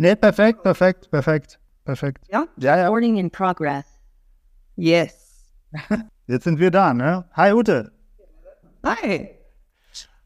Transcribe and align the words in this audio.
Nee, 0.00 0.14
perfekt, 0.14 0.62
perfekt, 0.62 1.10
perfekt, 1.10 1.58
perfekt. 1.84 2.24
Ja? 2.30 2.46
Ja, 2.56 2.76
ja. 2.76 2.84
Recording 2.84 3.16
in 3.16 3.30
progress. 3.32 3.84
Yes. 4.76 5.44
Jetzt 6.28 6.44
sind 6.44 6.60
wir 6.60 6.70
da, 6.70 6.94
ne? 6.94 7.24
Hi 7.32 7.52
Ute. 7.52 7.90
Hi. 8.86 9.30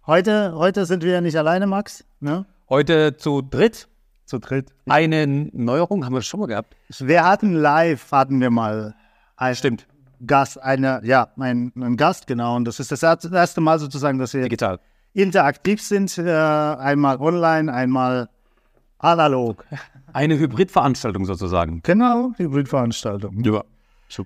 Heute, 0.06 0.52
heute 0.54 0.84
sind 0.84 1.02
wir 1.02 1.22
nicht 1.22 1.38
alleine, 1.38 1.66
Max, 1.66 2.04
ne? 2.20 2.44
Heute 2.68 3.16
zu 3.16 3.40
dritt. 3.40 3.88
Zu 4.26 4.40
dritt. 4.40 4.74
Eine 4.90 5.26
Neuerung 5.26 6.04
haben 6.04 6.12
wir 6.12 6.20
schon 6.20 6.40
mal 6.40 6.46
gehabt. 6.48 6.76
Wir 6.98 7.24
hatten 7.24 7.54
live, 7.54 8.12
hatten 8.12 8.42
wir 8.42 8.50
mal 8.50 8.94
ein 9.36 9.54
Stimmt, 9.56 9.86
Gast, 10.26 10.62
eine, 10.62 11.00
ja, 11.02 11.28
ein, 11.38 11.72
ein 11.76 11.96
Gast, 11.96 12.26
genau. 12.26 12.56
Und 12.56 12.66
das 12.66 12.78
ist 12.78 12.92
das 12.92 13.02
erste 13.02 13.34
erste 13.34 13.62
Mal 13.62 13.78
sozusagen, 13.78 14.18
dass 14.18 14.34
wir 14.34 14.42
digital. 14.42 14.80
interaktiv 15.14 15.80
sind. 15.80 16.18
Äh, 16.18 16.30
einmal 16.30 17.16
online, 17.22 17.72
einmal 17.72 18.28
analog. 19.02 19.64
Eine 20.12 20.38
Hybridveranstaltung 20.38 21.26
sozusagen. 21.26 21.80
Genau, 21.82 22.32
Hybridveranstaltung. 22.36 23.42
Ja. 23.44 23.64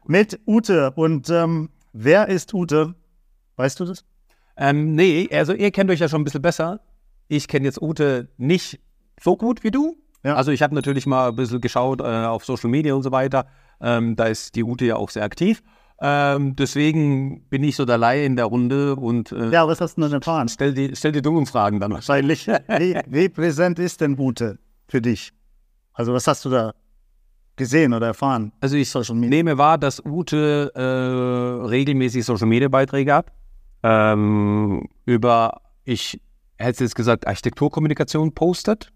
Mit 0.06 0.41
Ute. 0.46 0.91
Und 0.92 1.30
ähm, 1.30 1.70
wer 1.92 2.28
ist 2.28 2.52
Ute? 2.55 2.95
Weißt 3.56 3.80
du 3.80 3.84
das? 3.84 4.04
Ähm, 4.56 4.95
nee, 4.95 5.28
also 5.32 5.52
ihr 5.52 5.70
kennt 5.70 5.91
euch 5.91 6.01
ja 6.01 6.09
schon 6.09 6.23
ein 6.23 6.24
bisschen 6.24 6.42
besser. 6.42 6.80
Ich 7.28 7.48
kenne 7.48 7.66
jetzt 7.66 7.80
Ute 7.80 8.28
nicht 8.37 8.80
so 9.20 9.37
gut 9.37 9.65
wie 9.65 9.70
du. 9.70 9.96
Ja. 10.24 10.34
Also 10.34 10.51
ich 10.51 10.62
habe 10.62 10.74
natürlich 10.74 11.06
mal 11.06 11.29
ein 11.29 11.37
bisschen 11.37 11.60
geschaut 11.60 12.01
äh, 12.01 12.04
auf 12.04 12.45
Social 12.45 12.70
Media 12.70 12.95
und 12.95 13.02
so 13.02 13.12
weiter. 13.12 13.46
Ähm, 13.80 14.16
da 14.16 14.24
ist 14.24 14.56
die 14.56 14.65
Ute 14.65 14.87
ja 14.87 14.96
auch 14.96 15.10
sehr 15.10 15.23
aktiv. 15.23 15.62
Ähm, 16.01 16.56
deswegen 16.56 17.43
bin 17.48 17.62
ich 17.65 17.77
so 17.77 17.84
der 17.84 17.96
Laie 17.96 18.24
in 18.24 18.37
der 18.37 18.46
Runde 18.46 18.96
und 18.96 19.32
äh, 19.32 19.51
Ja, 19.51 19.66
was 19.66 19.80
hast 19.80 19.96
du 19.96 20.02
denn 20.02 20.12
erfahren? 20.12 20.48
stell, 20.48 20.74
die, 20.74 20.95
stell 20.95 21.12
die 21.12 21.23
dummen 21.23 21.46
Fragen 21.46 21.80
dann 21.80 21.93
wahrscheinlich. 21.93 22.46
Wie, 22.48 23.01
wie 23.06 23.29
präsent 23.29 23.79
ist 23.79 24.01
denn 24.01 24.18
Ute 24.18 24.59
für 24.88 25.00
dich? 25.00 25.32
Also 25.92 26.12
was 26.12 26.26
hast 26.26 26.45
du 26.45 26.50
da 26.50 26.74
gesehen 27.56 27.95
oder 27.95 28.08
erfahren? 28.08 28.52
Also 28.60 28.76
ich 28.76 28.90
Social 28.90 29.15
Media. 29.15 29.30
nehme 29.30 29.59
wahr, 29.59 29.78
dass 29.78 30.04
Ute 30.04 30.73
äh, 30.74 31.66
regelmäßig 31.66 32.24
Social 32.24 32.46
Media 32.46 32.68
Beiträge 32.68 33.15
hat. 33.15 33.32
Ähm, 33.82 34.88
über, 35.04 35.60
ich 35.84 36.20
hätte 36.59 36.84
jetzt 36.84 36.95
gesagt, 36.95 37.26
Architekturkommunikation 37.26 38.32
postet 38.34 38.93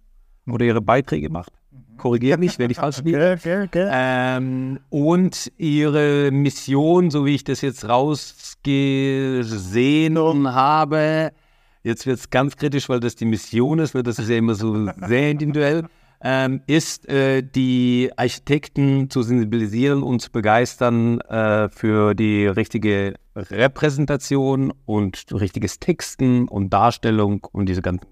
oder 0.47 0.65
ihre 0.65 0.81
Beiträge 0.81 1.29
macht. 1.31 1.53
Korrigiere 1.97 2.39
mich, 2.39 2.57
wenn 2.59 2.71
ich 2.71 2.79
falsch 2.79 3.03
liege. 3.03 3.19
Okay, 3.19 3.35
okay, 3.35 3.65
okay. 3.65 3.89
Ähm, 3.93 4.81
und 4.89 5.53
ihre 5.59 6.31
Mission, 6.31 7.11
so 7.11 7.27
wie 7.27 7.35
ich 7.35 7.45
das 7.45 7.61
jetzt 7.61 7.87
rausgesehen 7.87 10.49
habe, 10.49 11.33
jetzt 11.83 12.07
wird 12.07 12.19
es 12.19 12.31
ganz 12.31 12.57
kritisch, 12.57 12.89
weil 12.89 13.01
das 13.01 13.17
die 13.17 13.25
Mission 13.25 13.79
ist, 13.79 13.95
weil 13.95 14.03
das 14.03 14.19
ist 14.19 14.29
ja 14.29 14.37
immer 14.37 14.55
so 14.55 14.87
sehr 15.07 15.31
individuell, 15.31 15.87
ähm, 16.23 16.61
ist, 16.67 17.09
äh, 17.09 17.43
die 17.43 18.11
Architekten 18.17 19.09
zu 19.09 19.23
sensibilisieren 19.23 20.03
und 20.03 20.21
zu 20.21 20.31
begeistern 20.31 21.21
äh, 21.23 21.69
für 21.71 22.15
die 22.15 22.47
richtige 22.47 23.15
Repräsentation 23.35 24.73
und 24.85 25.25
richtiges 25.33 25.79
Texten 25.79 26.47
und 26.47 26.71
Darstellung 26.71 27.47
und 27.53 27.69
diese 27.69 27.83
ganzen 27.83 28.07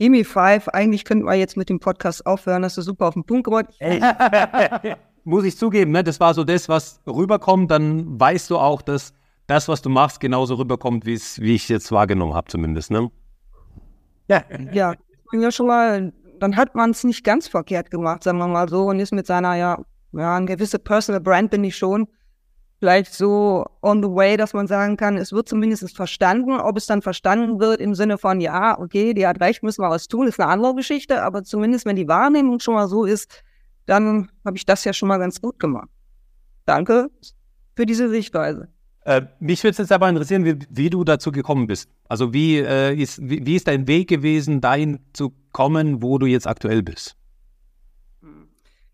Emi 0.00 0.24
5, 0.24 0.68
eigentlich 0.68 1.04
könnten 1.04 1.24
wir 1.24 1.34
jetzt 1.34 1.56
mit 1.56 1.68
dem 1.68 1.78
Podcast 1.78 2.26
aufhören, 2.26 2.64
hast 2.64 2.76
du 2.76 2.82
super 2.82 3.06
auf 3.06 3.14
den 3.14 3.24
Punkt 3.24 3.44
gebracht. 3.44 3.66
muss 5.24 5.44
ich 5.44 5.56
zugeben, 5.56 5.92
ne, 5.92 6.04
das 6.04 6.20
war 6.20 6.34
so 6.34 6.44
das, 6.44 6.68
was 6.68 7.00
rüberkommt, 7.06 7.70
dann 7.70 8.20
weißt 8.20 8.50
du 8.50 8.58
auch, 8.58 8.82
dass 8.82 9.14
das, 9.46 9.68
was 9.68 9.82
du 9.82 9.90
machst, 9.90 10.20
genauso 10.20 10.54
rüberkommt, 10.54 11.06
wie 11.06 11.14
es, 11.14 11.40
wie 11.40 11.54
ich 11.54 11.64
es 11.64 11.68
jetzt 11.68 11.92
wahrgenommen 11.92 12.34
habe, 12.34 12.48
zumindest. 12.48 12.90
Ne? 12.90 13.10
Ja, 14.28 14.44
ja 14.72 14.94
schon 15.50 15.66
mal, 15.66 16.12
dann 16.40 16.56
hat 16.56 16.74
man 16.74 16.90
es 16.90 17.04
nicht 17.04 17.24
ganz 17.24 17.48
verkehrt 17.48 17.90
gemacht, 17.90 18.22
sagen 18.22 18.38
wir 18.38 18.48
mal 18.48 18.68
so, 18.68 18.86
und 18.86 19.00
ist 19.00 19.12
mit 19.12 19.26
seiner, 19.26 19.54
ja, 19.56 19.78
ja, 20.12 20.36
eine 20.36 20.46
gewisse 20.46 20.78
Personal 20.78 21.20
Brand 21.20 21.50
bin 21.50 21.64
ich 21.64 21.76
schon 21.76 22.06
vielleicht 22.78 23.14
so 23.14 23.64
on 23.82 24.02
the 24.02 24.08
way, 24.10 24.36
dass 24.36 24.52
man 24.52 24.66
sagen 24.66 24.98
kann, 24.98 25.16
es 25.16 25.32
wird 25.32 25.48
zumindest 25.48 25.96
verstanden. 25.96 26.60
Ob 26.60 26.76
es 26.76 26.84
dann 26.86 27.00
verstanden 27.00 27.58
wird 27.58 27.80
im 27.80 27.94
Sinne 27.94 28.18
von, 28.18 28.42
ja, 28.42 28.78
okay, 28.78 29.14
die 29.14 29.26
hat 29.26 29.40
recht, 29.40 29.62
müssen 29.62 29.82
wir 29.82 29.88
was 29.88 30.06
tun, 30.06 30.26
ist 30.26 30.38
eine 30.38 30.50
andere 30.50 30.74
Geschichte, 30.74 31.22
aber 31.22 31.44
zumindest 31.44 31.86
wenn 31.86 31.96
die 31.96 32.08
Wahrnehmung 32.08 32.60
schon 32.60 32.74
mal 32.74 32.86
so 32.86 33.04
ist, 33.04 33.42
dann 33.86 34.30
habe 34.44 34.58
ich 34.58 34.66
das 34.66 34.84
ja 34.84 34.92
schon 34.92 35.08
mal 35.08 35.18
ganz 35.18 35.40
gut 35.40 35.58
gemacht. 35.58 35.88
Danke 36.66 37.10
für 37.74 37.86
diese 37.86 38.08
Sichtweise. 38.10 38.68
Äh, 39.04 39.22
mich 39.38 39.62
würde 39.62 39.72
es 39.72 39.78
jetzt 39.78 39.92
aber 39.92 40.08
interessieren, 40.08 40.44
wie, 40.44 40.58
wie, 40.70 40.90
du 40.90 41.04
dazu 41.04 41.30
gekommen 41.30 41.66
bist. 41.66 41.90
Also 42.08 42.32
wie, 42.32 42.58
äh, 42.58 42.94
ist, 42.94 43.20
wie, 43.22 43.44
wie 43.44 43.56
ist 43.56 43.68
dein 43.68 43.86
Weg 43.86 44.08
gewesen, 44.08 44.60
dahin 44.60 44.98
zu 45.12 45.34
kommen, 45.52 46.02
wo 46.02 46.18
du 46.18 46.26
jetzt 46.26 46.46
aktuell 46.46 46.82
bist? 46.82 47.16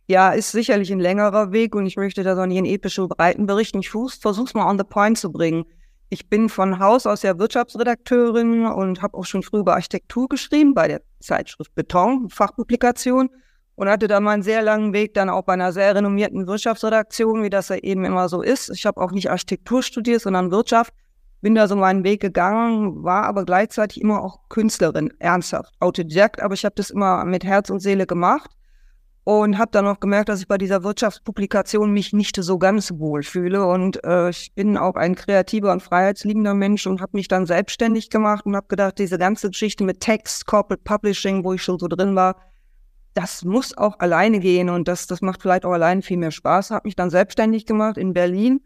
Ja, 0.08 0.30
ist 0.30 0.50
sicherlich 0.50 0.90
ein 0.90 0.98
längerer 0.98 1.52
Weg 1.52 1.76
und 1.76 1.86
ich 1.86 1.96
möchte 1.96 2.24
da 2.24 2.34
so 2.34 2.44
nicht 2.44 2.58
in 2.58 2.64
epischen 2.64 3.08
Breiten 3.08 3.46
berichten. 3.46 3.78
Ich 3.78 3.90
versuche 3.90 4.46
es 4.46 4.54
mal 4.54 4.68
on 4.68 4.76
the 4.76 4.84
point 4.84 5.16
zu 5.16 5.30
bringen. 5.30 5.64
Ich 6.08 6.28
bin 6.28 6.48
von 6.48 6.80
Haus 6.80 7.06
aus 7.06 7.22
ja 7.22 7.38
Wirtschaftsredakteurin 7.38 8.66
und 8.66 9.02
habe 9.02 9.16
auch 9.16 9.24
schon 9.24 9.44
früh 9.44 9.60
über 9.60 9.74
Architektur 9.74 10.28
geschrieben 10.28 10.74
bei 10.74 10.88
der 10.88 11.02
Zeitschrift 11.20 11.72
Beton, 11.76 12.28
Fachpublikation 12.28 13.30
und 13.80 13.88
hatte 13.88 14.08
da 14.08 14.20
mal 14.20 14.32
einen 14.32 14.42
sehr 14.42 14.60
langen 14.60 14.92
Weg 14.92 15.14
dann 15.14 15.30
auch 15.30 15.40
bei 15.44 15.54
einer 15.54 15.72
sehr 15.72 15.94
renommierten 15.94 16.46
Wirtschaftsredaktion, 16.46 17.42
wie 17.42 17.48
das 17.48 17.70
ja 17.70 17.76
eben 17.76 18.04
immer 18.04 18.28
so 18.28 18.42
ist. 18.42 18.68
Ich 18.68 18.84
habe 18.84 19.00
auch 19.00 19.10
nicht 19.10 19.30
Architektur 19.30 19.82
studiert, 19.82 20.20
sondern 20.20 20.50
Wirtschaft. 20.50 20.92
Bin 21.40 21.54
da 21.54 21.66
so 21.66 21.76
meinen 21.76 22.04
Weg 22.04 22.20
gegangen, 22.20 23.02
war 23.02 23.24
aber 23.24 23.46
gleichzeitig 23.46 24.02
immer 24.02 24.22
auch 24.22 24.40
Künstlerin, 24.50 25.10
ernsthaft, 25.18 25.72
autodidakt, 25.80 26.42
aber 26.42 26.52
ich 26.52 26.66
habe 26.66 26.74
das 26.76 26.90
immer 26.90 27.24
mit 27.24 27.42
Herz 27.42 27.70
und 27.70 27.80
Seele 27.80 28.06
gemacht 28.06 28.50
und 29.24 29.56
habe 29.56 29.70
dann 29.70 29.86
auch 29.86 29.98
gemerkt, 29.98 30.28
dass 30.28 30.40
ich 30.40 30.48
bei 30.48 30.58
dieser 30.58 30.84
Wirtschaftspublikation 30.84 31.90
mich 31.90 32.12
nicht 32.12 32.36
so 32.36 32.58
ganz 32.58 32.92
wohl 32.98 33.22
fühle 33.22 33.64
und 33.64 34.04
äh, 34.04 34.28
ich 34.28 34.52
bin 34.54 34.76
auch 34.76 34.96
ein 34.96 35.14
kreativer 35.14 35.72
und 35.72 35.82
freiheitsliebender 35.82 36.52
Mensch 36.52 36.86
und 36.86 37.00
habe 37.00 37.16
mich 37.16 37.28
dann 37.28 37.46
selbstständig 37.46 38.10
gemacht 38.10 38.44
und 38.44 38.56
habe 38.56 38.68
gedacht, 38.68 38.98
diese 38.98 39.16
ganze 39.16 39.48
Geschichte 39.48 39.84
mit 39.84 40.00
Text, 40.00 40.44
Corporate 40.44 40.82
Publishing, 40.84 41.44
wo 41.44 41.54
ich 41.54 41.62
schon 41.62 41.78
so 41.78 41.88
drin 41.88 42.14
war, 42.14 42.36
das 43.14 43.44
muss 43.44 43.76
auch 43.76 43.98
alleine 43.98 44.40
gehen 44.40 44.68
und 44.68 44.88
das, 44.88 45.06
das 45.06 45.20
macht 45.20 45.42
vielleicht 45.42 45.64
auch 45.64 45.72
alleine 45.72 46.02
viel 46.02 46.16
mehr 46.16 46.30
Spaß. 46.30 46.70
Habe 46.70 46.86
mich 46.86 46.96
dann 46.96 47.10
selbstständig 47.10 47.66
gemacht 47.66 47.98
in 47.98 48.12
Berlin, 48.12 48.60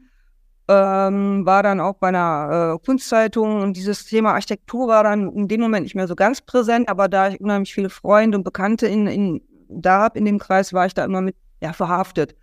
ähm, 0.68 1.46
war 1.46 1.62
dann 1.62 1.80
auch 1.80 1.94
bei 1.94 2.08
einer 2.08 2.74
äh, 2.74 2.84
Kunstzeitung 2.84 3.62
und 3.62 3.76
dieses 3.76 4.04
Thema 4.04 4.32
Architektur 4.32 4.88
war 4.88 5.04
dann 5.04 5.30
in 5.32 5.48
dem 5.48 5.60
Moment 5.60 5.84
nicht 5.84 5.94
mehr 5.94 6.08
so 6.08 6.14
ganz 6.14 6.40
präsent, 6.40 6.88
aber 6.88 7.08
da 7.08 7.28
ich 7.28 7.40
unheimlich 7.40 7.74
viele 7.74 7.90
Freunde 7.90 8.38
und 8.38 8.44
Bekannte 8.44 8.86
in, 8.86 9.06
in 9.06 9.42
da 9.68 10.02
habe 10.02 10.18
in 10.18 10.24
dem 10.24 10.38
Kreis, 10.38 10.72
war 10.72 10.86
ich 10.86 10.94
da 10.94 11.04
immer 11.04 11.20
mit, 11.20 11.36
ja, 11.60 11.72
verhaftet. 11.72 12.36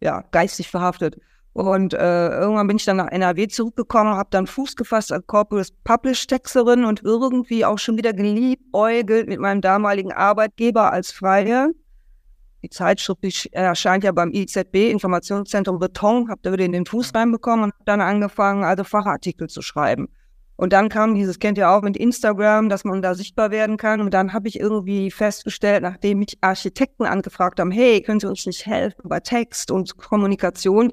Ja, 0.00 0.24
geistig 0.32 0.68
verhaftet. 0.68 1.20
Und 1.54 1.92
äh, 1.92 2.28
irgendwann 2.30 2.66
bin 2.66 2.78
ich 2.78 2.84
dann 2.86 2.96
nach 2.96 3.08
NRW 3.08 3.46
zurückgekommen, 3.46 4.14
habe 4.14 4.30
dann 4.30 4.46
Fuß 4.46 4.74
gefasst 4.74 5.12
als 5.12 5.26
Corporate 5.26 5.70
Publish 5.84 6.26
Texterin 6.26 6.84
und 6.84 7.02
irgendwie 7.02 7.64
auch 7.64 7.78
schon 7.78 7.98
wieder 7.98 8.14
geliebäugelt 8.14 9.28
mit 9.28 9.38
meinem 9.38 9.60
damaligen 9.60 10.12
Arbeitgeber 10.12 10.92
als 10.92 11.12
Freie. 11.12 11.72
Die 12.62 12.70
Zeitschrift 12.70 13.48
erscheint 13.52 14.04
ja 14.04 14.12
beim 14.12 14.32
IZB, 14.32 14.90
Informationszentrum 14.90 15.78
Beton, 15.78 16.30
habe 16.30 16.40
da 16.42 16.52
wieder 16.52 16.64
in 16.64 16.72
den 16.72 16.86
Fuß 16.86 17.14
reinbekommen 17.14 17.66
und 17.66 17.74
dann 17.84 18.00
angefangen, 18.00 18.64
also 18.64 18.84
Fachartikel 18.84 19.48
zu 19.48 19.62
schreiben. 19.62 20.08
Und 20.56 20.72
dann 20.72 20.88
kam 20.88 21.14
dieses, 21.16 21.40
kennt 21.40 21.58
ihr 21.58 21.68
auch 21.68 21.82
mit 21.82 21.96
Instagram, 21.96 22.68
dass 22.68 22.84
man 22.84 23.02
da 23.02 23.14
sichtbar 23.14 23.50
werden 23.50 23.78
kann. 23.78 24.00
Und 24.00 24.14
dann 24.14 24.32
habe 24.32 24.46
ich 24.46 24.60
irgendwie 24.60 25.10
festgestellt, 25.10 25.82
nachdem 25.82 26.20
mich 26.20 26.38
Architekten 26.40 27.04
angefragt 27.04 27.58
haben, 27.58 27.72
hey, 27.72 28.00
können 28.00 28.20
Sie 28.20 28.28
uns 28.28 28.46
nicht 28.46 28.64
helfen 28.64 29.08
bei 29.08 29.18
Text 29.18 29.72
und 29.72 29.96
Kommunikation, 29.96 30.92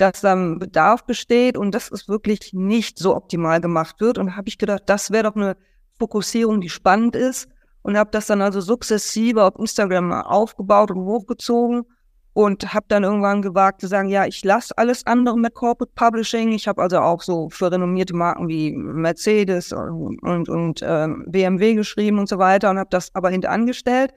dass 0.00 0.20
dann 0.20 0.58
Bedarf 0.58 1.04
besteht 1.04 1.56
und 1.56 1.74
dass 1.74 1.90
es 1.90 2.08
wirklich 2.08 2.52
nicht 2.52 2.98
so 2.98 3.14
optimal 3.14 3.60
gemacht 3.60 4.00
wird. 4.00 4.18
Und 4.18 4.36
habe 4.36 4.48
ich 4.48 4.58
gedacht, 4.58 4.82
das 4.86 5.10
wäre 5.10 5.24
doch 5.24 5.36
eine 5.36 5.56
Fokussierung, 5.98 6.60
die 6.60 6.70
spannend 6.70 7.14
ist. 7.14 7.48
Und 7.82 7.96
habe 7.96 8.10
das 8.10 8.26
dann 8.26 8.42
also 8.42 8.60
sukzessive 8.60 9.42
auf 9.42 9.58
Instagram 9.58 10.12
aufgebaut 10.12 10.90
und 10.90 11.04
hochgezogen 11.04 11.84
und 12.32 12.72
habe 12.72 12.86
dann 12.88 13.04
irgendwann 13.04 13.42
gewagt 13.42 13.80
zu 13.80 13.86
sagen, 13.86 14.08
ja, 14.08 14.26
ich 14.26 14.44
lasse 14.44 14.76
alles 14.76 15.06
andere 15.06 15.38
mit 15.38 15.54
Corporate 15.54 15.92
Publishing. 15.94 16.52
Ich 16.52 16.68
habe 16.68 16.82
also 16.82 16.98
auch 16.98 17.22
so 17.22 17.48
für 17.50 17.72
renommierte 17.72 18.14
Marken 18.14 18.48
wie 18.48 18.72
Mercedes 18.72 19.72
und, 19.72 20.22
und, 20.22 20.48
und 20.48 20.80
ähm, 20.82 21.24
BMW 21.26 21.74
geschrieben 21.74 22.18
und 22.18 22.28
so 22.28 22.38
weiter 22.38 22.70
und 22.70 22.78
habe 22.78 22.90
das 22.90 23.14
aber 23.14 23.30
hinterangestellt 23.30 24.12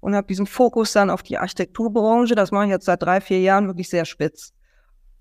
und 0.00 0.14
habe 0.14 0.26
diesen 0.26 0.46
Fokus 0.46 0.92
dann 0.92 1.10
auf 1.10 1.22
die 1.22 1.38
Architekturbranche, 1.38 2.34
das 2.34 2.52
mache 2.52 2.66
ich 2.66 2.70
jetzt 2.70 2.86
seit 2.86 3.02
drei, 3.02 3.20
vier 3.20 3.40
Jahren 3.40 3.66
wirklich 3.66 3.88
sehr 3.88 4.04
spitz. 4.04 4.52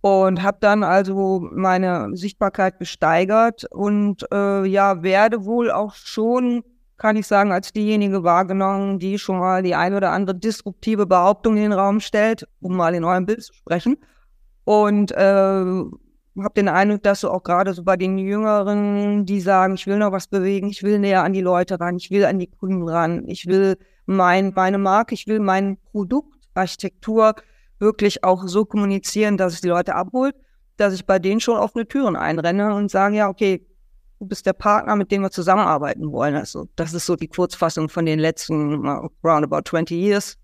Und 0.01 0.43
habe 0.43 0.57
dann 0.61 0.83
also 0.83 1.47
meine 1.51 2.09
Sichtbarkeit 2.13 2.79
gesteigert 2.79 3.65
und 3.71 4.25
äh, 4.31 4.65
ja, 4.65 5.01
werde 5.03 5.43
wohl 5.43 5.71
auch 5.71 5.95
schon 5.95 6.63
kann 6.97 7.15
ich 7.15 7.27
sagen, 7.27 7.51
als 7.51 7.71
diejenige 7.71 8.23
wahrgenommen, 8.23 8.99
die 8.99 9.19
schon 9.19 9.37
mal 9.37 9.61
die 9.61 9.75
ein 9.75 9.93
oder 9.93 10.11
andere 10.11 10.35
disruptive 10.35 11.05
Behauptung 11.05 11.55
in 11.55 11.63
den 11.63 11.73
Raum 11.73 11.99
stellt, 11.99 12.47
um 12.59 12.75
mal 12.75 12.95
in 12.95 13.03
eurem 13.03 13.25
Bild 13.25 13.43
zu 13.43 13.53
sprechen. 13.53 13.97
Und 14.63 15.11
äh, 15.11 15.15
habe 16.43 16.53
den 16.55 16.67
Eindruck, 16.67 17.03
dass 17.03 17.21
so 17.21 17.31
auch 17.31 17.43
gerade 17.43 17.73
so 17.73 17.83
bei 17.83 17.97
den 17.97 18.17
Jüngeren, 18.17 19.25
die 19.25 19.41
sagen, 19.41 19.75
ich 19.75 19.87
will 19.87 19.97
noch 19.97 20.11
was 20.11 20.27
bewegen, 20.27 20.69
ich 20.69 20.83
will 20.83 20.99
näher 20.99 21.23
an 21.23 21.33
die 21.33 21.41
Leute 21.41 21.79
ran, 21.79 21.97
ich 21.97 22.11
will 22.11 22.25
an 22.25 22.39
die 22.39 22.47
Kunden 22.47 22.87
ran, 22.87 23.27
ich 23.27 23.45
will 23.45 23.77
mein, 24.05 24.53
meine 24.55 24.77
Marke, 24.77 25.13
ich 25.13 25.27
will 25.27 25.39
mein 25.39 25.77
Produkt, 25.91 26.33
Architektur 26.53 27.35
wirklich 27.79 28.23
auch 28.23 28.47
so 28.47 28.65
kommunizieren, 28.65 29.37
dass 29.37 29.53
es 29.53 29.61
die 29.61 29.67
Leute 29.67 29.95
abholt, 29.95 30.35
dass 30.77 30.93
ich 30.93 31.05
bei 31.05 31.19
denen 31.19 31.39
schon 31.39 31.57
offene 31.57 31.87
Türen 31.87 32.15
einrenne 32.15 32.73
und 32.75 32.89
sage, 32.89 33.15
ja, 33.17 33.29
okay, 33.29 33.65
du 34.19 34.25
bist 34.25 34.45
der 34.45 34.53
Partner, 34.53 34.95
mit 34.95 35.11
dem 35.11 35.21
wir 35.21 35.31
zusammenarbeiten 35.31 36.11
wollen. 36.11 36.35
Also 36.35 36.67
das 36.75 36.93
ist 36.93 37.05
so 37.05 37.15
die 37.15 37.27
Kurzfassung 37.27 37.89
von 37.89 38.05
den 38.05 38.19
letzten 38.19 38.87
uh, 38.87 39.09
roundabout 39.23 39.61
20 39.65 39.97
years. 39.97 40.37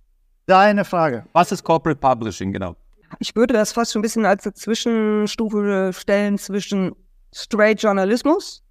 Da 0.46 0.62
eine 0.62 0.86
Frage. 0.86 1.26
Was 1.34 1.52
ist 1.52 1.64
Corporate 1.64 2.00
Publishing, 2.00 2.52
genau? 2.52 2.76
Ich 3.20 3.36
würde 3.36 3.54
das 3.54 3.72
fast 3.72 3.94
schon 3.94 4.00
ein 4.00 4.04
bisschen 4.04 4.26
als 4.26 4.46
eine 4.46 4.54
Zwischenstufe 4.54 5.92
stellen 5.94 6.38
zwischen 6.38 6.96
Straight 7.34 7.82
Journalismus 7.82 8.64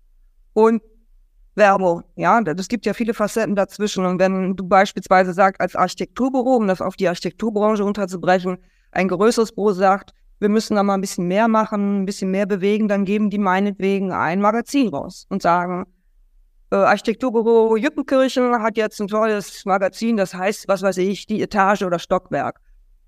und 0.53 0.83
Werbung. 1.55 2.03
Ja, 2.17 2.41
es 2.41 2.69
gibt 2.69 2.87
ja 2.87 2.95
viele 2.95 3.15
Facetten 3.15 3.55
dazwischen. 3.55 4.07
Und 4.07 4.19
wenn 4.19 4.57
du 4.57 4.67
beispielsweise 4.67 5.33
sagst, 5.33 5.61
als 5.61 5.77
Architekturbüro, 5.77 6.57
um 6.57 6.67
das 6.67 6.81
auf 6.81 6.97
die 6.97 7.09
Architekturbranche 7.09 7.85
unterzubrechen, 7.85 8.59
ein 8.91 9.09
größeres 9.09 9.53
Büro 9.53 9.73
sagt, 9.73 10.13
wir 10.39 10.49
müssen 10.49 10.75
da 10.75 10.83
mal 10.83 10.95
ein 10.95 11.01
bisschen 11.01 11.29
mehr 11.29 11.49
machen, 11.49 12.03
ein 12.03 12.07
bisschen 12.07 12.31
mehr 12.31 12.47
bewegen, 12.47 12.89
dann 12.89 13.05
geben 13.05 13.31
die 13.31 13.39
meinetwegen 13.39 14.13
ein 14.13 14.41
Magazin 14.41 14.89
raus 14.89 15.27
und 15.29 15.41
sagen, 15.41 15.87
äh, 16.73 16.77
Architekturbüro 16.77 17.77
Jüppenkirchen 17.77 18.61
hat 18.61 18.77
jetzt 18.77 19.01
ein 19.01 19.09
tolles 19.09 19.65
Magazin, 19.65 20.17
das 20.17 20.35
heißt, 20.35 20.67
was 20.69 20.83
weiß 20.83 20.97
ich, 20.99 21.27
die 21.27 21.43
Etage 21.43 21.83
oder 21.83 21.99
Stockwerk. 21.99 22.59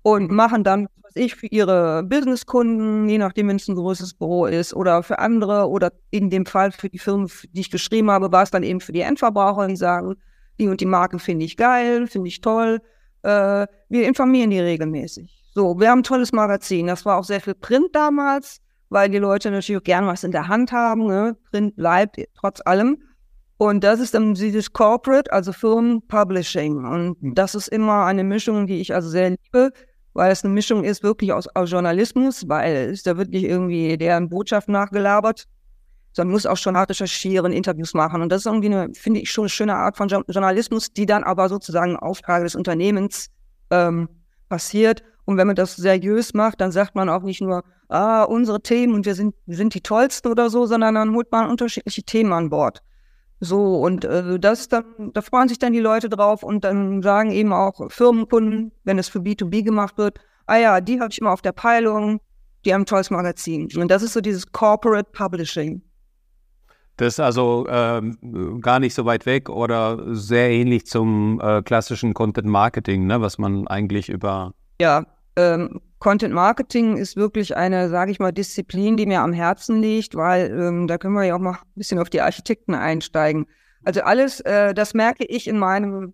Und 0.05 0.29
machen 0.29 0.63
dann, 0.63 0.87
was 1.01 1.15
ich, 1.15 1.33
für 1.33 1.47
ihre 1.47 2.03
Businesskunden, 2.03 3.09
je 3.09 3.17
nachdem, 3.17 3.47
wenn 3.47 3.55
es 3.55 3.67
ein 3.67 3.73
großes 3.73 4.13
Büro 4.13 4.45
ist, 4.45 4.75
oder 4.75 5.01
für 5.01 5.17
andere, 5.17 5.67
oder 5.67 5.93
in 6.11 6.29
dem 6.29 6.45
Fall 6.45 6.71
für 6.71 6.89
die 6.89 6.99
Firmen, 6.99 7.27
die 7.53 7.61
ich 7.61 7.71
geschrieben 7.71 8.11
habe, 8.11 8.31
war 8.31 8.43
es 8.43 8.51
dann 8.51 8.61
eben 8.61 8.81
für 8.81 8.91
die 8.91 9.01
Endverbraucher, 9.01 9.67
die 9.67 9.75
sagen, 9.75 10.13
die 10.59 10.67
und 10.67 10.79
die 10.79 10.85
Marken 10.85 11.17
finde 11.17 11.45
ich 11.45 11.57
geil, 11.57 12.05
finde 12.05 12.27
ich 12.27 12.39
toll. 12.41 12.81
Äh, 13.23 13.65
wir 13.89 14.07
informieren 14.07 14.51
die 14.51 14.59
regelmäßig. 14.59 15.43
So, 15.55 15.79
wir 15.79 15.89
haben 15.89 16.01
ein 16.01 16.03
tolles 16.03 16.31
Magazin. 16.33 16.85
Das 16.85 17.03
war 17.03 17.17
auch 17.17 17.23
sehr 17.23 17.41
viel 17.41 17.55
Print 17.55 17.87
damals, 17.93 18.59
weil 18.89 19.09
die 19.09 19.17
Leute 19.17 19.49
natürlich 19.49 19.81
auch 19.81 19.83
gerne 19.83 20.05
was 20.05 20.23
in 20.23 20.31
der 20.31 20.47
Hand 20.47 20.71
haben. 20.71 21.07
Ne? 21.07 21.35
Print 21.49 21.75
bleibt 21.77 22.21
trotz 22.39 22.61
allem. 22.63 22.99
Und 23.57 23.83
das 23.83 23.99
ist 23.99 24.13
dann 24.13 24.35
dieses 24.35 24.71
Corporate, 24.71 25.33
also 25.33 25.51
Firmen 25.51 26.05
Publishing. 26.07 26.85
Und 26.85 27.17
das 27.21 27.55
ist 27.55 27.69
immer 27.69 28.05
eine 28.05 28.23
Mischung, 28.23 28.67
die 28.67 28.81
ich 28.81 28.93
also 28.93 29.09
sehr 29.09 29.31
liebe, 29.31 29.71
weil 30.15 30.31
es 30.31 30.43
eine 30.43 30.53
Mischung 30.53 30.83
ist 30.83 31.03
wirklich 31.03 31.31
aus, 31.31 31.47
aus 31.53 31.69
Journalismus, 31.69 32.47
weil 32.49 32.89
ist 32.89 33.05
da 33.05 33.17
wirklich 33.17 33.43
irgendwie 33.43 33.97
deren 33.97 34.29
Botschaft 34.29 34.67
nachgelabert. 34.67 35.45
sondern 36.13 36.31
muss 36.31 36.45
auch 36.45 36.57
schon 36.57 36.75
hart 36.75 36.89
recherchieren, 36.89 37.51
Interviews 37.51 37.93
machen. 37.93 38.21
Und 38.21 38.29
das 38.31 38.39
ist 38.39 38.45
irgendwie 38.47 38.73
eine, 38.73 38.93
finde 38.93 39.19
ich, 39.19 39.29
schon 39.29 39.43
eine 39.43 39.49
schöne 39.49 39.75
Art 39.75 39.97
von 39.97 40.07
Journalismus, 40.07 40.91
die 40.91 41.05
dann 41.05 41.23
aber 41.23 41.49
sozusagen 41.49 41.97
Auftrag 41.97 42.43
des 42.43 42.55
Unternehmens 42.55 43.29
ähm, 43.69 44.09
passiert 44.49 45.03
und 45.25 45.37
wenn 45.37 45.47
man 45.47 45.55
das 45.55 45.75
seriös 45.75 46.33
macht, 46.33 46.61
dann 46.61 46.71
sagt 46.71 46.95
man 46.95 47.09
auch 47.09 47.23
nicht 47.23 47.41
nur, 47.41 47.63
ah, 47.89 48.23
unsere 48.23 48.61
Themen 48.61 48.93
und 48.93 49.05
wir 49.05 49.15
sind, 49.15 49.35
wir 49.45 49.57
sind 49.57 49.73
die 49.73 49.81
tollsten 49.81 50.29
oder 50.29 50.49
so, 50.49 50.65
sondern 50.65 50.95
dann 50.95 51.13
holt 51.13 51.31
man 51.31 51.49
unterschiedliche 51.49 52.03
Themen 52.03 52.31
an 52.31 52.49
Bord. 52.49 52.81
So, 53.39 53.81
und 53.81 54.05
äh, 54.05 54.39
das 54.39 54.69
dann, 54.69 55.11
da 55.13 55.21
freuen 55.21 55.49
sich 55.49 55.59
dann 55.59 55.73
die 55.73 55.79
Leute 55.79 56.09
drauf 56.09 56.43
und 56.43 56.63
dann 56.63 57.01
sagen 57.01 57.31
eben 57.31 57.53
auch 57.53 57.91
Firmenkunden, 57.91 58.71
wenn 58.83 58.97
es 58.97 59.09
für 59.09 59.19
B2B 59.19 59.63
gemacht 59.63 59.97
wird, 59.97 60.19
ah 60.47 60.57
ja, 60.57 60.81
die 60.81 60.99
habe 60.99 61.09
ich 61.11 61.19
immer 61.19 61.31
auf 61.31 61.41
der 61.41 61.51
Peilung, 61.51 62.21
die 62.63 62.73
haben 62.73 62.81
ein 62.81 62.85
tolles 62.85 63.11
Magazin. 63.11 63.69
Und 63.75 63.89
das 63.89 64.03
ist 64.03 64.13
so 64.13 64.21
dieses 64.21 64.51
Corporate 64.51 65.09
Publishing. 65.11 65.81
Das 66.97 67.15
ist 67.15 67.19
also 67.19 67.67
ähm, 67.69 68.61
gar 68.61 68.79
nicht 68.79 68.93
so 68.93 69.03
weit 69.03 69.25
weg 69.25 69.49
oder 69.49 70.15
sehr 70.15 70.49
ähnlich 70.49 70.85
zum 70.85 71.41
äh, 71.41 71.61
klassischen 71.61 72.13
Content 72.13 72.47
Marketing, 72.47 73.05
ne, 73.05 73.19
was 73.19 73.37
man 73.37 73.67
eigentlich 73.67 74.07
über 74.07 74.53
ja, 74.79 75.05
ähm, 75.35 75.81
Content 76.05 76.35
Marketing 76.35 76.97
ist 76.97 77.15
wirklich 77.15 77.57
eine, 77.57 77.89
sage 77.89 78.11
ich 78.11 78.19
mal, 78.19 78.31
Disziplin, 78.31 78.95
die 78.95 79.07
mir 79.07 79.21
am 79.21 79.33
Herzen 79.33 79.81
liegt, 79.81 80.13
weil 80.13 80.51
ähm, 80.51 80.85
da 80.85 80.99
können 80.99 81.15
wir 81.15 81.23
ja 81.23 81.35
auch 81.35 81.39
mal 81.39 81.53
ein 81.53 81.73
bisschen 81.73 81.97
auf 81.97 82.11
die 82.11 82.21
Architekten 82.21 82.75
einsteigen. 82.75 83.47
Also 83.85 84.01
alles, 84.01 84.39
äh, 84.41 84.75
das 84.75 84.93
merke 84.93 85.25
ich 85.25 85.47
in 85.47 85.57
meinem 85.57 86.13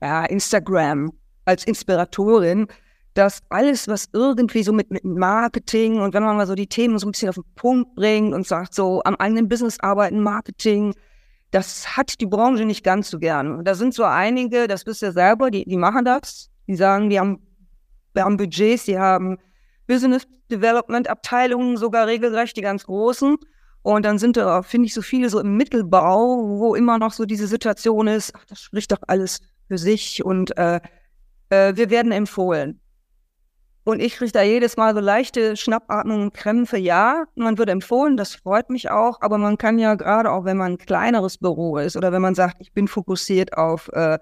ja, 0.00 0.24
Instagram 0.26 1.10
als 1.44 1.64
Inspiratorin, 1.64 2.68
dass 3.14 3.40
alles, 3.48 3.88
was 3.88 4.10
irgendwie 4.12 4.62
so 4.62 4.72
mit, 4.72 4.92
mit 4.92 5.04
Marketing 5.04 5.98
und 6.00 6.14
wenn 6.14 6.22
man 6.22 6.36
mal 6.36 6.46
so 6.46 6.54
die 6.54 6.68
Themen 6.68 6.96
so 7.00 7.08
ein 7.08 7.10
bisschen 7.10 7.30
auf 7.30 7.34
den 7.34 7.44
Punkt 7.56 7.96
bringt 7.96 8.32
und 8.32 8.46
sagt, 8.46 8.74
so 8.74 9.02
am 9.02 9.16
eigenen 9.16 9.48
Business 9.48 9.80
arbeiten, 9.80 10.20
Marketing, 10.22 10.94
das 11.50 11.96
hat 11.96 12.20
die 12.20 12.26
Branche 12.26 12.64
nicht 12.64 12.84
ganz 12.84 13.10
so 13.10 13.18
gern. 13.18 13.58
Und 13.58 13.64
da 13.66 13.74
sind 13.74 13.92
so 13.92 14.04
einige, 14.04 14.68
das 14.68 14.86
wisst 14.86 15.02
ihr 15.02 15.10
selber, 15.10 15.50
die, 15.50 15.64
die 15.64 15.78
machen 15.78 16.04
das, 16.04 16.48
die 16.68 16.76
sagen, 16.76 17.10
die 17.10 17.18
haben 17.18 17.40
wir 18.14 18.24
haben 18.24 18.36
Budgets, 18.36 18.84
die 18.84 18.98
haben 18.98 19.38
Business 19.86 20.26
Development 20.50 21.08
Abteilungen, 21.08 21.76
sogar 21.76 22.06
regelrecht 22.06 22.56
die 22.56 22.62
ganz 22.62 22.84
großen. 22.84 23.36
Und 23.82 24.04
dann 24.04 24.18
sind 24.18 24.36
da, 24.36 24.62
finde 24.62 24.86
ich, 24.86 24.94
so 24.94 25.02
viele 25.02 25.28
so 25.28 25.40
im 25.40 25.56
Mittelbau, 25.56 26.58
wo 26.58 26.74
immer 26.74 26.98
noch 26.98 27.12
so 27.12 27.26
diese 27.26 27.46
Situation 27.46 28.06
ist, 28.06 28.32
ach, 28.34 28.44
das 28.46 28.60
spricht 28.60 28.92
doch 28.92 29.02
alles 29.06 29.40
für 29.68 29.76
sich 29.76 30.24
und 30.24 30.56
äh, 30.56 30.80
äh, 31.50 31.76
wir 31.76 31.90
werden 31.90 32.12
empfohlen. 32.12 32.80
Und 33.86 34.00
ich 34.00 34.16
kriege 34.16 34.32
da 34.32 34.42
jedes 34.42 34.78
Mal 34.78 34.94
so 34.94 35.00
leichte 35.00 35.56
Schnappatmungen, 35.56 36.32
Krämpfe. 36.32 36.78
Ja, 36.78 37.24
man 37.34 37.58
wird 37.58 37.68
empfohlen, 37.68 38.16
das 38.16 38.34
freut 38.34 38.70
mich 38.70 38.90
auch, 38.90 39.20
aber 39.20 39.36
man 39.36 39.58
kann 39.58 39.78
ja 39.78 39.94
gerade 39.94 40.30
auch, 40.30 40.46
wenn 40.46 40.56
man 40.56 40.72
ein 40.72 40.78
kleineres 40.78 41.36
Büro 41.36 41.76
ist 41.76 41.94
oder 41.94 42.10
wenn 42.10 42.22
man 42.22 42.34
sagt, 42.34 42.56
ich 42.60 42.72
bin 42.72 42.88
fokussiert 42.88 43.58
auf 43.58 43.88
äh, 43.92 44.18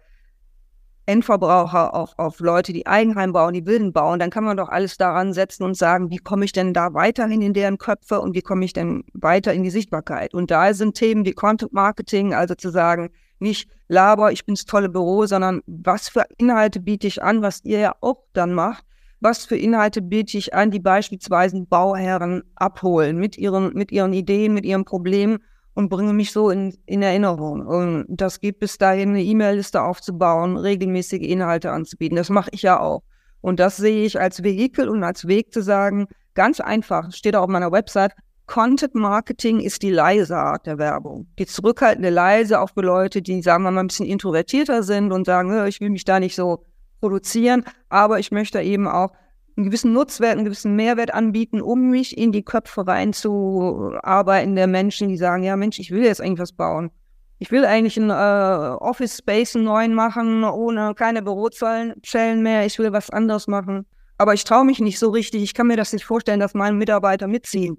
Endverbraucher, 1.06 1.94
auf, 1.94 2.14
auf 2.16 2.38
Leute, 2.40 2.72
die 2.72 2.86
Eigenheim 2.86 3.32
bauen, 3.32 3.54
die 3.54 3.66
Wilden 3.66 3.92
bauen, 3.92 4.18
dann 4.18 4.30
kann 4.30 4.44
man 4.44 4.56
doch 4.56 4.68
alles 4.68 4.96
daran 4.96 5.32
setzen 5.32 5.64
und 5.64 5.76
sagen, 5.76 6.10
wie 6.10 6.18
komme 6.18 6.44
ich 6.44 6.52
denn 6.52 6.72
da 6.72 6.94
weiterhin 6.94 7.42
in 7.42 7.54
deren 7.54 7.78
Köpfe 7.78 8.20
und 8.20 8.34
wie 8.34 8.42
komme 8.42 8.64
ich 8.64 8.72
denn 8.72 9.04
weiter 9.12 9.52
in 9.52 9.62
die 9.62 9.70
Sichtbarkeit? 9.70 10.32
Und 10.32 10.50
da 10.50 10.72
sind 10.74 10.94
Themen 10.94 11.24
wie 11.24 11.32
Content 11.32 11.72
Marketing, 11.72 12.34
also 12.34 12.54
zu 12.54 12.70
sagen, 12.70 13.10
nicht 13.40 13.68
Laber, 13.88 14.32
ich 14.32 14.46
bin's 14.46 14.64
tolle 14.64 14.88
Büro, 14.88 15.26
sondern 15.26 15.60
was 15.66 16.08
für 16.08 16.24
Inhalte 16.38 16.80
biete 16.80 17.06
ich 17.06 17.22
an, 17.22 17.42
was 17.42 17.64
ihr 17.64 17.80
ja 17.80 17.94
auch 18.00 18.24
dann 18.32 18.54
macht, 18.54 18.84
was 19.20 19.44
für 19.44 19.56
Inhalte 19.56 20.00
biete 20.02 20.38
ich 20.38 20.54
an, 20.54 20.70
die 20.70 20.80
beispielsweise 20.80 21.60
Bauherren 21.62 22.42
abholen 22.54 23.18
mit 23.18 23.36
ihren, 23.36 23.74
mit 23.74 23.92
ihren 23.92 24.12
Ideen, 24.12 24.54
mit 24.54 24.64
ihren 24.64 24.84
Problemen 24.84 25.38
und 25.74 25.88
bringe 25.88 26.12
mich 26.12 26.32
so 26.32 26.50
in, 26.50 26.76
in 26.86 27.02
Erinnerung. 27.02 27.66
Und 27.66 28.06
das 28.08 28.40
geht 28.40 28.58
bis 28.58 28.78
dahin, 28.78 29.10
eine 29.10 29.22
E-Mail-Liste 29.22 29.82
aufzubauen, 29.82 30.56
regelmäßige 30.56 31.22
Inhalte 31.22 31.70
anzubieten. 31.70 32.16
Das 32.16 32.30
mache 32.30 32.50
ich 32.52 32.62
ja 32.62 32.80
auch. 32.80 33.02
Und 33.40 33.58
das 33.58 33.76
sehe 33.76 34.04
ich 34.04 34.20
als 34.20 34.42
Vehikel 34.42 34.88
und 34.88 35.02
als 35.02 35.26
Weg 35.26 35.52
zu 35.52 35.62
sagen, 35.62 36.06
ganz 36.34 36.60
einfach, 36.60 37.12
steht 37.12 37.36
auch 37.36 37.44
auf 37.44 37.48
meiner 37.48 37.72
Website, 37.72 38.12
Content 38.46 38.94
Marketing 38.94 39.60
ist 39.60 39.82
die 39.82 39.90
leise 39.90 40.36
Art 40.36 40.66
der 40.66 40.78
Werbung. 40.78 41.26
Die 41.38 41.46
zurückhaltende 41.46 42.10
leise 42.10 42.60
auch 42.60 42.70
für 42.74 42.82
Leute, 42.82 43.22
die 43.22 43.40
sagen 43.40 43.64
wir 43.64 43.70
mal 43.70 43.80
ein 43.80 43.86
bisschen 43.86 44.06
introvertierter 44.06 44.82
sind 44.82 45.12
und 45.12 45.24
sagen, 45.24 45.66
ich 45.66 45.80
will 45.80 45.90
mich 45.90 46.04
da 46.04 46.20
nicht 46.20 46.34
so 46.34 46.64
produzieren, 47.00 47.64
aber 47.88 48.18
ich 48.18 48.30
möchte 48.30 48.60
eben 48.60 48.86
auch 48.86 49.12
einen 49.56 49.66
gewissen 49.66 49.92
Nutzwert, 49.92 50.32
einen 50.32 50.44
gewissen 50.44 50.76
Mehrwert 50.76 51.12
anbieten, 51.12 51.60
um 51.60 51.90
mich 51.90 52.16
in 52.16 52.32
die 52.32 52.42
Köpfe 52.42 52.86
reinzuarbeiten 52.86 54.56
der 54.56 54.66
Menschen, 54.66 55.08
die 55.08 55.16
sagen, 55.16 55.42
ja 55.42 55.56
Mensch, 55.56 55.78
ich 55.78 55.90
will 55.90 56.04
jetzt 56.04 56.20
eigentlich 56.20 56.38
was 56.38 56.52
bauen. 56.52 56.90
Ich 57.38 57.50
will 57.50 57.64
eigentlich 57.64 57.98
einen 57.98 58.10
äh, 58.10 58.76
Office 58.76 59.18
Space 59.18 59.56
einen 59.56 59.64
neuen 59.64 59.94
machen, 59.94 60.44
ohne 60.44 60.94
keine 60.94 61.22
Bürozellen 61.22 62.42
mehr. 62.42 62.64
Ich 62.66 62.78
will 62.78 62.92
was 62.92 63.10
anderes 63.10 63.48
machen. 63.48 63.84
Aber 64.16 64.34
ich 64.34 64.44
traue 64.44 64.64
mich 64.64 64.78
nicht 64.78 64.98
so 64.98 65.10
richtig. 65.10 65.42
Ich 65.42 65.52
kann 65.52 65.66
mir 65.66 65.76
das 65.76 65.92
nicht 65.92 66.04
vorstellen, 66.04 66.38
dass 66.38 66.54
meine 66.54 66.76
Mitarbeiter 66.76 67.26
mitziehen 67.26 67.78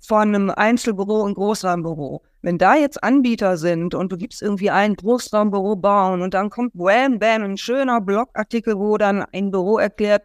von 0.00 0.34
einem 0.34 0.50
Einzelbüro 0.50 1.22
und 1.22 1.34
Großraumbüro. 1.34 2.22
Wenn 2.42 2.58
da 2.58 2.76
jetzt 2.76 3.02
Anbieter 3.02 3.56
sind 3.56 3.94
und 3.94 4.12
du 4.12 4.16
gibst 4.16 4.40
irgendwie 4.40 4.70
ein 4.70 4.94
Großraumbüro 4.94 5.76
bauen 5.76 6.22
und 6.22 6.32
dann 6.32 6.48
kommt 6.48 6.72
wham, 6.74 7.18
bam, 7.18 7.42
ein 7.42 7.56
schöner 7.56 8.00
Blogartikel, 8.00 8.78
wo 8.78 8.96
dann 8.96 9.24
ein 9.32 9.50
Büro 9.50 9.78
erklärt, 9.78 10.22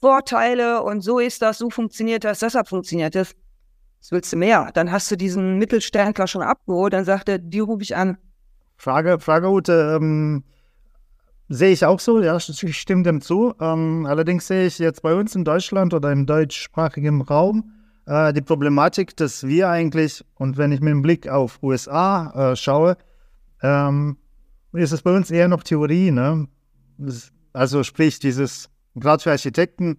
Vorteile 0.00 0.82
und 0.82 1.00
so 1.00 1.18
ist 1.18 1.42
das, 1.42 1.58
so 1.58 1.70
funktioniert 1.70 2.24
das, 2.24 2.40
deshalb 2.40 2.68
funktioniert 2.68 3.14
das. 3.14 3.34
Was 4.00 4.12
willst 4.12 4.32
du 4.32 4.36
mehr? 4.36 4.70
Dann 4.74 4.92
hast 4.92 5.10
du 5.10 5.16
diesen 5.16 5.58
Mittelständler 5.58 6.26
schon 6.28 6.42
abgeholt, 6.42 6.92
dann 6.92 7.04
sagt 7.04 7.28
er, 7.28 7.38
die 7.38 7.60
rufe 7.60 7.82
ich 7.82 7.96
an. 7.96 8.16
Frage, 8.76 9.18
Frage 9.18 9.50
Ute, 9.50 9.98
ähm, 10.00 10.44
sehe 11.48 11.72
ich 11.72 11.84
auch 11.84 11.98
so, 11.98 12.22
ja, 12.22 12.36
ich 12.36 12.78
stimme 12.78 13.02
dem 13.02 13.20
zu. 13.20 13.54
Ähm, 13.60 14.06
allerdings 14.06 14.46
sehe 14.46 14.66
ich 14.66 14.78
jetzt 14.78 15.02
bei 15.02 15.14
uns 15.14 15.34
in 15.34 15.44
Deutschland 15.44 15.94
oder 15.94 16.12
im 16.12 16.26
deutschsprachigen 16.26 17.22
Raum 17.22 17.72
äh, 18.06 18.32
die 18.32 18.40
Problematik, 18.42 19.16
dass 19.16 19.46
wir 19.46 19.68
eigentlich, 19.68 20.24
und 20.34 20.56
wenn 20.56 20.72
ich 20.72 20.80
mit 20.80 20.92
dem 20.92 21.02
Blick 21.02 21.28
auf 21.28 21.62
USA 21.62 22.52
äh, 22.52 22.56
schaue, 22.56 22.96
ähm, 23.62 24.16
ist 24.72 24.92
es 24.92 25.02
bei 25.02 25.14
uns 25.14 25.30
eher 25.30 25.48
noch 25.48 25.62
Theorie, 25.62 26.10
ne? 26.10 26.46
Also 27.52 27.82
sprich, 27.82 28.18
dieses 28.18 28.70
gerade 28.94 29.22
für 29.22 29.30
Architekten, 29.30 29.98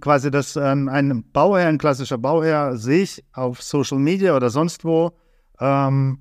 quasi, 0.00 0.30
dass 0.30 0.56
ähm, 0.56 0.88
ein 0.88 1.24
Bauherr, 1.32 1.68
ein 1.68 1.78
klassischer 1.78 2.18
Bauherr, 2.18 2.76
sich 2.76 3.24
auf 3.32 3.62
Social 3.62 3.98
Media 3.98 4.36
oder 4.36 4.50
sonst 4.50 4.84
wo 4.84 5.12
ähm, 5.60 6.20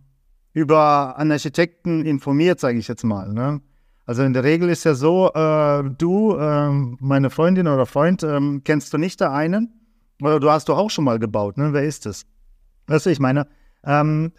über 0.53 1.17
einen 1.17 1.31
Architekten 1.31 2.05
informiert, 2.05 2.59
sage 2.59 2.79
ich 2.79 2.87
jetzt 2.87 3.03
mal. 3.03 3.31
Ne? 3.31 3.61
Also 4.05 4.23
in 4.23 4.33
der 4.33 4.43
Regel 4.43 4.69
ist 4.69 4.85
ja 4.85 4.95
so, 4.95 5.31
äh, 5.33 5.83
du, 5.97 6.35
äh, 6.35 6.69
meine 6.99 7.29
Freundin 7.29 7.67
oder 7.67 7.85
Freund, 7.85 8.23
ähm, 8.23 8.61
kennst 8.63 8.93
du 8.93 8.97
nicht 8.97 9.19
der 9.19 9.33
einen? 9.33 9.73
Oder 10.21 10.39
du 10.39 10.49
hast 10.49 10.69
du 10.69 10.73
auch 10.73 10.89
schon 10.89 11.03
mal 11.03 11.19
gebaut, 11.19 11.57
ne? 11.57 11.73
Wer 11.73 11.83
ist 11.83 12.05
es? 12.05 12.25
Weißt 12.87 13.05
du, 13.05 13.09
ich 13.11 13.19
meine, 13.19 13.47
ähm, 13.83 14.31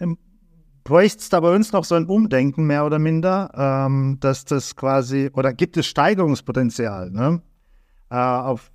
bräuchte 0.82 1.18
es 1.18 1.28
da 1.28 1.38
bei 1.38 1.54
uns 1.54 1.70
noch 1.72 1.84
so 1.84 1.94
ein 1.94 2.06
Umdenken, 2.06 2.66
mehr 2.66 2.84
oder 2.84 2.98
minder, 2.98 3.50
ähm, 3.54 4.16
dass 4.20 4.44
das 4.44 4.74
quasi, 4.74 5.30
oder 5.34 5.52
gibt 5.52 5.76
es 5.76 5.86
Steigerungspotenzial, 5.86 7.10
ne? 7.10 7.42
Äh, 8.10 8.16
auf 8.16 8.70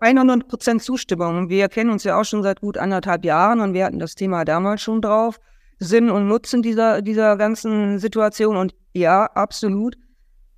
100 0.00 0.48
Prozent 0.48 0.82
Zustimmung. 0.82 1.48
Wir 1.48 1.68
kennen 1.68 1.90
uns 1.90 2.04
ja 2.04 2.18
auch 2.18 2.24
schon 2.24 2.42
seit 2.42 2.60
gut 2.60 2.78
anderthalb 2.78 3.24
Jahren 3.24 3.60
und 3.60 3.74
wir 3.74 3.84
hatten 3.84 3.98
das 3.98 4.14
Thema 4.14 4.44
damals 4.44 4.80
schon 4.80 5.02
drauf. 5.02 5.38
Sinn 5.78 6.10
und 6.10 6.26
Nutzen 6.28 6.62
dieser, 6.62 7.02
dieser 7.02 7.36
ganzen 7.36 7.98
Situation 7.98 8.56
und 8.56 8.74
ja, 8.92 9.24
absolut. 9.26 9.96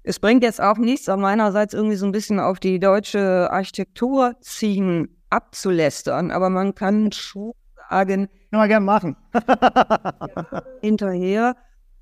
Es 0.05 0.19
bringt 0.19 0.43
jetzt 0.43 0.61
auch 0.61 0.79
nichts, 0.79 1.09
auch 1.09 1.17
meinerseits 1.17 1.75
irgendwie 1.75 1.97
so 1.97 2.07
ein 2.07 2.13
bisschen 2.13 2.41
auf 2.41 2.59
die 2.59 2.81
deutsche 2.81 3.49
Architektur 3.51 4.35
ziehen, 4.41 5.17
abzulästern, 5.31 6.31
aber 6.33 6.51
man 6.51 6.75
kann 6.75 7.13
schon 7.13 7.53
sagen. 7.89 8.29
Kann 8.51 8.61
man 8.61 8.69
gerne 8.69 8.85
machen. 8.85 9.17
hinterher. 10.81 11.55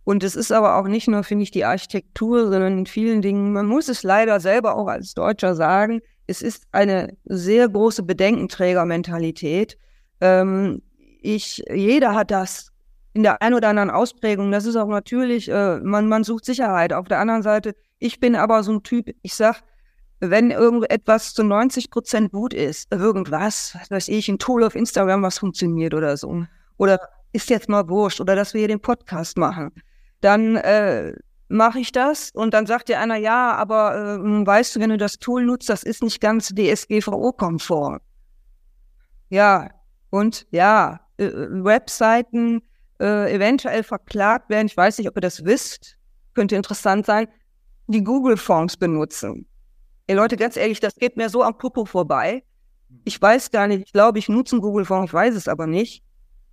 Und 0.05 0.25
es 0.25 0.35
ist 0.35 0.51
aber 0.51 0.77
auch 0.77 0.87
nicht 0.87 1.09
nur, 1.09 1.23
finde 1.25 1.43
ich, 1.43 1.51
die 1.51 1.65
Architektur, 1.65 2.51
sondern 2.51 2.79
in 2.79 2.87
vielen 2.87 3.23
Dingen, 3.23 3.53
man 3.53 3.67
muss 3.67 3.89
es 3.89 4.03
leider 4.03 4.41
selber 4.41 4.77
auch 4.77 4.89
als 4.89 5.15
Deutscher 5.15 5.55
sagen, 5.55 6.01
es 6.27 6.43
ist 6.43 6.65
eine 6.73 7.17
sehr 7.25 7.69
große 7.69 8.03
Bedenkenträgermentalität. 8.03 9.77
Ähm, 10.21 10.83
ich, 11.21 11.63
jeder 11.73 12.15
hat 12.15 12.31
das 12.31 12.71
in 13.13 13.25
der 13.25 13.43
einen 13.43 13.55
oder 13.55 13.69
anderen 13.69 13.91
Ausprägung. 13.91 14.53
Das 14.53 14.65
ist 14.65 14.77
auch 14.77 14.89
natürlich, 14.89 15.49
äh, 15.49 15.81
man, 15.81 16.09
man 16.09 16.25
sucht 16.25 16.45
Sicherheit. 16.45 16.93
Auf 16.93 17.09
der 17.09 17.19
anderen 17.19 17.43
Seite, 17.43 17.75
ich 17.99 18.21
bin 18.21 18.37
aber 18.37 18.63
so 18.63 18.73
ein 18.73 18.83
Typ, 18.83 19.11
ich 19.23 19.35
sag, 19.35 19.63
wenn 20.21 20.51
irgendetwas 20.51 21.35
zu 21.35 21.43
90 21.43 21.91
Prozent 21.91 22.33
gut 22.33 22.55
ist, 22.55 22.93
irgendwas, 22.93 23.77
was 23.79 23.91
weiß 23.91 24.09
ich, 24.09 24.29
ein 24.29 24.39
Tool 24.39 24.63
auf 24.65 24.75
Instagram, 24.75 25.23
was 25.23 25.39
funktioniert 25.39 25.95
oder 25.95 26.17
so, 26.17 26.47
oder 26.77 27.01
ist 27.33 27.51
jetzt 27.51 27.69
mal 27.69 27.89
wurscht, 27.89 28.21
oder 28.21 28.37
dass 28.37 28.55
wir 28.55 28.61
hier 28.61 28.69
den 28.69 28.81
Podcast 28.81 29.39
machen, 29.39 29.73
dann 30.21 30.57
äh, 30.57 31.15
mache 31.49 31.81
ich 31.81 31.93
das 31.93 32.31
und 32.31 32.55
dann 32.55 32.67
sagt 32.67 32.89
dir 32.89 33.01
einer, 33.01 33.17
ja, 33.17 33.55
aber 33.55 34.19
äh, 34.23 34.47
weißt 34.47 34.77
du, 34.77 34.81
wenn 34.81 34.91
du 34.91 34.97
das 34.97 35.19
Tool 35.19 35.45
nutzt, 35.45 35.69
das 35.69 35.83
ist 35.83 36.03
nicht 36.03 36.21
ganz 36.21 36.55
DSGVO-konform. 36.55 37.99
Ja, 39.29 39.71
und 40.11 40.47
ja, 40.51 41.01
äh, 41.17 41.31
Webseiten 41.33 42.63
äh, 43.01 43.35
eventuell 43.35 43.83
verklagt 43.83 44.51
werden, 44.51 44.67
ich 44.67 44.77
weiß 44.77 44.99
nicht, 44.99 45.09
ob 45.09 45.17
ihr 45.17 45.23
das 45.23 45.45
wisst, 45.45 45.97
könnte 46.35 46.57
interessant 46.57 47.07
sein, 47.07 47.29
die 47.87 48.05
Google-Fonds 48.05 48.77
benutzen. 48.77 49.47
Ey 50.07 50.17
Leute, 50.17 50.37
ganz 50.37 50.57
ehrlich, 50.57 50.81
das 50.81 50.95
geht 50.95 51.17
mir 51.17 51.29
so 51.29 51.43
am 51.43 51.57
Popo 51.59 51.85
vorbei. 51.85 52.45
Ich 53.05 53.21
weiß 53.21 53.51
gar 53.51 53.69
nicht, 53.69 53.87
ich 53.87 53.93
glaube, 53.93 54.19
ich 54.19 54.29
nutze 54.29 54.57
einen 54.57 54.63
Google-Fonds, 54.63 55.11
ich 55.11 55.15
weiß 55.15 55.35
es 55.35 55.49
aber 55.49 55.67
nicht. 55.67 56.05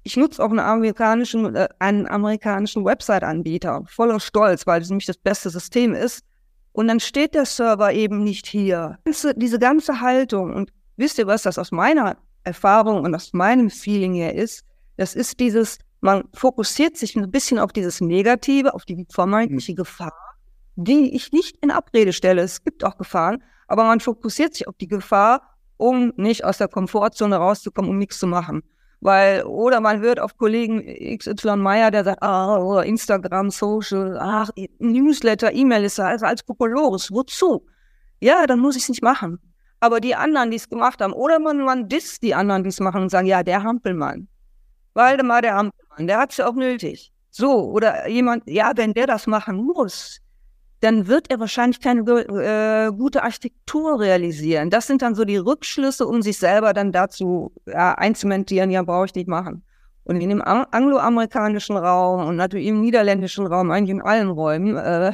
Ich 0.08 0.16
nutze 0.16 0.42
auch 0.42 0.52
einen 0.52 0.60
amerikanischen, 0.60 1.54
äh, 1.54 1.68
einen 1.80 2.08
amerikanischen 2.08 2.86
Website-Anbieter, 2.86 3.84
voller 3.88 4.22
Stolz, 4.22 4.66
weil 4.66 4.82
es 4.82 4.88
nämlich 4.88 5.06
das 5.06 5.18
beste 5.18 5.50
System 5.50 5.94
ist. 5.94 6.24
Und 6.72 6.88
dann 6.88 7.02
steht 7.02 7.34
der 7.34 7.46
Server 7.46 7.92
eben 7.92 8.24
nicht 8.24 8.48
hier. 8.48 9.00
Diese, 9.06 9.34
diese 9.36 9.60
ganze 9.60 10.00
Haltung. 10.00 10.54
Und 10.54 10.72
wisst 10.96 11.18
ihr, 11.18 11.28
was 11.28 11.42
das 11.42 11.58
aus 11.58 11.74
meiner 11.74 12.16
Erfahrung 12.46 13.04
und 13.04 13.14
aus 13.14 13.34
meinem 13.34 13.70
Feeling 13.70 14.14
her 14.14 14.34
ist? 14.34 14.64
Das 14.96 15.14
ist 15.14 15.42
dieses, 15.42 15.78
man 16.00 16.24
fokussiert 16.34 16.96
sich 16.96 17.18
ein 17.18 17.30
bisschen 17.30 17.60
auf 17.60 17.74
dieses 17.74 18.00
Negative, 18.00 18.76
auf 18.76 18.86
die 18.86 19.06
vermeintliche 19.10 19.76
Gefahr, 19.76 20.14
die 20.78 21.14
ich 21.14 21.34
nicht 21.34 21.58
in 21.62 21.70
Abrede 21.70 22.14
stelle. 22.14 22.44
Es 22.44 22.64
gibt 22.64 22.86
auch 22.86 22.98
Gefahren, 22.98 23.44
aber 23.68 23.84
man 23.84 24.00
fokussiert 24.00 24.54
sich 24.54 24.70
auf 24.70 24.78
die 24.78 24.88
Gefahr, 24.88 25.42
um 25.76 26.14
nicht 26.16 26.46
aus 26.46 26.60
der 26.60 26.70
Komfortzone 26.70 27.36
rauszukommen, 27.36 27.92
um 27.92 27.98
nichts 27.98 28.20
zu 28.20 28.28
machen. 28.28 28.64
Weil, 29.00 29.44
oder 29.44 29.80
man 29.80 30.00
hört 30.00 30.20
auf 30.20 30.38
Kollegen 30.38 30.84
XY 31.18 31.58
Meier, 31.58 31.92
der 31.92 32.04
sagt, 32.04 32.24
ah, 32.24 32.82
Instagram, 32.82 33.52
Social, 33.52 34.18
ach, 34.20 34.50
Newsletter, 34.80 35.54
E-Mail 35.54 35.84
ist 35.84 36.00
also 36.00 36.26
als 36.26 36.42
Populores, 36.44 37.12
wozu? 37.12 37.66
Ja, 38.20 38.48
dann 38.48 38.60
muss 38.60 38.76
ich 38.76 38.84
es 38.84 38.90
nicht 38.90 39.04
machen. 39.04 39.40
Aber 39.80 40.00
die 40.00 40.16
anderen, 40.16 40.50
die 40.50 40.58
es 40.58 40.68
gemacht 40.68 41.02
haben, 41.02 41.14
oder 41.14 41.38
man, 41.38 41.60
man 41.60 41.88
disst 41.88 42.24
die 42.24 42.34
anderen, 42.34 42.64
die 42.64 42.70
es 42.70 42.80
machen 42.80 43.04
und 43.04 43.10
sagen, 43.10 43.28
ja, 43.28 43.44
der 43.44 43.62
Hampelmann. 43.62 44.28
Waldemar, 44.96 45.44
der 45.44 45.54
Hampelmann, 45.56 46.08
der 46.08 46.18
hat 46.18 46.32
es 46.32 46.38
ja 46.38 46.48
auch 46.48 46.56
nötig. 46.56 47.12
So, 47.30 47.70
oder 47.70 48.08
jemand, 48.08 48.44
ja, 48.48 48.72
wenn 48.76 48.96
der 48.96 49.06
das 49.06 49.28
machen 49.28 49.58
muss, 49.58 50.20
dann 50.80 51.08
wird 51.08 51.32
er 51.32 51.40
wahrscheinlich 51.40 51.82
keine 51.82 52.02
äh, 52.02 52.92
gute 52.92 53.24
Architektur 53.24 54.00
realisieren. 54.00 54.70
Das 54.70 54.88
sind 54.88 55.02
dann 55.02 55.16
so 55.16 55.26
die 55.26 55.38
Rückschlüsse, 55.38 56.06
um 56.06 56.22
sich 56.22 56.38
selber 56.38 56.74
dann 56.74 56.92
dazu 56.92 57.52
ja, 57.66 57.94
einzementieren, 57.94 58.70
ja, 58.70 58.84
brauche 58.84 59.06
ich 59.06 59.16
nicht 59.16 59.28
machen. 59.28 59.64
Und 60.04 60.22
in 60.22 60.30
dem 60.30 60.42
angloamerikanischen 60.42 61.76
Raum 61.76 62.28
und 62.28 62.36
natürlich 62.38 62.68
im 62.68 62.80
niederländischen 62.82 63.46
Raum, 63.46 63.72
eigentlich 63.72 63.90
in 63.90 64.02
allen 64.02 64.30
Räumen, 64.30 64.78
äh, 64.78 65.12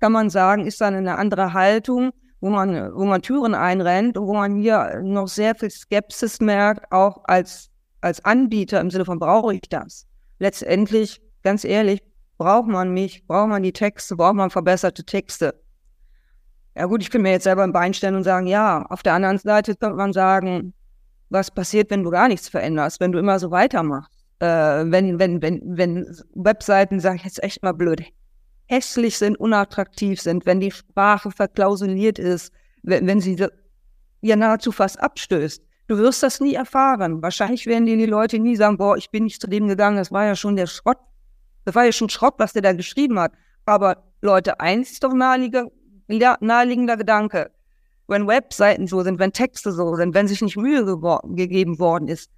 kann 0.00 0.12
man 0.12 0.30
sagen, 0.30 0.66
ist 0.66 0.80
dann 0.80 0.94
eine 0.94 1.16
andere 1.16 1.52
Haltung, 1.52 2.12
wo 2.40 2.50
man, 2.50 2.94
wo 2.94 3.06
man 3.06 3.22
Türen 3.22 3.54
einrennt 3.54 4.18
und 4.18 4.26
wo 4.26 4.34
man 4.34 4.56
hier 4.56 5.00
noch 5.02 5.28
sehr 5.28 5.54
viel 5.54 5.70
Skepsis 5.70 6.40
merkt, 6.40 6.92
auch 6.92 7.24
als, 7.24 7.70
als 8.02 8.22
Anbieter 8.24 8.80
im 8.80 8.90
Sinne 8.90 9.06
von, 9.06 9.18
brauche 9.18 9.54
ich 9.54 9.62
das? 9.62 10.06
Letztendlich, 10.38 11.22
ganz 11.42 11.64
ehrlich, 11.64 12.02
Braucht 12.38 12.68
man 12.68 12.92
mich? 12.92 13.26
Braucht 13.26 13.48
man 13.48 13.62
die 13.62 13.72
Texte? 13.72 14.16
Braucht 14.16 14.34
man 14.34 14.50
verbesserte 14.50 15.04
Texte? 15.04 15.54
Ja 16.76 16.86
gut, 16.86 17.02
ich 17.02 17.10
kann 17.10 17.22
mir 17.22 17.30
jetzt 17.30 17.44
selber 17.44 17.62
ein 17.62 17.72
Bein 17.72 17.94
stellen 17.94 18.16
und 18.16 18.24
sagen, 18.24 18.46
ja. 18.46 18.84
Auf 18.88 19.02
der 19.02 19.14
anderen 19.14 19.38
Seite 19.38 19.76
könnte 19.76 19.96
man 19.96 20.12
sagen, 20.12 20.74
was 21.30 21.50
passiert, 21.50 21.90
wenn 21.90 22.02
du 22.02 22.10
gar 22.10 22.28
nichts 22.28 22.48
veränderst, 22.48 23.00
wenn 23.00 23.12
du 23.12 23.18
immer 23.18 23.38
so 23.38 23.50
weitermachst? 23.50 24.24
Äh, 24.40 24.46
wenn, 24.46 25.18
wenn, 25.18 25.40
wenn, 25.40 25.62
wenn 25.64 26.06
Webseiten, 26.34 26.98
sage 26.98 27.16
ich 27.16 27.24
jetzt 27.24 27.42
echt 27.42 27.62
mal 27.62 27.72
blöd, 27.72 28.02
hässlich 28.66 29.18
sind, 29.18 29.38
unattraktiv 29.38 30.20
sind, 30.20 30.46
wenn 30.46 30.60
die 30.60 30.70
Sprache 30.70 31.30
verklausuliert 31.30 32.18
ist, 32.18 32.52
wenn, 32.82 33.06
wenn 33.06 33.20
sie 33.20 33.46
ja 34.22 34.36
nahezu 34.36 34.72
fast 34.72 35.00
abstößt. 35.00 35.62
Du 35.86 35.98
wirst 35.98 36.22
das 36.22 36.40
nie 36.40 36.54
erfahren. 36.54 37.22
Wahrscheinlich 37.22 37.66
werden 37.66 37.86
dir 37.86 37.96
die 37.96 38.06
Leute 38.06 38.38
nie 38.38 38.56
sagen, 38.56 38.78
boah, 38.78 38.96
ich 38.96 39.10
bin 39.10 39.24
nicht 39.24 39.40
zu 39.40 39.46
dem 39.46 39.68
gegangen, 39.68 39.98
das 39.98 40.10
war 40.10 40.24
ja 40.24 40.34
schon 40.34 40.56
der 40.56 40.66
Schrott, 40.66 40.98
das 41.64 41.74
war 41.74 41.84
ja 41.84 41.92
schon 41.92 42.10
Schrott, 42.10 42.34
was 42.38 42.52
der 42.52 42.62
da 42.62 42.72
geschrieben 42.72 43.18
hat. 43.18 43.32
Aber 43.64 44.04
Leute, 44.20 44.60
eins 44.60 44.92
ist 44.92 45.04
doch 45.04 45.12
naheliegender, 45.12 45.70
naheliegender 46.40 46.96
Gedanke. 46.96 47.50
Wenn 48.06 48.26
Webseiten 48.26 48.86
so 48.86 49.02
sind, 49.02 49.18
wenn 49.18 49.32
Texte 49.32 49.72
so 49.72 49.94
sind, 49.96 50.14
wenn 50.14 50.28
sich 50.28 50.42
nicht 50.42 50.56
Mühe 50.56 50.84
gegeben 50.84 51.78
worden 51.78 52.08
ist, 52.08 52.30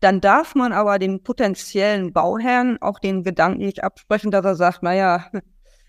dann 0.00 0.20
darf 0.20 0.54
man 0.54 0.72
aber 0.72 0.98
dem 0.98 1.22
potenziellen 1.22 2.12
Bauherrn 2.12 2.78
auch 2.80 2.98
den 2.98 3.22
Gedanken 3.22 3.64
nicht 3.64 3.82
absprechen, 3.82 4.30
dass 4.30 4.44
er 4.44 4.56
sagt, 4.56 4.82
naja, 4.82 5.30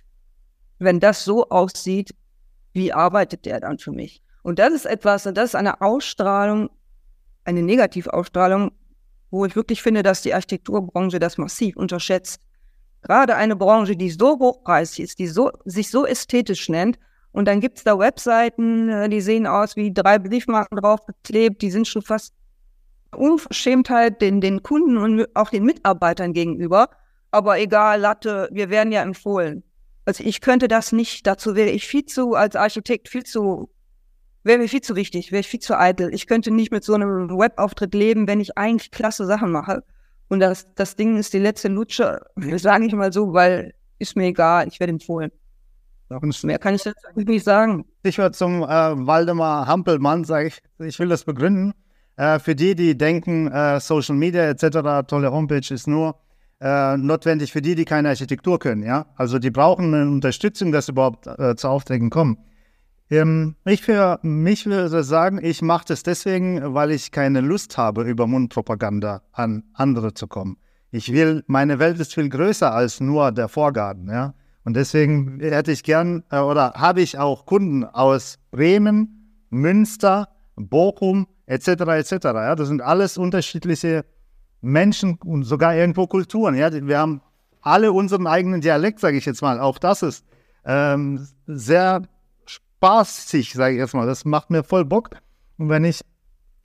wenn 0.79 0.99
das 0.99 1.23
so 1.23 1.49
aussieht, 1.49 2.15
wie 2.73 2.93
arbeitet 2.93 3.45
der 3.45 3.59
dann 3.59 3.79
für 3.79 3.91
mich? 3.91 4.23
Und 4.43 4.59
das 4.59 4.73
ist 4.73 4.85
etwas, 4.85 5.25
und 5.25 5.37
das 5.37 5.49
ist 5.49 5.55
eine 5.55 5.81
Ausstrahlung, 5.81 6.69
eine 7.43 7.61
Negativausstrahlung, 7.61 8.71
wo 9.31 9.45
ich 9.45 9.55
wirklich 9.55 9.81
finde, 9.81 10.01
dass 10.01 10.21
die 10.21 10.33
Architekturbranche 10.33 11.19
das 11.19 11.37
massiv 11.37 11.75
unterschätzt 11.75 12.41
gerade 13.01 13.35
eine 13.35 13.55
Branche, 13.55 13.95
die 13.95 14.09
so 14.09 14.39
hochpreisig 14.39 15.03
ist, 15.03 15.19
die 15.19 15.27
so, 15.27 15.51
sich 15.65 15.89
so 15.89 16.05
ästhetisch 16.05 16.69
nennt, 16.69 16.97
und 17.31 17.47
dann 17.47 17.59
gibt 17.59 17.77
es 17.77 17.83
da 17.83 17.97
Webseiten, 17.97 18.89
äh, 18.89 19.09
die 19.09 19.21
sehen 19.21 19.47
aus 19.47 19.75
wie 19.75 19.93
drei 19.93 20.19
Briefmarken 20.19 20.77
draufgeklebt, 20.77 21.61
die 21.61 21.71
sind 21.71 21.87
schon 21.87 22.01
fast 22.01 22.33
Unverschämtheit 23.15 24.21
den, 24.21 24.41
den 24.41 24.63
Kunden 24.63 24.97
und 24.97 25.27
auch 25.35 25.49
den 25.49 25.63
Mitarbeitern 25.63 26.33
gegenüber. 26.33 26.89
Aber 27.31 27.59
egal, 27.59 27.99
Latte, 27.99 28.49
wir 28.51 28.69
werden 28.69 28.91
ja 28.91 29.01
empfohlen. 29.01 29.63
Also 30.05 30.23
ich 30.23 30.41
könnte 30.41 30.67
das 30.67 30.91
nicht, 30.91 31.27
dazu 31.27 31.55
wäre 31.55 31.69
ich 31.69 31.87
viel 31.87 32.05
zu, 32.05 32.33
als 32.33 32.55
Architekt 32.55 33.09
viel 33.09 33.23
zu, 33.23 33.69
wäre 34.43 34.57
mir 34.57 34.67
viel 34.67 34.81
zu 34.81 34.95
wichtig, 34.95 35.31
wäre 35.31 35.41
ich 35.41 35.47
viel 35.47 35.59
zu 35.59 35.77
eitel. 35.77 36.13
Ich 36.13 36.25
könnte 36.25 36.49
nicht 36.49 36.71
mit 36.71 36.83
so 36.83 36.95
einem 36.95 37.29
Webauftritt 37.29 37.93
leben, 37.93 38.27
wenn 38.27 38.39
ich 38.39 38.57
eigentlich 38.57 38.89
klasse 38.89 39.25
Sachen 39.25 39.51
mache. 39.51 39.83
Und 40.29 40.39
das, 40.39 40.73
das 40.75 40.95
Ding 40.95 41.17
ist 41.17 41.33
die 41.33 41.39
letzte 41.39 41.67
Lutsche, 41.67 42.21
sage 42.57 42.85
ich 42.85 42.93
mal 42.93 43.11
so, 43.11 43.33
weil 43.33 43.73
ist 43.97 44.15
mir 44.15 44.27
egal, 44.27 44.67
ich 44.67 44.79
werde 44.79 44.91
empfohlen. 44.91 45.31
Mehr 46.43 46.57
kann 46.57 46.73
ich 46.73 46.85
jetzt 46.85 46.97
nicht 47.15 47.43
sagen. 47.43 47.85
Ich 48.01 48.17
würde 48.17 48.31
zum 48.31 48.63
äh, 48.63 48.65
Waldemar 48.65 49.67
Hampelmann, 49.67 50.23
sage 50.23 50.47
ich, 50.47 50.59
ich 50.79 50.97
will 50.97 51.09
das 51.09 51.23
begründen. 51.23 51.73
Äh, 52.15 52.39
für 52.39 52.55
die, 52.55 52.73
die 52.73 52.97
denken, 52.97 53.47
äh, 53.47 53.79
Social 53.79 54.15
Media 54.15 54.49
etc., 54.49 55.07
tolle 55.07 55.31
Homepage 55.31 55.73
ist 55.73 55.87
nur 55.87 56.15
äh, 56.61 56.97
notwendig 56.97 57.51
für 57.51 57.61
die, 57.61 57.75
die 57.75 57.85
keine 57.85 58.09
Architektur 58.09 58.57
können. 58.57 58.81
Ja? 58.83 59.05
Also 59.15 59.37
die 59.37 59.51
brauchen 59.51 59.93
eine 59.93 60.09
Unterstützung, 60.09 60.71
dass 60.71 60.87
sie 60.87 60.93
überhaupt 60.93 61.27
äh, 61.27 61.55
zu 61.55 61.67
Aufträgen 61.67 62.09
kommen. 62.09 62.37
Ähm, 63.09 63.55
ich 63.65 63.81
für 63.81 64.19
mich 64.21 64.65
würde 64.65 65.03
sagen, 65.03 65.39
ich 65.41 65.61
mache 65.61 65.85
das 65.87 66.03
deswegen, 66.03 66.73
weil 66.73 66.91
ich 66.91 67.11
keine 67.11 67.41
Lust 67.41 67.77
habe, 67.77 68.03
über 68.03 68.27
Mundpropaganda 68.27 69.21
an 69.31 69.63
andere 69.73 70.13
zu 70.13 70.27
kommen. 70.27 70.57
Ich 70.91 71.11
will, 71.11 71.43
meine 71.47 71.79
Welt 71.79 71.99
ist 71.99 72.13
viel 72.13 72.29
größer 72.29 72.71
als 72.71 72.99
nur 72.99 73.31
der 73.31 73.47
Vorgarten, 73.47 74.09
ja. 74.09 74.33
Und 74.65 74.75
deswegen 74.75 75.39
hätte 75.39 75.71
ich 75.71 75.83
gern 75.83 76.23
äh, 76.29 76.39
oder 76.39 76.73
habe 76.75 77.01
ich 77.01 77.17
auch 77.17 77.45
Kunden 77.45 77.83
aus 77.85 78.37
Bremen, 78.51 79.45
Münster, 79.49 80.29
Bochum 80.55 81.27
etc. 81.47 81.67
etc. 81.67 82.11
Ja, 82.25 82.55
das 82.55 82.67
sind 82.67 82.81
alles 82.81 83.17
unterschiedliche 83.17 84.05
Menschen 84.61 85.17
und 85.23 85.43
sogar 85.43 85.75
irgendwo 85.75 86.05
Kulturen. 86.05 86.55
Ja, 86.55 86.71
wir 86.71 86.99
haben 86.99 87.21
alle 87.61 87.91
unseren 87.91 88.27
eigenen 88.27 88.61
Dialekt, 88.61 88.99
sage 88.99 89.17
ich 89.17 89.25
jetzt 89.25 89.41
mal. 89.41 89.59
Auch 89.59 89.79
das 89.79 90.03
ist 90.03 90.25
ähm, 90.65 91.25
sehr 91.47 92.03
spaßig, 92.79 93.53
sage 93.53 93.75
ich 93.75 93.79
jetzt 93.79 93.93
mal. 93.93 94.07
Das 94.07 94.23
macht 94.23 94.49
mir 94.49 94.63
voll 94.63 94.85
Bock. 94.85 95.09
Und 95.57 95.69
wenn 95.69 95.83
ich 95.83 96.01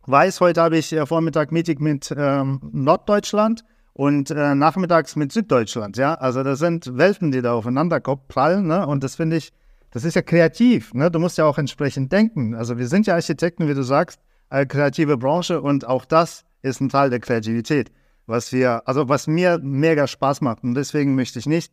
weiß, 0.07 0.41
heute 0.41 0.63
habe 0.63 0.79
ich 0.79 0.93
äh, 0.93 1.05
Vormittag 1.07 1.51
Meeting 1.51 1.83
mit 1.83 2.15
ähm, 2.17 2.61
Norddeutschland 2.73 3.65
und 3.95 4.31
äh, 4.31 4.55
nachmittags 4.55 5.17
mit 5.17 5.33
Süddeutschland. 5.33 5.97
Ja, 5.97 6.15
also 6.15 6.45
das 6.45 6.61
sind 6.61 6.97
Welten, 6.97 7.33
die 7.33 7.43
da 7.43 7.55
aufeinander 7.55 7.99
prallen. 8.01 8.69
Ne? 8.69 8.87
Und 8.87 9.03
das 9.03 9.17
finde 9.17 9.37
ich, 9.37 9.53
das 9.91 10.05
ist 10.05 10.15
ja 10.15 10.23
kreativ. 10.23 10.95
Ne? 10.95 11.11
Du 11.11 11.19
musst 11.19 11.37
ja 11.37 11.47
auch 11.47 11.59
entsprechend 11.59 12.13
denken. 12.13 12.55
Also 12.55 12.79
wir 12.79 12.87
sind 12.87 13.09
ja 13.09 13.15
Architekten, 13.15 13.69
wie 13.69 13.75
du 13.75 13.83
sagst, 13.83 14.21
eine 14.51 14.69
kreative 14.69 15.17
Branche 15.17 15.61
und 15.61 15.85
auch 15.85 16.05
das 16.05 16.45
ist 16.63 16.81
ein 16.81 16.91
Teil 16.91 17.11
der 17.11 17.19
Kreativität, 17.19 17.91
was 18.27 18.53
wir, 18.53 18.87
also 18.87 19.09
was 19.09 19.27
mir 19.27 19.59
mega 19.61 20.07
Spaß 20.07 20.43
macht. 20.43 20.63
Und 20.63 20.75
deswegen 20.75 21.17
möchte 21.17 21.41
ich 21.41 21.47
nicht 21.47 21.73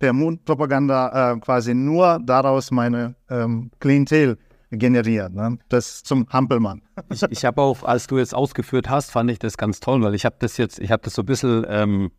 per 0.00 0.12
Mundpropaganda 0.12 1.34
äh, 1.34 1.38
quasi 1.38 1.74
nur 1.74 2.18
daraus 2.24 2.72
meine 2.72 3.14
ähm, 3.28 3.70
Klientel 3.78 4.38
generieren. 4.72 5.34
Ne? 5.34 5.58
Das 5.68 6.02
zum 6.02 6.26
Hampelmann. 6.28 6.82
Ich, 7.12 7.22
ich 7.22 7.44
habe 7.44 7.60
auch, 7.62 7.82
als 7.82 8.06
du 8.06 8.18
jetzt 8.18 8.34
ausgeführt 8.34 8.90
hast, 8.90 9.10
fand 9.10 9.30
ich 9.30 9.38
das 9.38 9.56
ganz 9.56 9.80
toll, 9.80 10.02
weil 10.02 10.14
ich 10.14 10.26
habe 10.26 10.36
das 10.38 10.58
jetzt, 10.58 10.78
ich 10.78 10.90
habe 10.90 11.02
das 11.02 11.14
so 11.14 11.22
ein 11.22 11.26
bisschen, 11.26 11.64
ähm, 11.68 12.10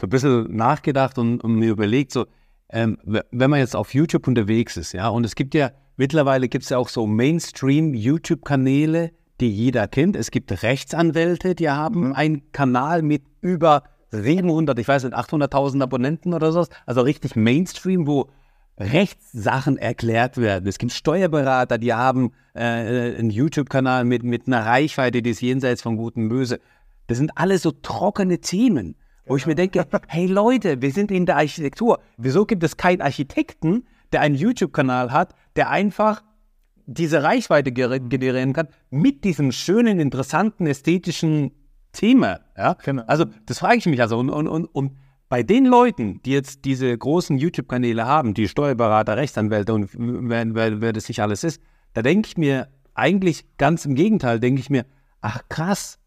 so 0.00 0.06
ein 0.06 0.10
bisschen 0.10 0.54
nachgedacht 0.54 1.18
und, 1.18 1.42
und 1.42 1.54
mir 1.54 1.70
überlegt, 1.70 2.12
so, 2.12 2.26
ähm, 2.70 2.98
wenn 3.04 3.50
man 3.50 3.60
jetzt 3.60 3.76
auf 3.76 3.94
YouTube 3.94 4.26
unterwegs 4.26 4.76
ist, 4.76 4.92
ja, 4.92 5.08
und 5.08 5.24
es 5.24 5.36
gibt 5.36 5.54
ja, 5.54 5.70
mittlerweile 5.96 6.48
gibt 6.48 6.64
es 6.64 6.70
ja 6.70 6.78
auch 6.78 6.88
so 6.88 7.06
Mainstream-YouTube-Kanäle, 7.06 9.12
die 9.40 9.50
jeder 9.50 9.88
kennt. 9.88 10.16
Es 10.16 10.30
gibt 10.30 10.62
Rechtsanwälte, 10.62 11.54
die 11.54 11.70
haben 11.70 12.08
mhm. 12.08 12.14
einen 12.14 12.52
Kanal 12.52 13.02
mit 13.02 13.22
über 13.40 13.84
700, 14.22 14.78
ich 14.78 14.88
weiß 14.88 15.04
nicht, 15.04 15.14
800.000 15.14 15.82
Abonnenten 15.82 16.34
oder 16.34 16.52
so. 16.52 16.66
Also 16.86 17.00
richtig 17.02 17.36
Mainstream, 17.36 18.06
wo 18.06 18.30
Rechtssachen 18.78 19.78
erklärt 19.78 20.36
werden. 20.36 20.66
Es 20.66 20.78
gibt 20.78 20.92
Steuerberater, 20.92 21.78
die 21.78 21.92
haben 21.94 22.32
äh, 22.54 22.60
einen 22.60 23.30
YouTube-Kanal 23.30 24.04
mit, 24.04 24.24
mit 24.24 24.46
einer 24.46 24.66
Reichweite, 24.66 25.22
die 25.22 25.30
ist 25.30 25.40
jenseits 25.40 25.82
von 25.82 25.96
Gut 25.96 26.16
und 26.16 26.28
Böse. 26.28 26.60
Das 27.06 27.18
sind 27.18 27.32
alles 27.36 27.62
so 27.62 27.70
trockene 27.70 28.40
Themen, 28.40 28.96
wo 29.26 29.36
ich 29.36 29.46
mir 29.46 29.54
denke, 29.54 29.86
hey 30.08 30.26
Leute, 30.26 30.82
wir 30.82 30.90
sind 30.90 31.10
in 31.10 31.26
der 31.26 31.36
Architektur. 31.36 32.00
Wieso 32.16 32.46
gibt 32.46 32.64
es 32.64 32.76
keinen 32.76 33.00
Architekten, 33.00 33.84
der 34.12 34.22
einen 34.22 34.34
YouTube-Kanal 34.34 35.12
hat, 35.12 35.34
der 35.56 35.70
einfach 35.70 36.22
diese 36.86 37.22
Reichweite 37.22 37.72
generieren 37.72 38.52
kann 38.52 38.68
mit 38.90 39.24
diesem 39.24 39.52
schönen, 39.52 40.00
interessanten, 40.00 40.66
ästhetischen 40.66 41.52
Thema. 41.94 42.40
Ja? 42.56 42.76
Genau. 42.84 43.04
Also 43.06 43.24
das 43.46 43.60
frage 43.60 43.78
ich 43.78 43.86
mich 43.86 44.00
also. 44.00 44.18
Und, 44.18 44.28
und, 44.28 44.46
und, 44.46 44.66
und 44.66 44.92
bei 45.30 45.42
den 45.42 45.64
Leuten, 45.64 46.20
die 46.22 46.32
jetzt 46.32 46.64
diese 46.66 46.96
großen 46.96 47.38
YouTube-Kanäle 47.38 48.06
haben, 48.06 48.34
die 48.34 48.46
Steuerberater, 48.46 49.16
Rechtsanwälte 49.16 49.72
und 49.72 49.88
wer, 49.94 50.54
wer, 50.54 50.80
wer 50.80 50.92
das 50.92 51.08
nicht 51.08 51.20
alles 51.20 51.42
ist, 51.42 51.62
da 51.94 52.02
denke 52.02 52.28
ich 52.28 52.36
mir 52.36 52.68
eigentlich 52.94 53.46
ganz 53.56 53.84
im 53.86 53.94
Gegenteil, 53.94 54.38
denke 54.38 54.60
ich 54.60 54.70
mir, 54.70 54.84
ach 55.22 55.40
krass, 55.48 55.98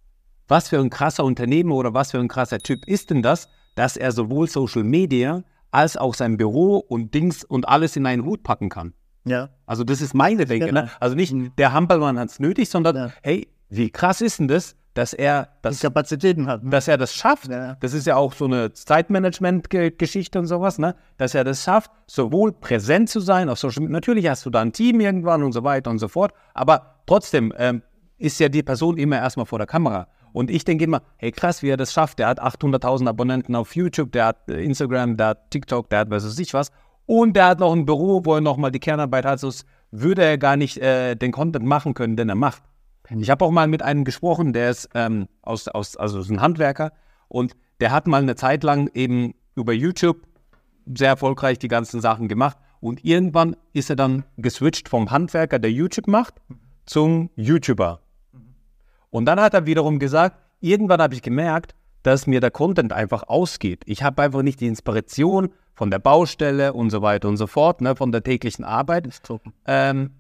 was 0.48 0.70
für 0.70 0.80
ein 0.80 0.90
krasser 0.90 1.24
Unternehmer 1.24 1.76
oder 1.76 1.94
was 1.94 2.12
für 2.12 2.20
ein 2.20 2.28
krasser 2.28 2.60
Typ 2.60 2.88
ist 2.88 3.10
denn 3.10 3.22
das, 3.22 3.50
dass 3.76 3.98
er 3.98 4.12
sowohl 4.12 4.48
Social 4.48 4.84
Media 4.84 5.44
als 5.72 5.98
auch 5.98 6.14
sein 6.14 6.38
Büro 6.38 6.78
und 6.78 7.14
Dings 7.14 7.44
und 7.44 7.68
alles 7.68 7.96
in 7.96 8.06
einen 8.06 8.24
Hut 8.24 8.44
packen 8.44 8.70
kann. 8.70 8.94
Ja. 9.26 9.50
Also 9.66 9.84
das 9.84 10.02
ist 10.02 10.14
meine 10.14 10.46
Denke. 10.46 10.72
Ne? 10.72 10.90
Also 11.00 11.16
nicht 11.16 11.34
mhm. 11.34 11.52
der 11.58 11.74
Hampelmann 11.74 12.18
hat 12.18 12.30
es 12.30 12.40
nötig, 12.40 12.70
sondern 12.70 12.96
ja. 12.96 13.12
hey, 13.22 13.48
wie 13.70 13.90
krass 13.90 14.22
ist 14.22 14.40
denn 14.40 14.48
das, 14.48 14.76
dass 14.98 15.14
er 15.14 15.50
das, 15.62 15.82
Kapazitäten 15.82 16.48
hat, 16.48 16.64
ne? 16.64 16.72
dass 16.72 16.88
er 16.88 16.98
das 16.98 17.14
schafft. 17.14 17.50
Ja. 17.50 17.76
Das 17.80 17.94
ist 17.94 18.08
ja 18.08 18.16
auch 18.16 18.34
so 18.34 18.46
eine 18.46 18.74
Zeitmanagement-Geschichte 18.74 20.40
und 20.40 20.48
sowas, 20.48 20.80
ne? 20.80 20.96
Dass 21.18 21.36
er 21.36 21.44
das 21.44 21.64
schafft, 21.64 21.92
sowohl 22.08 22.52
präsent 22.52 23.10
zu 23.10 23.20
sein 23.20 23.48
auf 23.48 23.60
Social 23.60 23.82
Media. 23.84 23.94
Natürlich 23.94 24.28
hast 24.28 24.46
du 24.46 24.50
da 24.50 24.62
ein 24.62 24.74
Team 24.74 25.00
irgendwann 25.00 25.44
und 25.44 25.52
so 25.52 25.64
weiter 25.64 25.92
und 25.92 26.00
so 26.00 26.08
fort, 26.08 26.34
aber 26.56 26.96
trotzdem 27.06 27.54
ähm, 27.58 27.84
ist 28.18 28.40
ja 28.40 28.50
die 28.50 28.64
Person 28.64 28.98
immer 28.98 29.18
erstmal 29.18 29.46
vor 29.46 29.60
der 29.60 29.68
Kamera. 29.68 30.08
Und 30.34 30.50
ich 30.50 30.66
denke 30.66 30.84
immer, 30.84 31.04
hey 31.18 31.32
krass, 31.32 31.62
wie 31.62 31.70
er 31.70 31.78
das 31.78 31.94
schafft. 31.94 32.18
Der 32.18 32.28
hat 32.28 32.42
800.000 32.42 33.08
Abonnenten 33.08 33.56
auf 33.56 33.76
YouTube, 33.76 34.12
der 34.12 34.26
hat 34.26 34.50
äh, 34.50 34.64
Instagram, 34.64 35.16
der 35.16 35.28
hat 35.28 35.52
TikTok, 35.52 35.92
der 35.92 36.00
hat 36.00 36.10
was 36.10 36.26
weiß 36.26 36.40
ich 36.40 36.56
was. 36.56 36.72
Und 37.06 37.36
der 37.36 37.46
hat 37.46 37.60
noch 37.60 37.74
ein 37.74 37.86
Büro, 37.86 38.22
wo 38.26 38.34
er 38.34 38.42
nochmal 38.42 38.72
die 38.72 38.80
Kernarbeit 38.80 39.26
hat. 39.26 39.40
So 39.40 39.52
würde 39.92 40.24
er 40.24 40.38
gar 40.38 40.58
nicht 40.58 40.78
äh, 40.80 41.16
den 41.16 41.32
Content 41.32 41.66
machen 41.66 41.94
können, 41.94 42.18
den 42.18 42.30
er 42.30 42.36
macht. 42.36 42.64
Ich 43.10 43.30
habe 43.30 43.46
auch 43.46 43.52
mal 43.52 43.68
mit 43.68 43.82
einem 43.82 44.04
gesprochen, 44.04 44.54
der 44.54 44.70
ist 44.70 44.90
ähm, 44.94 45.28
aus, 45.42 45.68
aus, 45.68 45.96
also 45.96 46.20
ist 46.20 46.30
ein 46.30 46.42
Handwerker 46.42 46.92
und 47.28 47.56
der 47.80 47.92
hat 47.92 48.08
mal 48.08 48.22
eine 48.22 48.36
Zeit 48.36 48.64
lang 48.64 48.90
eben 48.94 49.34
über 49.56 49.74
YouTube 49.74 50.22
sehr 50.86 51.10
erfolgreich 51.10 51.60
die 51.60 51.68
ganzen 51.68 52.02
Sachen 52.02 52.28
gemacht 52.28 52.58
und 52.80 53.04
irgendwann 53.04 53.56
ist 53.74 53.90
er 53.90 53.96
dann 53.96 54.24
geswitcht 54.38 54.90
vom 54.90 55.12
Handwerker, 55.12 55.60
der 55.60 55.72
YouTube 55.72 56.08
macht, 56.08 56.36
zum 56.86 57.30
YouTuber. 57.36 58.02
Und 59.10 59.26
dann 59.26 59.40
hat 59.40 59.54
er 59.54 59.66
wiederum 59.66 60.00
gesagt, 60.00 60.38
irgendwann 60.60 61.02
habe 61.02 61.14
ich 61.14 61.22
gemerkt, 61.22 61.76
dass 62.04 62.28
mir 62.28 62.40
der 62.40 62.52
Content 62.52 62.94
einfach 62.94 63.24
ausgeht. 63.28 63.84
Ich 63.86 64.04
habe 64.04 64.22
einfach 64.22 64.42
nicht 64.42 64.62
die 64.62 64.68
Inspiration 64.68 65.50
von 65.74 65.92
der 65.92 66.00
Baustelle 66.00 66.74
und 66.74 66.90
so 66.90 67.02
weiter 67.02 67.28
und 67.28 67.38
so 67.38 67.48
fort, 67.48 67.82
ne, 67.82 67.96
von 67.96 68.12
der 68.12 68.24
täglichen 68.24 68.64
Arbeit. 68.64 69.10
Ähm, 69.66 70.12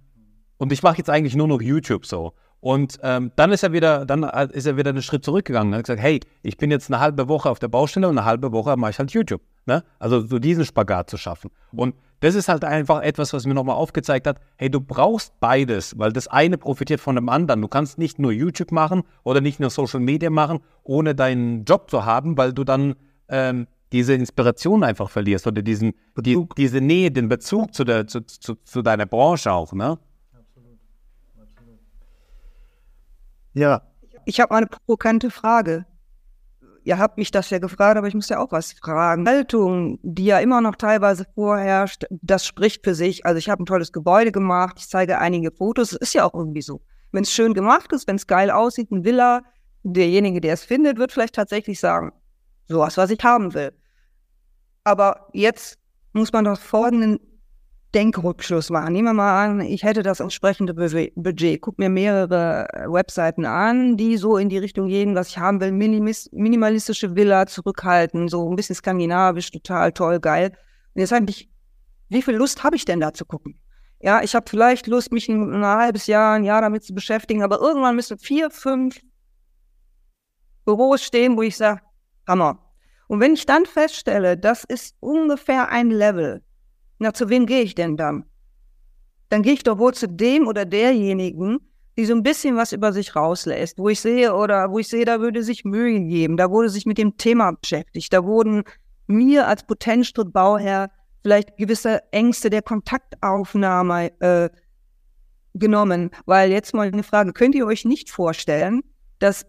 und 0.58 0.71
ich 0.71 0.84
mache 0.84 0.97
jetzt 0.97 1.10
eigentlich 1.10 1.36
nur 1.36 1.47
noch 1.47 1.62
YouTube 1.62 2.06
so. 2.06 2.34
Und 2.60 3.00
ähm, 3.04 3.32
dann 3.36 3.52
ist 3.52 3.63
er 3.63 3.72
wieder, 3.72 4.06
dann 4.06 4.24
ist 4.24 4.65
er 4.65 4.78
wieder 4.78 4.89
einen 4.89 5.02
Schritt 5.02 5.24
zurückgegangen. 5.24 5.74
Er 5.74 5.80
hat 5.80 5.86
gesagt, 5.86 6.02
hey, 6.02 6.20
ich 6.41 6.58
bin 6.58 6.72
jetzt 6.72 6.91
eine 6.91 7.00
halbe 7.00 7.28
Woche 7.28 7.50
auf 7.50 7.60
der 7.60 7.67
Baustelle 7.67 8.08
und 8.08 8.17
eine 8.17 8.26
halbe 8.26 8.52
Woche 8.52 8.76
mache 8.78 8.91
ich 8.91 9.00
halt 9.00 9.12
YouTube. 9.12 9.41
Ne? 9.65 9.84
Also 10.00 10.22
so 10.22 10.39
diesen 10.39 10.65
Spagat 10.65 11.10
zu 11.10 11.17
schaffen. 11.17 11.52
Und 11.72 11.96
das 12.20 12.34
ist 12.34 12.50
halt 12.50 12.63
einfach 12.63 13.04
etwas, 13.04 13.34
was 13.34 13.46
mir 13.46 13.54
nochmal 13.54 13.76
aufgezeigt 13.76 14.26
hat, 14.26 14.39
hey, 14.58 14.72
du 14.72 14.82
brauchst 14.82 15.39
beides, 15.39 16.00
weil 16.00 16.12
das 16.12 16.28
eine 16.28 16.58
profitiert 16.58 17.00
von 17.00 17.15
dem 17.15 17.30
anderen. 17.30 17.62
Du 17.62 17.67
kannst 17.67 18.00
nicht 18.00 18.17
nur 18.17 18.32
YouTube 18.32 18.72
machen 18.72 19.04
oder 19.24 19.39
nicht 19.39 19.60
nur 19.60 19.70
Social 19.70 20.00
Media 20.00 20.32
machen, 20.32 20.60
ohne 20.84 21.13
deinen 21.13 21.63
Job 21.63 21.91
zu 21.91 22.06
haben, 22.06 22.38
weil 22.38 22.54
du 22.54 22.63
dann 22.63 22.96
ähm, 23.30 23.67
diese 23.91 24.13
Inspiration 24.13 24.84
einfach 24.84 25.10
verlierst 25.10 25.46
oder 25.48 25.62
diesen, 25.62 25.93
die, 26.17 26.43
diese 26.58 26.82
Nähe, 26.82 27.12
den 27.12 27.30
Bezug 27.30 27.74
zu, 27.74 27.84
der, 27.84 28.08
zu, 28.08 28.22
zu, 28.22 28.56
zu 28.56 28.82
deiner 28.82 29.06
Branche 29.06 29.52
auch. 29.52 29.74
Ne? 29.74 30.00
Ja. 33.58 33.82
Ich 34.26 34.39
habe 34.39 34.54
eine 34.54 34.67
provokante 34.67 35.32
Frage. 35.32 35.86
Ihr 36.84 37.00
habt 37.00 37.17
mich 37.17 37.32
das 37.32 37.50
ja 37.50 37.58
gefragt, 37.58 37.98
aber 37.98 38.08
ich 38.08 38.13
muss 38.13 38.30
ja 38.30 38.39
auch 38.39 38.52
was 38.52 38.74
fragen. 38.74 39.28
Haltung, 39.28 40.00
die 40.04 40.26
ja 40.26 40.39
immer 40.39 40.62
noch 40.62 40.76
teilweise 40.76 41.26
vorherrscht, 41.34 42.06
das 42.10 42.46
spricht 42.46 42.84
für 42.86 42.93
sich. 42.93 43.26
Also 43.26 43.39
ich 43.39 43.50
habe 43.50 43.63
ein 43.63 43.65
tolles 43.65 43.91
Gebäude 43.91 44.32
gemacht, 44.32 44.76
ich 44.78 44.88
zeige 44.88 45.17
einige 45.17 45.52
Fotos. 45.52 45.91
Es 45.91 45.98
ist 45.98 46.13
ja 46.13 46.24
auch 46.24 46.34
irgendwie 46.34 46.62
so. 46.62 46.82
Wenn 47.12 47.24
es 47.24 47.32
schön 47.32 47.54
gemacht 47.54 47.91
ist, 47.93 48.08
wenn 48.08 48.15
es 48.15 48.28
geil 48.28 48.52
aussieht, 48.52 48.91
ein 48.91 49.04
Villa, 49.04 49.41
derjenige, 49.84 50.39
der 50.39 50.54
es 50.54 50.63
findet, 50.63 50.98
wird 50.98 51.12
vielleicht 51.12 51.36
tatsächlich 51.36 51.80
sagen, 51.80 52.12
sowas, 52.67 52.96
was 52.96 53.10
ich 53.10 53.24
haben 53.24 53.54
will. 53.54 53.74
Aber 54.84 55.30
jetzt 55.34 55.80
muss 56.13 56.32
man 56.32 56.46
doch 56.46 56.60
folgenden 56.60 57.20
Denkrückschluss 57.95 58.69
machen. 58.69 58.93
Nehmen 58.93 59.08
wir 59.08 59.13
mal 59.13 59.45
an, 59.45 59.62
ich 59.62 59.84
hätte 59.84 60.04
das 60.04 60.19
entsprechende 60.19 60.73
Budget. 60.73 61.62
Guck 61.62 61.80
mir 61.80 61.89
mehrere 61.89 62.67
äh, 62.73 62.91
Webseiten 62.91 63.45
an, 63.45 63.95
die 63.97 64.17
so 64.17 64.38
in 64.38 64.50
die 64.50 64.58
Richtung 64.58 64.88
gehen, 64.88 65.15
was 65.15 65.30
ich 65.30 65.38
haben 65.38 65.62
will. 65.62 65.71
Minimis, 65.71 66.30
minimalistische 66.34 67.15
Villa, 67.15 67.45
zurückhalten, 67.47 68.28
so 68.28 68.50
ein 68.50 68.56
bisschen 68.56 68.76
skandinavisch, 68.76 69.52
total 69.52 69.91
toll, 69.93 70.19
geil. 70.19 70.52
Und 70.93 71.02
jetzt 71.02 71.13
eigentlich, 71.13 71.50
wie 72.10 72.21
viel 72.21 72.36
Lust 72.36 72.63
habe 72.63 72.76
ich 72.76 72.86
denn 72.86 73.00
da 73.00 73.13
zu 73.13 73.26
gucken? 73.26 73.60
Ja, 74.00 74.21
ich 74.21 74.36
habe 74.36 74.45
vielleicht 74.50 74.88
Lust, 74.88 75.12
mich 75.12 75.28
ein, 75.30 75.54
ein, 75.54 75.65
halbes 75.65 76.08
Jahr, 76.08 76.36
ein 76.36 76.43
Jahr 76.43 76.62
damit 76.62 76.84
zu 76.84 76.93
beschäftigen, 76.93 77.41
aber 77.41 77.60
irgendwann 77.60 77.95
müssen 77.95 78.19
vier, 78.19 78.52
fünf 78.52 79.00
Büros 80.65 81.02
stehen, 81.02 81.38
wo 81.38 81.41
ich 81.41 81.56
sage, 81.56 81.82
Hammer. 82.28 82.60
Und 83.08 83.21
wenn 83.21 83.34
ich 83.34 83.45
dann 83.45 83.65
feststelle, 83.65 84.38
das 84.38 84.65
ist 84.65 84.95
ungefähr 85.00 85.69
ein 85.69 85.89
Level, 85.89 86.43
na, 86.99 87.13
zu 87.13 87.29
wem 87.29 87.45
gehe 87.45 87.62
ich 87.62 87.75
denn 87.75 87.97
dann? 87.97 88.25
Dann 89.29 89.43
gehe 89.43 89.53
ich 89.53 89.63
doch 89.63 89.77
wohl 89.77 89.93
zu 89.93 90.07
dem 90.07 90.47
oder 90.47 90.65
derjenigen, 90.65 91.60
die 91.97 92.05
so 92.05 92.13
ein 92.13 92.23
bisschen 92.23 92.55
was 92.55 92.71
über 92.71 92.93
sich 92.93 93.15
rauslässt, 93.15 93.77
wo 93.79 93.89
ich 93.89 93.99
sehe 93.99 94.33
oder 94.36 94.71
wo 94.71 94.79
ich 94.79 94.88
sehe, 94.88 95.05
da 95.05 95.19
würde 95.19 95.43
sich 95.43 95.65
Mühe 95.65 95.99
geben, 95.99 96.38
da 96.38 96.49
wurde 96.51 96.69
sich 96.69 96.86
mit 96.86 96.97
dem 96.97 97.17
Thema 97.17 97.51
beschäftigt, 97.51 98.13
da 98.13 98.23
wurden 98.23 98.63
mir 99.07 99.47
als 99.47 99.63
Potenzstrittbauherr 99.63 100.91
vielleicht 101.23 101.57
gewisse 101.57 102.01
Ängste 102.12 102.49
der 102.49 102.62
Kontaktaufnahme 102.62 104.12
äh, 104.21 104.49
genommen, 105.55 106.12
weil 106.25 106.51
jetzt 106.51 106.73
mal 106.73 106.88
eine 106.88 107.03
Frage, 107.03 107.33
könnt 107.33 107.55
ihr 107.55 107.65
euch 107.65 107.83
nicht 107.83 108.12
vorstellen, 108.12 108.83
dass 109.19 109.45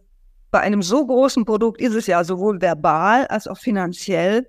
bei 0.51 0.61
einem 0.61 0.83
so 0.83 1.07
großen 1.07 1.45
Produkt 1.45 1.81
ist 1.81 1.95
es 1.95 2.07
ja 2.07 2.25
sowohl 2.25 2.61
verbal 2.61 3.27
als 3.27 3.47
auch 3.47 3.59
finanziell 3.59 4.47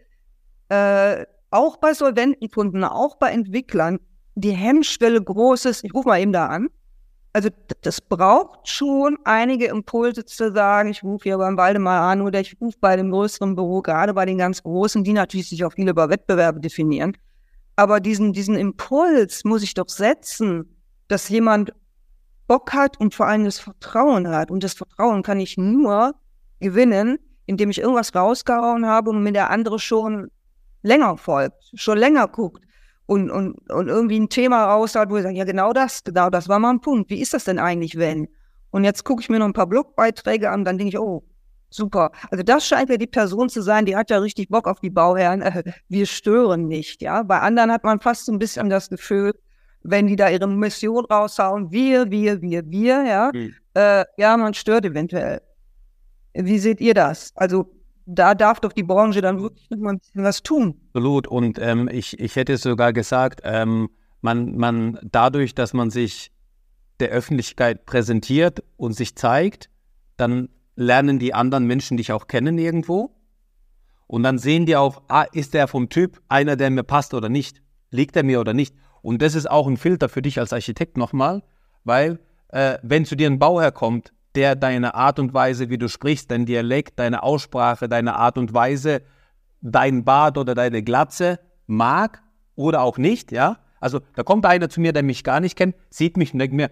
äh, 0.70 1.26
auch 1.52 1.78
bei 1.78 1.94
solventen 1.94 2.50
Kunden, 2.50 2.84
auch 2.84 3.18
bei 3.18 3.32
Entwicklern, 3.32 4.00
die 4.36 4.52
Hemmschwelle 4.52 5.22
groß 5.22 5.66
ist, 5.66 5.84
ich 5.84 5.94
rufe 5.94 6.08
mal 6.08 6.22
eben 6.22 6.34
da 6.34 6.48
an. 6.48 6.70
Also 7.32 7.50
das 7.82 8.02
braucht 8.02 8.68
schon 8.68 9.18
einige 9.24 9.66
Impulse 9.68 10.26
zu 10.26 10.52
sagen, 10.52 10.90
ich 10.90 11.04
rufe 11.04 11.24
hier 11.24 11.38
beim 11.38 11.58
Waldemar 11.58 12.10
an 12.10 12.22
oder 12.22 12.40
ich 12.40 12.58
rufe 12.60 12.78
bei 12.82 12.96
dem 12.96 13.12
größeren 13.12 13.56
Büro, 13.56 13.82
gerade 13.82 14.14
bei 14.14 14.26
den 14.26 14.40
ganz 14.40 14.64
Großen, 14.64 15.04
die 15.04 15.14
natürlich 15.14 15.50
sich 15.50 15.64
auch 15.64 15.74
viel 15.74 15.88
über 15.88 16.10
Wettbewerbe 16.10 16.60
definieren. 16.60 17.16
Aber 17.76 18.00
diesen, 18.00 18.34
diesen 18.34 18.56
Impuls 18.56 19.44
muss 19.44 19.62
ich 19.62 19.74
doch 19.74 19.90
setzen, 19.90 20.76
dass 21.08 21.30
jemand 21.30 21.72
Bock 22.48 22.74
hat 22.74 23.00
und 23.00 23.14
vor 23.14 23.28
allem 23.28 23.46
das 23.46 23.60
Vertrauen 23.60 24.28
hat. 24.28 24.50
Und 24.50 24.64
das 24.64 24.74
Vertrauen 24.74 25.22
kann 25.22 25.40
ich 25.40 25.56
nur 25.56 26.16
gewinnen, 26.60 27.20
indem 27.46 27.70
ich 27.70 27.80
irgendwas 27.80 28.16
rausgehauen 28.16 28.86
habe 28.88 29.12
und 29.12 29.22
mir 29.22 29.32
der 29.32 29.52
andere 29.52 29.80
schon 29.80 30.30
länger 30.82 31.18
folgt, 31.18 31.72
schon 31.74 31.98
länger 31.98 32.28
guckt 32.28 32.64
und, 33.06 33.32
und, 33.32 33.58
und 33.72 33.88
irgendwie 33.88 34.20
ein 34.20 34.30
Thema 34.30 34.66
raushaut, 34.66 35.10
wo 35.10 35.18
ich 35.18 35.24
sage, 35.24 35.36
ja 35.36 35.46
genau 35.46 35.74
das, 35.74 36.04
genau 36.04 36.30
das 36.30 36.48
war 36.48 36.60
mal 36.60 36.72
ein 36.72 36.82
Punkt. 36.82 37.10
Wie 37.10 37.22
ist 37.22 37.34
das 37.34 37.46
denn 37.46 37.60
eigentlich, 37.60 37.98
wenn? 37.98 38.28
Und 38.72 38.84
jetzt 38.84 39.04
gucke 39.04 39.22
ich 39.22 39.30
mir 39.30 39.40
noch 39.40 39.48
ein 39.48 39.54
paar 39.54 39.68
Blogbeiträge 39.68 40.50
an, 40.50 40.64
dann 40.64 40.78
denke 40.78 40.90
ich, 40.90 41.00
oh, 41.00 41.24
super. 41.70 42.12
Also 42.30 42.44
das 42.44 42.68
scheint 42.68 42.90
ja 42.90 42.98
die 42.98 43.08
Person 43.08 43.50
zu 43.50 43.62
sein, 43.62 43.86
die 43.86 43.96
hat 43.96 44.10
ja 44.10 44.20
richtig 44.20 44.50
Bock 44.50 44.68
auf 44.68 44.80
die 44.80 44.90
Bauherren. 44.90 45.42
Äh, 45.42 45.64
wir 45.88 46.06
stören 46.06 46.68
nicht, 46.68 47.02
ja. 47.02 47.24
Bei 47.24 47.40
anderen 47.40 47.72
hat 47.72 47.84
man 47.84 48.00
fast 48.00 48.26
so 48.26 48.32
ein 48.32 48.40
bisschen 48.40 48.70
das 48.70 48.90
Gefühl, 48.90 49.34
wenn 49.82 50.08
die 50.08 50.16
da 50.16 50.30
ihre 50.30 50.48
Mission 50.48 51.06
raushauen, 51.06 51.72
wir, 51.72 52.12
wir, 52.12 52.42
wir, 52.42 52.70
wir, 52.70 53.04
ja, 53.04 53.32
mhm. 53.34 53.56
äh, 53.74 54.06
ja, 54.18 54.38
man 54.38 54.54
stört 54.54 54.86
eventuell. 54.86 55.42
Wie 56.34 56.60
seht 56.60 56.80
ihr 56.80 56.94
das? 56.94 57.32
Also 57.36 57.72
da 58.10 58.34
darf 58.34 58.60
doch 58.60 58.74
die 58.74 58.84
Branche 58.84 59.22
dann 59.22 59.42
wirklich 59.42 59.70
noch 59.70 59.78
mal 59.78 59.92
ein 59.92 60.00
bisschen 60.00 60.24
was 60.24 60.42
tun. 60.42 60.76
Absolut. 60.88 61.28
Und 61.28 61.60
ähm, 61.60 61.88
ich, 61.92 62.20
ich 62.20 62.36
hätte 62.36 62.58
sogar 62.58 62.92
gesagt, 62.92 63.42
ähm, 63.44 63.90
man, 64.22 64.58
man 64.58 65.00
dadurch, 65.04 65.54
dass 65.54 65.74
man 65.74 65.92
sich 65.92 66.32
der 67.00 67.10
Öffentlichkeit 67.10 67.86
präsentiert 67.86 68.64
und 68.78 68.94
sich 68.94 69.16
zeigt, 69.16 69.70
dann 70.18 70.50
lernen 70.76 71.20
die 71.20 71.34
anderen 71.34 71.66
Menschen 71.66 71.98
dich 71.98 72.12
auch 72.12 72.28
kennen 72.28 72.58
irgendwo. 72.58 73.16
Und 74.08 74.24
dann 74.24 74.40
sehen 74.40 74.66
die 74.66 74.76
auch, 74.76 75.04
ah, 75.08 75.26
ist 75.32 75.54
der 75.54 75.68
vom 75.68 75.90
Typ 75.90 76.20
einer, 76.28 76.56
der 76.56 76.72
mir 76.72 76.84
passt 76.84 77.14
oder 77.14 77.30
nicht? 77.30 77.62
Liegt 77.92 78.16
er 78.16 78.24
mir 78.24 78.40
oder 78.40 78.54
nicht? 78.54 78.76
Und 79.02 79.22
das 79.22 79.36
ist 79.36 79.50
auch 79.50 79.68
ein 79.68 79.78
Filter 79.78 80.10
für 80.10 80.22
dich 80.22 80.40
als 80.40 80.52
Architekt 80.52 80.98
nochmal, 80.98 81.44
weil 81.84 82.20
äh, 82.50 82.80
wenn 82.82 83.06
zu 83.06 83.16
dir 83.16 83.28
ein 83.28 83.40
Bauherr 83.40 83.72
kommt, 83.72 84.12
der 84.40 84.56
deine 84.56 84.96
Art 84.96 85.20
und 85.20 85.34
Weise, 85.34 85.70
wie 85.70 85.78
du 85.78 85.90
sprichst, 85.90 86.32
dein 86.32 86.46
Dialekt, 86.46 86.98
deine 86.98 87.24
Aussprache, 87.24 87.90
deine 87.90 88.16
Art 88.16 88.38
und 88.38 88.54
Weise, 88.54 89.02
dein 89.60 90.06
Bart 90.06 90.38
oder 90.38 90.56
deine 90.56 90.82
Glatze 90.82 91.40
mag 91.68 92.24
oder 92.56 92.82
auch 92.82 92.98
nicht, 92.98 93.34
ja. 93.34 93.58
Also 93.82 94.00
da 94.16 94.24
kommt 94.24 94.46
einer 94.46 94.70
zu 94.70 94.80
mir, 94.80 94.94
der 94.94 95.04
mich 95.04 95.26
gar 95.26 95.42
nicht 95.42 95.58
kennt, 95.58 95.76
sieht 95.90 96.16
mich 96.16 96.32
und 96.32 96.40
denkt 96.40 96.56
mir, 96.56 96.72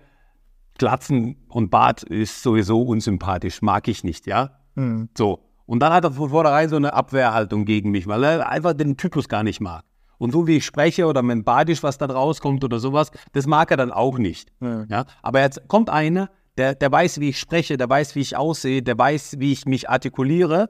Glatzen 0.77 1.35
und 1.49 1.69
Bart 1.69 2.03
ist 2.03 2.41
sowieso 2.41 2.83
unsympathisch, 2.83 3.61
mag 3.61 3.89
ich 3.89 4.05
nicht, 4.05 4.27
ja. 4.27 4.51
Mhm. 4.75 5.09
So. 5.17 5.43
Und 5.65 5.81
dann 5.81 5.91
hat 5.91 6.05
er 6.05 6.11
von 6.11 6.29
vornherein 6.29 6.69
so 6.69 6.77
eine 6.77 6.93
Abwehrhaltung 6.93 7.65
gegen 7.65 7.91
mich, 7.91 8.07
weil 8.07 8.23
er 8.23 8.47
einfach 8.47 8.71
den 8.71 8.95
Typus 8.95 9.27
gar 9.27 9.43
nicht 9.43 9.59
mag. 9.59 9.83
Und 10.19 10.31
so 10.31 10.47
wie 10.47 10.55
ich 10.55 10.65
spreche 10.65 11.05
oder 11.05 11.21
mein 11.21 11.43
Badisch, 11.43 11.83
was 11.83 11.97
da 11.97 12.05
rauskommt 12.05 12.63
oder 12.63 12.79
sowas, 12.79 13.11
das 13.33 13.45
mag 13.45 13.71
er 13.71 13.77
dann 13.77 13.91
auch 13.91 14.17
nicht. 14.17 14.53
Mhm. 14.61 14.87
Ja? 14.89 15.03
Aber 15.21 15.41
jetzt 15.41 15.67
kommt 15.67 15.89
einer, 15.89 16.29
der, 16.57 16.75
der 16.75 16.91
weiß, 16.91 17.19
wie 17.19 17.29
ich 17.29 17.39
spreche, 17.39 17.77
der 17.77 17.89
weiß, 17.89 18.15
wie 18.15 18.21
ich 18.21 18.35
aussehe, 18.35 18.81
der 18.81 18.97
weiß, 18.97 19.39
wie 19.39 19.51
ich 19.51 19.65
mich 19.65 19.89
artikuliere. 19.89 20.69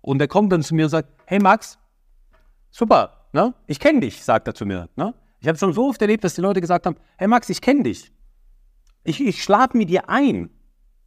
Und 0.00 0.18
der 0.18 0.28
kommt 0.28 0.52
dann 0.52 0.62
zu 0.62 0.74
mir 0.74 0.84
und 0.84 0.90
sagt, 0.90 1.12
hey 1.26 1.40
Max, 1.40 1.78
super, 2.70 3.28
ne? 3.32 3.54
ich 3.66 3.80
kenne 3.80 4.00
dich, 4.00 4.22
sagt 4.22 4.46
er 4.46 4.54
zu 4.54 4.64
mir. 4.64 4.88
Ne? 4.96 5.14
Ich 5.40 5.48
habe 5.48 5.58
schon 5.58 5.72
so 5.72 5.88
oft 5.88 6.00
erlebt, 6.00 6.24
dass 6.24 6.34
die 6.34 6.40
Leute 6.40 6.60
gesagt 6.60 6.86
haben, 6.86 6.96
hey 7.18 7.26
Max, 7.26 7.48
ich 7.48 7.60
kenne 7.60 7.82
dich. 7.82 8.12
Ich, 9.04 9.20
ich 9.20 9.42
schlafe 9.42 9.76
mit 9.76 9.90
dir 9.90 10.08
ein. 10.08 10.50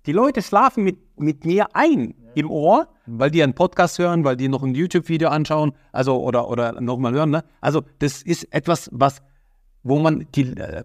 Die 0.05 0.11
Leute 0.11 0.41
schlafen 0.41 0.83
mit, 0.83 0.97
mit 1.19 1.45
mir 1.45 1.75
ein 1.75 2.15
im 2.35 2.49
Ohr, 2.49 2.87
weil 3.05 3.31
die 3.31 3.43
einen 3.43 3.53
Podcast 3.53 3.99
hören, 3.99 4.23
weil 4.23 4.37
die 4.37 4.47
noch 4.47 4.63
ein 4.63 4.75
YouTube-Video 4.75 5.29
anschauen, 5.29 5.73
also 5.91 6.21
oder, 6.21 6.49
oder 6.49 6.79
nochmal 6.79 7.13
hören. 7.13 7.31
Ne? 7.31 7.43
Also 7.59 7.83
das 7.99 8.21
ist 8.21 8.43
etwas, 8.53 8.89
was, 8.91 9.21
wo 9.83 9.99
man 9.99 10.27
die, 10.35 10.51
äh, 10.57 10.83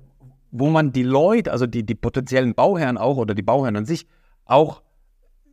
wo 0.57 0.71
man 0.71 0.93
die 0.93 1.03
Leute, 1.03 1.51
also 1.51 1.67
die, 1.67 1.85
die 1.85 1.97
potenziellen 1.97 2.55
Bauherren 2.55 2.97
auch 2.97 3.17
oder 3.17 3.35
die 3.35 3.43
Bauherren 3.43 3.75
an 3.75 3.87
sich, 3.87 4.07
auch 4.45 4.83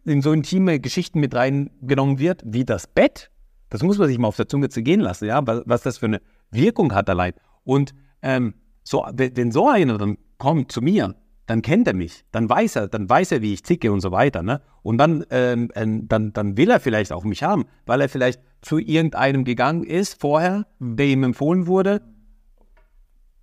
in 0.05 0.21
so 0.21 0.31
intime 0.31 0.79
Geschichten 0.79 1.19
mit 1.19 1.33
reingenommen 1.33 2.19
wird, 2.19 2.43
wie 2.45 2.65
das 2.65 2.85
Bett. 2.85 3.31
Das 3.69 3.81
muss 3.81 3.97
man 3.97 4.07
sich 4.07 4.19
mal 4.19 4.27
auf 4.27 4.35
der 4.35 4.47
Zunge 4.47 4.69
zu 4.69 4.83
gehen 4.83 4.99
lassen, 4.99 5.25
ja, 5.25 5.41
was 5.43 5.81
das 5.81 5.97
für 5.97 6.05
eine 6.05 6.21
Wirkung 6.51 6.93
hat 6.93 7.09
allein. 7.09 7.33
Und 7.63 7.95
ähm, 8.21 8.53
so, 8.83 9.03
wenn 9.11 9.51
so 9.51 9.67
einer 9.67 9.97
dann 9.97 10.19
kommt 10.37 10.71
zu 10.71 10.81
mir, 10.81 11.15
dann 11.47 11.63
kennt 11.63 11.87
er 11.87 11.95
mich, 11.95 12.23
dann 12.31 12.47
weiß 12.47 12.75
er, 12.75 12.87
dann 12.87 13.09
weiß 13.09 13.31
er, 13.31 13.41
wie 13.41 13.53
ich 13.53 13.63
zicke 13.63 13.91
und 13.91 14.01
so 14.01 14.11
weiter, 14.11 14.43
ne? 14.43 14.61
Und 14.83 14.99
dann, 14.99 15.25
ähm, 15.31 15.71
ähm 15.73 16.07
dann, 16.07 16.31
dann 16.31 16.57
will 16.57 16.69
er 16.69 16.79
vielleicht 16.79 17.11
auch 17.11 17.23
mich 17.23 17.41
haben, 17.41 17.65
weil 17.87 18.01
er 18.01 18.09
vielleicht 18.09 18.39
zu 18.61 18.77
irgendeinem 18.77 19.45
gegangen 19.45 19.83
ist 19.83 20.21
vorher, 20.21 20.67
der 20.79 21.07
ihm 21.07 21.23
empfohlen 21.23 21.65
wurde 21.65 22.01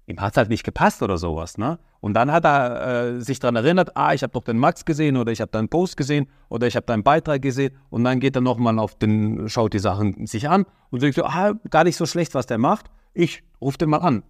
ihm 0.08 0.20
hat 0.20 0.32
es 0.32 0.36
halt 0.36 0.48
nicht 0.48 0.64
gepasst 0.64 1.02
oder 1.02 1.18
sowas. 1.18 1.58
Ne? 1.58 1.78
Und 2.00 2.14
dann 2.14 2.32
hat 2.32 2.44
er 2.44 3.16
äh, 3.16 3.20
sich 3.20 3.38
daran 3.38 3.56
erinnert, 3.56 3.96
ah, 3.96 4.14
ich 4.14 4.22
habe 4.22 4.32
doch 4.32 4.42
den 4.42 4.58
Max 4.58 4.84
gesehen 4.84 5.16
oder 5.16 5.30
ich 5.32 5.40
habe 5.40 5.50
deinen 5.50 5.68
Post 5.68 5.96
gesehen 5.96 6.28
oder 6.48 6.66
ich 6.66 6.76
habe 6.76 6.86
deinen 6.86 7.02
Beitrag 7.02 7.42
gesehen 7.42 7.76
und 7.90 8.04
dann 8.04 8.18
geht 8.18 8.34
er 8.34 8.40
nochmal 8.40 8.78
auf 8.78 8.94
den, 8.94 9.48
schaut 9.48 9.74
die 9.74 9.78
Sachen 9.78 10.26
sich 10.26 10.48
an 10.48 10.64
und 10.90 11.00
sagt 11.00 11.14
so, 11.14 11.24
ah, 11.24 11.52
gar 11.70 11.84
nicht 11.84 11.96
so 11.96 12.06
schlecht, 12.06 12.34
was 12.34 12.46
der 12.46 12.58
macht. 12.58 12.86
Ich 13.12 13.42
rufe 13.60 13.78
den 13.78 13.90
mal 13.90 13.98
an. 13.98 14.22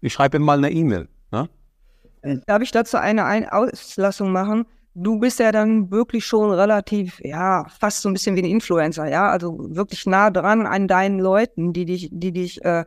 Ich 0.00 0.12
schreibe 0.12 0.36
ihm 0.36 0.42
mal 0.42 0.58
eine 0.58 0.70
E-Mail. 0.70 1.08
Ne? 1.30 1.48
Darf 2.46 2.62
ich 2.62 2.70
dazu 2.70 2.98
eine 2.98 3.24
Ein 3.24 3.48
Auslassung 3.48 4.32
machen? 4.32 4.66
Du 4.94 5.18
bist 5.18 5.38
ja 5.38 5.52
dann 5.52 5.90
wirklich 5.90 6.26
schon 6.26 6.50
relativ, 6.50 7.18
ja, 7.24 7.64
fast 7.80 8.02
so 8.02 8.10
ein 8.10 8.12
bisschen 8.12 8.36
wie 8.36 8.42
ein 8.42 8.50
Influencer, 8.50 9.08
ja, 9.08 9.30
also 9.30 9.56
wirklich 9.74 10.04
nah 10.04 10.30
dran 10.30 10.66
an 10.66 10.86
deinen 10.86 11.18
Leuten, 11.18 11.72
die 11.72 11.86
dich, 11.86 12.10
die 12.12 12.30
dich 12.30 12.62
äh, 12.62 12.84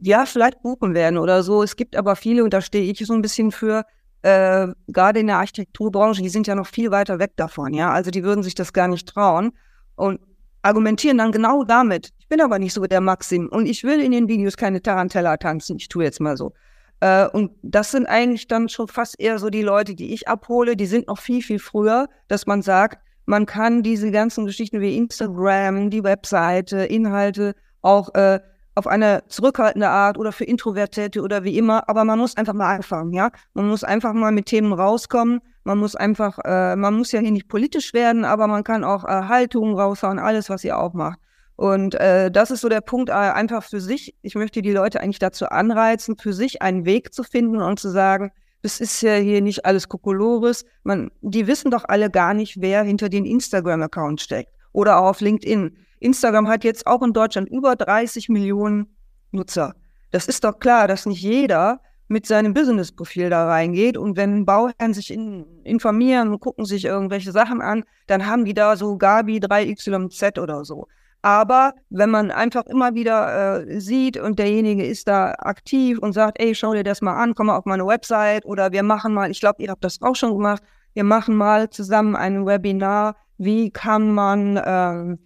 ja, 0.00 0.26
vielleicht 0.26 0.62
buchen 0.62 0.94
werden 0.94 1.18
oder 1.18 1.42
so. 1.42 1.62
Es 1.62 1.76
gibt 1.76 1.96
aber 1.96 2.16
viele, 2.16 2.44
und 2.44 2.52
da 2.52 2.60
stehe 2.60 2.90
ich 2.90 3.04
so 3.06 3.14
ein 3.14 3.22
bisschen 3.22 3.52
für, 3.52 3.84
äh, 4.22 4.68
gerade 4.88 5.20
in 5.20 5.28
der 5.28 5.36
Architekturbranche, 5.38 6.22
die 6.22 6.28
sind 6.28 6.46
ja 6.46 6.54
noch 6.54 6.66
viel 6.66 6.90
weiter 6.90 7.18
weg 7.18 7.32
davon, 7.36 7.74
ja. 7.74 7.90
Also 7.90 8.10
die 8.10 8.24
würden 8.24 8.42
sich 8.42 8.54
das 8.54 8.72
gar 8.72 8.88
nicht 8.88 9.08
trauen 9.08 9.52
und 9.96 10.20
argumentieren 10.62 11.18
dann 11.18 11.32
genau 11.32 11.64
damit. 11.64 12.10
Ich 12.18 12.28
bin 12.28 12.40
aber 12.40 12.58
nicht 12.58 12.74
so 12.74 12.84
der 12.84 13.00
Maxim 13.00 13.48
und 13.48 13.66
ich 13.66 13.84
will 13.84 14.00
in 14.00 14.12
den 14.12 14.28
Videos 14.28 14.56
keine 14.56 14.82
Tarantella 14.82 15.36
tanzen. 15.36 15.76
Ich 15.76 15.88
tue 15.88 16.04
jetzt 16.04 16.20
mal 16.20 16.36
so. 16.36 16.52
Äh, 17.00 17.28
und 17.28 17.52
das 17.62 17.92
sind 17.92 18.06
eigentlich 18.06 18.48
dann 18.48 18.68
schon 18.68 18.88
fast 18.88 19.18
eher 19.20 19.38
so 19.38 19.50
die 19.50 19.62
Leute, 19.62 19.94
die 19.94 20.12
ich 20.12 20.28
abhole. 20.28 20.76
Die 20.76 20.86
sind 20.86 21.06
noch 21.06 21.18
viel, 21.18 21.42
viel 21.42 21.58
früher, 21.58 22.08
dass 22.26 22.46
man 22.46 22.62
sagt, 22.62 22.98
man 23.26 23.46
kann 23.46 23.82
diese 23.82 24.10
ganzen 24.10 24.46
Geschichten 24.46 24.80
wie 24.80 24.96
Instagram, 24.96 25.90
die 25.90 26.02
Webseite, 26.02 26.78
Inhalte 26.78 27.54
auch 27.82 28.14
äh, 28.14 28.40
auf 28.78 28.86
eine 28.86 29.24
zurückhaltende 29.28 29.88
Art 29.88 30.16
oder 30.16 30.32
für 30.32 30.44
Introvertierte 30.44 31.20
oder 31.20 31.44
wie 31.44 31.58
immer, 31.58 31.88
aber 31.88 32.04
man 32.04 32.18
muss 32.18 32.36
einfach 32.36 32.54
mal 32.54 32.74
anfangen, 32.74 33.12
ja. 33.12 33.30
Man 33.52 33.68
muss 33.68 33.84
einfach 33.84 34.12
mal 34.12 34.32
mit 34.32 34.46
Themen 34.46 34.72
rauskommen. 34.72 35.40
Man 35.64 35.78
muss 35.78 35.96
einfach, 35.96 36.38
äh, 36.44 36.76
man 36.76 36.94
muss 36.94 37.12
ja 37.12 37.20
hier 37.20 37.32
nicht 37.32 37.48
politisch 37.48 37.92
werden, 37.92 38.24
aber 38.24 38.46
man 38.46 38.64
kann 38.64 38.84
auch 38.84 39.04
äh, 39.04 39.08
Haltungen 39.08 39.74
raushauen, 39.74 40.18
alles, 40.18 40.48
was 40.48 40.64
ihr 40.64 40.78
auch 40.78 40.94
macht. 40.94 41.18
Und 41.56 41.96
äh, 41.96 42.30
das 42.30 42.52
ist 42.52 42.60
so 42.60 42.68
der 42.68 42.80
Punkt, 42.80 43.10
äh, 43.10 43.12
einfach 43.12 43.64
für 43.64 43.80
sich, 43.80 44.14
ich 44.22 44.36
möchte 44.36 44.62
die 44.62 44.72
Leute 44.72 45.00
eigentlich 45.00 45.18
dazu 45.18 45.46
anreizen, 45.46 46.16
für 46.16 46.32
sich 46.32 46.62
einen 46.62 46.84
Weg 46.84 47.12
zu 47.12 47.24
finden 47.24 47.60
und 47.60 47.80
zu 47.80 47.90
sagen, 47.90 48.30
das 48.62 48.80
ist 48.80 49.02
ja 49.02 49.16
hier 49.16 49.40
nicht 49.42 49.66
alles 49.66 49.88
Kokolores. 49.88 50.64
Man, 50.84 51.10
die 51.20 51.46
wissen 51.48 51.70
doch 51.70 51.84
alle 51.86 52.10
gar 52.10 52.32
nicht, 52.32 52.60
wer 52.60 52.82
hinter 52.84 53.08
den 53.08 53.24
Instagram-Account 53.24 54.20
steckt 54.20 54.52
oder 54.72 54.98
auch 54.98 55.10
auf 55.10 55.20
LinkedIn. 55.20 55.76
Instagram 56.00 56.48
hat 56.48 56.64
jetzt 56.64 56.86
auch 56.86 57.02
in 57.02 57.12
Deutschland 57.12 57.48
über 57.48 57.76
30 57.76 58.28
Millionen 58.28 58.96
Nutzer. 59.30 59.74
Das 60.10 60.26
ist 60.26 60.44
doch 60.44 60.58
klar, 60.58 60.88
dass 60.88 61.06
nicht 61.06 61.22
jeder 61.22 61.80
mit 62.08 62.26
seinem 62.26 62.54
Business-Profil 62.54 63.30
da 63.30 63.46
reingeht. 63.46 63.96
Und 63.96 64.16
wenn 64.16 64.46
Bauherren 64.46 64.94
sich 64.94 65.12
in, 65.12 65.44
informieren 65.64 66.30
und 66.30 66.40
gucken 66.40 66.64
sich 66.64 66.84
irgendwelche 66.84 67.32
Sachen 67.32 67.60
an, 67.60 67.84
dann 68.06 68.26
haben 68.26 68.44
die 68.44 68.54
da 68.54 68.76
so 68.76 68.96
Gabi 68.96 69.38
3YZ 69.38 70.40
oder 70.40 70.64
so. 70.64 70.88
Aber 71.20 71.74
wenn 71.90 72.10
man 72.10 72.30
einfach 72.30 72.64
immer 72.66 72.94
wieder 72.94 73.66
äh, 73.66 73.80
sieht 73.80 74.16
und 74.16 74.38
derjenige 74.38 74.86
ist 74.86 75.08
da 75.08 75.34
aktiv 75.38 75.98
und 75.98 76.12
sagt, 76.12 76.40
ey, 76.40 76.54
schau 76.54 76.72
dir 76.72 76.84
das 76.84 77.02
mal 77.02 77.16
an, 77.20 77.34
komm 77.34 77.48
mal 77.48 77.56
auf 77.56 77.64
meine 77.64 77.86
Website 77.86 78.46
oder 78.46 78.72
wir 78.72 78.84
machen 78.84 79.12
mal, 79.12 79.30
ich 79.30 79.40
glaube, 79.40 79.62
ihr 79.62 79.70
habt 79.70 79.82
das 79.82 80.00
auch 80.00 80.14
schon 80.14 80.32
gemacht, 80.32 80.62
wir 80.94 81.04
machen 81.04 81.34
mal 81.34 81.68
zusammen 81.70 82.14
ein 82.14 82.46
Webinar, 82.46 83.16
wie 83.36 83.70
kann 83.70 84.12
man 84.12 84.60
ähm, 84.64 85.18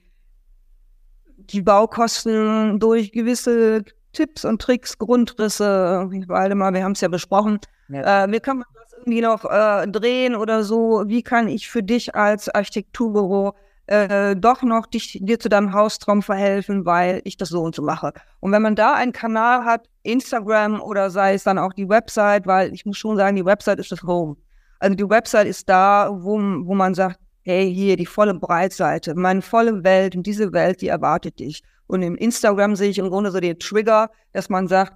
die 1.53 1.62
Baukosten 1.62 2.79
durch 2.81 3.12
gewisse 3.12 3.85
Tipps 4.12 4.45
und 4.45 4.61
Tricks, 4.61 4.99
Grundrisse, 4.99 6.09
Waldemar, 6.27 6.73
wir 6.75 6.85
haben 6.85 6.93
es 6.93 7.01
ja 7.01 7.09
besprochen, 7.09 7.61
ja. 7.88 8.25
Äh, 8.25 8.33
wie 8.33 8.41
kann 8.41 8.59
man 8.59 8.67
das 8.75 8.93
irgendwie 8.93 9.21
noch 9.21 9.45
äh, 9.45 9.87
drehen 9.87 10.35
oder 10.35 10.65
so? 10.65 11.05
Wie 11.07 11.23
kann 11.23 11.49
ich 11.49 11.69
für 11.69 11.83
dich 11.83 12.15
als 12.15 12.49
Architekturbüro 12.49 13.55
äh, 13.87 14.37
doch 14.37 14.62
noch 14.62 14.87
dich, 14.87 15.19
dir 15.21 15.38
zu 15.38 15.49
deinem 15.49 15.73
Haustraum 15.73 16.23
verhelfen, 16.23 16.87
weil 16.87 17.21
ich 17.25 17.37
das 17.37 17.51
so 17.51 17.62
und 17.62 17.75
so 17.75 17.83
mache. 17.83 18.12
Und 18.41 18.53
wenn 18.53 18.62
man 18.62 18.77
da 18.77 18.95
einen 18.95 19.12
Kanal 19.12 19.65
hat, 19.65 19.88
Instagram 20.05 20.81
oder 20.81 21.11
sei 21.11 21.35
es 21.35 21.45
dann 21.45 21.59
auch 21.59 21.73
die 21.73 21.88
Website, 21.88 22.47
weil 22.47 22.73
ich 22.73 22.87
muss 22.87 22.97
schon 22.97 23.17
sagen, 23.17 23.37
die 23.37 23.45
Website 23.45 23.79
ist 23.79 23.93
das 23.93 24.03
Home. 24.03 24.37
Also 24.79 24.95
die 24.95 25.09
Website 25.09 25.47
ist 25.47 25.69
da, 25.69 26.09
wo, 26.11 26.38
wo 26.38 26.75
man 26.75 26.95
sagt, 26.95 27.19
hey, 27.42 27.72
hier 27.72 27.96
die 27.96 28.07
volle 28.07 28.35
Breitseite, 28.35 29.14
meine 29.14 29.42
volle 29.42 29.85
Welt 29.85 30.16
und 30.16 30.26
diese 30.26 30.52
Welt, 30.52 30.81
die 30.81 30.88
erwartet 30.88 31.38
dich. 31.38 31.62
Und 31.87 32.02
im 32.02 32.16
Instagram 32.16 32.76
sehe 32.76 32.90
ich 32.90 32.98
im 32.98 33.11
Grunde 33.11 33.31
so 33.31 33.40
den 33.40 33.59
Trigger, 33.59 34.11
dass 34.33 34.48
man 34.48 34.68
sagt, 34.68 34.94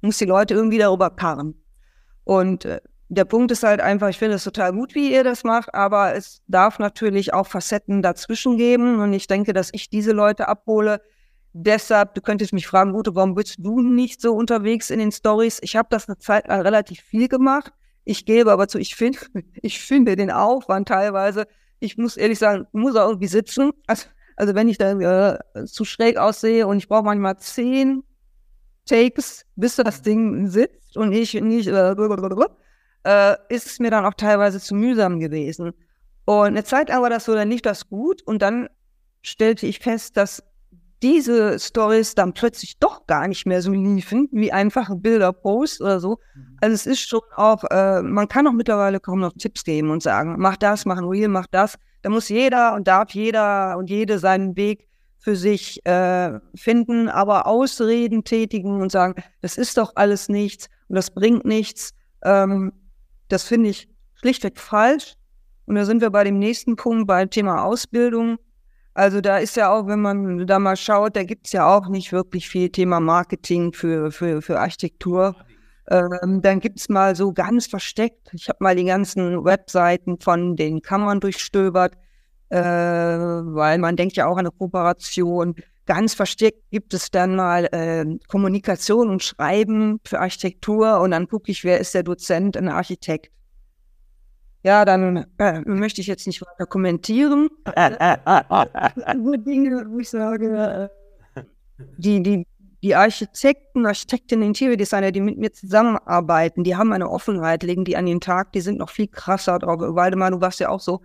muss 0.00 0.18
die 0.18 0.26
Leute 0.26 0.54
irgendwie 0.54 0.78
darüber 0.78 1.10
karren. 1.10 1.54
Und 2.24 2.64
äh, 2.64 2.80
der 3.08 3.24
Punkt 3.24 3.50
ist 3.50 3.64
halt 3.64 3.80
einfach, 3.80 4.08
ich 4.08 4.18
finde 4.18 4.36
es 4.36 4.44
total 4.44 4.72
gut, 4.72 4.94
wie 4.94 5.12
ihr 5.12 5.24
das 5.24 5.42
macht, 5.42 5.74
aber 5.74 6.14
es 6.14 6.42
darf 6.46 6.78
natürlich 6.78 7.34
auch 7.34 7.46
Facetten 7.46 8.02
dazwischen 8.02 8.56
geben. 8.56 9.00
Und 9.00 9.12
ich 9.12 9.26
denke, 9.26 9.52
dass 9.52 9.70
ich 9.72 9.90
diese 9.90 10.12
Leute 10.12 10.46
abhole. 10.46 11.00
Deshalb, 11.52 12.14
du 12.14 12.20
könntest 12.20 12.52
mich 12.52 12.68
fragen, 12.68 12.92
Gute, 12.92 13.14
warum 13.16 13.34
bist 13.34 13.56
du 13.58 13.80
nicht 13.80 14.20
so 14.20 14.34
unterwegs 14.34 14.90
in 14.90 15.00
den 15.00 15.10
Stories? 15.10 15.58
Ich 15.62 15.74
habe 15.74 15.88
das 15.90 16.08
eine 16.08 16.18
Zeit 16.18 16.46
lang 16.46 16.60
relativ 16.60 17.00
viel 17.00 17.26
gemacht. 17.26 17.72
Ich 18.04 18.24
gebe 18.24 18.52
aber 18.52 18.68
zu, 18.68 18.78
ich 18.78 18.94
finde, 18.94 19.18
ich 19.54 19.80
finde 19.80 20.14
den 20.14 20.30
Aufwand 20.30 20.86
teilweise, 20.86 21.46
ich 21.80 21.96
muss 21.98 22.16
ehrlich 22.16 22.38
sagen, 22.38 22.66
muss 22.72 22.96
auch 22.96 23.08
irgendwie 23.08 23.26
sitzen. 23.26 23.72
Also, 23.86 24.06
also 24.36 24.54
wenn 24.54 24.68
ich 24.68 24.78
da 24.78 24.92
äh, 25.32 25.64
zu 25.64 25.84
schräg 25.84 26.16
aussehe 26.16 26.66
und 26.66 26.78
ich 26.78 26.88
brauche 26.88 27.04
manchmal 27.04 27.38
zehn 27.38 28.02
Takes, 28.86 29.44
bis 29.56 29.76
das 29.76 30.02
Ding 30.02 30.48
sitzt 30.48 30.96
und 30.96 31.12
ich 31.12 31.34
nicht 31.34 31.68
äh, 31.68 31.94
äh, 33.04 33.36
ist 33.48 33.66
es 33.66 33.78
mir 33.78 33.90
dann 33.90 34.04
auch 34.04 34.14
teilweise 34.14 34.60
zu 34.60 34.74
mühsam 34.74 35.20
gewesen. 35.20 35.72
Und 36.24 36.46
eine 36.46 36.64
Zeit 36.64 36.88
lang 36.88 37.02
war 37.02 37.10
das 37.10 37.24
so, 37.24 37.34
dann 37.34 37.50
lief 37.50 37.62
das 37.62 37.88
gut 37.88 38.22
und 38.22 38.42
dann 38.42 38.68
stellte 39.22 39.66
ich 39.66 39.78
fest, 39.78 40.16
dass 40.16 40.42
diese 41.02 41.58
Stories 41.58 42.14
dann 42.14 42.32
plötzlich 42.32 42.78
doch 42.78 43.06
gar 43.06 43.26
nicht 43.28 43.46
mehr 43.46 43.62
so 43.62 43.72
liefen, 43.72 44.28
wie 44.32 44.52
einfache 44.52 44.96
Bilder, 44.96 45.32
Posts 45.32 45.80
oder 45.80 46.00
so. 46.00 46.18
Mhm. 46.34 46.56
Also 46.60 46.74
es 46.74 46.86
ist 46.86 47.00
schon 47.00 47.20
auch, 47.36 47.64
äh, 47.70 48.02
man 48.02 48.28
kann 48.28 48.46
auch 48.46 48.52
mittlerweile 48.52 49.00
kaum 49.00 49.20
noch 49.20 49.32
Tipps 49.38 49.64
geben 49.64 49.90
und 49.90 50.02
sagen, 50.02 50.36
mach 50.38 50.56
das, 50.56 50.84
mach 50.84 50.98
ein 50.98 51.04
Reel, 51.04 51.28
mach 51.28 51.46
das. 51.46 51.76
Da 52.02 52.10
muss 52.10 52.28
jeder 52.28 52.74
und 52.74 52.86
darf 52.88 53.10
jeder 53.10 53.76
und 53.78 53.90
jede 53.90 54.18
seinen 54.18 54.56
Weg 54.56 54.86
für 55.18 55.36
sich 55.36 55.84
äh, 55.86 56.38
finden, 56.54 57.08
aber 57.08 57.46
Ausreden 57.46 58.24
tätigen 58.24 58.80
und 58.80 58.90
sagen, 58.90 59.22
das 59.42 59.58
ist 59.58 59.76
doch 59.76 59.92
alles 59.96 60.28
nichts 60.28 60.68
und 60.88 60.96
das 60.96 61.10
bringt 61.10 61.44
nichts. 61.44 61.92
Ähm, 62.22 62.72
das 63.28 63.44
finde 63.44 63.70
ich 63.70 63.88
schlichtweg 64.14 64.58
falsch. 64.58 65.14
Und 65.66 65.76
da 65.76 65.84
sind 65.84 66.00
wir 66.00 66.10
bei 66.10 66.24
dem 66.24 66.38
nächsten 66.38 66.76
Punkt, 66.76 67.06
beim 67.06 67.30
Thema 67.30 67.64
Ausbildung. 67.64 68.38
Also 68.94 69.20
da 69.20 69.38
ist 69.38 69.56
ja 69.56 69.72
auch, 69.72 69.86
wenn 69.86 70.00
man 70.00 70.46
da 70.46 70.58
mal 70.58 70.76
schaut, 70.76 71.14
da 71.14 71.22
gibt 71.22 71.46
es 71.46 71.52
ja 71.52 71.66
auch 71.66 71.88
nicht 71.88 72.12
wirklich 72.12 72.48
viel 72.48 72.70
Thema 72.70 72.98
Marketing 72.98 73.72
für, 73.72 74.10
für, 74.10 74.42
für 74.42 74.58
Architektur. 74.58 75.36
Ähm, 75.88 76.40
dann 76.42 76.60
gibt 76.60 76.80
es 76.80 76.88
mal 76.88 77.14
so 77.16 77.32
ganz 77.32 77.66
versteckt, 77.66 78.30
ich 78.32 78.48
habe 78.48 78.58
mal 78.60 78.76
die 78.76 78.84
ganzen 78.84 79.44
Webseiten 79.44 80.18
von 80.20 80.56
den 80.56 80.82
Kammern 80.82 81.20
durchstöbert, 81.20 81.94
äh, 82.48 82.60
weil 82.60 83.78
man 83.78 83.96
denkt 83.96 84.16
ja 84.16 84.26
auch 84.26 84.36
an 84.36 84.40
eine 84.40 84.50
Kooperation. 84.50 85.54
Ganz 85.86 86.14
versteckt 86.14 86.70
gibt 86.70 86.94
es 86.94 87.10
dann 87.10 87.34
mal 87.36 87.66
äh, 87.72 88.04
Kommunikation 88.28 89.08
und 89.08 89.22
Schreiben 89.22 90.00
für 90.04 90.20
Architektur 90.20 91.00
und 91.00 91.12
dann 91.12 91.28
gucke 91.28 91.50
ich, 91.50 91.64
wer 91.64 91.80
ist 91.80 91.94
der 91.94 92.02
Dozent, 92.02 92.56
ein 92.56 92.68
Architekt. 92.68 93.32
Ja, 94.62 94.84
dann 94.84 95.26
äh, 95.38 95.60
möchte 95.60 96.00
ich 96.00 96.06
jetzt 96.06 96.26
nicht 96.26 96.42
weiter 96.42 96.66
kommentieren. 96.66 97.48
Nur 99.16 99.38
Dinge, 99.38 99.86
wo 99.88 99.98
ich 99.98 100.10
sage, 100.10 100.90
äh, 101.36 101.42
die, 101.96 102.22
die, 102.22 102.46
die 102.82 102.94
Architekten, 102.94 103.86
Architektinnen, 103.86 104.48
Interior-Designer, 104.48 105.12
die 105.12 105.20
mit 105.20 105.38
mir 105.38 105.52
zusammenarbeiten, 105.52 106.62
die 106.62 106.76
haben 106.76 106.92
eine 106.92 107.08
Offenheit, 107.08 107.62
legen 107.62 107.84
die 107.84 107.96
an 107.96 108.06
den 108.06 108.20
Tag, 108.20 108.52
die 108.52 108.60
sind 108.60 108.78
noch 108.78 108.90
viel 108.90 109.08
krasser 109.08 109.58
drauf. 109.58 109.80
Waldemar, 109.80 110.30
du 110.30 110.40
warst 110.40 110.60
ja 110.60 110.68
auch 110.68 110.80
so 110.80 111.00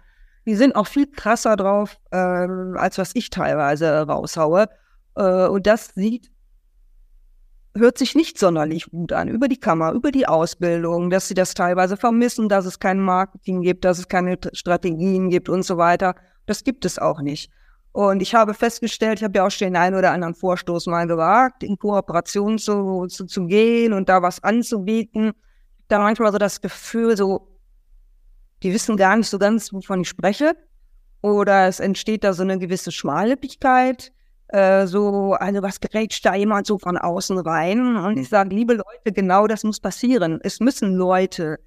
die 0.45 0.55
sind 0.55 0.75
auch 0.75 0.87
viel 0.87 1.07
krasser 1.07 1.55
drauf, 1.55 1.97
äh, 2.11 2.17
als 2.17 2.97
was 2.97 3.11
ich 3.15 3.29
teilweise 3.29 4.07
raushaue. 4.07 4.69
Äh, 5.15 5.47
und 5.47 5.65
das 5.65 5.87
sieht, 5.95 6.31
hört 7.75 7.97
sich 7.97 8.15
nicht 8.15 8.39
sonderlich 8.39 8.89
gut 8.89 9.11
an. 9.11 9.27
Über 9.27 9.47
die 9.47 9.59
Kammer, 9.59 9.91
über 9.91 10.11
die 10.11 10.27
Ausbildung, 10.27 11.09
dass 11.09 11.27
sie 11.27 11.33
das 11.33 11.53
teilweise 11.53 11.97
vermissen, 11.97 12.49
dass 12.49 12.65
es 12.65 12.79
kein 12.79 12.99
Marketing 12.99 13.61
gibt, 13.61 13.85
dass 13.85 13.99
es 13.99 14.07
keine 14.07 14.38
Strategien 14.53 15.29
gibt 15.29 15.49
und 15.49 15.63
so 15.63 15.77
weiter. 15.77 16.15
Das 16.45 16.63
gibt 16.63 16.85
es 16.85 16.97
auch 16.97 17.21
nicht. 17.21 17.51
Und 17.91 18.21
ich 18.21 18.35
habe 18.35 18.53
festgestellt, 18.53 19.19
ich 19.19 19.23
habe 19.23 19.38
ja 19.38 19.45
auch 19.45 19.51
schon 19.51 19.67
den 19.67 19.77
einen 19.77 19.95
oder 19.95 20.11
anderen 20.11 20.35
Vorstoß 20.35 20.88
mal 20.88 21.07
gewagt, 21.07 21.63
in 21.63 21.77
Kooperation 21.77 22.57
zu, 22.57 23.07
zu, 23.07 23.25
zu 23.25 23.45
gehen 23.45 23.93
und 23.93 24.09
da 24.09 24.21
was 24.21 24.43
anzubieten. 24.43 25.31
Da 25.88 25.99
manchmal 25.99 26.31
so 26.31 26.38
das 26.38 26.61
Gefühl, 26.61 27.15
so, 27.15 27.47
die 28.63 28.73
wissen 28.73 28.97
gar 28.97 29.15
nicht 29.15 29.29
so 29.29 29.39
ganz, 29.39 29.71
wovon 29.71 30.01
ich 30.01 30.09
spreche. 30.09 30.57
Oder 31.21 31.67
es 31.67 31.79
entsteht 31.79 32.23
da 32.23 32.33
so 32.33 32.43
eine 32.43 32.59
gewisse 32.59 32.91
Schmallippigkeit. 32.91 34.11
Äh, 34.49 34.86
so, 34.88 35.34
also 35.34 35.62
was 35.62 35.79
grätscht 35.79 36.25
da 36.25 36.36
jemand 36.36 36.67
so 36.67 36.77
von 36.77 36.97
außen 36.97 37.38
rein? 37.39 37.95
Und 37.97 38.17
ich 38.17 38.29
sage, 38.29 38.55
liebe 38.55 38.73
Leute, 38.73 39.12
genau 39.12 39.47
das 39.47 39.63
muss 39.63 39.79
passieren. 39.79 40.39
Es 40.43 40.60
müssen 40.60 40.95
Leute, 40.95 41.60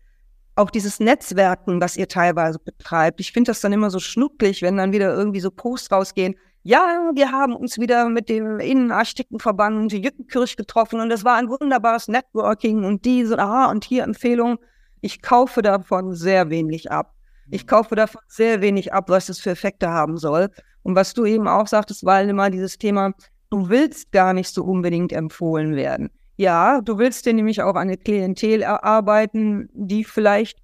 auch 0.58 0.70
dieses 0.70 0.98
Netzwerken, 0.98 1.80
was 1.80 1.96
ihr 1.96 2.08
teilweise 2.08 2.58
betreibt. 2.58 3.20
Ich 3.20 3.32
finde 3.32 3.50
das 3.50 3.60
dann 3.60 3.72
immer 3.72 3.90
so 3.90 4.00
schnucklig, 4.00 4.62
wenn 4.62 4.76
dann 4.76 4.92
wieder 4.92 5.14
irgendwie 5.14 5.40
so 5.40 5.50
Posts 5.50 5.92
rausgehen. 5.92 6.34
Ja, 6.64 7.12
wir 7.14 7.30
haben 7.30 7.54
uns 7.54 7.78
wieder 7.78 8.08
mit 8.08 8.28
dem 8.28 8.58
Innenarchitektenverband 8.58 9.92
Jückenkirch 9.92 10.56
getroffen 10.56 11.00
und 11.00 11.12
es 11.12 11.24
war 11.24 11.36
ein 11.36 11.48
wunderbares 11.48 12.08
Networking 12.08 12.84
und 12.84 13.04
diese, 13.04 13.38
ah, 13.38 13.70
und 13.70 13.84
hier 13.84 14.02
Empfehlungen. 14.02 14.58
Ich 15.00 15.22
kaufe 15.22 15.62
davon 15.62 16.14
sehr 16.14 16.50
wenig 16.50 16.90
ab. 16.90 17.14
Ich 17.50 17.62
mhm. 17.62 17.68
kaufe 17.68 17.94
davon 17.94 18.20
sehr 18.26 18.60
wenig 18.60 18.92
ab, 18.92 19.08
was 19.08 19.28
es 19.28 19.40
für 19.40 19.50
Effekte 19.50 19.88
haben 19.88 20.18
soll. 20.18 20.48
Und 20.82 20.94
was 20.94 21.14
du 21.14 21.24
eben 21.24 21.48
auch 21.48 21.66
sagtest, 21.66 22.04
war 22.04 22.22
immer 22.22 22.50
dieses 22.50 22.78
Thema, 22.78 23.12
du 23.50 23.68
willst 23.68 24.12
gar 24.12 24.32
nicht 24.32 24.52
so 24.52 24.64
unbedingt 24.64 25.12
empfohlen 25.12 25.76
werden. 25.76 26.10
Ja, 26.36 26.80
du 26.80 26.98
willst 26.98 27.26
dir 27.26 27.34
nämlich 27.34 27.62
auch 27.62 27.74
eine 27.74 27.96
Klientel 27.96 28.62
erarbeiten, 28.62 29.68
die 29.72 30.04
vielleicht 30.04 30.58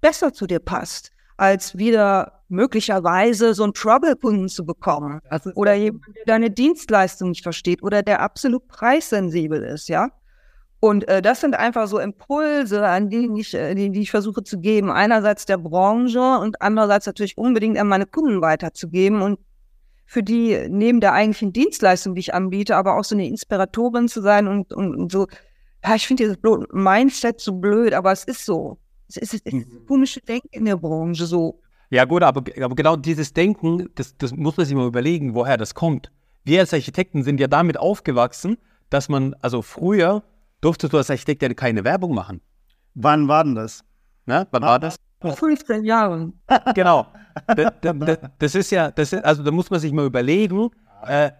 besser 0.00 0.32
zu 0.32 0.46
dir 0.46 0.58
passt, 0.58 1.12
als 1.36 1.78
wieder 1.78 2.42
möglicherweise 2.48 3.54
so 3.54 3.62
einen 3.62 3.74
Trouble-Kunden 3.74 4.48
zu 4.48 4.66
bekommen. 4.66 5.20
Oder 5.54 5.74
jemand, 5.74 6.04
der 6.16 6.24
deine 6.26 6.50
Dienstleistung 6.50 7.28
nicht 7.28 7.44
versteht 7.44 7.82
oder 7.82 8.02
der 8.02 8.20
absolut 8.20 8.66
preissensibel 8.66 9.62
ist, 9.62 9.88
ja. 9.88 10.10
Und 10.80 11.06
äh, 11.08 11.20
das 11.20 11.42
sind 11.42 11.54
einfach 11.54 11.86
so 11.86 11.98
Impulse, 11.98 12.86
an 12.86 13.10
die 13.10 13.30
ich, 13.38 13.54
äh, 13.54 13.74
die, 13.74 13.90
die 13.90 14.00
ich 14.00 14.10
versuche 14.10 14.42
zu 14.42 14.58
geben. 14.58 14.90
Einerseits 14.90 15.44
der 15.44 15.58
Branche 15.58 16.38
und 16.38 16.60
andererseits 16.62 17.06
natürlich 17.06 17.36
unbedingt 17.36 17.78
an 17.78 17.86
meine 17.86 18.06
Kunden 18.06 18.40
weiterzugeben 18.40 19.20
und 19.20 19.38
für 20.10 20.24
die 20.24 20.66
neben 20.68 21.00
der 21.00 21.12
eigentlichen 21.12 21.52
Dienstleistung, 21.52 22.16
die 22.16 22.20
ich 22.20 22.34
anbiete, 22.34 22.76
aber 22.76 22.98
auch 22.98 23.04
so 23.04 23.14
eine 23.14 23.28
Inspiratorin 23.28 24.08
zu 24.08 24.20
sein 24.20 24.48
und, 24.48 24.72
und, 24.72 24.96
und 24.96 25.12
so. 25.12 25.28
Ja, 25.84 25.94
ich 25.94 26.04
finde 26.04 26.24
dieses 26.24 26.38
Mindset 26.72 27.40
so 27.40 27.52
blöd, 27.52 27.94
aber 27.94 28.10
es 28.10 28.24
ist 28.24 28.44
so. 28.44 28.76
Es 29.06 29.16
ist, 29.18 29.34
es 29.34 29.40
ist 29.40 29.54
mhm. 29.54 29.86
komische 29.86 30.20
Denken 30.20 30.48
in 30.50 30.64
der 30.64 30.76
Branche 30.78 31.26
so. 31.26 31.60
Ja 31.90 32.06
gut, 32.06 32.24
aber, 32.24 32.42
aber 32.60 32.74
genau 32.74 32.96
dieses 32.96 33.32
Denken, 33.32 33.88
das, 33.94 34.16
das 34.16 34.34
muss 34.34 34.56
man 34.56 34.66
sich 34.66 34.74
mal 34.74 34.88
überlegen, 34.88 35.36
woher 35.36 35.56
das 35.56 35.76
kommt. 35.76 36.10
Wir 36.42 36.58
als 36.58 36.74
Architekten 36.74 37.22
sind 37.22 37.38
ja 37.38 37.46
damit 37.46 37.78
aufgewachsen, 37.78 38.58
dass 38.88 39.08
man, 39.08 39.36
also 39.42 39.62
früher 39.62 40.24
durftest 40.60 40.92
du 40.92 40.96
als 40.96 41.10
Architekt 41.10 41.42
ja 41.42 41.54
keine 41.54 41.84
Werbung 41.84 42.16
machen. 42.16 42.40
Wann 42.94 43.28
war 43.28 43.44
denn 43.44 43.54
das? 43.54 43.84
Na, 44.26 44.48
wann 44.50 44.62
war 44.62 44.80
das? 44.80 44.96
Vor 45.20 45.36
15 45.36 45.84
Jahren. 45.84 46.32
Genau. 46.74 47.06
Das, 47.46 47.72
das, 47.80 48.18
das 48.38 48.54
ist 48.54 48.70
ja, 48.70 48.90
das 48.90 49.12
ist, 49.12 49.24
also 49.24 49.42
da 49.42 49.50
muss 49.50 49.70
man 49.70 49.80
sich 49.80 49.92
mal 49.92 50.06
überlegen, 50.06 50.70
äh, 51.06 51.30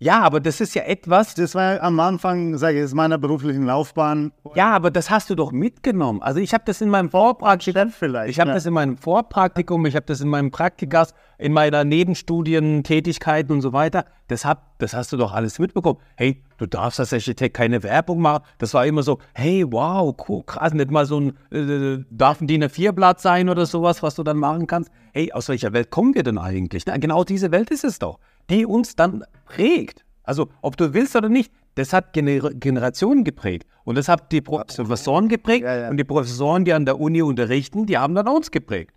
ja, 0.00 0.20
aber 0.20 0.40
das 0.40 0.60
ist 0.60 0.74
ja 0.74 0.82
etwas. 0.82 1.34
Das 1.34 1.54
war 1.54 1.80
am 1.80 2.00
Anfang, 2.00 2.58
sage 2.58 2.84
ich, 2.84 2.92
meiner 2.92 3.16
beruflichen 3.16 3.64
Laufbahn. 3.64 4.32
Ja, 4.54 4.72
aber 4.72 4.90
das 4.90 5.08
hast 5.08 5.30
du 5.30 5.36
doch 5.36 5.52
mitgenommen. 5.52 6.20
Also 6.20 6.40
ich 6.40 6.52
habe 6.52 6.64
das 6.66 6.80
in 6.80 6.90
meinem 6.90 7.10
Vorpraktikum 7.10 7.90
vielleicht. 7.90 8.30
Ich 8.30 8.40
habe 8.40 8.48
ja. 8.48 8.54
das 8.54 8.66
in 8.66 8.74
meinem 8.74 8.98
Vorpraktikum, 8.98 9.86
ich 9.86 9.94
habe 9.94 10.04
das 10.06 10.20
in 10.20 10.28
meinem 10.28 10.50
Praktikas, 10.50 11.14
in 11.38 11.52
meiner 11.52 11.84
Nebenstudientätigkeit 11.84 13.50
und 13.50 13.60
so 13.60 13.72
weiter. 13.72 14.04
Das, 14.26 14.44
hab, 14.44 14.78
das 14.78 14.94
hast 14.94 15.12
du 15.12 15.16
doch 15.16 15.32
alles 15.32 15.58
mitbekommen. 15.60 16.00
Hey, 16.16 16.42
du 16.58 16.66
darfst 16.66 16.98
als 16.98 17.12
Architekt 17.12 17.56
keine 17.56 17.82
Werbung 17.82 18.20
machen. 18.20 18.42
Das 18.58 18.74
war 18.74 18.84
immer 18.84 19.04
so, 19.04 19.20
hey, 19.32 19.64
wow, 19.66 20.14
cool, 20.28 20.42
krass, 20.44 20.74
nicht 20.74 20.90
mal 20.90 21.06
so 21.06 21.20
ein, 21.20 21.36
äh, 21.50 22.04
darf 22.10 22.40
ein 22.40 22.46
DIN 22.48 22.64
A4-Blatt 22.64 23.20
sein 23.20 23.48
oder 23.48 23.64
sowas, 23.64 24.02
was 24.02 24.16
du 24.16 24.24
dann 24.24 24.38
machen 24.38 24.66
kannst. 24.66 24.90
Hey, 25.12 25.32
aus 25.32 25.48
welcher 25.48 25.72
Welt 25.72 25.90
kommen 25.90 26.14
wir 26.14 26.24
denn 26.24 26.38
eigentlich? 26.38 26.84
Na, 26.84 26.96
genau 26.96 27.22
diese 27.22 27.52
Welt 27.52 27.70
ist 27.70 27.84
es 27.84 28.00
doch 28.00 28.18
die 28.50 28.66
uns 28.66 28.96
dann 28.96 29.24
prägt. 29.44 30.04
Also 30.22 30.48
ob 30.62 30.76
du 30.76 30.94
willst 30.94 31.16
oder 31.16 31.28
nicht, 31.28 31.52
das 31.74 31.92
hat 31.92 32.12
Gener 32.12 32.50
Generationen 32.54 33.24
geprägt. 33.24 33.66
Und 33.84 33.96
das 33.96 34.08
hat 34.08 34.32
die 34.32 34.40
Professoren 34.40 35.28
geprägt 35.28 35.64
ja, 35.64 35.76
ja. 35.76 35.90
und 35.90 35.96
die 35.96 36.04
Professoren, 36.04 36.64
die 36.64 36.72
an 36.72 36.86
der 36.86 37.00
Uni 37.00 37.22
unterrichten, 37.22 37.86
die 37.86 37.98
haben 37.98 38.14
dann 38.14 38.28
uns 38.28 38.50
geprägt. 38.50 38.92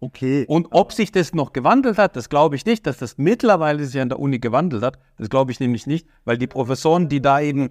Okay. 0.00 0.46
Und 0.48 0.68
ob 0.70 0.92
sich 0.92 1.12
das 1.12 1.34
noch 1.34 1.52
gewandelt 1.52 1.98
hat, 1.98 2.16
das 2.16 2.30
glaube 2.30 2.56
ich 2.56 2.64
nicht, 2.64 2.86
dass 2.86 2.98
das 2.98 3.18
mittlerweile 3.18 3.84
sich 3.84 4.00
an 4.00 4.08
der 4.08 4.18
Uni 4.18 4.38
gewandelt 4.38 4.82
hat. 4.82 4.98
Das 5.18 5.28
glaube 5.28 5.52
ich 5.52 5.60
nämlich 5.60 5.86
nicht, 5.86 6.06
weil 6.24 6.38
die 6.38 6.46
Professoren, 6.46 7.08
die 7.08 7.20
da 7.20 7.40
eben. 7.40 7.70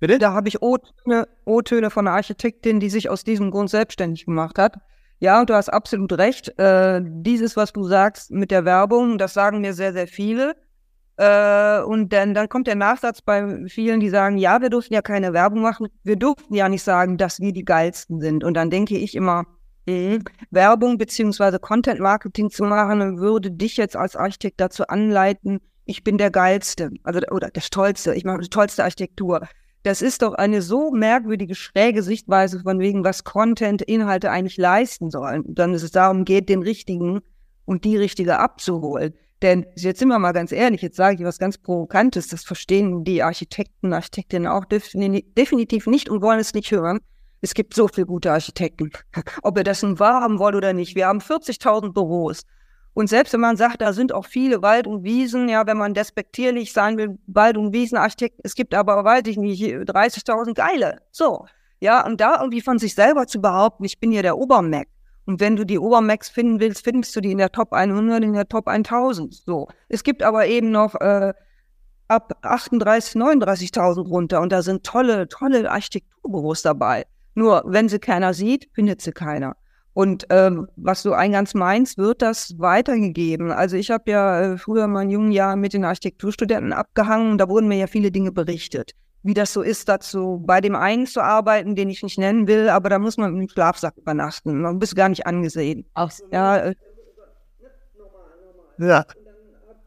Bitte? 0.00 0.18
Da 0.18 0.32
habe 0.32 0.48
ich 0.48 0.62
O-Töne, 0.62 1.26
O-Töne 1.44 1.90
von 1.90 2.06
einer 2.06 2.14
Architektin, 2.14 2.78
die 2.78 2.90
sich 2.90 3.08
aus 3.08 3.24
diesem 3.24 3.50
Grund 3.50 3.70
selbstständig 3.70 4.26
gemacht 4.26 4.58
hat. 4.58 4.78
Ja, 5.20 5.40
und 5.40 5.50
du 5.50 5.54
hast 5.54 5.68
absolut 5.68 6.12
recht. 6.12 6.56
Äh, 6.58 7.00
dieses, 7.04 7.56
was 7.56 7.72
du 7.72 7.84
sagst 7.84 8.30
mit 8.30 8.50
der 8.50 8.64
Werbung, 8.64 9.18
das 9.18 9.34
sagen 9.34 9.60
mir 9.60 9.74
sehr, 9.74 9.92
sehr 9.92 10.06
viele. 10.06 10.54
Äh, 11.16 11.80
und 11.80 12.12
dann, 12.12 12.34
dann 12.34 12.48
kommt 12.48 12.68
der 12.68 12.76
Nachsatz 12.76 13.20
bei 13.20 13.66
vielen, 13.66 13.98
die 13.98 14.08
sagen, 14.08 14.38
ja, 14.38 14.60
wir 14.60 14.70
durften 14.70 14.94
ja 14.94 15.02
keine 15.02 15.32
Werbung 15.32 15.62
machen. 15.62 15.88
Wir 16.04 16.16
durften 16.16 16.54
ja 16.54 16.68
nicht 16.68 16.84
sagen, 16.84 17.18
dass 17.18 17.40
wir 17.40 17.52
die 17.52 17.64
geilsten 17.64 18.20
sind. 18.20 18.44
Und 18.44 18.54
dann 18.54 18.70
denke 18.70 18.96
ich 18.96 19.16
immer, 19.16 19.44
mh, 19.86 20.20
Werbung 20.50 20.98
beziehungsweise 20.98 21.58
Content 21.58 21.98
Marketing 21.98 22.50
zu 22.50 22.62
machen, 22.64 23.18
würde 23.18 23.50
dich 23.50 23.76
jetzt 23.76 23.96
als 23.96 24.14
Architekt 24.14 24.60
dazu 24.60 24.86
anleiten, 24.86 25.60
ich 25.84 26.04
bin 26.04 26.18
der 26.18 26.30
geilste, 26.30 26.90
also 27.02 27.20
oder 27.30 27.48
der 27.48 27.62
stolzste, 27.62 28.14
ich 28.14 28.24
mache 28.24 28.40
die 28.40 28.50
tollste 28.50 28.84
Architektur. 28.84 29.48
Das 29.82 30.02
ist 30.02 30.22
doch 30.22 30.34
eine 30.34 30.60
so 30.60 30.90
merkwürdige, 30.90 31.54
schräge 31.54 32.02
Sichtweise 32.02 32.60
von 32.60 32.80
wegen, 32.80 33.04
was 33.04 33.24
Content, 33.24 33.82
Inhalte 33.82 34.30
eigentlich 34.30 34.56
leisten 34.56 35.10
sollen. 35.10 35.42
Und 35.42 35.58
dann 35.58 35.72
ist 35.72 35.82
es 35.82 35.92
darum 35.92 36.24
geht, 36.24 36.48
den 36.48 36.62
richtigen 36.62 37.20
und 37.64 37.84
die 37.84 37.96
richtige 37.96 38.38
abzuholen. 38.38 39.14
Denn 39.42 39.66
jetzt 39.76 40.00
sind 40.00 40.08
wir 40.08 40.18
mal 40.18 40.32
ganz 40.32 40.50
ehrlich, 40.50 40.82
jetzt 40.82 40.96
sage 40.96 41.16
ich 41.16 41.24
was 41.24 41.38
ganz 41.38 41.58
Provokantes, 41.58 42.26
das 42.26 42.42
verstehen 42.42 43.04
die 43.04 43.22
Architekten, 43.22 43.92
Architektinnen 43.92 44.48
auch 44.48 44.64
definitiv 44.64 45.86
nicht 45.86 46.08
und 46.08 46.22
wollen 46.22 46.40
es 46.40 46.54
nicht 46.54 46.72
hören. 46.72 46.98
Es 47.40 47.54
gibt 47.54 47.74
so 47.74 47.86
viele 47.86 48.06
gute 48.06 48.32
Architekten. 48.32 48.90
Ob 49.42 49.56
ihr 49.56 49.64
das 49.64 49.82
nun 49.82 50.00
wahrhaben 50.00 50.40
wollt 50.40 50.56
oder 50.56 50.72
nicht. 50.72 50.96
Wir 50.96 51.06
haben 51.06 51.20
40.000 51.20 51.92
Büros. 51.92 52.42
Und 52.98 53.06
selbst 53.06 53.32
wenn 53.32 53.38
man 53.38 53.56
sagt, 53.56 53.80
da 53.80 53.92
sind 53.92 54.12
auch 54.12 54.26
viele 54.26 54.60
Wald- 54.60 54.88
und 54.88 55.04
Wiesen, 55.04 55.48
ja, 55.48 55.64
wenn 55.68 55.76
man 55.76 55.94
despektierlich 55.94 56.72
sein 56.72 56.98
will, 56.98 57.16
Wald- 57.28 57.56
und 57.56 57.72
Wiesenarchitekten, 57.72 58.40
es 58.42 58.56
gibt 58.56 58.74
aber, 58.74 59.04
weiß 59.04 59.22
ich 59.26 59.36
nicht, 59.36 59.62
30.000 59.62 60.54
geile. 60.54 61.00
So. 61.12 61.46
Ja, 61.78 62.04
und 62.04 62.20
da 62.20 62.40
irgendwie 62.40 62.60
von 62.60 62.80
sich 62.80 62.96
selber 62.96 63.28
zu 63.28 63.40
behaupten, 63.40 63.84
ich 63.84 64.00
bin 64.00 64.10
ja 64.10 64.22
der 64.22 64.36
Obermac. 64.36 64.88
Und 65.26 65.38
wenn 65.38 65.54
du 65.54 65.64
die 65.64 65.78
Obermax 65.78 66.28
finden 66.28 66.58
willst, 66.58 66.82
findest 66.82 67.14
du 67.14 67.20
die 67.20 67.30
in 67.30 67.38
der 67.38 67.52
Top 67.52 67.72
100, 67.72 68.24
in 68.24 68.32
der 68.32 68.48
Top 68.48 68.66
1000. 68.66 69.32
So. 69.32 69.68
Es 69.88 70.02
gibt 70.02 70.24
aber 70.24 70.48
eben 70.48 70.72
noch 70.72 70.96
äh, 70.96 71.34
ab 72.08 72.36
38, 72.42 73.14
39.000 73.14 74.08
runter 74.08 74.40
und 74.40 74.50
da 74.50 74.62
sind 74.62 74.82
tolle, 74.82 75.28
tolle 75.28 75.70
Architekturbüros 75.70 76.62
dabei. 76.62 77.06
Nur 77.36 77.62
wenn 77.64 77.88
sie 77.88 78.00
keiner 78.00 78.34
sieht, 78.34 78.68
findet 78.72 79.02
sie 79.02 79.12
keiner. 79.12 79.54
Und 79.94 80.26
ähm, 80.30 80.68
was 80.76 81.02
du 81.02 81.12
eingangs 81.12 81.54
meinst, 81.54 81.98
wird 81.98 82.22
das 82.22 82.56
weitergegeben. 82.58 83.50
Also 83.50 83.76
ich 83.76 83.90
habe 83.90 84.10
ja 84.10 84.40
äh, 84.40 84.58
früher 84.58 84.84
in 84.84 85.10
jungen 85.10 85.32
Jahren 85.32 85.60
mit 85.60 85.72
den 85.72 85.84
Architekturstudenten 85.84 86.72
abgehangen 86.72 87.32
und 87.32 87.38
da 87.38 87.48
wurden 87.48 87.68
mir 87.68 87.78
ja 87.78 87.86
viele 87.88 88.12
Dinge 88.12 88.30
berichtet. 88.30 88.92
Wie 89.24 89.34
das 89.34 89.52
so 89.52 89.62
ist, 89.62 89.88
dazu 89.88 90.40
bei 90.46 90.60
dem 90.60 90.76
einen 90.76 91.06
zu 91.06 91.20
arbeiten, 91.20 91.74
den 91.74 91.90
ich 91.90 92.02
nicht 92.02 92.18
nennen 92.18 92.46
will, 92.46 92.68
aber 92.68 92.88
da 92.88 93.00
muss 93.00 93.16
man 93.16 93.36
im 93.36 93.48
Schlafsack 93.48 93.96
übernachten. 93.96 94.60
Man 94.60 94.78
bist 94.78 94.94
gar 94.94 95.08
nicht 95.08 95.26
angesehen. 95.26 95.84
Ach 95.94 96.10
so. 96.10 96.24
Ja, 96.30 96.58
äh, 96.58 96.74
ja. 98.78 99.04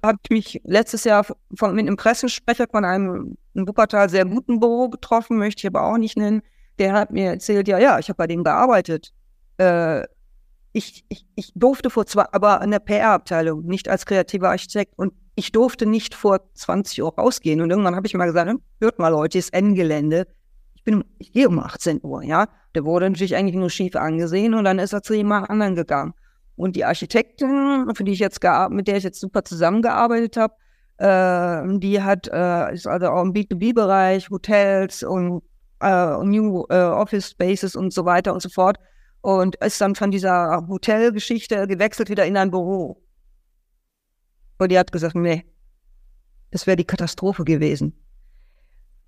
Habe 0.03 0.17
ich 0.23 0.29
mich 0.29 0.61
letztes 0.65 1.05
Jahr 1.05 1.25
von, 1.55 1.73
mit 1.73 1.87
einem 1.87 1.95
Pressesprecher 1.95 2.65
von 2.69 2.83
einem 2.83 3.37
in 3.53 3.67
Wuppertal 3.67 4.09
sehr 4.09 4.25
guten 4.25 4.59
Büro 4.59 4.89
getroffen, 4.89 5.37
möchte 5.37 5.61
ich 5.61 5.67
aber 5.67 5.85
auch 5.85 5.97
nicht 5.97 6.17
nennen. 6.17 6.41
Der 6.79 6.93
hat 6.93 7.11
mir 7.11 7.31
erzählt, 7.31 7.67
ja, 7.67 7.77
ja, 7.77 7.99
ich 7.99 8.09
habe 8.09 8.17
bei 8.17 8.27
denen 8.27 8.43
gearbeitet 8.43 9.13
äh, 9.61 10.07
ich, 10.73 11.05
ich, 11.09 11.25
ich 11.35 11.51
durfte 11.53 11.89
vor 11.89 12.05
zwei, 12.05 12.25
aber 12.31 12.61
in 12.61 12.71
der 12.71 12.79
PR-Abteilung, 12.79 13.63
nicht 13.63 13.89
als 13.89 14.05
kreativer 14.05 14.49
Architekt. 14.49 14.93
Und 14.97 15.13
ich 15.35 15.51
durfte 15.51 15.85
nicht 15.85 16.15
vor 16.15 16.39
20 16.53 17.03
Uhr 17.03 17.13
rausgehen. 17.13 17.61
Und 17.61 17.69
irgendwann 17.69 17.95
habe 17.95 18.07
ich 18.07 18.13
mal 18.13 18.25
gesagt, 18.25 18.51
hört 18.79 18.99
mal 18.99 19.09
Leute, 19.09 19.37
ist 19.37 19.53
Endgelände. 19.53 20.27
Ich 20.75 20.83
bin, 20.83 21.03
ich 21.19 21.31
gehe 21.31 21.47
um 21.47 21.59
18 21.59 21.99
Uhr, 22.03 22.23
ja. 22.23 22.47
Der 22.73 22.85
wurde 22.85 23.09
natürlich 23.09 23.35
eigentlich 23.35 23.55
nur 23.55 23.69
schief 23.69 23.95
angesehen 23.95 24.53
und 24.53 24.63
dann 24.63 24.79
ist 24.79 24.93
er 24.93 25.03
zu 25.03 25.13
jemand 25.13 25.49
anderen 25.49 25.75
gegangen. 25.75 26.13
Und 26.55 26.75
die 26.75 26.85
Architektin, 26.85 27.91
für 27.93 28.03
die 28.03 28.13
ich 28.13 28.19
jetzt 28.19 28.39
mit 28.69 28.87
der 28.87 28.97
ich 28.97 29.03
jetzt 29.03 29.19
super 29.19 29.43
zusammengearbeitet 29.43 30.37
habe, 30.37 30.53
äh, 30.97 31.79
die 31.79 32.01
hat, 32.01 32.29
äh, 32.31 32.73
ist 32.73 32.87
also 32.87 33.07
auch 33.07 33.23
im 33.23 33.33
B2B-Bereich, 33.33 34.29
Hotels 34.29 35.03
und 35.03 35.43
äh, 35.81 36.23
New 36.23 36.65
äh, 36.69 36.75
Office 36.75 37.31
Spaces 37.31 37.75
und 37.75 37.93
so 37.93 38.05
weiter 38.05 38.33
und 38.33 38.41
so 38.41 38.49
fort 38.49 38.77
und 39.21 39.55
ist 39.57 39.79
dann 39.79 39.95
von 39.95 40.11
dieser 40.11 40.65
Hotelgeschichte 40.67 41.67
gewechselt 41.67 42.09
wieder 42.09 42.25
in 42.25 42.37
ein 42.37 42.51
Büro. 42.51 43.01
Und 44.57 44.71
die 44.71 44.77
hat 44.77 44.91
gesagt, 44.91 45.15
nee, 45.15 45.45
das 46.51 46.67
wäre 46.67 46.77
die 46.77 46.85
Katastrophe 46.85 47.43
gewesen. 47.43 47.93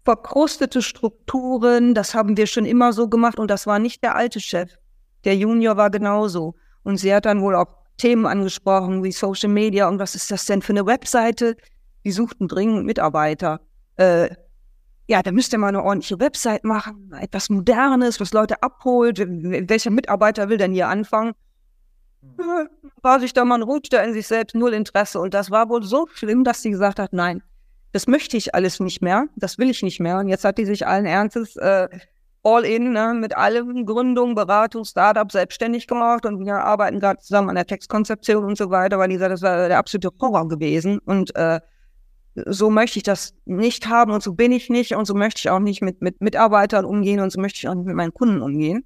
Verkrustete 0.06 0.82
Strukturen, 0.82 1.94
das 1.94 2.14
haben 2.14 2.36
wir 2.38 2.48
schon 2.48 2.66
immer 2.66 2.94
so 2.94 3.08
gemacht 3.08 3.40
und 3.40 3.50
das 3.50 3.68
war 3.68 3.80
nicht 3.80 4.04
der 4.04 4.16
alte 4.16 4.40
Chef. 4.40 4.72
Der 5.24 5.36
Junior 5.36 5.78
war 5.78 5.90
genauso. 5.90 6.56
Und 6.84 6.98
sie 6.98 7.14
hat 7.14 7.26
dann 7.26 7.42
wohl 7.42 7.56
auch 7.56 7.84
Themen 7.98 8.26
angesprochen 8.26 9.04
wie 9.04 9.12
Social 9.12 9.50
Media 9.50 9.88
und 9.88 10.00
was 10.00 10.16
ist 10.16 10.30
das 10.32 10.46
denn 10.46 10.62
für 10.62 10.74
eine 10.74 10.86
Webseite? 10.86 11.56
Die 12.04 12.12
suchten 12.12 12.48
dringend 12.48 12.86
Mitarbeiter. 12.86 13.62
Äh, 13.96 14.36
ja, 15.08 15.22
da 15.22 15.32
müsste 15.32 15.58
man 15.58 15.76
eine 15.76 15.84
ordentliche 15.84 16.20
Website 16.20 16.64
machen, 16.64 17.14
etwas 17.20 17.50
Modernes, 17.50 18.20
was 18.20 18.32
Leute 18.32 18.62
abholt. 18.64 19.20
Welcher 19.20 19.92
Mitarbeiter 19.92 20.50
will 20.50 20.58
denn 20.58 20.72
hier 20.72 20.88
anfangen? 20.88 21.34
Hm. 22.38 22.70
War 23.02 23.20
sich 23.20 23.34
da 23.34 23.44
mal 23.44 23.56
ein 23.56 23.64
rutschte 23.64 23.98
in 23.98 24.14
sich 24.14 24.28
selbst 24.28 24.56
null 24.56 24.74
Interesse. 24.74 25.20
Und 25.20 25.34
das 25.34 25.52
war 25.52 25.68
wohl 25.70 25.84
so 25.84 26.08
schlimm, 26.14 26.46
dass 26.46 26.62
sie 26.62 26.70
gesagt 26.70 27.00
hat, 27.00 27.12
nein, 27.12 27.44
das 27.92 28.08
möchte 28.08 28.38
ich 28.38 28.56
alles 28.56 28.80
nicht 28.80 29.02
mehr, 29.02 29.28
das 29.36 29.58
will 29.58 29.70
ich 29.70 29.84
nicht 29.84 30.00
mehr. 30.00 30.20
Und 30.20 30.30
jetzt 30.30 30.46
hat 30.46 30.58
die 30.58 30.66
sich 30.66 30.88
allen 30.88 31.06
Ernstes 31.06 31.58
äh, 31.58 31.90
all 32.44 32.66
in 32.66 32.92
ne, 32.92 33.14
mit 33.14 33.36
allem 33.36 33.86
Gründung, 33.86 34.36
Beratung, 34.36 34.84
Startup 34.84 35.32
selbstständig 35.32 35.88
gemacht 35.88 36.26
und 36.26 36.46
wir 36.46 36.56
arbeiten 36.56 37.00
gerade 37.00 37.20
zusammen 37.20 37.50
an 37.50 37.56
der 37.56 37.66
Textkonzeption 37.66 38.44
und 38.44 38.58
so 38.58 38.70
weiter, 38.70 39.00
weil 39.00 39.10
die 39.10 39.18
sagt, 39.18 39.32
das 39.32 39.42
war 39.42 39.68
der 39.68 39.78
absolute 39.78 40.10
Horror 40.20 40.48
gewesen. 40.48 41.00
Und 41.00 41.36
äh, 41.36 41.62
so 42.36 42.70
möchte 42.70 42.98
ich 42.98 43.04
das 43.04 43.36
nicht 43.46 43.88
haben 43.88 44.12
und 44.12 44.24
so 44.24 44.34
bin 44.34 44.52
ich 44.52 44.70
nicht 44.70 44.96
und 44.96 45.06
so 45.06 45.14
möchte 45.14 45.40
ich 45.40 45.50
auch 45.50 45.60
nicht 45.60 45.82
mit, 45.82 46.02
mit 46.02 46.22
Mitarbeitern 46.22 46.86
umgehen 46.86 47.20
und 47.20 47.32
so 47.32 47.40
möchte 47.40 47.58
ich 47.58 47.68
auch 47.68 47.76
nicht 47.76 47.86
mit 47.86 47.96
meinen 47.96 48.14
Kunden 48.14 48.42
umgehen. 48.42 48.86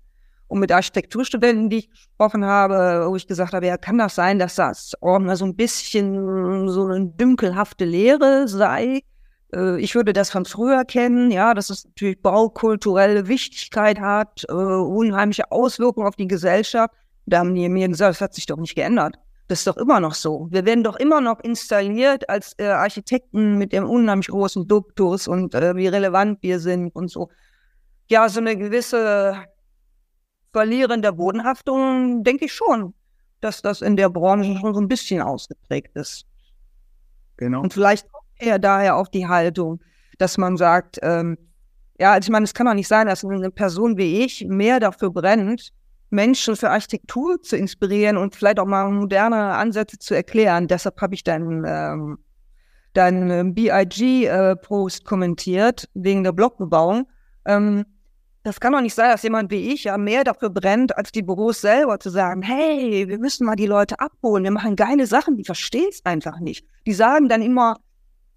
Und 0.50 0.60
mit 0.60 0.72
Architekturstudenten, 0.72 1.70
die 1.70 1.80
ich 1.80 1.90
gesprochen 1.90 2.46
habe, 2.46 3.06
wo 3.10 3.18
ich 3.18 3.28
gesagt 3.28 3.52
habe, 3.52 3.68
ja, 3.68 3.76
kann 3.76 3.98
das 3.98 4.16
sein, 4.16 4.40
dass 4.40 4.56
das 4.56 4.94
auch 5.02 5.20
mal 5.20 5.36
so 5.36 5.44
ein 5.44 5.58
bisschen 5.58 6.70
so 6.70 6.86
eine 6.86 7.06
dünkelhafte 7.08 7.84
Lehre 7.84 8.48
sei? 8.48 9.02
Äh, 9.54 9.80
ich 9.82 9.94
würde 9.96 10.14
das 10.14 10.30
von 10.30 10.46
früher 10.46 10.86
kennen, 10.86 11.32
ja, 11.32 11.54
dass 11.54 11.70
es 11.70 11.86
natürlich 11.86 12.22
baukulturelle 12.22 13.28
Wichtigkeit 13.28 14.00
hat, 14.00 14.46
äh, 14.48 14.54
unheimliche 14.54 15.52
Auswirkungen 15.52 16.08
auf 16.08 16.16
die 16.16 16.28
Gesellschaft. 16.28 16.94
Da 17.26 17.40
haben 17.40 17.54
die 17.54 17.68
mir 17.68 17.90
gesagt, 17.90 18.12
das 18.12 18.22
hat 18.22 18.34
sich 18.34 18.46
doch 18.46 18.58
nicht 18.58 18.76
geändert. 18.76 19.18
Das 19.48 19.60
ist 19.60 19.68
doch 19.68 19.78
immer 19.78 20.00
noch 20.00 20.14
so. 20.14 20.48
Wir 20.52 20.66
werden 20.66 20.84
doch 20.84 20.98
immer 20.98 21.22
noch 21.22 21.40
installiert 21.40 22.30
als 22.30 22.54
äh, 22.58 22.66
Architekten 22.68 23.58
mit 23.58 23.72
dem 23.72 23.86
unheimlich 23.90 24.28
großen 24.28 24.68
Duktus 24.68 25.28
und 25.28 25.56
äh, 25.56 25.76
wie 25.76 25.88
relevant 25.88 26.40
wir 26.42 26.60
sind 26.60 26.94
und 26.96 27.10
so. 27.10 27.30
Ja, 28.10 28.28
so 28.28 28.42
eine 28.42 28.58
gewisse 28.58 29.46
verlierende 30.52 31.14
Bodenhaftung, 31.14 32.24
denke 32.24 32.46
ich 32.46 32.54
schon, 32.54 32.94
dass 33.40 33.62
das 33.62 33.82
in 33.82 33.96
der 33.96 34.10
Branche 34.10 34.58
schon 34.60 34.74
so 34.74 34.82
ein 34.82 34.88
bisschen 34.88 35.22
ausgeprägt 35.22 35.96
ist. 35.96 36.26
Genau. 37.38 37.62
Und 37.62 37.74
vielleicht 37.74 38.12
kommt 38.12 38.26
eher 38.38 38.60
daher 38.60 38.98
auch 38.98 39.08
die 39.08 39.28
Haltung, 39.28 39.82
dass 40.18 40.38
man 40.38 40.58
sagt, 40.58 41.00
ähm, 41.04 41.38
ja, 42.00 42.14
also 42.14 42.28
ich 42.28 42.32
meine, 42.32 42.44
es 42.44 42.54
kann 42.54 42.68
doch 42.68 42.74
nicht 42.74 42.88
sein, 42.88 43.08
dass 43.08 43.24
eine 43.24 43.52
Person 43.52 43.98
wie 43.98 44.24
ich 44.24 44.46
mehr 44.48 44.80
dafür 44.80 45.12
brennt, 45.12 45.72
Menschen 46.10 46.56
für 46.56 46.70
Architektur 46.70 47.42
zu 47.42 47.58
inspirieren 47.58 48.18
und 48.18 48.36
vielleicht 48.36 48.60
auch 48.60 48.66
mal 48.66 48.90
moderne 48.90 49.56
Ansätze 49.56 50.00
zu 50.00 50.14
erklären. 50.14 50.68
Deshalb 50.68 51.02
habe 51.02 51.16
ich 51.16 51.24
deinen 51.24 51.64
ähm, 51.66 52.18
dein 52.98 53.30
ähm, 53.30 53.54
BIG-Post 53.54 55.02
äh, 55.02 55.04
kommentiert, 55.04 55.88
wegen 55.94 56.24
der 56.24 56.32
Blockbebauung. 56.32 57.08
Ähm, 57.46 57.86
das 58.44 58.60
kann 58.60 58.74
doch 58.74 58.82
nicht 58.82 58.96
sein, 58.96 59.12
dass 59.12 59.24
jemand 59.24 59.52
wie 59.52 59.74
ich 59.74 59.84
ja 59.84 59.98
mehr 59.98 60.24
dafür 60.24 60.50
brennt, 60.50 60.98
als 60.98 61.12
die 61.12 61.22
Büros 61.22 61.62
selber 61.62 62.00
zu 62.00 62.10
sagen, 62.10 62.42
hey, 62.42 63.08
wir 63.08 63.20
müssen 63.20 63.46
mal 63.46 63.56
die 63.56 63.66
Leute 63.66 64.00
abholen, 64.00 64.46
wir 64.46 64.52
machen 64.52 64.76
geile 64.76 65.06
Sachen, 65.06 65.36
die 65.36 65.44
verstehen 65.44 65.90
es 65.90 66.04
einfach 66.06 66.40
nicht. 66.40 66.66
Die 66.86 66.94
sagen 66.94 67.30
dann 67.30 67.42
immer 67.42 67.78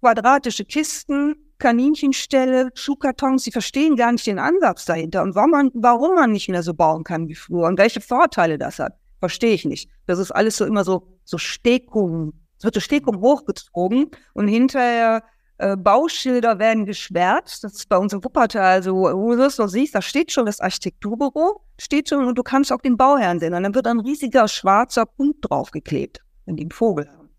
quadratische 0.01 0.65
Kisten, 0.65 1.35
Kaninchenställe, 1.61 2.71
Schuhkartons, 2.73 3.43
sie 3.43 3.51
verstehen 3.51 3.95
gar 3.95 4.11
nicht 4.11 4.27
den 4.27 4.39
Ansatz 4.39 4.83
dahinter 4.85 5.23
und 5.23 5.35
warum 5.35 5.51
man, 5.51 5.71
warum 5.73 6.15
man 6.15 6.31
nicht 6.31 6.49
mehr 6.49 6.63
so 6.63 6.73
bauen 6.73 7.03
kann 7.05 7.29
wie 7.29 7.35
früher 7.35 7.67
und 7.67 7.77
welche 7.77 8.01
Vorteile 8.01 8.57
das 8.57 8.79
hat, 8.79 8.93
verstehe 9.19 9.53
ich 9.53 9.65
nicht. 9.65 9.89
Das 10.07 10.19
ist 10.19 10.31
alles 10.31 10.57
so 10.57 10.65
immer 10.65 10.83
so, 10.83 11.07
so 11.23 11.37
Stekung, 11.37 12.33
es 12.57 12.65
wird 12.65 12.75
so 12.75 12.81
Stekung 12.81 13.21
hochgezogen 13.21 14.07
und 14.33 14.47
hinterher 14.49 15.23
Äh, 15.61 15.77
Bauschilder 15.77 16.57
werden 16.57 16.87
geschwärzt. 16.87 17.63
Das 17.63 17.73
ist 17.73 17.87
bei 17.87 17.95
uns 17.95 18.13
im 18.13 18.23
Wuppertal 18.23 18.81
so, 18.81 18.95
wo 18.95 19.33
du 19.33 19.37
das 19.37 19.59
noch 19.59 19.69
siehst, 19.69 19.93
da 19.93 20.01
steht 20.01 20.31
schon 20.31 20.47
das 20.47 20.59
Architekturbüro, 20.59 21.61
steht 21.79 22.09
schon 22.09 22.25
und 22.25 22.35
du 22.35 22.41
kannst 22.41 22.71
auch 22.73 22.81
den 22.81 22.97
Bauherrn 22.97 23.39
sehen. 23.39 23.53
Und 23.53 23.61
dann 23.61 23.75
wird 23.75 23.85
ein 23.85 23.99
riesiger 23.99 24.47
schwarzer 24.47 25.05
Punkt 25.05 25.37
draufgeklebt, 25.47 26.17
die 26.47 26.61
einen 26.61 26.71
Vogel 26.71 27.07
haben. 27.07 27.29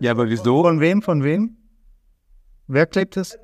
Ja, 0.00 0.10
aber 0.10 0.28
wieso? 0.28 0.64
Von 0.64 0.80
wem, 0.80 1.00
von 1.00 1.22
wem? 1.22 1.57
Wer 2.68 2.86
klebt 2.86 3.16
es? 3.16 3.38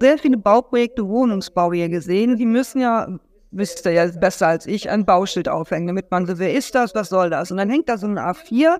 Sehr 0.00 0.18
viele 0.18 0.36
Bauprojekte, 0.36 1.06
Wohnungsbau 1.06 1.72
hier 1.72 1.88
gesehen. 1.88 2.36
Die 2.36 2.46
müssen 2.46 2.80
ja, 2.80 3.08
wisst 3.50 3.84
ihr 3.86 3.92
ja 3.92 4.06
besser 4.06 4.48
als 4.48 4.66
ich, 4.66 4.88
ein 4.88 5.04
Bauschild 5.04 5.48
aufhängen, 5.48 5.88
damit 5.88 6.10
man 6.10 6.26
so, 6.26 6.38
wer 6.38 6.54
ist 6.54 6.74
das, 6.74 6.94
was 6.94 7.08
soll 7.08 7.30
das? 7.30 7.50
Und 7.50 7.56
dann 7.58 7.70
hängt 7.70 7.88
da 7.88 7.98
so 7.98 8.06
ein 8.06 8.18
A4, 8.18 8.78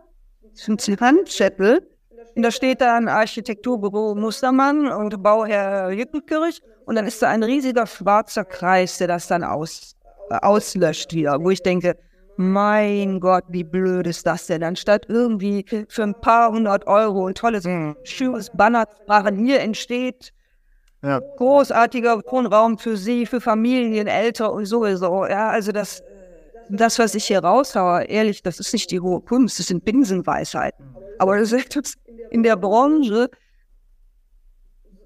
so 0.52 0.72
ein 0.72 1.00
Handzettel, 1.00 1.86
und 2.36 2.42
da 2.42 2.50
steht 2.50 2.82
dann 2.82 3.08
Architekturbüro 3.08 4.14
Mustermann 4.14 4.92
und 4.92 5.22
Bauherr 5.22 5.90
Jückenkirch. 5.90 6.60
Und 6.84 6.96
dann 6.96 7.06
ist 7.06 7.22
da 7.22 7.30
ein 7.30 7.42
riesiger 7.42 7.86
schwarzer 7.86 8.44
Kreis, 8.44 8.98
der 8.98 9.08
das 9.08 9.26
dann 9.26 9.42
aus, 9.42 9.96
äh, 10.28 10.36
auslöscht 10.42 11.14
wieder. 11.14 11.42
Wo 11.42 11.48
ich 11.50 11.62
denke, 11.62 11.96
mein 12.36 13.20
Gott, 13.20 13.44
wie 13.48 13.64
blöd 13.64 14.06
ist 14.06 14.26
das 14.26 14.46
denn? 14.46 14.62
Anstatt 14.62 15.06
irgendwie 15.08 15.64
für 15.88 16.02
ein 16.02 16.14
paar 16.20 16.50
hundert 16.52 16.86
Euro 16.86 17.26
ein 17.26 17.34
tolles, 17.34 17.64
schönes 18.04 18.50
Banner 18.54 18.88
zu 18.88 18.96
machen, 19.06 19.36
hier 19.38 19.60
entsteht 19.60 20.32
Ja. 21.02 21.20
großartiger 21.36 22.20
Wohnraum 22.26 22.78
für 22.78 22.96
Sie, 22.96 23.26
für 23.26 23.40
Familien, 23.40 24.06
Älter 24.06 24.52
und 24.52 24.66
sowieso. 24.66 25.26
Ja, 25.26 25.50
also 25.50 25.72
das, 25.72 26.02
das, 26.68 26.98
was 26.98 27.14
ich 27.14 27.26
hier 27.26 27.40
raushaue, 27.40 28.04
ehrlich, 28.04 28.42
das 28.42 28.58
ist 28.60 28.72
nicht 28.72 28.90
die 28.90 29.00
hohe 29.00 29.20
Kunst, 29.20 29.58
das 29.58 29.66
sind 29.66 29.84
Binsenweisheiten. 29.84 30.84
Aber 31.18 31.38
das 31.38 31.52
ist 31.52 31.74
jetzt 31.74 31.94
in 32.30 32.42
der 32.42 32.56
Branche, 32.56 33.30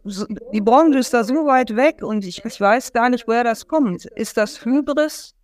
die 0.05 0.61
Branche 0.63 0.99
ist 0.99 1.13
da 1.13 1.23
so 1.25 1.47
weit 1.47 1.77
weg 1.77 2.03
und 2.03 2.25
ich, 2.25 2.45
ich 2.45 2.61
weiß 2.61 2.93
gar 2.93 3.11
nicht, 3.11 3.29
woher 3.29 3.45
das 3.45 3.67
kommt. 3.69 4.07
Ist 4.07 4.37
das 4.37 4.65
Hybris 4.65 5.35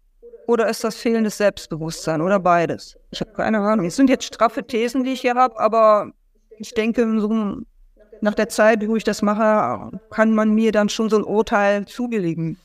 oder 0.47 0.69
ist 0.69 0.85
das 0.85 0.97
fehlendes 0.97 1.39
Selbstbewusstsein 1.39 2.21
oder 2.21 2.39
beides? 2.39 2.97
Ich 3.11 3.21
habe 3.21 3.33
keine 3.33 3.59
Ahnung. 3.59 3.87
Es 3.87 3.97
sind 3.97 4.11
jetzt 4.11 4.25
straffe 4.25 4.67
Thesen, 4.67 5.05
die 5.05 5.13
ich 5.13 5.21
hier 5.21 5.35
habe, 5.35 5.59
aber 5.59 6.13
ich 6.59 6.75
denke, 6.75 7.21
so 7.21 7.63
nach 8.21 8.35
der 8.35 8.49
Zeit, 8.49 8.87
wo 8.87 8.97
ich 8.97 9.05
das 9.05 9.23
mache, 9.23 9.91
kann 10.11 10.35
man 10.35 10.55
mir 10.55 10.73
dann 10.73 10.89
schon 10.89 11.11
so 11.11 11.17
ein 11.17 11.25
Urteil 11.25 11.85
zubilligen. 11.87 12.57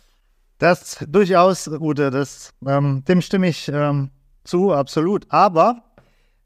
Das 0.60 1.04
durchaus, 1.08 1.68
Ute, 1.68 2.12
das, 2.12 2.52
ähm, 2.68 3.04
dem 3.08 3.22
stimme 3.22 3.48
ich 3.48 3.68
ähm, 3.68 4.12
zu, 4.44 4.72
absolut. 4.72 5.26
Aber 5.30 5.84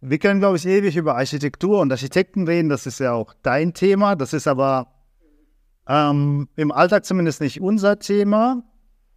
wir 0.01 0.19
können, 0.19 0.39
glaube 0.39 0.57
ich, 0.57 0.65
ewig 0.65 0.95
über 0.95 1.15
Architektur 1.15 1.79
und 1.81 1.91
Architekten 1.91 2.47
reden. 2.47 2.69
Das 2.69 2.85
ist 2.85 2.99
ja 2.99 3.13
auch 3.13 3.33
dein 3.43 3.73
Thema. 3.73 4.15
Das 4.15 4.33
ist 4.33 4.47
aber 4.47 4.87
ähm, 5.87 6.47
im 6.55 6.71
Alltag 6.71 7.05
zumindest 7.05 7.41
nicht 7.41 7.61
unser 7.61 7.99
Thema, 7.99 8.63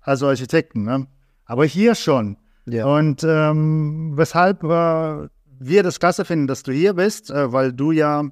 also 0.00 0.26
Architekten. 0.26 0.82
Ne? 0.82 1.06
Aber 1.48 1.64
hier 1.64 1.96
schon. 1.96 2.36
Ja. 2.66 2.86
Und 2.86 3.24
ähm, 3.24 4.12
weshalb 4.14 4.62
äh, 4.62 5.28
wir 5.58 5.82
das 5.82 5.98
klasse 5.98 6.24
finden, 6.24 6.46
dass 6.46 6.62
du 6.62 6.72
hier 6.72 6.94
bist, 6.94 7.30
äh, 7.30 7.52
weil 7.52 7.72
du 7.72 7.90
ja 7.90 8.28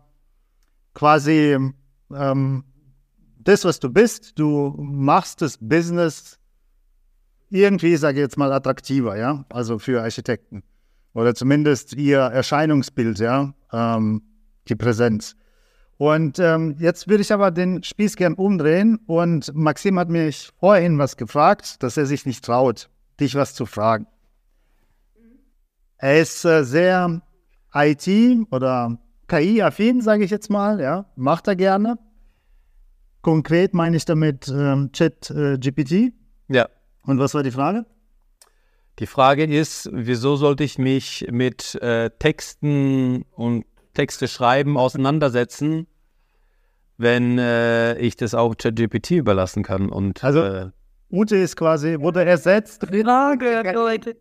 quasi 0.94 1.58
ähm, 2.14 2.64
das, 3.38 3.64
was 3.64 3.80
du 3.80 3.90
bist, 3.90 4.38
du 4.38 4.74
machst 4.78 5.40
das 5.40 5.58
Business 5.58 6.38
irgendwie, 7.48 7.96
sage 7.96 8.18
ich 8.18 8.22
jetzt 8.22 8.36
mal, 8.36 8.52
attraktiver, 8.52 9.16
ja, 9.16 9.44
also 9.48 9.78
für 9.78 10.02
Architekten. 10.02 10.62
Oder 11.14 11.34
zumindest 11.34 11.94
ihr 11.94 12.18
Erscheinungsbild, 12.18 13.18
ja, 13.18 13.54
ähm, 13.72 14.22
die 14.68 14.74
Präsenz. 14.74 15.36
Und 15.96 16.38
ähm, 16.38 16.76
jetzt 16.78 17.08
würde 17.08 17.22
ich 17.22 17.32
aber 17.32 17.50
den 17.50 17.82
Spieß 17.82 18.16
gern 18.16 18.34
umdrehen 18.34 18.98
und 19.06 19.54
Maxim 19.54 19.98
hat 19.98 20.10
mich 20.10 20.50
vorhin 20.60 20.98
was 20.98 21.16
gefragt, 21.16 21.82
dass 21.82 21.96
er 21.96 22.04
sich 22.04 22.26
nicht 22.26 22.44
traut, 22.44 22.90
dich 23.20 23.34
was 23.34 23.54
zu 23.54 23.66
fragen. 23.66 24.06
Er 25.98 26.20
ist 26.20 26.44
äh, 26.44 26.62
sehr 26.64 27.22
IT 27.74 28.08
oder 28.50 28.98
KI-affin, 29.28 30.00
sage 30.00 30.24
ich 30.24 30.30
jetzt 30.30 30.50
mal, 30.50 30.80
ja, 30.80 31.06
macht 31.16 31.48
er 31.48 31.56
gerne. 31.56 31.98
Konkret 33.22 33.74
meine 33.74 33.96
ich 33.96 34.04
damit 34.04 34.48
ähm, 34.48 34.92
Chat 34.92 35.30
äh, 35.30 35.58
GPT. 35.58 36.12
Ja. 36.48 36.68
Und 37.02 37.18
was 37.18 37.34
war 37.34 37.42
die 37.42 37.50
Frage? 37.50 37.86
Die 38.98 39.06
Frage 39.06 39.44
ist, 39.44 39.90
wieso 39.92 40.36
sollte 40.36 40.64
ich 40.64 40.78
mich 40.78 41.26
mit 41.30 41.74
äh, 41.76 42.10
Texten 42.18 43.22
und 43.32 43.64
Texte 43.94 44.28
schreiben 44.28 44.78
auseinandersetzen, 44.78 45.86
wenn 46.96 47.38
äh, 47.38 47.98
ich 47.98 48.16
das 48.16 48.34
auch 48.34 48.54
ChatGPT 48.56 49.12
überlassen 49.12 49.62
kann? 49.62 49.90
Und 49.90 50.22
Also- 50.22 50.42
äh, 50.42 50.70
Ute 51.10 51.36
ist 51.36 51.56
quasi, 51.56 51.96
wurde 52.00 52.24
ersetzt. 52.24 52.84
Frage, 52.86 53.72
Leute. 53.72 54.16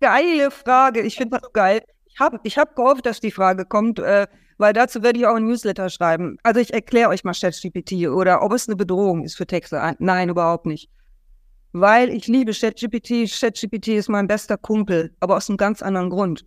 Geile 0.00 0.50
Frage. 0.50 1.00
Ich 1.00 1.16
finde 1.16 1.38
das 1.40 1.52
geil. 1.52 1.82
Ich 2.06 2.20
habe 2.20 2.38
ich 2.42 2.58
hab 2.58 2.76
gehofft, 2.76 3.06
dass 3.06 3.20
die 3.20 3.30
Frage 3.30 3.64
kommt, 3.64 3.98
äh, 3.98 4.26
weil 4.58 4.72
dazu 4.72 5.02
werde 5.02 5.18
ich 5.18 5.26
auch 5.26 5.34
ein 5.34 5.46
Newsletter 5.46 5.88
schreiben. 5.88 6.36
Also 6.42 6.60
ich 6.60 6.72
erkläre 6.72 7.08
euch 7.08 7.24
mal 7.24 7.32
ChatGPT 7.32 8.06
oder 8.08 8.42
ob 8.42 8.52
es 8.52 8.68
eine 8.68 8.76
Bedrohung 8.76 9.24
ist 9.24 9.36
für 9.36 9.46
Texte. 9.46 9.80
Ein- 9.80 9.96
Nein, 9.98 10.28
überhaupt 10.28 10.66
nicht. 10.66 10.90
Weil 11.72 12.10
ich 12.10 12.28
liebe 12.28 12.52
ChatGPT. 12.52 13.28
ChatGPT 13.28 13.88
ist 13.88 14.08
mein 14.08 14.28
bester 14.28 14.56
Kumpel, 14.56 15.14
aber 15.20 15.36
aus 15.36 15.48
einem 15.48 15.56
ganz 15.56 15.82
anderen 15.82 16.10
Grund. 16.10 16.44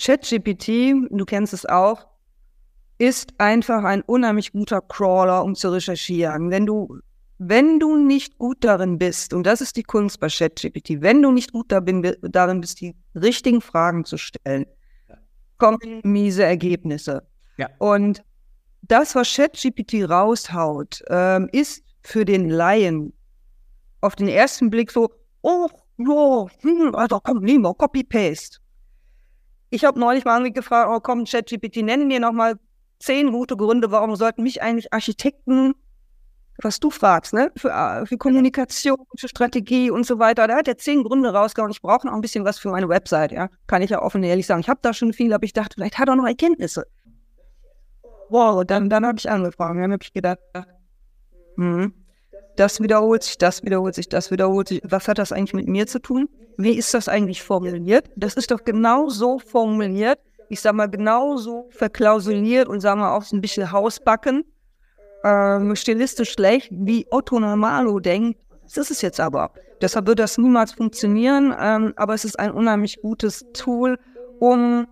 ChatGPT, 0.00 0.94
du 1.10 1.24
kennst 1.24 1.52
es 1.52 1.66
auch, 1.66 2.06
ist 2.98 3.32
einfach 3.38 3.82
ein 3.82 4.02
unheimlich 4.02 4.52
guter 4.52 4.80
Crawler, 4.80 5.42
um 5.42 5.54
zu 5.54 5.70
recherchieren. 5.72 6.50
Wenn 6.50 6.66
du 6.66 7.00
wenn 7.42 7.80
du 7.80 7.96
nicht 7.96 8.36
gut 8.36 8.62
darin 8.62 8.98
bist, 8.98 9.32
und 9.32 9.44
das 9.44 9.62
ist 9.62 9.76
die 9.78 9.82
Kunst 9.82 10.20
bei 10.20 10.28
ChatGPT, 10.28 11.00
wenn 11.00 11.22
du 11.22 11.32
nicht 11.32 11.52
gut 11.52 11.72
darin, 11.72 12.60
bist, 12.60 12.80
die 12.82 12.94
richtigen 13.14 13.62
Fragen 13.62 14.04
zu 14.04 14.18
stellen, 14.18 14.66
kommen 15.56 15.78
miese 16.02 16.44
Ergebnisse. 16.44 17.26
Ja. 17.56 17.70
Und 17.78 18.22
das, 18.82 19.14
was 19.14 19.34
ChatGPT 19.34 20.06
raushaut, 20.06 21.02
ähm, 21.08 21.48
ist 21.50 21.82
für 22.02 22.26
den 22.26 22.50
Laien 22.50 23.14
auf 24.02 24.16
den 24.16 24.28
ersten 24.28 24.68
Blick 24.68 24.90
so, 24.90 25.08
oh, 25.40 25.66
ja, 25.96 26.46
hm, 26.60 26.94
also 26.94 27.20
komm, 27.20 27.38
nehmen 27.38 27.64
wir, 27.64 27.72
Copy-Paste. 27.72 28.58
Ich 29.70 29.86
habe 29.86 29.98
neulich 29.98 30.26
mal 30.26 30.36
irgendwie 30.36 30.52
gefragt, 30.52 30.90
oh 30.92 31.00
komm, 31.00 31.24
ChatGPT, 31.24 31.76
nennen 31.78 32.10
dir 32.10 32.20
nochmal 32.20 32.58
zehn 32.98 33.32
gute 33.32 33.56
Gründe, 33.56 33.90
warum 33.90 34.14
sollten 34.14 34.42
mich 34.42 34.60
eigentlich 34.60 34.92
Architekten 34.92 35.74
was 36.62 36.80
du 36.80 36.90
fragst, 36.90 37.32
ne? 37.32 37.50
Für, 37.56 37.70
äh, 37.70 38.06
für 38.06 38.16
Kommunikation, 38.16 38.96
für 39.16 39.28
Strategie 39.28 39.90
und 39.90 40.06
so 40.06 40.18
weiter. 40.18 40.46
Da 40.46 40.56
hat 40.56 40.68
er 40.68 40.78
zehn 40.78 41.02
Gründe 41.02 41.32
rausgehauen. 41.32 41.70
Ich 41.70 41.82
brauche 41.82 42.06
noch 42.06 42.14
ein 42.14 42.20
bisschen 42.20 42.44
was 42.44 42.58
für 42.58 42.70
meine 42.70 42.88
Website, 42.88 43.32
ja. 43.32 43.48
Kann 43.66 43.82
ich 43.82 43.90
ja 43.90 44.02
offen 44.02 44.18
und 44.18 44.24
ehrlich 44.24 44.46
sagen. 44.46 44.60
Ich 44.60 44.68
habe 44.68 44.80
da 44.82 44.92
schon 44.92 45.12
viel, 45.12 45.32
aber 45.32 45.44
ich 45.44 45.52
dachte, 45.52 45.74
vielleicht 45.74 45.98
hat 45.98 46.08
er 46.08 46.16
noch 46.16 46.26
Erkenntnisse. 46.26 46.86
Wow, 48.28 48.64
dann, 48.64 48.88
dann 48.88 49.04
habe 49.04 49.18
ich 49.18 49.28
angefangen. 49.28 49.82
Dann 49.82 49.92
habe 49.92 50.02
ich 50.02 50.12
gedacht, 50.12 50.38
hm, 51.56 51.92
das 52.56 52.80
wiederholt 52.80 53.22
sich, 53.22 53.38
das 53.38 53.62
wiederholt 53.62 53.94
sich, 53.94 54.08
das 54.08 54.30
wiederholt 54.30 54.68
sich. 54.68 54.82
Was 54.84 55.08
hat 55.08 55.18
das 55.18 55.32
eigentlich 55.32 55.54
mit 55.54 55.68
mir 55.68 55.86
zu 55.86 56.00
tun? 56.00 56.28
Wie 56.56 56.72
ist 56.72 56.94
das 56.94 57.08
eigentlich 57.08 57.42
formuliert? 57.42 58.10
Das 58.16 58.34
ist 58.34 58.50
doch 58.50 58.64
genau 58.64 59.08
so 59.08 59.38
formuliert. 59.38 60.18
Ich 60.48 60.60
sag 60.60 60.74
mal, 60.74 60.88
genau 60.88 61.36
so 61.36 61.68
verklausuliert 61.70 62.68
und 62.68 62.80
sagen 62.80 63.00
wir 63.00 63.12
auch 63.12 63.22
so 63.22 63.36
ein 63.36 63.40
bisschen 63.40 63.72
Hausbacken 63.72 64.44
ähm, 65.24 65.76
stilistisch 65.76 66.32
schlecht, 66.32 66.68
wie 66.70 67.06
Otto 67.10 67.38
Normalo 67.38 68.00
denkt. 68.00 68.38
Das 68.64 68.76
ist 68.76 68.90
es 68.90 69.02
jetzt 69.02 69.20
aber. 69.20 69.50
Deshalb 69.80 70.06
wird 70.06 70.18
das 70.18 70.38
niemals 70.38 70.72
funktionieren, 70.72 71.54
ähm, 71.58 71.92
aber 71.96 72.14
es 72.14 72.24
ist 72.24 72.38
ein 72.38 72.52
unheimlich 72.52 73.00
gutes 73.00 73.44
Tool, 73.52 73.98
um 74.38 74.86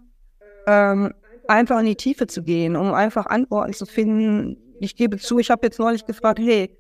ähm, 0.67 1.13
einfach 1.47 1.81
in 1.81 1.87
die 1.87 1.97
Tiefe 1.97 2.27
zu 2.27 2.43
gehen, 2.43 2.77
um 2.77 2.93
einfach 2.93 3.27
Antworten 3.27 3.73
zu 3.73 3.87
finden. 3.87 4.57
Ich 4.81 4.97
gebe 4.97 5.19
zu, 5.19 5.39
ich 5.39 5.51
habe 5.51 5.67
jetzt 5.67 5.79
neulich 5.79 6.07
gefragt, 6.07 6.39
hey, 6.39 6.77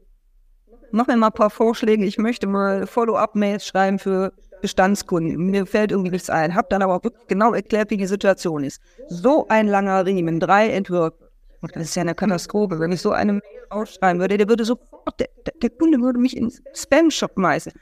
mach 0.90 1.06
mir 1.06 1.16
mal 1.16 1.28
ein 1.28 1.32
paar 1.32 1.50
Vorschläge, 1.50 2.04
ich 2.04 2.18
möchte 2.18 2.46
mal 2.46 2.86
Follow-up-Mails 2.86 3.66
schreiben 3.66 3.98
für 3.98 4.32
Bestandskunden. 4.60 5.36
Mir 5.36 5.66
fällt 5.66 5.92
irgendwie 5.92 6.10
nichts 6.10 6.30
ein. 6.30 6.54
Hab 6.54 6.70
dann 6.70 6.82
aber 6.82 7.02
wirklich 7.04 7.26
genau 7.28 7.52
erklärt, 7.52 7.90
wie 7.90 7.96
die 7.96 8.06
Situation 8.06 8.64
ist. 8.64 8.80
So 9.08 9.46
ein 9.48 9.68
langer 9.68 10.04
Riemen, 10.04 10.40
drei 10.40 10.70
Entwürfe. 10.70 11.27
Und 11.60 11.74
das 11.74 11.84
ist 11.84 11.94
ja 11.96 12.02
eine 12.02 12.14
Katastrophe. 12.14 12.78
Wenn 12.78 12.92
ich 12.92 13.00
so 13.00 13.10
eine 13.10 13.34
Mail 13.34 13.42
ausschreiben 13.70 14.20
würde, 14.20 14.36
der 14.36 14.48
würde 14.48 14.64
sofort, 14.64 15.18
der, 15.18 15.28
der, 15.62 15.70
Kunde 15.70 16.00
würde 16.00 16.18
mich 16.18 16.36
in 16.36 16.52
Spam-Shop 16.74 17.32
schmeißen. 17.34 17.72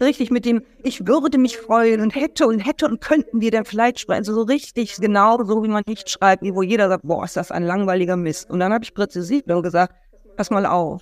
Richtig 0.00 0.30
mit 0.30 0.44
dem, 0.44 0.62
ich 0.82 1.06
würde 1.06 1.38
mich 1.38 1.56
freuen 1.56 2.02
und 2.02 2.14
hätte 2.14 2.46
und 2.46 2.60
hätte 2.60 2.86
und 2.86 3.00
könnten 3.00 3.40
wir 3.40 3.50
dann 3.50 3.64
vielleicht 3.64 4.00
sprechen. 4.00 4.18
Also 4.18 4.34
so 4.34 4.42
richtig 4.42 4.96
genau 4.96 5.42
so, 5.44 5.62
wie 5.62 5.68
man 5.68 5.82
nicht 5.86 6.10
schreibt, 6.10 6.42
wo 6.42 6.62
jeder 6.62 6.88
sagt, 6.88 7.06
boah, 7.06 7.24
ist 7.24 7.36
das 7.36 7.50
ein 7.50 7.62
langweiliger 7.62 8.16
Mist. 8.16 8.50
Und 8.50 8.60
dann 8.60 8.72
habe 8.72 8.84
ich 8.84 8.92
präzisiert 8.92 9.50
und 9.50 9.62
gesagt, 9.62 9.94
pass 10.36 10.50
mal 10.50 10.66
auf. 10.66 11.00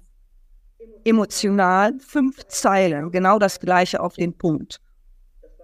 Emotional, 1.04 1.92
fünf 1.98 2.46
Zeilen, 2.46 3.10
genau 3.10 3.38
das 3.38 3.58
gleiche 3.60 4.00
auf 4.00 4.14
den 4.14 4.32
Punkt. 4.36 4.80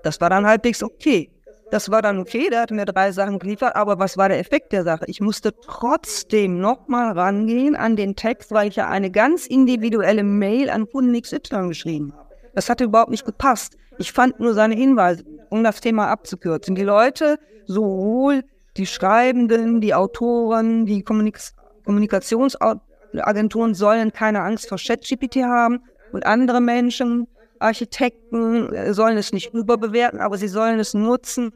Das 0.02 0.20
war 0.20 0.30
dann 0.30 0.46
halbwegs 0.46 0.82
okay. 0.82 1.30
Das 1.70 1.90
war 1.90 2.02
dann 2.02 2.18
okay, 2.18 2.48
der 2.50 2.62
hat 2.62 2.70
mir 2.72 2.84
drei 2.84 3.12
Sachen 3.12 3.38
geliefert, 3.38 3.76
aber 3.76 3.98
was 3.98 4.16
war 4.16 4.28
der 4.28 4.40
Effekt 4.40 4.72
der 4.72 4.82
Sache? 4.82 5.04
Ich 5.06 5.20
musste 5.20 5.54
trotzdem 5.54 6.60
nochmal 6.60 7.12
rangehen 7.12 7.76
an 7.76 7.94
den 7.94 8.16
Text, 8.16 8.50
weil 8.50 8.68
ich 8.68 8.76
ja 8.76 8.88
eine 8.88 9.10
ganz 9.10 9.46
individuelle 9.46 10.24
Mail 10.24 10.68
an 10.68 10.90
Kunden 10.90 11.20
XY 11.20 11.68
geschrieben 11.68 12.12
habe. 12.12 12.28
Das 12.54 12.68
hatte 12.68 12.84
überhaupt 12.84 13.10
nicht 13.10 13.24
gepasst. 13.24 13.76
Ich 13.98 14.12
fand 14.12 14.40
nur 14.40 14.54
seine 14.54 14.74
Hinweise, 14.74 15.24
um 15.48 15.62
das 15.62 15.80
Thema 15.80 16.08
abzukürzen. 16.08 16.74
Die 16.74 16.82
Leute, 16.82 17.38
sowohl 17.66 18.42
die 18.76 18.86
Schreibenden, 18.86 19.80
die 19.80 19.94
Autoren, 19.94 20.86
die 20.86 21.02
Kommunik 21.02 21.38
Kommunikationsagenturen 21.84 23.74
sollen 23.74 24.12
keine 24.12 24.42
Angst 24.42 24.68
vor 24.68 24.78
ChatGPT 24.78 25.36
haben 25.44 25.80
und 26.12 26.26
andere 26.26 26.60
Menschen, 26.60 27.26
Architekten 27.60 28.72
äh, 28.72 28.92
sollen 28.94 29.16
es 29.16 29.32
nicht 29.32 29.54
überbewerten, 29.54 30.20
aber 30.20 30.36
sie 30.36 30.48
sollen 30.48 30.80
es 30.80 30.94
nutzen, 30.94 31.52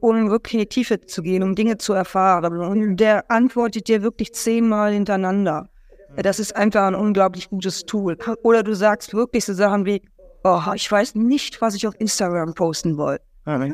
um 0.00 0.30
wirklich 0.30 0.54
in 0.54 0.60
die 0.60 0.66
Tiefe 0.66 1.00
zu 1.00 1.22
gehen, 1.22 1.42
um 1.42 1.54
Dinge 1.54 1.76
zu 1.78 1.92
erfahren. 1.92 2.56
Und 2.58 2.96
der 2.96 3.30
antwortet 3.30 3.88
dir 3.88 4.02
wirklich 4.02 4.32
zehnmal 4.32 4.92
hintereinander. 4.92 5.68
Das 6.16 6.40
ist 6.40 6.56
einfach 6.56 6.86
ein 6.86 6.94
unglaublich 6.94 7.50
gutes 7.50 7.84
Tool. 7.84 8.16
Oder 8.42 8.62
du 8.62 8.74
sagst 8.74 9.14
wirklich 9.14 9.44
so 9.44 9.52
Sachen 9.52 9.84
wie, 9.84 10.02
oh, 10.42 10.60
ich 10.74 10.90
weiß 10.90 11.14
nicht, 11.14 11.60
was 11.60 11.74
ich 11.74 11.86
auf 11.86 11.94
Instagram 11.98 12.54
posten 12.54 12.96
wollte. 12.96 13.22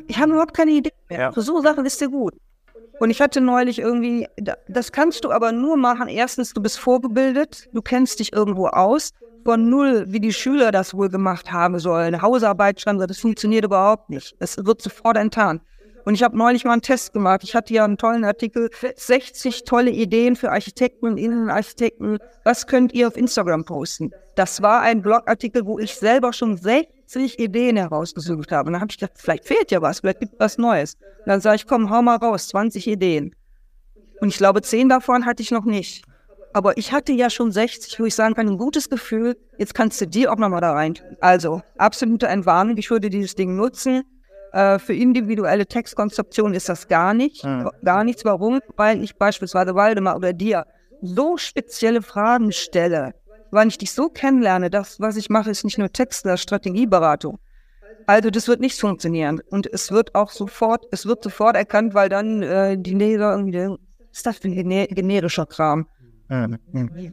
Ich 0.08 0.18
habe 0.18 0.32
überhaupt 0.32 0.54
keine 0.54 0.72
Idee 0.72 0.92
mehr. 1.08 1.18
Ja. 1.20 1.32
So 1.32 1.60
Sachen 1.60 1.86
ist 1.86 2.00
der 2.00 2.08
gut. 2.08 2.34
Und 2.98 3.10
ich 3.10 3.20
hatte 3.20 3.40
neulich 3.40 3.78
irgendwie, 3.78 4.26
das 4.68 4.90
kannst 4.90 5.24
du 5.24 5.30
aber 5.30 5.52
nur 5.52 5.76
machen. 5.76 6.08
Erstens, 6.08 6.54
du 6.54 6.62
bist 6.62 6.78
vorgebildet, 6.78 7.68
du 7.72 7.82
kennst 7.82 8.20
dich 8.20 8.32
irgendwo 8.32 8.68
aus 8.68 9.12
von 9.46 9.70
null, 9.70 10.06
wie 10.08 10.18
die 10.18 10.32
Schüler 10.32 10.72
das 10.72 10.92
wohl 10.92 11.08
gemacht 11.08 11.52
haben 11.52 11.78
sollen, 11.78 12.20
Hausarbeit 12.20 12.80
schreiben, 12.80 12.98
das 12.98 13.20
funktioniert 13.20 13.64
überhaupt 13.64 14.10
nicht. 14.10 14.34
Es 14.40 14.56
wird 14.58 14.82
sofort 14.82 15.16
enttarnt. 15.16 15.62
Und 16.04 16.14
ich 16.14 16.24
habe 16.24 16.36
neulich 16.36 16.64
mal 16.64 16.72
einen 16.72 16.82
Test 16.82 17.12
gemacht. 17.12 17.44
Ich 17.44 17.54
hatte 17.54 17.72
ja 17.72 17.84
einen 17.84 17.96
tollen 17.96 18.24
Artikel, 18.24 18.70
60 18.96 19.62
tolle 19.62 19.92
Ideen 19.92 20.34
für 20.34 20.50
Architekten 20.50 21.06
und 21.06 21.16
Innenarchitekten. 21.16 22.18
Was 22.42 22.66
könnt 22.66 22.92
ihr 22.92 23.06
auf 23.06 23.16
Instagram 23.16 23.64
posten? 23.64 24.10
Das 24.34 24.62
war 24.62 24.80
ein 24.80 25.00
Blogartikel, 25.00 25.64
wo 25.64 25.78
ich 25.78 25.94
selber 25.94 26.32
schon 26.32 26.56
60 26.56 27.38
Ideen 27.38 27.76
herausgesucht 27.76 28.50
habe. 28.50 28.66
Und 28.66 28.72
dann 28.72 28.82
habe 28.82 28.90
ich 28.90 28.98
gedacht, 28.98 29.16
vielleicht 29.16 29.44
fehlt 29.44 29.70
ja 29.70 29.80
was, 29.80 30.00
vielleicht 30.00 30.20
gibt 30.20 30.32
es 30.34 30.40
was 30.40 30.58
Neues. 30.58 30.94
Und 31.20 31.26
dann 31.26 31.40
sage 31.40 31.56
ich, 31.56 31.66
komm, 31.68 31.88
hau 31.90 32.02
mal 32.02 32.16
raus, 32.16 32.48
20 32.48 32.88
Ideen. 32.88 33.32
Und 34.20 34.28
ich 34.28 34.38
glaube, 34.38 34.60
10 34.60 34.88
davon 34.88 35.24
hatte 35.24 35.42
ich 35.42 35.52
noch 35.52 35.64
nicht. 35.64 36.04
Aber 36.56 36.78
ich 36.78 36.90
hatte 36.90 37.12
ja 37.12 37.28
schon 37.28 37.52
60, 37.52 38.00
wo 38.00 38.06
ich 38.06 38.14
sagen 38.14 38.32
kann, 38.32 38.48
ein 38.48 38.56
gutes 38.56 38.88
Gefühl, 38.88 39.36
jetzt 39.58 39.74
kannst 39.74 40.00
du 40.00 40.06
die 40.06 40.26
auch 40.26 40.38
nochmal 40.38 40.62
da 40.62 40.72
rein. 40.72 40.94
Also, 41.20 41.60
absolute 41.76 42.28
Entwarnung, 42.28 42.78
ich 42.78 42.90
würde 42.90 43.10
dieses 43.10 43.34
Ding 43.34 43.56
nutzen. 43.56 44.04
Äh, 44.54 44.78
für 44.78 44.94
individuelle 44.94 45.66
Textkonstruktion 45.66 46.54
ist 46.54 46.70
das 46.70 46.88
gar 46.88 47.12
nicht. 47.12 47.44
Mhm. 47.44 47.68
Gar 47.84 48.04
nichts. 48.04 48.24
Warum? 48.24 48.60
Weil 48.74 49.04
ich 49.04 49.16
beispielsweise 49.16 49.74
Waldemar 49.74 50.16
oder 50.16 50.32
dir 50.32 50.64
so 51.02 51.36
spezielle 51.36 52.00
Fragen 52.00 52.50
stelle, 52.52 53.12
weil 53.50 53.68
ich 53.68 53.76
dich 53.76 53.92
so 53.92 54.08
kennenlerne, 54.08 54.70
das, 54.70 54.98
was 54.98 55.18
ich 55.18 55.28
mache, 55.28 55.50
ist 55.50 55.62
nicht 55.62 55.76
nur 55.76 55.92
Text, 55.92 56.24
das 56.24 56.40
Strategieberatung. 56.40 57.38
Also 58.06 58.30
das 58.30 58.48
wird 58.48 58.60
nicht 58.60 58.80
funktionieren. 58.80 59.42
Und 59.50 59.66
es 59.66 59.92
wird 59.92 60.14
auch 60.14 60.30
sofort, 60.30 60.86
es 60.90 61.04
wird 61.04 61.22
sofort 61.22 61.54
erkannt, 61.54 61.92
weil 61.92 62.08
dann 62.08 62.42
äh, 62.42 62.78
die 62.78 62.94
Leser 62.94 63.32
irgendwie, 63.32 63.58
was 63.58 64.20
ist 64.20 64.26
das 64.26 64.38
für 64.38 64.48
ein 64.48 64.86
generischer 64.88 65.44
Kram? 65.44 65.86
Mhm. 66.28 66.58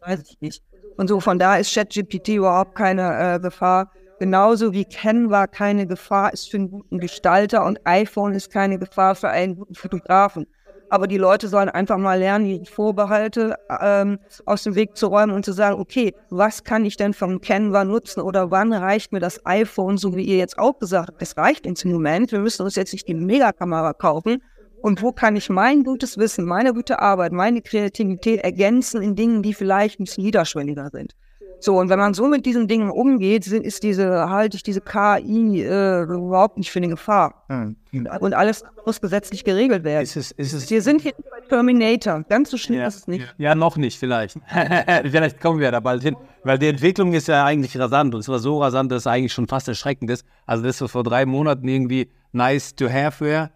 Weiß 0.01 0.24
ich 0.30 0.41
nicht. 0.41 0.64
Und 0.97 1.07
so 1.07 1.20
von 1.20 1.39
da 1.39 1.55
ist 1.55 1.74
ChatGPT 1.74 2.30
überhaupt 2.30 2.76
keine 2.76 3.36
äh, 3.36 3.39
Gefahr. 3.39 3.91
Genauso 4.20 4.74
wie 4.74 4.86
Canva 4.86 5.47
keine 5.47 5.88
Gefahr 5.88 6.32
ist 6.34 6.49
für 6.49 6.57
einen 6.57 6.70
guten 6.70 6.99
Gestalter 6.99 7.66
und 7.66 7.80
iPhone 7.86 8.34
ist 8.34 8.51
keine 8.51 8.78
Gefahr 8.78 9.16
für 9.16 9.30
einen 9.30 9.55
guten 9.55 9.76
Fotografen. 9.76 10.45
Aber 10.89 11.07
die 11.07 11.18
Leute 11.18 11.47
sollen 11.47 11.70
einfach 11.70 11.97
mal 11.97 12.20
lernen, 12.20 12.45
die 12.45 12.66
Vorbehalte 12.70 13.55
ähm, 13.82 14.20
aus 14.45 14.61
dem 14.61 14.76
Weg 14.76 14.95
zu 14.95 15.07
räumen 15.07 15.34
und 15.34 15.43
zu 15.43 15.51
sagen, 15.51 15.80
okay, 15.80 16.14
was 16.30 16.64
kann 16.64 16.86
ich 16.86 16.97
denn 16.97 17.14
von 17.14 17.41
Canva 17.41 17.84
nutzen 17.84 18.22
oder 18.22 18.51
wann 18.51 18.72
reicht 18.72 19.11
mir 19.11 19.20
das 19.20 19.43
iPhone, 19.45 19.97
so 19.97 20.16
wie 20.16 20.24
ihr 20.24 20.38
jetzt 20.38 20.59
auch 20.59 20.78
gesagt 20.78 21.07
habt, 21.07 21.22
es 21.22 21.36
reicht 21.36 21.66
ins 21.66 21.84
Moment, 21.84 22.32
wir 22.32 22.39
müssen 22.39 22.61
uns 22.61 22.76
jetzt 22.76 22.93
nicht 22.93 23.07
die 23.07 23.16
Megakamera 23.16 23.93
kaufen, 23.93 24.43
und 24.84 25.02
wo 25.02 25.14
kann 25.14 25.38
ich 25.38 25.50
mein 25.50 25.86
gutes 25.86 26.18
Wissen, 26.18 26.44
meine 26.44 26.74
gute 26.74 27.00
Arbeit, 27.00 27.32
meine 27.32 27.62
Kreativität 27.62 28.42
ergänzen 28.42 29.02
in 29.02 29.16
Dingen, 29.16 29.42
die 29.42 29.54
vielleicht 29.54 30.00
ein 30.00 30.04
bisschen 30.04 30.26
niederschwelliger 30.26 30.90
sind. 30.92 31.16
So, 31.62 31.80
und 31.80 31.88
wenn 31.88 32.00
man 32.00 32.14
so 32.14 32.28
mit 32.28 32.46
diesen 32.46 32.68
Dingen 32.68 32.90
umgeht, 32.90 33.48
ist 33.48 33.84
diese, 33.84 34.30
halte 34.30 34.58
ich 34.58 34.64
diese 34.64 34.82
KI 34.82 35.64
äh, 35.64 36.04
überhaupt 36.04 36.58
nicht 36.58 36.70
für 36.70 36.80
eine 36.80 36.90
Gefahr. 36.90 37.46
Mhm. 37.48 37.78
Und 38.20 38.34
alles 38.34 38.66
muss 38.86 39.00
gesetzlich 39.00 39.46
geregelt 39.46 39.86
werden. 39.86 40.04
Ist 40.04 40.18
es, 40.18 40.32
ist 40.32 40.52
es 40.52 40.70
wir 40.70 40.82
sind 40.82 41.00
hier 41.00 41.14
bei 41.32 41.40
Terminator. 41.48 42.22
Ganz 42.28 42.52
so 42.52 42.58
schlimm 42.58 42.80
ja, 42.80 42.88
ist 42.88 42.96
es 42.96 43.08
nicht. 43.08 43.34
Ja, 43.38 43.56
noch 43.56 43.78
nicht, 43.78 43.98
vielleicht. 43.98 44.38
vielleicht 45.04 45.40
kommen 45.40 45.62
wir 45.62 45.72
da 45.72 45.80
bald 45.80 46.04
hin. 46.04 46.18
Weil 46.44 46.60
die 46.60 46.68
Entwicklung 46.68 47.14
ist 47.14 47.30
ja 47.30 47.46
eigentlich 47.46 47.80
rasant. 47.80 48.14
Und 48.14 48.20
es 48.20 48.28
war 48.28 48.40
so 48.40 48.62
rasant, 48.62 48.92
dass 48.92 49.04
es 49.04 49.08
eigentlich 49.08 49.32
schon 49.32 49.48
fast 49.48 49.70
erschreckend 49.70 50.12
ist. 50.12 50.26
Also, 50.46 50.66
das, 50.66 50.82
was 50.82 50.92
vor 50.92 51.04
drei 51.04 51.26
Monaten 51.26 51.66
irgendwie 51.70 52.12
nice 52.34 52.76
to 52.76 52.90
have 52.90 53.24
wäre, 53.24 53.52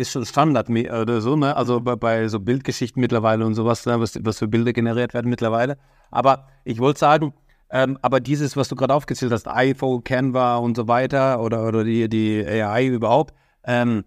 ist 0.00 0.10
schon 0.10 0.24
Standard 0.24 0.68
oder 0.70 1.20
so, 1.20 1.36
ne? 1.36 1.56
Also 1.56 1.80
bei, 1.80 1.96
bei, 1.96 2.28
so 2.28 2.40
Bildgeschichten 2.40 3.00
mittlerweile 3.00 3.46
und 3.46 3.54
sowas, 3.54 3.86
ne? 3.86 4.00
was, 4.00 4.18
was 4.24 4.38
für 4.38 4.48
Bilder 4.48 4.72
generiert 4.72 5.14
werden 5.14 5.28
mittlerweile. 5.28 5.76
Aber 6.10 6.48
ich 6.64 6.78
wollte 6.78 6.98
sagen, 6.98 7.34
ähm, 7.70 7.98
aber 8.02 8.18
dieses, 8.20 8.56
was 8.56 8.68
du 8.68 8.74
gerade 8.74 8.94
aufgezählt 8.94 9.30
hast, 9.30 9.46
iPhone, 9.46 10.02
Canva 10.02 10.56
und 10.56 10.76
so 10.76 10.88
weiter 10.88 11.40
oder, 11.40 11.68
oder 11.68 11.84
die, 11.84 12.08
die 12.08 12.44
AI 12.44 12.86
überhaupt, 12.86 13.34
ähm, 13.64 14.04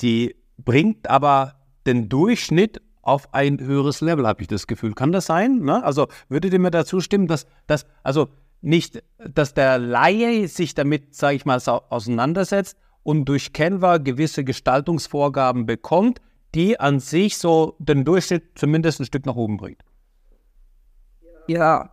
die 0.00 0.36
bringt 0.56 1.10
aber 1.10 1.54
den 1.86 2.08
Durchschnitt 2.08 2.80
auf 3.02 3.34
ein 3.34 3.60
höheres 3.60 4.00
Level, 4.00 4.26
habe 4.26 4.40
ich 4.40 4.48
das 4.48 4.66
Gefühl. 4.66 4.94
Kann 4.94 5.12
das 5.12 5.26
sein? 5.26 5.58
Ne? 5.58 5.84
Also 5.84 6.08
würdet 6.28 6.54
ihr 6.54 6.58
mir 6.58 6.70
dazu 6.70 7.00
stimmen, 7.00 7.26
dass, 7.26 7.46
dass 7.66 7.84
also 8.02 8.28
nicht, 8.62 9.02
dass 9.18 9.52
der 9.52 9.78
Laie 9.78 10.48
sich 10.48 10.74
damit, 10.74 11.14
sage 11.14 11.36
ich 11.36 11.44
mal, 11.44 11.60
auseinandersetzt, 11.66 12.78
und 13.04 13.26
durch 13.26 13.52
Canva 13.52 13.98
gewisse 13.98 14.42
Gestaltungsvorgaben 14.42 15.66
bekommt, 15.66 16.20
die 16.54 16.80
an 16.80 16.98
sich 16.98 17.38
so 17.38 17.76
den 17.78 18.04
Durchschnitt 18.04 18.42
zumindest 18.56 19.00
ein 19.00 19.06
Stück 19.06 19.26
nach 19.26 19.36
oben 19.36 19.56
bringt. 19.56 19.82
Ja, 21.46 21.90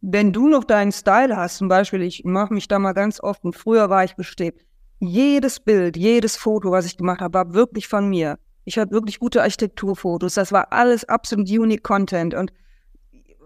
wenn 0.00 0.32
du 0.32 0.48
noch 0.48 0.64
deinen 0.64 0.92
Style 0.92 1.36
hast, 1.36 1.56
zum 1.58 1.68
Beispiel, 1.68 2.02
ich 2.02 2.24
mache 2.24 2.54
mich 2.54 2.68
da 2.68 2.78
mal 2.78 2.92
ganz 2.92 3.20
oft 3.20 3.44
und 3.44 3.56
früher 3.56 3.90
war 3.90 4.04
ich 4.04 4.14
bestrebt, 4.14 4.64
jedes 5.00 5.60
Bild, 5.60 5.96
jedes 5.96 6.36
Foto, 6.36 6.70
was 6.70 6.86
ich 6.86 6.96
gemacht 6.96 7.20
habe, 7.20 7.34
war 7.34 7.54
wirklich 7.54 7.88
von 7.88 8.08
mir. 8.08 8.38
Ich 8.64 8.78
habe 8.78 8.92
wirklich 8.92 9.18
gute 9.18 9.42
Architekturfotos, 9.42 10.34
das 10.34 10.52
war 10.52 10.72
alles 10.72 11.04
absolut 11.04 11.48
unique 11.50 11.82
Content 11.82 12.34
und 12.34 12.52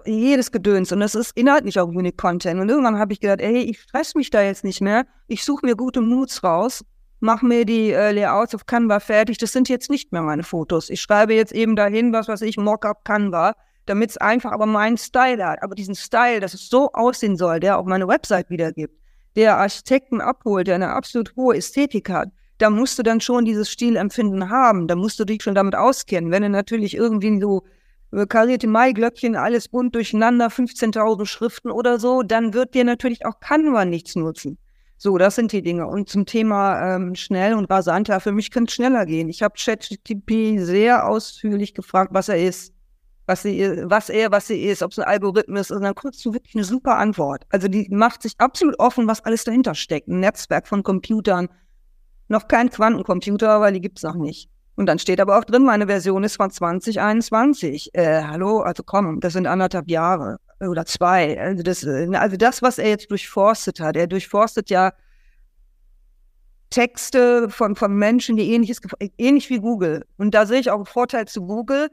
jedes 0.06 0.52
Gedöns 0.52 0.92
und 0.92 1.00
das 1.00 1.14
ist 1.14 1.36
inhaltlich 1.36 1.78
auch 1.78 1.88
Unique 1.88 2.16
Content. 2.16 2.60
Und 2.60 2.68
irgendwann 2.68 2.98
habe 2.98 3.12
ich 3.12 3.20
gedacht, 3.20 3.40
ey, 3.40 3.58
ich 3.58 3.80
stress 3.80 4.14
mich 4.14 4.30
da 4.30 4.42
jetzt 4.42 4.64
nicht 4.64 4.80
mehr. 4.80 5.06
Ich 5.26 5.44
suche 5.44 5.66
mir 5.66 5.76
gute 5.76 6.00
Moods 6.00 6.42
raus, 6.42 6.84
mache 7.20 7.46
mir 7.46 7.64
die 7.64 7.92
äh, 7.92 8.12
Layouts 8.12 8.54
auf 8.54 8.66
Canva 8.66 9.00
fertig. 9.00 9.38
Das 9.38 9.52
sind 9.52 9.68
jetzt 9.68 9.90
nicht 9.90 10.12
mehr 10.12 10.22
meine 10.22 10.42
Fotos. 10.42 10.90
Ich 10.90 11.00
schreibe 11.00 11.34
jetzt 11.34 11.52
eben 11.52 11.76
dahin, 11.76 12.12
was 12.12 12.28
weiß 12.28 12.42
ich, 12.42 12.56
Mockup 12.56 13.04
Canva, 13.04 13.54
damit 13.86 14.10
es 14.10 14.16
einfach 14.16 14.52
aber 14.52 14.66
meinen 14.66 14.96
Style 14.96 15.44
hat. 15.44 15.62
Aber 15.62 15.74
diesen 15.74 15.94
Style, 15.94 16.40
dass 16.40 16.54
es 16.54 16.68
so 16.68 16.90
aussehen 16.92 17.36
soll, 17.36 17.60
der 17.60 17.78
auch 17.78 17.84
meine 17.84 18.08
Website 18.08 18.50
wiedergibt, 18.50 18.94
der 19.36 19.56
Architekten 19.56 20.20
abholt, 20.20 20.66
der 20.66 20.74
eine 20.76 20.90
absolut 20.90 21.34
hohe 21.36 21.56
Ästhetik 21.56 22.10
hat, 22.10 22.30
da 22.58 22.68
musst 22.68 22.98
du 22.98 23.02
dann 23.02 23.20
schon 23.20 23.44
dieses 23.44 23.70
Stilempfinden 23.70 24.50
haben. 24.50 24.86
Da 24.86 24.94
musst 24.94 25.18
du 25.18 25.24
dich 25.24 25.42
schon 25.42 25.54
damit 25.54 25.74
auskennen. 25.74 26.30
Wenn 26.30 26.42
du 26.42 26.50
natürlich 26.50 26.94
irgendwie 26.94 27.40
so 27.40 27.62
karierte 28.28 28.66
Maiglöckchen, 28.66 29.36
alles 29.36 29.68
bunt 29.68 29.94
durcheinander, 29.94 30.48
15.000 30.48 31.26
Schriften 31.26 31.70
oder 31.70 31.98
so, 31.98 32.22
dann 32.22 32.54
wird 32.54 32.74
dir 32.74 32.84
natürlich 32.84 33.24
auch 33.24 33.40
Canva 33.40 33.84
nichts 33.84 34.16
nutzen. 34.16 34.58
So, 35.02 35.16
das 35.16 35.34
sind 35.34 35.52
die 35.52 35.62
Dinge. 35.62 35.86
Und 35.86 36.10
zum 36.10 36.26
Thema 36.26 36.96
ähm, 36.96 37.14
schnell 37.14 37.54
und 37.54 37.70
rasant, 37.70 38.08
ja, 38.08 38.20
für 38.20 38.32
mich 38.32 38.50
könnte 38.50 38.68
es 38.68 38.74
schneller 38.74 39.06
gehen. 39.06 39.30
Ich 39.30 39.42
habe 39.42 39.54
ChatGPT 39.56 40.60
sehr 40.60 41.08
ausführlich 41.08 41.72
gefragt, 41.72 42.12
was 42.12 42.28
er 42.28 42.36
ist, 42.36 42.74
was, 43.24 43.40
sie, 43.40 43.82
was 43.84 44.10
er, 44.10 44.30
was 44.30 44.48
sie 44.48 44.62
ist, 44.62 44.82
ob 44.82 44.90
es 44.90 44.98
ein 44.98 45.06
Algorithmus 45.06 45.70
ist. 45.70 45.70
Und 45.70 45.84
dann 45.84 45.94
kriegst 45.94 46.22
du 46.22 46.34
wirklich 46.34 46.54
eine 46.54 46.64
super 46.64 46.98
Antwort. 46.98 47.46
Also 47.48 47.66
die 47.66 47.88
macht 47.90 48.20
sich 48.20 48.34
absolut 48.36 48.78
offen, 48.78 49.06
was 49.06 49.24
alles 49.24 49.44
dahinter 49.44 49.74
steckt. 49.74 50.08
Ein 50.08 50.20
Netzwerk 50.20 50.68
von 50.68 50.82
Computern. 50.82 51.48
Noch 52.28 52.46
kein 52.46 52.68
Quantencomputer, 52.68 53.60
weil 53.62 53.72
die 53.72 53.80
gibt 53.80 53.98
es 53.98 54.02
noch 54.02 54.16
nicht. 54.16 54.50
Und 54.80 54.86
dann 54.86 54.98
steht 54.98 55.20
aber 55.20 55.36
auch 55.38 55.44
drin, 55.44 55.62
meine 55.62 55.88
Version 55.88 56.24
ist 56.24 56.36
von 56.36 56.50
2021. 56.50 57.90
Äh, 57.92 58.22
hallo, 58.22 58.60
also 58.60 58.82
komm, 58.82 59.20
das 59.20 59.34
sind 59.34 59.46
anderthalb 59.46 59.90
Jahre 59.90 60.38
oder 60.58 60.86
zwei. 60.86 61.38
Also 61.38 61.62
das, 61.62 61.86
also 61.86 62.38
das, 62.38 62.62
was 62.62 62.78
er 62.78 62.88
jetzt 62.88 63.10
durchforstet 63.10 63.78
hat, 63.78 63.94
er 63.94 64.06
durchforstet 64.06 64.70
ja 64.70 64.94
Texte 66.70 67.50
von, 67.50 67.76
von 67.76 67.94
Menschen, 67.94 68.38
die 68.38 68.54
ähnliches, 68.54 68.80
ähnlich 69.18 69.50
wie 69.50 69.58
Google. 69.58 70.06
Und 70.16 70.34
da 70.34 70.46
sehe 70.46 70.60
ich 70.60 70.70
auch 70.70 70.76
einen 70.76 70.86
Vorteil 70.86 71.28
zu 71.28 71.42
Google, 71.46 71.90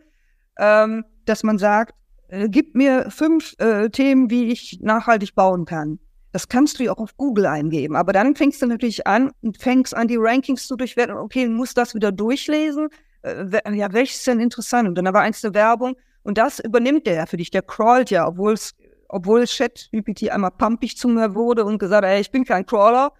ähm, 0.57 1.03
dass 1.25 1.43
man 1.43 1.57
sagt, 1.57 1.93
äh, 2.29 2.47
gib 2.47 2.73
mir 2.73 3.11
fünf 3.11 3.53
äh, 3.59 3.89
Themen, 3.89 4.29
wie 4.29 4.49
ich 4.49 4.79
nachhaltig 4.81 5.35
bauen 5.35 5.65
kann. 5.65 5.99
Das 6.37 6.47
kannst 6.47 6.77
du 6.77 6.83
ja 6.83 6.91
auch 6.91 6.99
auf 6.99 7.17
Google 7.17 7.47
eingeben. 7.47 7.95
Aber 7.95 8.13
dann 8.13 8.35
fängst 8.35 8.61
du 8.61 8.67
natürlich 8.67 9.07
an 9.07 9.31
und 9.41 9.57
fängst 9.57 9.95
an, 9.95 10.07
die 10.07 10.17
Rankings 10.19 10.67
zu 10.67 10.75
durchwerten. 10.75 11.17
Okay, 11.17 11.47
muss 11.47 11.73
das 11.73 11.95
wieder 11.95 12.11
durchlesen. 12.11 12.89
Äh, 13.23 13.75
ja, 13.75 13.91
welches 13.91 14.17
ist 14.17 14.27
denn 14.27 14.39
interessant? 14.39 14.87
Und 14.87 14.93
dann 14.99 15.07
aber 15.07 15.21
eins 15.21 15.41
der 15.41 15.55
Werbung. 15.55 15.95
Und 16.21 16.37
das 16.37 16.59
übernimmt 16.59 17.07
der 17.07 17.15
ja 17.15 17.25
für 17.25 17.37
dich. 17.37 17.49
Der 17.49 17.63
crawlt 17.63 18.11
ja, 18.11 18.27
obwohl 18.27 18.53
es, 18.53 18.75
obwohl 19.09 19.45
Chat-GPT 19.45 20.29
einmal 20.29 20.51
pumpig 20.51 20.95
zu 20.95 21.07
mir 21.07 21.33
wurde 21.33 21.65
und 21.65 21.79
gesagt, 21.79 22.05
ey, 22.05 22.21
ich 22.21 22.29
bin 22.29 22.45
kein 22.45 22.67
Crawler. 22.67 23.13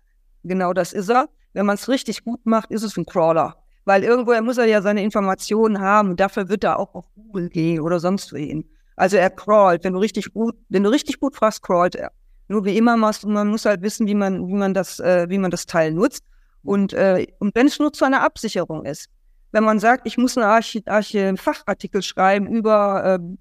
Genau 0.44 0.72
das 0.74 0.94
ist 0.94 1.10
er. 1.10 1.28
Wenn 1.54 1.66
man 1.66 1.74
es 1.74 1.90
richtig 1.90 2.24
gut 2.24 2.46
macht, 2.46 2.70
ist 2.70 2.84
es 2.84 2.98
ein 2.98 3.06
Crawler. 3.08 3.56
Weil 3.86 4.04
irgendwoher 4.04 4.44
muss 4.44 4.60
er 4.60 4.66
ja 4.66 4.84
seine 4.84 5.02
Informationen 5.02 5.82
haben 5.82 6.12
und 6.12 6.20
dafür 6.20 6.50
wird 6.50 6.64
er 6.64 6.78
auch 6.78 6.94
auf 6.94 7.06
Google 7.16 7.50
gehen 7.50 7.80
oder 7.80 8.00
sonst 8.00 8.32
wohin. 8.32 8.70
Also 8.96 9.18
er 9.18 9.32
crawlt. 9.32 9.84
Wenn 9.84 9.94
du 9.94 10.00
richtig 10.00 10.32
gut, 10.34 10.56
wenn 10.70 10.84
du 10.84 10.92
richtig 10.92 11.20
gut 11.20 11.36
fragst, 11.36 11.64
crawlt 11.64 11.96
er. 11.96 12.12
Nur 12.48 12.66
wie 12.66 12.78
immer, 12.78 12.96
man 12.96 13.48
muss 13.48 13.66
halt 13.66 13.82
wissen, 13.82 14.08
wie 14.08 14.16
man, 14.16 14.48
wie 14.48 14.54
man 14.54 14.74
das, 14.74 15.00
äh, 15.00 15.28
wie 15.30 15.38
man 15.38 15.52
das 15.52 15.66
Teil 15.66 15.92
nutzt. 15.92 16.24
Und, 16.64 16.94
äh, 16.94 17.28
und 17.40 17.56
wenn 17.56 17.68
es 17.68 17.80
nur 17.80 17.94
zu 17.94 18.06
einer 18.06 18.24
Absicherung 18.24 18.86
ist. 18.86 19.10
Wenn 19.52 19.64
man 19.64 19.80
sagt, 19.80 20.06
ich 20.06 20.18
muss 20.18 20.38
einen 20.38 20.46
Arch 20.46 20.82
Arch 20.86 21.18
Fachartikel 21.36 22.02
schreiben 22.02 22.48
über 22.48 23.20
äh, 23.20 23.38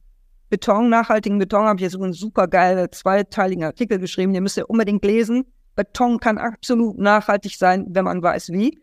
Beton, 0.48 0.88
nachhaltigen 0.88 1.38
Beton, 1.38 1.66
habe 1.66 1.78
ich 1.78 1.82
jetzt 1.82 1.92
so 1.92 2.02
einen 2.02 2.12
super 2.12 2.46
geilen 2.46 2.90
zweiteiligen 2.92 3.64
Artikel 3.64 3.98
geschrieben, 3.98 4.32
den 4.32 4.44
müsst 4.44 4.56
ihr 4.56 4.70
unbedingt 4.70 5.04
lesen. 5.04 5.44
Beton 5.74 6.20
kann 6.20 6.38
absolut 6.38 6.98
nachhaltig 6.98 7.56
sein, 7.56 7.86
wenn 7.90 8.04
man 8.04 8.22
weiß 8.22 8.50
wie. 8.50 8.80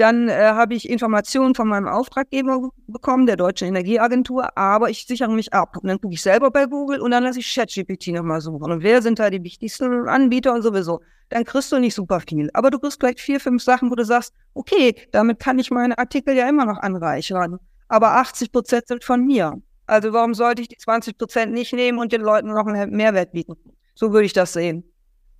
Dann 0.00 0.30
äh, 0.30 0.32
habe 0.32 0.72
ich 0.72 0.88
Informationen 0.88 1.54
von 1.54 1.68
meinem 1.68 1.86
Auftraggeber 1.86 2.70
bekommen, 2.86 3.26
der 3.26 3.36
Deutschen 3.36 3.68
Energieagentur, 3.68 4.56
aber 4.56 4.88
ich 4.88 5.06
sichere 5.06 5.30
mich 5.30 5.52
ab. 5.52 5.76
Und 5.76 5.88
dann 5.88 6.00
gucke 6.00 6.14
ich 6.14 6.22
selber 6.22 6.50
bei 6.50 6.64
Google 6.64 7.02
und 7.02 7.10
dann 7.10 7.22
lasse 7.22 7.40
ich 7.40 7.54
ChatGPT 7.54 8.06
nochmal 8.08 8.40
suchen. 8.40 8.72
Und 8.72 8.82
wer 8.82 9.02
sind 9.02 9.18
da 9.18 9.28
die 9.28 9.44
wichtigsten 9.44 10.08
Anbieter 10.08 10.54
und 10.54 10.62
sowieso? 10.62 11.02
Dann 11.28 11.44
kriegst 11.44 11.70
du 11.70 11.78
nicht 11.78 11.94
super 11.94 12.20
viel. 12.20 12.48
Aber 12.54 12.70
du 12.70 12.78
kriegst 12.78 12.98
vielleicht 12.98 13.20
vier, 13.20 13.40
fünf 13.40 13.62
Sachen, 13.62 13.90
wo 13.90 13.94
du 13.94 14.06
sagst, 14.06 14.32
okay, 14.54 14.94
damit 15.12 15.38
kann 15.38 15.58
ich 15.58 15.70
meine 15.70 15.98
Artikel 15.98 16.34
ja 16.34 16.48
immer 16.48 16.64
noch 16.64 16.78
anreichern. 16.78 17.58
Aber 17.88 18.12
80 18.12 18.52
Prozent 18.52 18.88
sind 18.88 19.04
von 19.04 19.26
mir. 19.26 19.60
Also 19.86 20.14
warum 20.14 20.32
sollte 20.32 20.62
ich 20.62 20.68
die 20.68 20.78
20 20.78 21.18
Prozent 21.18 21.52
nicht 21.52 21.74
nehmen 21.74 21.98
und 21.98 22.10
den 22.10 22.22
Leuten 22.22 22.48
noch 22.48 22.66
einen 22.66 22.96
Mehrwert 22.96 23.32
bieten? 23.32 23.54
So 23.94 24.14
würde 24.14 24.24
ich 24.24 24.32
das 24.32 24.54
sehen. 24.54 24.82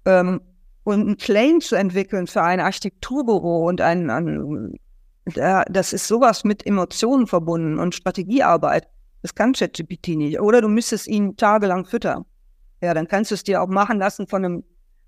Ähm, 0.05 0.43
und 0.91 1.01
einen 1.01 1.17
Claim 1.17 1.61
zu 1.61 1.77
entwickeln 1.77 2.27
für 2.27 2.43
ein 2.43 2.61
Architekturbüro 2.61 3.69
und 3.69 3.81
ein, 3.81 4.11
ein 4.11 4.75
das 5.25 5.93
ist 5.93 6.09
sowas 6.09 6.45
mit 6.45 6.67
Emotionen 6.67 7.27
verbunden 7.27 7.79
und 7.79 7.95
Strategiearbeit. 7.95 8.89
Das 9.23 9.35
kann 9.35 9.53
ChatGPT 9.53 10.09
nicht. 10.17 10.41
Oder 10.41 10.61
du 10.61 10.69
müsstest 10.69 11.07
ihn 11.07 11.37
tagelang 11.37 11.85
füttern. 11.85 12.25
Ja, 12.81 12.95
dann 12.95 13.07
kannst 13.07 13.31
du 13.31 13.35
es 13.35 13.45
dir 13.45 13.63
auch 13.63 13.69
machen 13.69 13.99
lassen 13.99 14.27
von 14.27 14.45
einem 14.45 14.65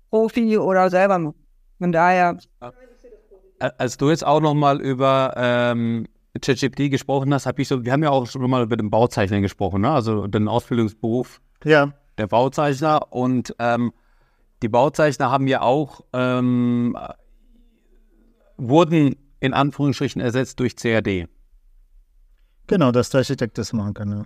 Profi 0.09 0.57
oder 0.57 0.89
selber. 0.89 1.33
Von 1.79 1.91
daher. 1.91 2.37
Als 3.59 3.97
du 3.97 4.09
jetzt 4.09 4.25
auch 4.25 4.41
nochmal 4.41 4.81
über 4.81 5.33
ähm, 5.35 6.05
ChatGPT 6.39 6.91
gesprochen 6.91 7.33
hast, 7.33 7.45
habe 7.45 7.61
ich 7.61 7.67
so, 7.67 7.83
wir 7.83 7.91
haben 7.91 8.03
ja 8.03 8.11
auch 8.11 8.27
schon 8.27 8.47
mal 8.49 8.63
über 8.63 8.77
den 8.77 8.89
Bauzeichner 8.89 9.41
gesprochen, 9.41 9.81
ne? 9.81 9.89
also 9.89 10.27
den 10.27 10.47
Ausbildungsberuf 10.47 11.41
ja. 11.63 11.93
der 12.17 12.27
Bauzeichner. 12.27 13.11
Und 13.11 13.55
ähm, 13.59 13.93
die 14.63 14.69
Bauzeichner 14.69 15.29
haben 15.29 15.47
ja 15.47 15.61
auch, 15.61 16.01
ähm, 16.13 16.97
wurden 18.57 19.15
in 19.39 19.53
Anführungsstrichen 19.53 20.21
ersetzt 20.21 20.59
durch 20.59 20.75
CAD. 20.75 21.27
Genau, 22.67 22.91
dass 22.91 23.09
der 23.09 23.19
Architekt 23.19 23.57
das 23.57 23.73
machen 23.73 23.93
kann. 23.93 24.09
Ja. 24.09 24.23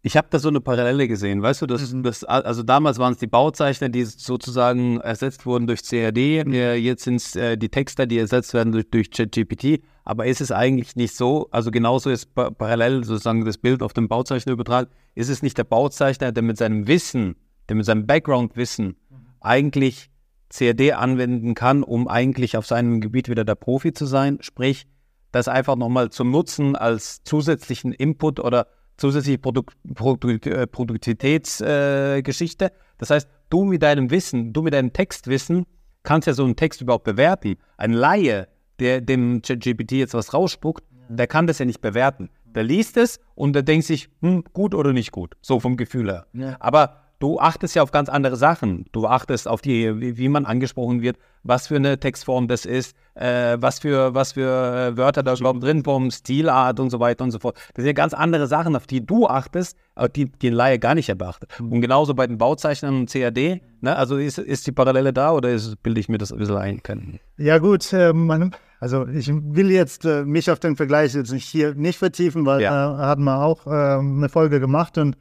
Ich 0.00 0.16
habe 0.16 0.28
da 0.30 0.38
so 0.38 0.48
eine 0.48 0.60
Parallele 0.60 1.08
gesehen, 1.08 1.42
weißt 1.42 1.62
du, 1.62 1.66
das, 1.66 1.92
mhm. 1.92 2.02
das, 2.02 2.24
also 2.24 2.62
damals 2.62 2.98
waren 2.98 3.12
es 3.12 3.18
die 3.18 3.26
Bauzeichner, 3.26 3.88
die 3.88 4.04
sozusagen 4.04 5.00
ersetzt 5.00 5.46
wurden 5.46 5.66
durch 5.66 5.82
CAD, 5.82 6.44
mhm. 6.46 6.52
jetzt 6.52 7.04
sind 7.04 7.16
es 7.16 7.36
äh, 7.36 7.56
die 7.56 7.68
Texter, 7.68 8.06
die 8.06 8.18
ersetzt 8.18 8.52
werden 8.54 8.72
durch, 8.72 8.90
durch 8.90 9.10
ChatGPT, 9.10 9.82
aber 10.04 10.26
ist 10.26 10.40
es 10.40 10.50
eigentlich 10.52 10.96
nicht 10.96 11.14
so, 11.14 11.48
also 11.50 11.70
genauso 11.70 12.10
ist 12.10 12.34
parallel 12.34 13.04
sozusagen 13.04 13.44
das 13.44 13.58
Bild 13.58 13.82
auf 13.82 13.92
den 13.94 14.08
Bauzeichner 14.08 14.52
übertragen, 14.52 14.90
ist 15.14 15.30
es 15.30 15.42
nicht 15.42 15.56
der 15.56 15.64
Bauzeichner, 15.64 16.32
der 16.32 16.42
mit 16.42 16.58
seinem 16.58 16.86
Wissen, 16.86 17.36
der 17.68 17.76
mit 17.76 17.86
seinem 17.86 18.06
Background-Wissen 18.06 18.96
eigentlich 19.44 20.10
CAD 20.50 20.92
anwenden 20.92 21.54
kann, 21.54 21.82
um 21.82 22.08
eigentlich 22.08 22.56
auf 22.56 22.66
seinem 22.66 23.00
Gebiet 23.00 23.28
wieder 23.28 23.44
der 23.44 23.54
Profi 23.54 23.92
zu 23.92 24.06
sein. 24.06 24.38
Sprich, 24.40 24.86
das 25.32 25.48
einfach 25.48 25.76
nochmal 25.76 26.10
zum 26.10 26.30
Nutzen 26.30 26.76
als 26.76 27.22
zusätzlichen 27.24 27.92
Input 27.92 28.40
oder 28.40 28.68
zusätzliche 28.96 29.38
Produk 29.38 29.72
Produk 29.94 30.46
äh, 30.46 30.66
Produktivitätsgeschichte. 30.66 32.66
Äh, 32.66 32.70
das 32.98 33.10
heißt, 33.10 33.28
du 33.50 33.64
mit 33.64 33.82
deinem 33.82 34.10
Wissen, 34.10 34.52
du 34.52 34.62
mit 34.62 34.74
deinem 34.74 34.92
Textwissen 34.92 35.66
kannst 36.04 36.26
ja 36.26 36.34
so 36.34 36.44
einen 36.44 36.54
Text 36.54 36.80
überhaupt 36.80 37.04
bewerten. 37.04 37.56
Ein 37.76 37.92
Laie, 37.92 38.46
der 38.78 39.00
dem 39.00 39.42
ChatGPT 39.42 39.92
jetzt 39.92 40.14
was 40.14 40.34
rausspuckt, 40.34 40.84
der 41.08 41.26
kann 41.26 41.46
das 41.46 41.58
ja 41.58 41.64
nicht 41.64 41.80
bewerten. 41.80 42.30
Der 42.44 42.62
liest 42.62 42.96
es 42.96 43.18
und 43.34 43.54
der 43.54 43.62
denkt 43.62 43.86
sich, 43.86 44.08
hm, 44.20 44.44
gut 44.52 44.74
oder 44.74 44.92
nicht 44.92 45.10
gut, 45.10 45.34
so 45.40 45.58
vom 45.58 45.76
Gefühl 45.76 46.10
her. 46.10 46.26
Ja. 46.32 46.56
Aber 46.60 47.03
du 47.24 47.40
achtest 47.40 47.74
ja 47.74 47.82
auf 47.82 47.90
ganz 47.90 48.10
andere 48.10 48.36
Sachen. 48.36 48.84
Du 48.92 49.06
achtest 49.06 49.48
auf 49.48 49.62
die, 49.62 50.18
wie, 50.18 50.28
man 50.28 50.44
angesprochen 50.44 51.00
wird, 51.00 51.16
was 51.42 51.68
für 51.68 51.76
eine 51.76 51.98
Textform 51.98 52.48
das 52.48 52.66
ist, 52.66 52.94
äh, 53.14 53.56
was 53.58 53.78
für, 53.78 54.14
was 54.14 54.32
für 54.32 54.92
äh, 54.92 54.96
Wörter 54.98 55.22
da 55.22 55.34
überhaupt 55.34 55.62
drin 55.62 55.82
kommen, 55.82 56.10
Stilart 56.10 56.78
und 56.80 56.90
so 56.90 57.00
weiter 57.00 57.24
und 57.24 57.30
so 57.30 57.38
fort. 57.38 57.56
Das 57.72 57.82
sind 57.82 57.86
ja 57.86 57.92
ganz 57.94 58.12
andere 58.12 58.46
Sachen, 58.46 58.76
auf 58.76 58.86
die 58.86 59.04
du 59.04 59.26
achtest, 59.26 59.78
die, 60.14 60.26
die 60.26 60.50
Laie 60.50 60.78
gar 60.78 60.94
nicht 60.94 61.16
beachtet. 61.16 61.58
Und 61.58 61.80
genauso 61.80 62.12
bei 62.12 62.26
den 62.26 62.36
Bauzeichnern 62.36 62.94
und 62.94 63.10
CAD, 63.10 63.62
ne, 63.80 63.96
also 63.96 64.18
ist, 64.18 64.36
ist 64.36 64.66
die 64.66 64.72
Parallele 64.72 65.14
da 65.14 65.32
oder 65.32 65.48
ist, 65.48 65.82
bilde 65.82 66.00
ich 66.00 66.10
mir 66.10 66.18
das 66.18 66.30
ein 66.30 66.38
bisschen 66.38 66.58
ein? 66.58 66.82
Können? 66.82 67.20
Ja 67.38 67.56
gut, 67.56 67.90
äh, 67.94 68.12
man, 68.12 68.54
also 68.80 69.06
ich 69.06 69.30
will 69.32 69.70
jetzt 69.70 70.04
äh, 70.04 70.26
mich 70.26 70.50
auf 70.50 70.60
den 70.60 70.76
Vergleich 70.76 71.14
jetzt 71.14 71.32
nicht 71.32 71.48
hier 71.48 71.74
nicht 71.74 71.98
vertiefen, 71.98 72.44
weil 72.44 72.60
ja. 72.60 72.92
äh, 72.92 72.98
hatten 72.98 73.24
wir 73.24 73.42
auch 73.42 73.66
ähm, 73.66 74.18
eine 74.18 74.28
Folge 74.28 74.60
gemacht 74.60 74.98
und 74.98 75.16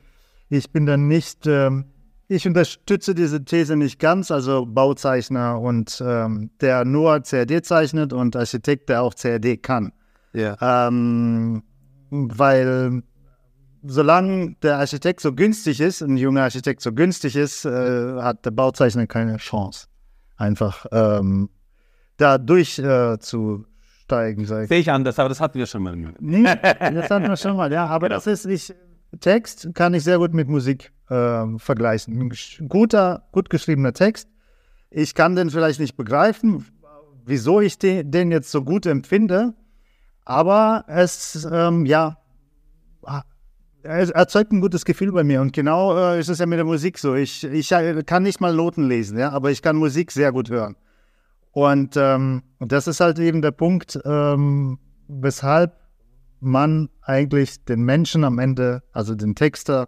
ich 0.50 0.72
bin 0.72 0.86
dann 0.86 1.08
nicht, 1.08 1.48
ähm, 1.48 1.86
ich 2.34 2.48
unterstütze 2.48 3.14
diese 3.14 3.46
These 3.46 3.76
nicht 3.76 4.00
ganz, 4.00 4.32
also 4.32 4.66
Bauzeichner 4.66 5.60
und 5.60 6.02
ähm, 6.06 6.50
der 6.62 6.86
nur 6.86 7.22
CAD 7.22 7.64
zeichnet 7.64 8.14
und 8.14 8.36
Architekt, 8.36 8.90
der 8.90 9.04
auch 9.04 9.14
CAD 9.16 9.62
kann. 9.62 9.94
Ja. 10.34 10.88
Ähm, 10.88 11.62
weil 12.10 13.04
solange 13.84 14.56
der 14.64 14.80
Architekt 14.80 15.22
so 15.22 15.34
günstig 15.34 15.80
ist, 15.80 16.02
ein 16.02 16.18
junger 16.18 16.42
Architekt 16.44 16.82
so 16.82 16.92
günstig 16.92 17.36
ist, 17.36 17.66
äh, 17.66 18.22
hat 18.22 18.46
der 18.46 18.52
Bauzeichner 18.52 19.08
keine 19.08 19.38
Chance, 19.38 19.88
einfach 20.38 20.86
ähm, 20.92 21.50
da 22.18 22.38
durchzusteigen. 22.38 24.46
Äh, 24.46 24.68
Sehe 24.68 24.80
ich 24.80 24.92
anders, 24.92 25.18
aber 25.20 25.30
das 25.30 25.40
hatten 25.40 25.60
wir 25.60 25.68
schon 25.68 25.84
mal. 25.84 25.96
Nee, 25.96 26.44
das 26.44 27.10
hatten 27.10 27.28
wir 27.28 27.38
schon 27.38 27.58
mal, 27.58 27.72
ja, 27.72 27.86
aber 27.86 28.08
genau. 28.08 28.18
das 28.18 28.28
ist 28.28 28.46
nicht 28.46 28.74
Text 29.20 29.70
kann 29.74 29.94
ich 29.94 30.04
sehr 30.04 30.18
gut 30.18 30.34
mit 30.34 30.48
Musik 30.48 30.92
äh, 31.10 31.46
vergleichen. 31.58 32.20
Ein 32.20 32.68
guter, 32.70 33.28
gut 33.32 33.50
geschriebener 33.50 33.94
Text. 33.94 34.28
Ich 34.90 35.16
kann 35.16 35.36
den 35.36 35.50
vielleicht 35.50 35.80
nicht 35.80 35.98
begreifen, 35.98 36.66
wieso 37.26 37.62
ich 37.62 37.80
den, 37.80 38.32
jetzt 38.32 38.52
so 38.52 38.64
gut 38.64 38.86
empfinde, 38.86 39.54
aber 40.26 40.86
es, 40.88 41.48
ähm, 41.52 41.86
ja, 41.86 42.18
er 43.84 44.16
erzeugt 44.16 44.52
ein 44.54 44.62
gutes 44.62 44.86
Gefühl 44.86 45.12
bei 45.12 45.24
mir. 45.24 45.42
Und 45.42 45.52
genau 45.52 45.98
äh, 45.98 46.20
ist 46.20 46.30
es 46.30 46.40
ja 46.40 46.46
mit 46.46 46.58
der 46.58 46.66
Musik 46.66 46.98
so. 46.98 47.16
Ich, 47.16 47.44
ich 47.44 47.72
äh, 47.72 48.04
kann 48.04 48.24
nicht 48.24 48.40
mal 48.40 48.54
Noten 48.54 48.88
lesen, 48.88 49.18
ja, 49.18 49.32
aber 49.32 49.52
ich 49.52 49.62
kann 49.62 49.76
Musik 49.76 50.12
sehr 50.12 50.32
gut 50.32 50.50
hören. 50.50 50.76
Und, 51.52 51.96
ähm, 51.98 52.44
das 52.60 52.88
ist 52.88 53.00
halt 53.00 53.20
eben 53.20 53.42
der 53.42 53.52
Punkt, 53.52 54.00
ähm, 54.06 54.80
weshalb 55.08 55.83
man 56.44 56.90
eigentlich 57.02 57.64
den 57.66 57.84
Menschen 57.84 58.24
am 58.24 58.40
Ende, 58.40 58.84
also 58.92 59.16
den 59.16 59.36
Texter, 59.36 59.88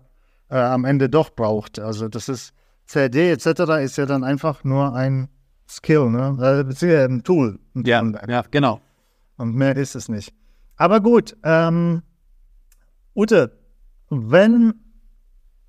äh, 0.50 0.58
am 0.58 0.86
Ende 0.86 1.10
doch 1.10 1.30
braucht. 1.32 1.80
Also 1.80 2.08
das 2.08 2.30
ist 2.30 2.54
CD 2.86 3.32
etc. 3.32 3.48
ist 3.82 3.98
ja 3.98 4.06
dann 4.06 4.24
einfach 4.24 4.64
nur 4.64 4.94
ein 4.94 5.30
Skill, 5.68 6.10
ne? 6.10 6.38
Äh, 6.82 7.06
ein 7.06 7.24
Tool. 7.24 7.60
Ein 7.74 7.84
ja, 7.86 8.04
ja, 8.28 8.44
genau. 8.50 8.82
Und 9.38 9.56
mehr 9.56 9.76
ist 9.76 9.96
es 9.96 10.10
nicht. 10.10 10.34
Aber 10.78 11.02
gut, 11.02 11.36
ähm, 11.44 12.04
Ute, 13.16 13.58
wenn, 14.10 14.74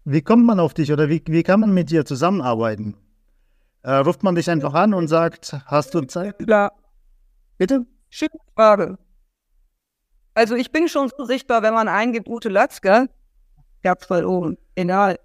wie 0.05 0.23
kommt 0.23 0.45
man 0.45 0.61
auf 0.61 0.75
dich 0.75 0.93
oder 0.93 1.09
wie, 1.09 1.23
wie 1.27 1.43
kann 1.43 1.61
man 1.61 1.73
mit 1.73 1.91
dir 1.91 2.05
zusammenarbeiten? 2.05 2.97
Äh, 3.83 3.95
ruft 3.95 4.23
man 4.23 4.35
dich 4.35 4.51
einfach 4.51 4.75
an 4.75 4.95
und 4.95 5.09
sagt, 5.09 5.57
hast 5.67 5.95
du 5.95 6.01
Zeit? 6.03 6.39
Klar. 6.41 6.73
Bitte? 7.57 7.87
Schöne 8.11 8.31
Frage. 8.55 8.99
Also 10.37 10.55
ich 10.55 10.71
bin 10.71 10.87
schon 10.87 11.11
so 11.17 11.25
sichtbar, 11.25 11.63
wenn 11.63 11.73
man 11.73 11.89
eingibt, 11.89 12.29
Ute 12.29 12.51
Latzke, 12.51 13.09
gab's 13.83 14.11
mal 14.11 14.27
oben, 14.27 14.59
egal. 14.75 15.19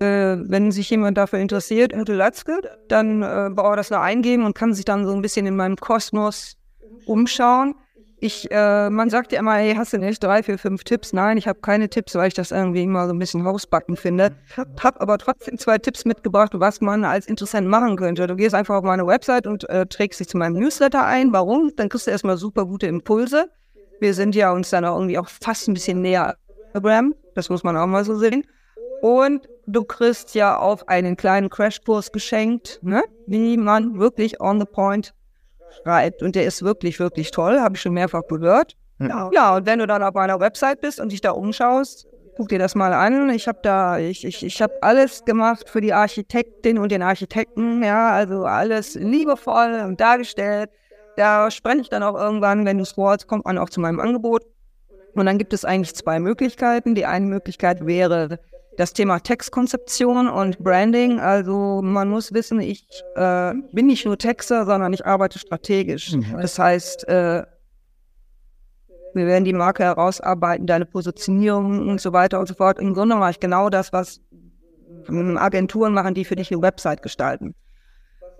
Äh, 0.00 0.36
wenn 0.38 0.70
sich 0.70 0.90
jemand 0.90 1.16
dafür 1.16 1.38
interessiert, 1.38 1.94
Ute 1.94 2.12
Latzke, 2.12 2.60
dann 2.88 3.22
äh, 3.22 3.48
braucht 3.50 3.72
er 3.72 3.76
das 3.76 3.88
nur 3.88 4.00
eingeben 4.00 4.44
und 4.44 4.54
kann 4.54 4.74
sich 4.74 4.84
dann 4.84 5.06
so 5.06 5.14
ein 5.14 5.22
bisschen 5.22 5.46
in 5.46 5.56
meinem 5.56 5.76
Kosmos 5.76 6.58
umschauen. 7.06 7.74
Ich, 8.24 8.50
äh, 8.50 8.88
man 8.88 9.10
sagt 9.10 9.32
ja 9.32 9.38
immer, 9.38 9.56
hey, 9.56 9.74
hast 9.74 9.92
du 9.92 9.98
nicht 9.98 10.22
drei, 10.22 10.42
vier, 10.42 10.58
fünf 10.58 10.82
Tipps? 10.82 11.12
Nein, 11.12 11.36
ich 11.36 11.46
habe 11.46 11.60
keine 11.60 11.90
Tipps, 11.90 12.14
weil 12.14 12.28
ich 12.28 12.34
das 12.34 12.52
irgendwie 12.52 12.82
immer 12.82 13.06
so 13.06 13.12
ein 13.12 13.18
bisschen 13.18 13.44
hausbacken 13.44 13.96
finde. 13.96 14.34
Hab 14.56 14.98
aber 15.02 15.18
trotzdem 15.18 15.58
zwei 15.58 15.76
Tipps 15.76 16.06
mitgebracht, 16.06 16.52
was 16.54 16.80
man 16.80 17.04
als 17.04 17.26
Interessent 17.26 17.68
machen 17.68 17.96
könnte. 17.96 18.26
Du 18.26 18.34
gehst 18.34 18.54
einfach 18.54 18.76
auf 18.76 18.82
meine 18.82 19.06
Website 19.06 19.46
und 19.46 19.68
äh, 19.68 19.84
trägst 19.84 20.20
dich 20.20 20.28
zu 20.28 20.38
meinem 20.38 20.54
Newsletter 20.54 21.04
ein. 21.04 21.34
Warum? 21.34 21.72
Dann 21.76 21.90
kriegst 21.90 22.06
du 22.06 22.12
erstmal 22.12 22.38
super 22.38 22.64
gute 22.64 22.86
Impulse. 22.86 23.50
Wir 24.00 24.14
sind 24.14 24.34
ja 24.34 24.52
uns 24.52 24.70
dann 24.70 24.86
auch 24.86 24.96
irgendwie 24.96 25.18
auch 25.18 25.28
fast 25.28 25.68
ein 25.68 25.74
bisschen 25.74 26.00
näher 26.00 26.36
Instagram. 26.68 27.14
Das 27.34 27.50
muss 27.50 27.62
man 27.62 27.76
auch 27.76 27.86
mal 27.86 28.06
so 28.06 28.16
sehen. 28.16 28.46
Und 29.02 29.46
du 29.66 29.84
kriegst 29.84 30.34
ja 30.34 30.56
auf 30.56 30.88
einen 30.88 31.18
kleinen 31.18 31.50
Crashkurs 31.50 32.10
geschenkt, 32.10 32.78
ne? 32.80 33.02
wie 33.26 33.58
man 33.58 33.98
wirklich 33.98 34.40
on 34.40 34.60
the 34.60 34.66
point 34.66 35.12
schreibt. 35.82 36.22
Und 36.22 36.34
der 36.34 36.44
ist 36.44 36.62
wirklich, 36.62 36.98
wirklich 37.00 37.30
toll, 37.30 37.60
habe 37.60 37.76
ich 37.76 37.82
schon 37.82 37.94
mehrfach 37.94 38.22
gehört. 38.28 38.76
Ja. 39.00 39.30
ja, 39.32 39.56
und 39.56 39.66
wenn 39.66 39.80
du 39.80 39.86
dann 39.86 40.02
auf 40.02 40.14
meiner 40.14 40.38
Website 40.38 40.80
bist 40.80 41.00
und 41.00 41.10
dich 41.10 41.20
da 41.20 41.32
umschaust, 41.32 42.06
guck 42.36 42.48
dir 42.48 42.58
das 42.58 42.74
mal 42.74 42.92
an. 42.92 43.30
Ich 43.30 43.48
habe 43.48 43.58
da, 43.62 43.98
ich, 43.98 44.24
ich, 44.24 44.44
ich 44.44 44.62
habe 44.62 44.74
alles 44.82 45.24
gemacht 45.24 45.68
für 45.68 45.80
die 45.80 45.92
Architektin 45.92 46.78
und 46.78 46.92
den 46.92 47.02
Architekten, 47.02 47.82
ja, 47.82 48.10
also 48.10 48.44
alles 48.44 48.94
liebevoll 48.94 49.82
und 49.84 50.00
dargestellt. 50.00 50.70
Da 51.16 51.50
spreche 51.50 51.80
ich 51.80 51.88
dann 51.88 52.02
auch 52.02 52.14
irgendwann, 52.14 52.64
wenn 52.64 52.78
du 52.78 52.84
scrollst, 52.84 53.28
kommt 53.28 53.44
man 53.44 53.58
auch 53.58 53.70
zu 53.70 53.80
meinem 53.80 54.00
Angebot. 54.00 54.42
Und 55.14 55.26
dann 55.26 55.38
gibt 55.38 55.52
es 55.52 55.64
eigentlich 55.64 55.94
zwei 55.94 56.18
Möglichkeiten. 56.18 56.96
Die 56.96 57.06
eine 57.06 57.26
Möglichkeit 57.26 57.86
wäre, 57.86 58.40
das 58.76 58.92
Thema 58.92 59.20
Textkonzeption 59.20 60.28
und 60.28 60.58
Branding. 60.58 61.20
Also 61.20 61.80
man 61.82 62.08
muss 62.08 62.32
wissen, 62.32 62.60
ich 62.60 62.86
äh, 63.16 63.54
bin 63.72 63.86
nicht 63.86 64.04
nur 64.04 64.18
Texter, 64.18 64.66
sondern 64.66 64.92
ich 64.92 65.06
arbeite 65.06 65.38
strategisch. 65.38 66.12
Mhm. 66.12 66.38
Das 66.40 66.58
heißt, 66.58 67.08
äh, 67.08 67.44
wir 69.14 69.26
werden 69.26 69.44
die 69.44 69.52
Marke 69.52 69.84
herausarbeiten, 69.84 70.66
deine 70.66 70.86
Positionierung 70.86 71.88
und 71.88 72.00
so 72.00 72.12
weiter 72.12 72.40
und 72.40 72.48
so 72.48 72.54
fort. 72.54 72.78
Im 72.80 72.94
Grunde 72.94 73.14
mache 73.16 73.32
ich 73.32 73.40
genau 73.40 73.70
das, 73.70 73.92
was 73.92 74.20
Agenturen 75.08 75.94
machen, 75.94 76.14
die 76.14 76.24
für 76.24 76.36
dich 76.36 76.50
eine 76.50 76.62
Website 76.62 77.02
gestalten. 77.02 77.54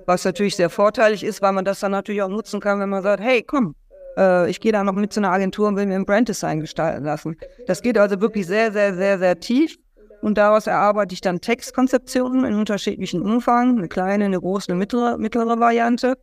Was 0.06 0.24
natürlich 0.24 0.56
sehr 0.56 0.70
vorteilig 0.70 1.22
ist, 1.22 1.42
weil 1.42 1.52
man 1.52 1.64
das 1.64 1.80
dann 1.80 1.92
natürlich 1.92 2.22
auch 2.22 2.28
nutzen 2.28 2.60
kann, 2.60 2.80
wenn 2.80 2.88
man 2.88 3.02
sagt, 3.02 3.22
hey, 3.22 3.42
komm, 3.42 3.74
äh, 4.16 4.50
ich 4.50 4.60
gehe 4.60 4.72
da 4.72 4.84
noch 4.84 4.92
mit 4.94 5.12
zu 5.12 5.20
einer 5.20 5.30
Agentur 5.30 5.68
und 5.68 5.76
will 5.76 5.86
mir 5.86 5.94
ein 5.94 6.04
Branddesign 6.04 6.60
gestalten 6.60 7.04
lassen. 7.04 7.36
Das 7.66 7.82
geht 7.82 7.96
also 7.96 8.20
wirklich 8.20 8.46
sehr, 8.46 8.72
sehr, 8.72 8.94
sehr, 8.94 9.18
sehr 9.18 9.38
tief. 9.40 9.78
Und 10.24 10.38
daraus 10.38 10.66
erarbeite 10.66 11.12
ich 11.12 11.20
dann 11.20 11.42
Textkonzeptionen 11.42 12.46
in 12.46 12.54
unterschiedlichen 12.54 13.20
Umfang, 13.20 13.76
eine 13.76 13.88
kleine, 13.88 14.24
eine 14.24 14.40
große, 14.40 14.70
eine 14.72 14.78
mittlere, 14.78 15.18
mittlere 15.18 15.60
Variante. 15.60 16.16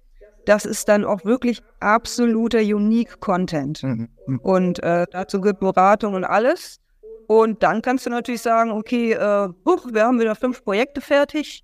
Das 0.45 0.65
ist 0.65 0.89
dann 0.89 1.05
auch 1.05 1.23
wirklich 1.23 1.61
absoluter 1.81 2.61
Unique 2.61 3.19
Content. 3.19 3.83
Mhm. 3.83 4.09
Und 4.41 4.81
äh, 4.81 5.05
dazu 5.11 5.39
gibt 5.39 5.59
Beratung 5.59 6.15
und 6.15 6.23
alles. 6.23 6.79
Und 7.27 7.61
dann 7.61 7.83
kannst 7.83 8.07
du 8.07 8.09
natürlich 8.09 8.41
sagen, 8.41 8.71
okay, 8.71 9.11
äh, 9.11 9.49
huch, 9.67 9.85
wir 9.93 10.03
haben 10.03 10.19
wieder 10.19 10.33
fünf 10.33 10.63
Projekte 10.63 10.99
fertig. 10.99 11.63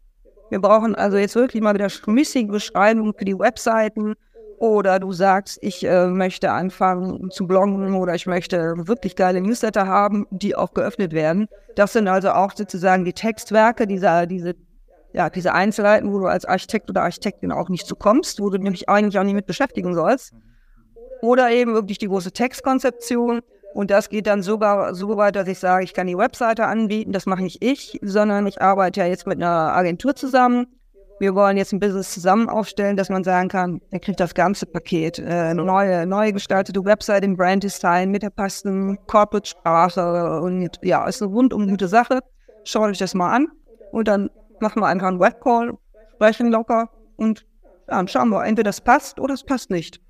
Wir 0.52 0.62
brauchen 0.62 0.94
also 0.94 1.18
jetzt 1.18 1.34
wirklich 1.34 1.64
mal 1.64 1.74
wieder 1.74 1.90
schmissige 1.90 2.52
Beschreibungen 2.52 3.16
für 3.18 3.26
die 3.26 3.40
Webseiten 3.40 4.14
oder 4.58 5.00
du 5.00 5.12
sagst, 5.12 5.60
ich 5.62 5.86
äh, 5.86 6.08
möchte 6.08 6.52
anfangen 6.52 7.30
zu 7.30 7.46
bloggen 7.46 7.94
oder 7.94 8.16
ich 8.16 8.26
möchte 8.26 8.74
wirklich 8.88 9.16
geile 9.16 9.40
Newsletter 9.40 9.88
haben, 9.88 10.26
die 10.32 10.56
auch 10.56 10.74
geöffnet 10.74 11.14
werden. 11.14 11.48
Das 11.76 11.94
sind 11.94 12.08
also 12.08 12.32
auch 12.32 12.54
sozusagen 12.56 13.06
die 13.06 13.14
Textwerke, 13.14 13.86
diese, 13.86 14.26
diese, 14.26 14.56
ja, 15.14 15.30
diese 15.30 15.54
Einzelheiten, 15.54 16.12
wo 16.12 16.20
du 16.20 16.26
als 16.26 16.46
Architekt 16.46 16.90
oder 16.90 17.04
Architektin 17.04 17.52
auch 17.52 17.70
nicht 17.70 17.86
zu 17.86 17.96
kommst, 17.96 18.42
wo 18.42 18.50
du 18.50 18.58
nämlich 18.58 18.90
eigentlich 18.90 19.20
auch 19.20 19.24
nicht 19.24 19.36
mit 19.36 19.46
beschäftigen 19.46 19.94
sollst. 19.94 20.34
Oder 21.22 21.52
eben 21.52 21.74
wirklich 21.74 22.00
die 22.00 22.08
große 22.08 22.32
Textkonzeption. 22.32 23.42
Und 23.74 23.92
das 23.92 24.10
geht 24.10 24.26
dann 24.26 24.42
sogar 24.42 24.96
so 24.96 25.18
weit, 25.18 25.36
dass 25.36 25.48
ich 25.48 25.60
sage, 25.60 25.84
ich 25.84 25.94
kann 25.94 26.08
die 26.08 26.18
Webseite 26.18 26.66
anbieten. 26.66 27.12
Das 27.12 27.28
mache 27.28 27.44
nicht 27.44 27.64
ich, 27.64 28.00
sondern 28.02 28.48
ich 28.48 28.60
arbeite 28.60 29.02
ja 29.02 29.06
jetzt 29.06 29.28
mit 29.28 29.38
einer 29.38 29.76
Agentur 29.76 30.16
zusammen 30.16 30.68
wir 31.20 31.34
wollen 31.34 31.58
jetzt 31.58 31.74
ein 31.74 31.80
Business 31.80 32.14
zusammen 32.14 32.48
aufstellen, 32.50 32.96
dass 32.96 33.10
man 33.10 33.24
sagen 33.24 33.50
kann, 33.50 33.82
er 33.90 34.00
kriegt 34.00 34.20
das 34.20 34.34
ganze 34.34 34.66
Paket. 34.66 35.20
Äh, 35.20 35.54
neue, 35.54 36.06
neu 36.06 36.32
gestaltete 36.32 36.84
Website 36.86 37.24
im 37.24 37.36
Brand 37.36 37.64
Design 37.64 38.12
mit 38.12 38.22
der 38.22 38.30
passenden 38.30 38.98
Corporate-Sprache 39.08 40.42
und 40.42 40.80
ja, 40.84 41.06
ist 41.08 41.22
eine 41.22 41.32
rundum 41.32 41.68
gute 41.68 41.88
Sache. 41.88 42.20
Schaut 42.64 42.90
euch 42.90 43.00
das 43.00 43.16
mal 43.16 43.36
an 43.36 43.48
und 43.92 44.08
dann 44.08 44.30
machen 44.60 44.82
wir 44.82 44.88
einfach 44.88 45.08
einen 45.08 45.20
Webcall, 45.20 45.78
sprechen 46.16 46.52
locker 46.52 46.90
und 47.16 47.46
ja, 47.90 48.08
schauen 48.08 48.30
wir, 48.30 48.46
entweder 48.46 48.70
das 48.70 48.82
passt 48.82 49.20
oder 49.20 49.34
es 49.34 49.44
passt 49.44 49.72
nicht. 49.72 50.02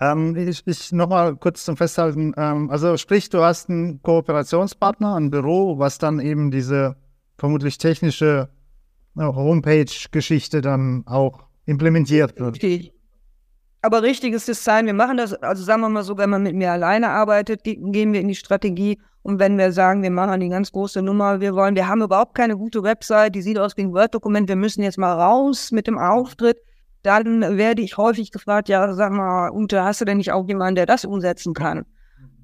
Ähm, 0.00 0.36
ich 0.36 0.66
ich 0.66 0.92
nochmal 0.92 1.36
kurz 1.36 1.64
zum 1.64 1.76
Festhalten. 1.76 2.34
Ähm, 2.36 2.70
also 2.70 2.96
sprich, 2.96 3.28
du 3.28 3.42
hast 3.42 3.70
einen 3.70 4.02
Kooperationspartner, 4.02 5.14
ein 5.14 5.30
Büro, 5.30 5.78
was 5.78 5.98
dann 5.98 6.20
eben 6.20 6.50
diese 6.50 6.96
vermutlich 7.38 7.78
technische 7.78 8.48
Homepage-Geschichte 9.16 10.60
dann 10.60 11.04
auch 11.06 11.44
implementiert 11.64 12.38
wird. 12.38 12.54
Richtig. 12.62 12.92
Aber 13.82 14.02
richtiges 14.02 14.46
Design, 14.46 14.86
wir 14.86 14.94
machen 14.94 15.16
das, 15.16 15.34
also 15.34 15.62
sagen 15.62 15.80
wir 15.82 15.88
mal 15.88 16.02
so, 16.02 16.18
wenn 16.18 16.30
man 16.30 16.42
mit 16.42 16.56
mir 16.56 16.72
alleine 16.72 17.08
arbeitet, 17.08 17.62
gehen 17.62 18.12
wir 18.12 18.20
in 18.20 18.28
die 18.28 18.34
Strategie 18.34 18.98
und 19.22 19.38
wenn 19.38 19.58
wir 19.58 19.70
sagen, 19.72 20.02
wir 20.02 20.10
machen 20.10 20.40
die 20.40 20.48
ganz 20.48 20.72
große 20.72 21.02
Nummer, 21.02 21.40
wir 21.40 21.54
wollen, 21.54 21.76
wir 21.76 21.86
haben 21.86 22.02
überhaupt 22.02 22.34
keine 22.34 22.56
gute 22.56 22.82
Website, 22.82 23.34
die 23.34 23.42
sieht 23.42 23.58
aus 23.58 23.76
wie 23.76 23.82
ein 23.82 23.92
Word-Dokument, 23.92 24.48
wir 24.48 24.56
müssen 24.56 24.82
jetzt 24.82 24.98
mal 24.98 25.12
raus 25.12 25.70
mit 25.70 25.86
dem 25.86 25.98
Auftritt, 25.98 26.58
dann 27.02 27.56
werde 27.56 27.82
ich 27.82 27.96
häufig 27.96 28.32
gefragt, 28.32 28.68
ja, 28.68 28.92
sag 28.92 29.12
mal, 29.12 29.50
und 29.50 29.72
hast 29.72 30.00
du 30.00 30.04
denn 30.04 30.16
nicht 30.16 30.32
auch 30.32 30.48
jemanden, 30.48 30.76
der 30.76 30.86
das 30.86 31.04
umsetzen 31.04 31.54
kann? 31.54 31.84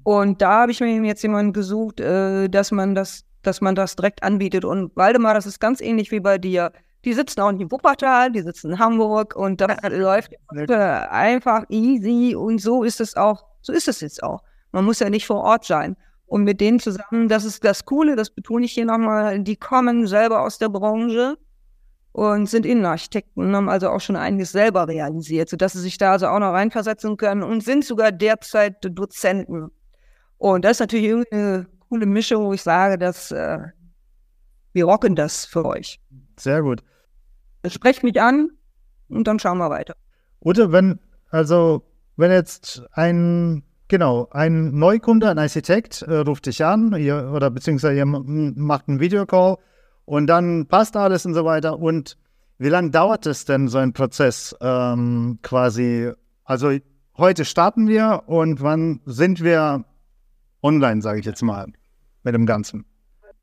Und 0.03 0.41
da 0.41 0.61
habe 0.61 0.71
ich 0.71 0.79
mir 0.79 1.01
jetzt 1.03 1.23
jemanden 1.23 1.53
gesucht, 1.53 1.99
äh, 1.99 2.47
dass 2.49 2.71
man 2.71 2.95
das 2.95 3.25
dass 3.43 3.61
man 3.61 3.75
das 3.75 3.95
direkt 3.95 4.23
anbietet. 4.23 4.65
Und 4.65 4.95
Waldemar, 4.95 5.33
das 5.33 5.45
ist 5.45 5.59
ganz 5.59 5.81
ähnlich 5.81 6.11
wie 6.11 6.19
bei 6.19 6.37
dir. 6.37 6.71
Die 7.05 7.13
sitzen 7.13 7.41
auch 7.41 7.49
in 7.49 7.71
Wuppertal, 7.71 8.31
die 8.31 8.41
sitzen 8.41 8.71
in 8.71 8.79
Hamburg 8.79 9.35
und 9.35 9.59
das 9.59 9.77
läuft 9.89 10.31
einfach 10.49 11.65
easy 11.69 12.33
und 12.35 12.59
so 12.59 12.83
ist 12.83 13.01
es 13.01 13.15
auch, 13.17 13.43
so 13.61 13.73
ist 13.73 13.89
es 13.89 13.99
jetzt 13.99 14.23
auch. 14.23 14.41
Man 14.71 14.85
muss 14.85 14.99
ja 14.99 15.09
nicht 15.09 15.27
vor 15.27 15.41
Ort 15.41 15.65
sein. 15.65 15.97
Und 16.25 16.45
mit 16.45 16.61
denen 16.61 16.79
zusammen, 16.79 17.27
das 17.27 17.43
ist 17.43 17.63
das 17.63 17.85
Coole, 17.85 18.15
das 18.15 18.31
betone 18.31 18.65
ich 18.65 18.71
hier 18.71 18.85
nochmal, 18.85 19.39
die 19.39 19.57
kommen 19.57 20.07
selber 20.07 20.41
aus 20.41 20.57
der 20.57 20.69
Branche 20.69 21.37
und 22.13 22.47
sind 22.47 22.65
Innenarchitekten 22.65 23.43
und 23.43 23.55
haben 23.55 23.69
also 23.69 23.89
auch 23.89 23.99
schon 23.99 24.15
einiges 24.15 24.51
selber 24.51 24.87
realisiert, 24.87 25.49
sodass 25.49 25.73
sie 25.73 25.81
sich 25.81 25.97
da 25.97 26.13
also 26.13 26.27
auch 26.27 26.39
noch 26.39 26.53
reinversetzen 26.53 27.17
können 27.17 27.43
und 27.43 27.63
sind 27.63 27.83
sogar 27.83 28.11
derzeit 28.11 28.77
Dozenten. 28.81 29.69
Und 30.37 30.65
das 30.65 30.73
ist 30.73 30.79
natürlich 30.79 31.25
eine 31.31 31.67
coole 31.93 32.07
Mischung, 32.07 32.45
wo 32.45 32.53
ich 32.53 32.63
sage, 32.63 32.97
dass 32.97 33.29
äh, 33.29 33.59
wir 34.73 34.85
rocken 34.85 35.15
das 35.15 35.45
für 35.45 35.63
euch. 35.63 35.99
Sehr 36.39 36.63
gut. 36.63 36.81
Sprecht 37.67 38.03
mich 38.03 38.19
an 38.19 38.49
und 39.09 39.27
dann 39.27 39.37
schauen 39.37 39.59
wir 39.59 39.69
weiter. 39.69 39.93
Ute, 40.43 40.71
wenn, 40.71 40.99
also, 41.29 41.83
wenn 42.15 42.31
jetzt 42.31 42.81
ein, 42.93 43.61
genau, 43.89 44.27
ein 44.31 44.71
Neukunde, 44.71 45.29
ein 45.29 45.37
Architekt 45.37 46.01
äh, 46.01 46.15
ruft 46.15 46.47
dich 46.47 46.65
an, 46.65 46.95
ihr, 46.97 47.31
oder 47.31 47.51
beziehungsweise 47.51 47.95
ihr 47.95 48.07
macht 48.07 48.87
einen 48.87 48.99
Videocall 48.99 49.57
und 50.05 50.25
dann 50.25 50.65
passt 50.65 50.97
alles 50.97 51.27
und 51.27 51.35
so 51.35 51.45
weiter. 51.45 51.77
Und 51.77 52.17
wie 52.57 52.69
lange 52.69 52.89
dauert 52.89 53.27
es 53.27 53.45
denn, 53.45 53.67
so 53.67 53.77
ein 53.77 53.93
Prozess 53.93 54.55
ähm, 54.61 55.37
quasi? 55.43 56.11
Also, 56.43 56.71
heute 57.19 57.45
starten 57.45 57.87
wir 57.87 58.23
und 58.25 58.63
wann 58.63 58.99
sind 59.05 59.43
wir 59.43 59.85
online, 60.63 61.03
sage 61.03 61.19
ich 61.19 61.25
jetzt 61.27 61.43
mal? 61.43 61.67
Mit 62.23 62.33
dem 62.33 62.45
Ganzen? 62.45 62.85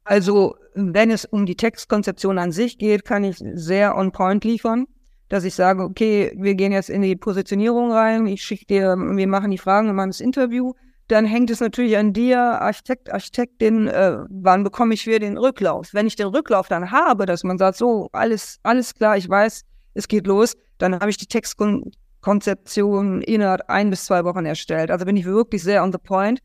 Also, 0.05 0.57
wenn 0.75 1.11
es 1.11 1.25
um 1.25 1.47
die 1.47 1.57
Textkonzeption 1.57 2.39
an 2.39 2.53
sich 2.53 2.79
geht, 2.79 3.05
kann 3.05 3.25
ich 3.25 3.37
sehr 3.55 3.97
on 3.97 4.13
point 4.13 4.45
liefern, 4.45 4.87
dass 5.29 5.45
ich 5.45 5.55
sage, 5.55 5.83
okay, 5.83 6.33
wir 6.37 6.55
gehen 6.55 6.73
jetzt 6.73 6.91
in 6.91 7.03
die 7.03 7.17
Positionierung 7.17 7.93
rein, 7.93 8.27
ich 8.27 8.43
schicke 8.43 8.67
dir, 8.67 8.97
wir 8.97 9.29
machen 9.29 9.51
die 9.51 9.59
Fragen, 9.59 9.95
machen 9.95 10.11
das 10.11 10.21
Interview. 10.21 10.73
Dann 11.07 11.25
hängt 11.27 11.51
es 11.51 11.61
natürlich 11.61 11.97
an 11.97 12.13
dir, 12.13 12.41
Architekt, 12.41 13.13
Architektin, 13.13 13.89
äh, 13.89 14.19
wann 14.29 14.65
bekomme 14.65 14.95
ich 14.95 15.07
wieder 15.07 15.19
den 15.19 15.39
Rücklauf? 15.39 15.93
Wenn 15.93 16.07
ich 16.07 16.17
den 16.17 16.29
Rücklauf 16.29 16.69
dann 16.69 16.91
habe, 16.91 17.27
dass 17.27 17.45
man 17.45 17.59
sagt, 17.59 17.79
so, 17.79 18.09
alles, 18.13 18.59
alles 18.63 18.95
klar, 18.95 19.17
ich 19.17 19.29
weiß, 19.29 19.65
es 19.95 20.09
geht 20.09 20.27
los, 20.27 20.57
dann 20.79 20.95
habe 20.95 21.11
ich 21.11 21.17
die 21.17 21.27
Textkonzeption 21.27 23.23
innerhalb 23.23 23.63
ein 23.69 23.91
bis 23.91 24.07
zwei 24.07 24.25
Wochen 24.25 24.47
erstellt. 24.47 24.91
Also 24.91 25.05
bin 25.05 25.17
ich 25.17 25.25
wirklich 25.25 25.63
sehr 25.63 25.83
on 25.83 25.93
the 25.93 25.99
point 25.99 26.41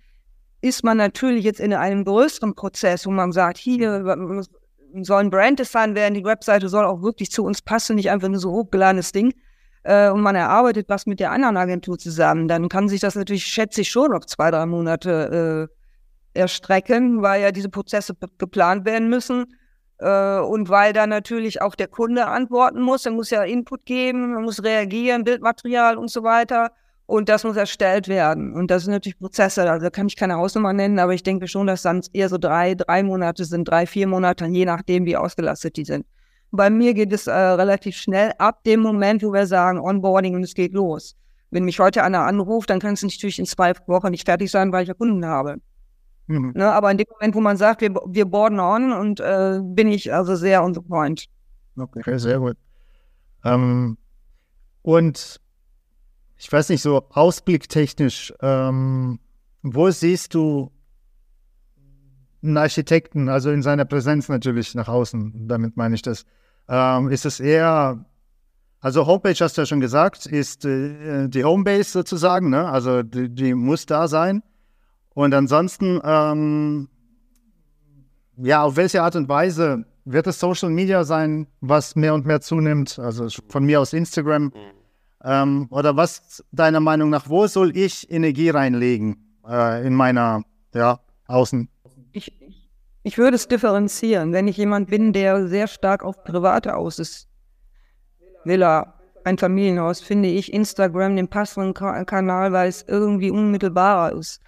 ist 0.66 0.84
man 0.84 0.98
natürlich 0.98 1.46
jetzt 1.46 1.60
in 1.60 1.74
einem 1.74 2.04
größeren 2.04 2.56
Prozess, 2.56 3.06
wo 3.06 3.12
man 3.12 3.32
sagt, 3.32 3.60
hier 3.60 4.04
soll 5.02 5.20
ein 5.20 5.30
Branddesign 5.30 5.94
werden, 5.94 6.16
die 6.16 6.26
Webseite 6.26 6.70
soll 6.70 6.86
auch 6.86 7.04
wirklich 7.04 7.30
zu 7.30 7.44
uns 7.44 7.62
passen, 7.62 7.96
nicht 7.96 8.10
einfach 8.10 8.30
nur 8.30 8.40
so 8.40 8.52
hochgeladenes 8.52 9.12
Ding. 9.12 9.32
Äh, 9.84 10.10
und 10.10 10.22
man 10.22 10.36
erarbeitet 10.36 10.90
was 10.90 11.06
mit 11.06 11.20
der 11.20 11.32
anderen 11.32 11.56
Agentur 11.56 12.00
zusammen, 12.00 12.48
dann 12.48 12.68
kann 12.68 12.90
sich 12.90 13.00
das 13.00 13.14
natürlich, 13.14 13.46
schätze 13.46 13.82
ich, 13.82 13.92
schon 13.92 14.12
auf 14.14 14.26
zwei, 14.26 14.50
drei 14.50 14.66
Monate 14.66 15.70
äh, 16.34 16.40
erstrecken, 16.40 17.22
weil 17.22 17.44
ja 17.44 17.52
diese 17.52 17.70
Prozesse 17.70 18.16
geplant 18.40 18.86
werden 18.86 19.08
müssen. 19.08 19.46
Äh, 20.00 20.40
und 20.40 20.70
weil 20.70 20.94
dann 20.94 21.10
natürlich 21.10 21.62
auch 21.62 21.76
der 21.76 21.90
Kunde 21.90 22.26
antworten 22.26 22.82
muss, 22.82 23.06
er 23.06 23.12
muss 23.12 23.30
ja 23.30 23.44
Input 23.44 23.86
geben, 23.86 24.34
man 24.34 24.44
muss 24.44 24.64
reagieren, 24.64 25.24
Bildmaterial 25.24 25.98
und 25.98 26.10
so 26.10 26.24
weiter. 26.24 26.72
Und 27.08 27.30
das 27.30 27.44
muss 27.44 27.56
erstellt 27.56 28.08
werden. 28.08 28.54
Und 28.54 28.72
das 28.72 28.84
sind 28.84 28.92
natürlich 28.92 29.20
Prozesse, 29.20 29.70
also 29.70 29.84
da 29.84 29.90
kann 29.92 30.08
ich 30.08 30.16
keine 30.16 30.36
Hausnummer 30.36 30.74
nennen, 30.74 30.98
aber 30.98 31.14
ich 31.14 31.22
denke 31.22 31.48
schon, 31.48 31.68
dass 31.68 31.84
dann 31.84 32.02
eher 32.14 32.30
so 32.30 32.38
drei, 32.38 32.74
drei 32.74 33.04
Monate 33.04 33.46
sind, 33.46 33.66
drei, 33.66 33.86
vier 33.86 34.08
Monate, 34.08 34.46
je 34.46 34.66
nachdem, 34.66 35.06
wie 35.06 35.16
ausgelastet 35.16 35.78
die 35.78 35.86
sind. 35.86 36.06
Bei 36.52 36.70
mir 36.70 36.94
geht 36.94 37.14
es 37.14 37.28
äh, 37.28 37.32
relativ 37.32 37.96
schnell 37.96 38.32
ab 38.40 38.64
dem 38.64 38.80
Moment, 38.80 39.22
wo 39.24 39.34
wir 39.34 39.46
sagen 39.46 39.80
Onboarding 39.80 40.36
und 40.36 40.44
es 40.44 40.54
geht 40.54 40.74
los. 40.74 41.16
Wenn 41.52 41.66
mich 41.66 41.80
heute 41.80 42.04
einer 42.04 42.22
anruft, 42.22 42.70
dann 42.70 42.80
kann 42.80 42.94
es 42.94 43.04
natürlich 43.04 43.40
in 43.40 43.46
zwei 43.46 43.74
Wochen 43.88 44.10
nicht 44.10 44.26
fertig 44.26 44.50
sein, 44.50 44.72
weil 44.72 44.84
ich 44.84 44.88
ja 44.88 44.94
Kunden 44.94 45.26
habe. 45.26 45.58
Mhm. 46.28 46.54
Ne, 46.56 46.72
aber 46.72 46.90
in 46.90 46.98
dem 46.98 47.06
Moment, 47.12 47.36
wo 47.36 47.42
man 47.42 47.58
sagt, 47.58 47.82
wir, 47.82 47.94
wir 48.08 48.26
boarden 48.26 48.60
on 48.60 48.92
und 48.92 49.20
äh, 49.20 49.60
bin 49.62 49.90
ich 49.90 50.12
also 50.12 50.36
sehr 50.36 50.64
on 50.64 50.74
the 50.74 50.82
point. 50.82 51.26
Okay, 51.78 52.18
sehr 52.18 52.40
gut. 52.40 52.58
Ähm, 53.44 53.98
und 54.82 55.40
ich 56.38 56.52
weiß 56.52 56.70
nicht, 56.70 56.82
so 56.82 57.06
ausblicktechnisch, 57.10 58.34
ähm, 58.42 59.20
wo 59.62 59.90
siehst 59.90 60.34
du 60.34 60.72
einen 62.44 62.58
Architekten, 62.58 63.30
also 63.30 63.52
in 63.52 63.62
seiner 63.62 63.86
Präsenz 63.86 64.30
natürlich 64.30 64.76
nach 64.76 64.88
außen, 64.88 65.48
damit 65.48 65.78
meine 65.78 65.96
ich 65.96 66.02
das. 66.02 66.26
Ähm, 66.68 67.10
ist 67.10 67.26
es 67.26 67.40
eher, 67.40 68.06
also 68.80 69.08
Homepage 69.08 69.36
hast 69.40 69.58
du 69.58 69.62
ja 69.62 69.66
schon 69.66 69.80
gesagt, 69.80 70.26
ist 70.26 70.66
äh, 70.66 71.28
die 71.28 71.44
Homebase 71.44 71.92
sozusagen, 71.92 72.50
ne? 72.50 72.68
also 72.70 73.04
die, 73.04 73.30
die, 73.30 73.54
muss 73.54 73.86
da 73.86 74.08
sein. 74.08 74.44
Und 75.14 75.34
ansonsten, 75.34 76.02
ähm, 76.04 76.90
ja, 78.38 78.64
auf 78.64 78.76
welche 78.76 79.02
Art 79.02 79.16
und 79.16 79.30
Weise 79.30 79.86
wird 80.04 80.28
es 80.28 80.40
Social 80.40 80.70
Media 80.70 81.04
sein, 81.04 81.48
was 81.62 81.96
mehr 81.96 82.14
und 82.14 82.26
mehr 82.26 82.42
zunimmt? 82.42 83.00
Also 83.00 83.28
von 83.50 83.66
mir 83.66 83.80
aus 83.80 83.94
Instagram. 83.94 84.52
Ähm, 85.26 85.68
oder 85.72 85.98
was 85.98 86.44
deiner 86.52 86.80
Meinung 86.80 87.10
nach, 87.10 87.28
wo 87.28 87.48
soll 87.48 87.76
ich 87.76 88.10
Energie 88.12 88.50
reinlegen 88.50 89.40
äh, 89.48 89.86
in 89.86 89.96
meiner, 89.96 90.44
ja, 90.74 91.00
Außen? 91.28 91.68
Ich, 92.12 92.32
ich 93.02 93.18
würde 93.18 93.36
es 93.36 93.48
differenzieren. 93.48 94.34
Wenn 94.34 94.48
ich 94.48 94.58
jemand 94.58 94.90
bin, 94.90 95.14
der 95.14 95.48
sehr 95.48 95.68
stark 95.68 96.04
auf 96.04 96.24
Private 96.24 96.76
aus 96.76 97.00
ist, 97.00 97.28
Villa, 98.44 98.94
ein 99.26 99.38
Familienhaus, 99.38 100.02
finde 100.02 100.30
ich 100.30 100.54
Instagram 100.54 101.16
den 101.16 101.28
passenden 101.28 101.74
Kanal, 101.74 102.54
weil 102.54 102.70
es 102.70 102.86
irgendwie 102.88 103.32
unmittelbarer 103.32 104.14
ist. 104.14 104.40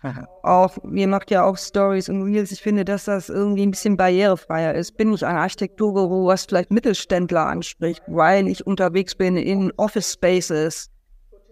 auch, 0.43 0.77
ihr 0.93 1.07
macht 1.07 1.31
ja 1.31 1.43
auch 1.43 1.57
Stories 1.57 2.09
und 2.09 2.23
Reels. 2.23 2.51
Ich 2.51 2.61
finde, 2.61 2.85
dass 2.85 3.05
das 3.05 3.29
irgendwie 3.29 3.65
ein 3.65 3.71
bisschen 3.71 3.97
barrierefreier 3.97 4.75
ist. 4.75 4.95
Bin 4.95 5.13
ich 5.13 5.25
ein 5.25 5.35
Architekturbüro, 5.35 6.27
was 6.27 6.45
vielleicht 6.45 6.71
Mittelständler 6.71 7.47
anspricht, 7.47 8.03
weil 8.07 8.47
ich 8.47 8.65
unterwegs 8.65 9.15
bin 9.15 9.35
in 9.35 9.73
Office 9.77 10.13
Spaces, 10.13 10.89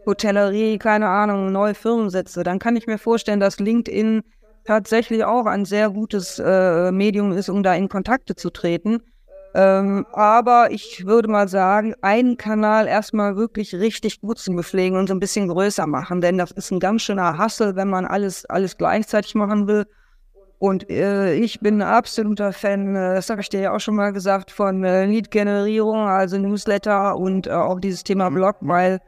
Hotellerie, 0.05 0.77
keine 0.77 1.07
Ahnung, 1.07 1.51
neue 1.51 1.73
Firmen 1.73 2.11
setze, 2.11 2.43
dann 2.43 2.59
kann 2.59 2.75
ich 2.75 2.85
mir 2.85 2.99
vorstellen, 2.99 3.39
dass 3.39 3.59
LinkedIn 3.59 4.21
tatsächlich 4.65 5.23
auch 5.25 5.45
ein 5.45 5.65
sehr 5.65 5.89
gutes 5.89 6.39
äh, 6.39 6.91
Medium 6.91 7.31
ist, 7.31 7.49
um 7.49 7.63
da 7.63 7.73
in 7.73 7.89
Kontakte 7.89 8.35
zu 8.35 8.49
treten. 8.49 9.01
Ähm, 9.57 10.05
aber 10.11 10.71
ich 10.71 11.05
würde 11.05 11.29
mal 11.29 11.47
sagen, 11.47 11.95
einen 12.01 12.35
Kanal 12.35 12.87
erstmal 12.87 13.37
wirklich 13.37 13.73
richtig 13.73 14.19
gut 14.19 14.37
zu 14.37 14.51
bepflegen 14.53 14.99
und 14.99 15.07
so 15.07 15.15
ein 15.15 15.21
bisschen 15.21 15.47
größer 15.47 15.87
machen, 15.87 16.19
denn 16.19 16.37
das 16.37 16.51
ist 16.51 16.71
ein 16.71 16.81
ganz 16.81 17.03
schöner 17.03 17.37
Hassel, 17.37 17.77
wenn 17.77 17.89
man 17.89 18.05
alles, 18.05 18.45
alles 18.47 18.75
gleichzeitig 18.75 19.33
machen 19.33 19.65
will. 19.67 19.85
Und 20.59 20.89
äh, 20.89 21.35
ich 21.35 21.61
bin 21.61 21.81
ein 21.81 21.87
absoluter 21.87 22.51
Fan, 22.51 22.97
äh, 22.97 23.15
das 23.15 23.29
habe 23.29 23.39
ich 23.39 23.47
dir 23.47 23.61
ja 23.61 23.73
auch 23.73 23.79
schon 23.79 23.95
mal 23.95 24.11
gesagt, 24.11 24.51
von 24.51 24.83
äh, 24.83 25.05
Lead-Generierung, 25.05 26.05
also 26.05 26.37
Newsletter 26.37 27.15
und 27.15 27.47
äh, 27.47 27.51
auch 27.51 27.79
dieses 27.79 28.03
Thema 28.03 28.29
Blog, 28.31 28.57
weil 28.59 28.99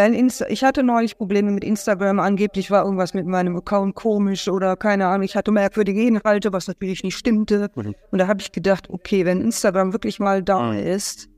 wenn 0.00 0.14
Insta 0.14 0.46
ich 0.48 0.64
hatte 0.64 0.82
neulich 0.82 1.18
Probleme 1.18 1.50
mit 1.50 1.62
Instagram, 1.62 2.20
angeblich 2.20 2.70
war 2.70 2.84
irgendwas 2.84 3.12
mit 3.12 3.26
meinem 3.26 3.56
Account 3.56 3.94
komisch 3.94 4.48
oder 4.48 4.74
keine 4.76 5.06
Ahnung, 5.06 5.24
ich 5.24 5.36
hatte 5.36 5.52
merkwürdige 5.52 6.02
Inhalte, 6.02 6.52
was 6.54 6.68
natürlich 6.68 7.04
nicht 7.04 7.16
stimmte. 7.16 7.68
Mhm. 7.74 7.94
Und 8.10 8.18
da 8.18 8.26
habe 8.26 8.40
ich 8.40 8.50
gedacht, 8.50 8.88
okay, 8.88 9.26
wenn 9.26 9.42
Instagram 9.42 9.92
wirklich 9.92 10.18
mal 10.18 10.42
da 10.42 10.72
mhm. 10.72 10.78
ist, 10.78 11.28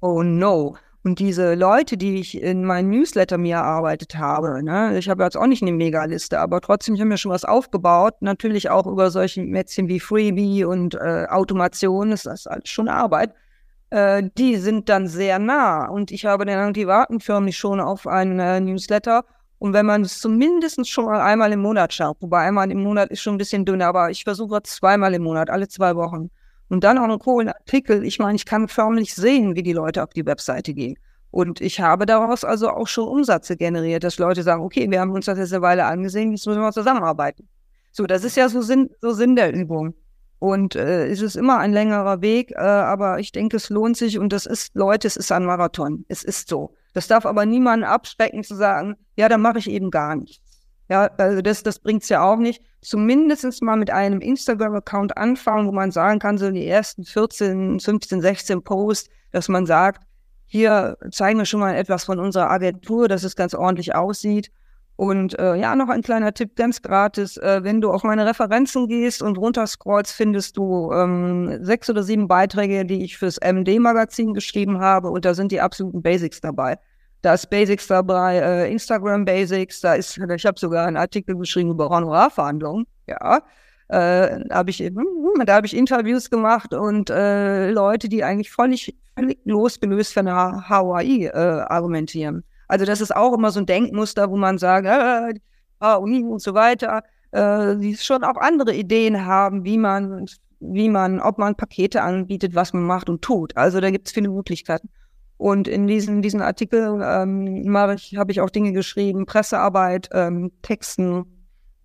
oh 0.00 0.22
no. 0.22 0.76
Und 1.02 1.18
diese 1.18 1.54
Leute, 1.54 1.96
die 1.96 2.20
ich 2.20 2.40
in 2.40 2.64
meinem 2.64 2.90
Newsletter 2.90 3.38
mir 3.38 3.56
erarbeitet 3.56 4.16
habe, 4.16 4.62
ne, 4.62 4.96
ich 4.98 5.08
habe 5.08 5.24
jetzt 5.24 5.36
auch 5.36 5.46
nicht 5.46 5.62
eine 5.62 5.72
Megaliste, 5.72 6.38
aber 6.38 6.60
trotzdem, 6.60 6.94
ich 6.94 7.00
habe 7.00 7.08
mir 7.08 7.18
schon 7.18 7.32
was 7.32 7.44
aufgebaut, 7.44 8.14
natürlich 8.20 8.70
auch 8.70 8.86
über 8.86 9.10
solche 9.10 9.42
Mätzchen 9.42 9.88
wie 9.88 10.00
Freebie 10.00 10.64
und 10.64 10.94
äh, 10.94 11.26
Automation, 11.28 12.10
das 12.10 12.24
ist 12.26 12.46
alles 12.46 12.68
schon 12.68 12.88
Arbeit. 12.88 13.34
Äh, 13.90 14.24
die 14.36 14.56
sind 14.56 14.88
dann 14.88 15.06
sehr 15.06 15.38
nah. 15.38 15.88
Und 15.88 16.10
ich 16.10 16.26
habe 16.26 16.44
dann, 16.44 16.72
die 16.72 16.86
warten 16.86 17.20
förmlich 17.20 17.56
schon 17.56 17.80
auf 17.80 18.06
einen 18.06 18.38
äh, 18.40 18.60
Newsletter. 18.60 19.24
Und 19.58 19.72
wenn 19.72 19.86
man 19.86 20.02
es 20.02 20.18
zumindest 20.18 20.88
schon 20.88 21.06
mal 21.06 21.20
einmal 21.20 21.52
im 21.52 21.60
Monat 21.60 21.92
schaut, 21.94 22.18
wobei 22.20 22.40
einmal 22.40 22.70
im 22.70 22.82
Monat 22.82 23.10
ist 23.10 23.22
schon 23.22 23.34
ein 23.34 23.38
bisschen 23.38 23.64
dünner, 23.64 23.86
aber 23.86 24.10
ich 24.10 24.24
versuche 24.24 24.62
zweimal 24.62 25.14
im 25.14 25.22
Monat, 25.22 25.48
alle 25.48 25.68
zwei 25.68 25.96
Wochen. 25.96 26.30
Und 26.68 26.84
dann 26.84 26.98
auch 26.98 27.04
einen 27.04 27.18
coolen 27.18 27.48
Artikel. 27.48 28.04
Ich 28.04 28.18
meine, 28.18 28.36
ich 28.36 28.44
kann 28.44 28.68
förmlich 28.68 29.14
sehen, 29.14 29.54
wie 29.54 29.62
die 29.62 29.72
Leute 29.72 30.02
auf 30.02 30.10
die 30.10 30.26
Webseite 30.26 30.74
gehen. 30.74 30.98
Und 31.30 31.60
ich 31.60 31.80
habe 31.80 32.06
daraus 32.06 32.44
also 32.44 32.70
auch 32.70 32.88
schon 32.88 33.08
Umsätze 33.08 33.56
generiert, 33.56 34.04
dass 34.04 34.18
Leute 34.18 34.42
sagen, 34.42 34.62
okay, 34.62 34.90
wir 34.90 35.00
haben 35.00 35.10
uns 35.10 35.26
das 35.26 35.38
jetzt 35.38 35.52
eine 35.52 35.62
Weile 35.62 35.84
angesehen, 35.84 36.32
jetzt 36.32 36.46
müssen 36.46 36.60
wir 36.60 36.72
zusammenarbeiten. 36.72 37.48
So, 37.92 38.06
das 38.06 38.24
ist 38.24 38.36
ja 38.36 38.48
so 38.48 38.62
Sinn, 38.62 38.90
so 39.00 39.12
Sinn 39.12 39.36
der 39.36 39.54
Übung. 39.54 39.94
Und 40.38 40.76
äh, 40.76 41.06
es 41.06 41.22
ist 41.22 41.36
immer 41.36 41.58
ein 41.58 41.72
längerer 41.72 42.20
Weg, 42.20 42.52
äh, 42.52 42.60
aber 42.60 43.18
ich 43.18 43.32
denke, 43.32 43.56
es 43.56 43.70
lohnt 43.70 43.96
sich 43.96 44.18
und 44.18 44.32
das 44.32 44.46
ist, 44.46 44.74
Leute, 44.74 45.06
es 45.06 45.16
ist 45.16 45.32
ein 45.32 45.44
Marathon. 45.44 46.04
Es 46.08 46.22
ist 46.22 46.48
so. 46.48 46.74
Das 46.92 47.08
darf 47.08 47.26
aber 47.26 47.46
niemanden 47.46 47.84
abschrecken 47.84 48.44
zu 48.44 48.54
sagen, 48.54 48.96
ja, 49.16 49.28
dann 49.28 49.40
mache 49.40 49.58
ich 49.58 49.70
eben 49.70 49.90
gar 49.90 50.16
nichts. 50.16 50.42
Ja, 50.88 51.06
also 51.18 51.42
das, 51.42 51.62
das 51.62 51.78
bringt 51.80 52.04
es 52.04 52.08
ja 52.08 52.22
auch 52.22 52.36
nicht. 52.38 52.62
Zumindest 52.80 53.62
mal 53.62 53.76
mit 53.76 53.90
einem 53.90 54.20
Instagram-Account 54.20 55.16
anfangen, 55.16 55.66
wo 55.66 55.72
man 55.72 55.90
sagen 55.90 56.20
kann, 56.20 56.38
so 56.38 56.50
die 56.50 56.66
ersten 56.66 57.04
14, 57.04 57.80
15, 57.80 58.20
16 58.20 58.62
Posts, 58.62 59.10
dass 59.32 59.48
man 59.48 59.66
sagt, 59.66 60.06
hier 60.46 60.96
zeigen 61.10 61.38
wir 61.38 61.44
schon 61.44 61.60
mal 61.60 61.74
etwas 61.74 62.04
von 62.04 62.20
unserer 62.20 62.50
Agentur, 62.50 63.08
dass 63.08 63.24
es 63.24 63.34
ganz 63.34 63.52
ordentlich 63.54 63.94
aussieht. 63.96 64.52
Und 64.96 65.38
äh, 65.38 65.56
ja, 65.56 65.76
noch 65.76 65.90
ein 65.90 66.02
kleiner 66.02 66.32
Tipp, 66.32 66.56
ganz 66.56 66.80
gratis. 66.80 67.36
Äh, 67.36 67.62
wenn 67.62 67.82
du 67.82 67.90
auf 67.90 68.02
meine 68.02 68.24
Referenzen 68.24 68.88
gehst 68.88 69.22
und 69.22 69.36
runterscrollst, 69.36 70.12
findest 70.12 70.56
du 70.56 70.90
ähm, 70.92 71.58
sechs 71.62 71.90
oder 71.90 72.02
sieben 72.02 72.28
Beiträge, 72.28 72.86
die 72.86 73.04
ich 73.04 73.18
fürs 73.18 73.38
MD-Magazin 73.38 74.32
geschrieben 74.32 74.80
habe. 74.80 75.10
Und 75.10 75.26
da 75.26 75.34
sind 75.34 75.52
die 75.52 75.60
absoluten 75.60 76.02
Basics 76.02 76.40
dabei. 76.40 76.78
Da 77.22 77.34
ist 77.34 77.50
Basics 77.50 77.86
dabei, 77.88 78.36
äh, 78.36 78.72
Instagram 78.72 79.24
Basics, 79.24 79.80
da 79.80 79.94
ist, 79.94 80.16
ich 80.16 80.46
habe 80.46 80.58
sogar 80.58 80.86
einen 80.86 80.96
Artikel 80.96 81.36
geschrieben 81.36 81.70
über 81.70 81.88
Honorarverhandlungen. 81.88 82.86
Ja, 83.06 83.42
äh, 83.88 84.44
habe 84.50 84.70
ich, 84.70 84.78
hm, 84.78 84.96
da 85.44 85.56
habe 85.56 85.66
ich 85.66 85.76
Interviews 85.76 86.30
gemacht 86.30 86.72
und 86.72 87.10
äh, 87.10 87.70
Leute, 87.70 88.08
die 88.08 88.24
eigentlich 88.24 88.50
völlig, 88.50 88.96
völlig 89.16 89.38
losgelöst 89.44 90.14
von 90.14 90.26
der 90.26 90.68
Hawaii 90.68 91.26
äh, 91.26 91.30
argumentieren. 91.32 92.44
Also 92.68 92.84
das 92.84 93.00
ist 93.00 93.14
auch 93.14 93.34
immer 93.34 93.50
so 93.50 93.60
ein 93.60 93.66
Denkmuster, 93.66 94.30
wo 94.30 94.36
man 94.36 94.58
sagt, 94.58 94.86
äh, 94.86 95.38
ah, 95.78 95.94
Uni 95.94 96.22
und 96.24 96.40
so 96.40 96.54
weiter, 96.54 97.02
äh, 97.30 97.76
die 97.76 97.96
schon 97.96 98.24
auch 98.24 98.36
andere 98.36 98.74
Ideen 98.74 99.24
haben, 99.24 99.64
wie 99.64 99.78
man, 99.78 100.26
wie 100.60 100.88
man, 100.88 101.20
ob 101.20 101.38
man 101.38 101.54
Pakete 101.54 102.02
anbietet, 102.02 102.54
was 102.54 102.72
man 102.72 102.82
macht 102.82 103.08
und 103.08 103.22
tut. 103.22 103.56
Also 103.56 103.80
da 103.80 103.90
gibt 103.90 104.08
es 104.08 104.14
viele 104.14 104.28
Möglichkeiten. 104.28 104.88
Und 105.38 105.68
in 105.68 105.86
diesen, 105.86 106.22
diesen 106.22 106.40
Artikel 106.40 107.00
ähm, 107.02 107.46
ich, 107.94 108.16
habe 108.16 108.32
ich 108.32 108.40
auch 108.40 108.50
Dinge 108.50 108.72
geschrieben, 108.72 109.26
Pressearbeit, 109.26 110.08
ähm, 110.12 110.50
Texten, 110.62 111.26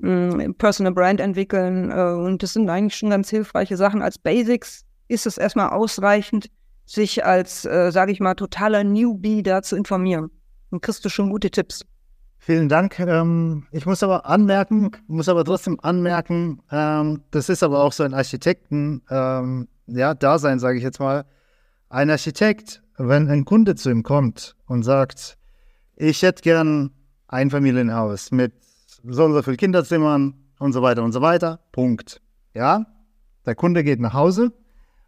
ähm, 0.01 0.55
Personal 0.57 0.93
Brand 0.93 1.19
entwickeln. 1.19 1.91
Äh, 1.91 2.13
und 2.13 2.43
das 2.43 2.53
sind 2.53 2.69
eigentlich 2.69 2.95
schon 2.95 3.09
ganz 3.09 3.29
hilfreiche 3.29 3.75
Sachen. 3.75 4.01
Als 4.01 4.17
Basics 4.17 4.85
ist 5.09 5.25
es 5.27 5.37
erstmal 5.37 5.69
ausreichend, 5.69 6.49
sich 6.85 7.25
als, 7.25 7.65
äh, 7.65 7.91
sage 7.91 8.13
ich 8.13 8.19
mal, 8.19 8.35
totaler 8.35 8.83
Newbie 8.83 9.43
da 9.43 9.61
zu 9.61 9.75
informieren. 9.75 10.29
Dann 10.71 10.81
kriegst 10.81 11.03
du 11.03 11.09
schon 11.09 11.29
gute 11.29 11.51
Tipps. 11.51 11.85
Vielen 12.39 12.69
Dank. 12.69 12.97
Ähm, 12.99 13.67
ich 13.71 13.85
muss 13.85 14.01
aber 14.01 14.25
anmerken, 14.25 14.91
muss 15.05 15.29
aber 15.29 15.45
trotzdem 15.45 15.79
anmerken, 15.81 16.63
ähm, 16.71 17.21
das 17.29 17.49
ist 17.49 17.61
aber 17.61 17.83
auch 17.83 17.93
so 17.93 18.03
ein 18.03 18.15
Architekten, 18.15 19.03
ähm, 19.11 19.67
ja, 19.85 20.15
Dasein, 20.15 20.57
sage 20.57 20.77
ich 20.77 20.83
jetzt 20.83 20.99
mal. 20.99 21.25
Ein 21.89 22.09
Architekt, 22.09 22.81
wenn 22.97 23.29
ein 23.29 23.45
Kunde 23.45 23.75
zu 23.75 23.91
ihm 23.91 24.01
kommt 24.01 24.55
und 24.65 24.81
sagt, 24.81 25.37
ich 25.95 26.23
hätte 26.23 26.41
gern 26.41 26.91
ein 27.27 27.51
Familienhaus 27.51 28.31
mit 28.31 28.53
so 29.03 29.25
und 29.25 29.33
so 29.33 29.43
viel 29.43 29.57
Kinderzimmern 29.57 30.33
und 30.57 30.73
so 30.73 30.81
weiter 30.81 31.03
und 31.03 31.11
so 31.11 31.21
weiter, 31.21 31.59
Punkt. 31.71 32.21
Ja, 32.55 32.87
der 33.45 33.55
Kunde 33.55 33.83
geht 33.83 33.99
nach 33.99 34.13
Hause 34.13 34.51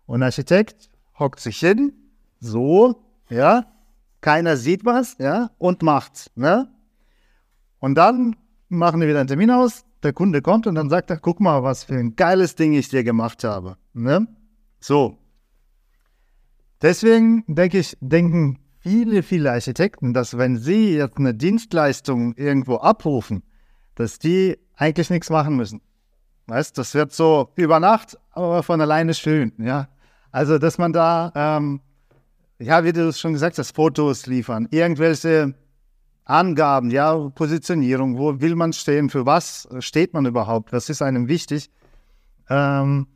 und 0.06 0.20
der 0.20 0.28
Architekt 0.28 0.90
hockt 1.18 1.40
sich 1.40 1.58
hin, 1.58 1.94
so, 2.40 3.02
ja, 3.30 3.73
keiner 4.24 4.58
sieht 4.58 4.86
was, 4.86 5.18
ja, 5.20 5.52
und 5.60 5.84
macht's, 5.84 6.32
ne? 6.36 6.74
Und 7.80 7.96
dann 7.96 8.36
machen 8.70 9.02
wir 9.02 9.08
wieder 9.08 9.20
einen 9.20 9.28
Termin 9.28 9.52
aus, 9.52 9.86
der 10.02 10.14
Kunde 10.14 10.42
kommt 10.42 10.66
und 10.66 10.76
dann 10.76 10.90
sagt 10.90 11.12
er, 11.12 11.18
guck 11.18 11.40
mal, 11.40 11.62
was 11.62 11.84
für 11.84 11.96
ein 11.96 12.16
geiles 12.16 12.56
Ding 12.56 12.74
ich 12.74 12.90
dir 12.90 13.04
gemacht 13.04 13.44
habe, 13.44 13.78
ne? 13.94 14.28
So. 14.80 15.18
Deswegen 16.82 17.44
denke 17.48 17.80
ich, 17.80 17.98
denken 18.00 18.60
viele, 18.80 19.24
viele 19.24 19.52
Architekten, 19.52 20.14
dass 20.14 20.38
wenn 20.38 20.58
sie 20.58 20.96
jetzt 20.96 21.18
eine 21.18 21.34
Dienstleistung 21.34 22.34
irgendwo 22.36 22.78
abrufen, 22.78 23.44
dass 23.96 24.20
die 24.20 24.58
eigentlich 24.76 25.10
nichts 25.10 25.30
machen 25.30 25.58
müssen. 25.58 25.82
Weißt, 26.48 26.78
das 26.78 26.94
wird 26.94 27.12
so 27.12 27.52
über 27.56 27.80
Nacht, 27.80 28.18
aber 28.32 28.64
von 28.64 28.80
alleine 28.82 29.14
schön, 29.14 29.52
ja. 29.58 29.90
Also, 30.32 30.58
dass 30.58 30.78
man 30.78 30.94
da, 30.94 31.32
ähm, 31.36 31.82
ja, 32.64 32.84
wie 32.84 32.94
du 32.94 33.08
es 33.08 33.20
schon 33.20 33.34
gesagt 33.34 33.58
hast, 33.58 33.76
Fotos 33.76 34.26
liefern, 34.26 34.68
irgendwelche 34.72 35.54
Angaben, 36.26 36.90
ja, 36.90 37.16
Positionierung, 37.30 38.18
wo 38.18 38.40
will 38.40 38.56
man 38.56 38.74
stehen, 38.74 39.10
für 39.10 39.26
was 39.26 39.68
steht 39.80 40.14
man 40.14 40.26
überhaupt, 40.26 40.72
was 40.72 40.90
ist 40.90 41.02
einem 41.02 41.28
wichtig. 41.28 41.70
Ähm, 42.50 43.08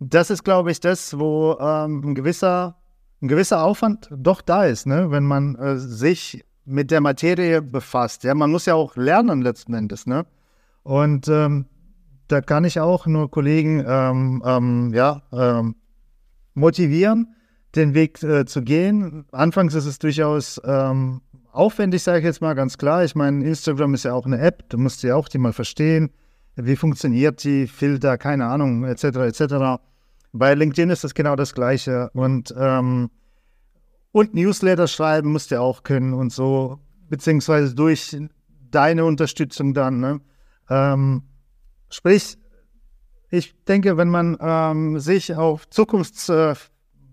das 0.00 0.30
ist, 0.30 0.44
glaube 0.44 0.70
ich, 0.70 0.80
das, 0.80 1.18
wo 1.18 1.56
ähm, 1.60 2.02
ein, 2.04 2.14
gewisser, 2.14 2.76
ein 3.20 3.28
gewisser 3.28 3.62
Aufwand 3.62 4.08
doch 4.14 4.40
da 4.40 4.64
ist, 4.64 4.86
ne? 4.86 5.10
wenn 5.10 5.24
man 5.24 5.54
äh, 5.56 5.76
sich 5.76 6.44
mit 6.64 6.90
der 6.90 7.00
Materie 7.00 7.62
befasst. 7.62 8.24
Ja, 8.24 8.34
man 8.34 8.50
muss 8.50 8.66
ja 8.66 8.74
auch 8.74 8.96
lernen 8.96 9.42
letzten 9.42 9.74
Endes. 9.74 10.06
Ne? 10.06 10.26
Und 10.82 11.28
ähm, 11.28 11.66
da 12.28 12.40
kann 12.40 12.64
ich 12.64 12.78
auch 12.78 13.06
nur 13.06 13.30
Kollegen 13.30 13.84
ähm, 13.86 14.42
ähm, 14.44 14.92
ja, 14.92 15.22
ähm, 15.32 15.76
motivieren, 16.54 17.34
den 17.78 17.94
Weg 17.94 18.22
äh, 18.22 18.44
zu 18.44 18.62
gehen. 18.62 19.24
Anfangs 19.32 19.74
ist 19.74 19.86
es 19.86 19.98
durchaus 19.98 20.60
ähm, 20.64 21.22
aufwendig, 21.52 22.02
sage 22.02 22.18
ich 22.18 22.24
jetzt 22.24 22.40
mal 22.40 22.54
ganz 22.54 22.76
klar. 22.76 23.04
Ich 23.04 23.14
meine, 23.14 23.44
Instagram 23.44 23.94
ist 23.94 24.04
ja 24.04 24.12
auch 24.12 24.26
eine 24.26 24.38
App, 24.38 24.68
du 24.68 24.78
musst 24.78 25.02
ja 25.02 25.14
auch 25.14 25.28
die 25.28 25.38
mal 25.38 25.52
verstehen. 25.52 26.10
Wie 26.56 26.76
funktioniert 26.76 27.44
die, 27.44 27.66
Filter, 27.66 28.18
keine 28.18 28.46
Ahnung, 28.46 28.84
etc. 28.84 29.04
etc. 29.04 29.80
Bei 30.32 30.54
LinkedIn 30.54 30.90
ist 30.90 31.04
das 31.04 31.14
genau 31.14 31.36
das 31.36 31.54
Gleiche. 31.54 32.10
Und, 32.14 32.52
ähm, 32.58 33.10
und 34.12 34.34
Newsletter 34.34 34.88
schreiben 34.88 35.32
musst 35.32 35.50
du 35.50 35.60
auch 35.60 35.84
können 35.84 36.14
und 36.14 36.32
so, 36.32 36.80
beziehungsweise 37.08 37.74
durch 37.74 38.16
deine 38.70 39.04
Unterstützung 39.04 39.72
dann. 39.72 40.00
Ne? 40.00 40.20
Ähm, 40.68 41.22
sprich, 41.90 42.36
ich 43.30 43.54
denke, 43.64 43.96
wenn 43.96 44.08
man 44.08 44.36
ähm, 44.40 44.98
sich 44.98 45.34
auf 45.34 45.66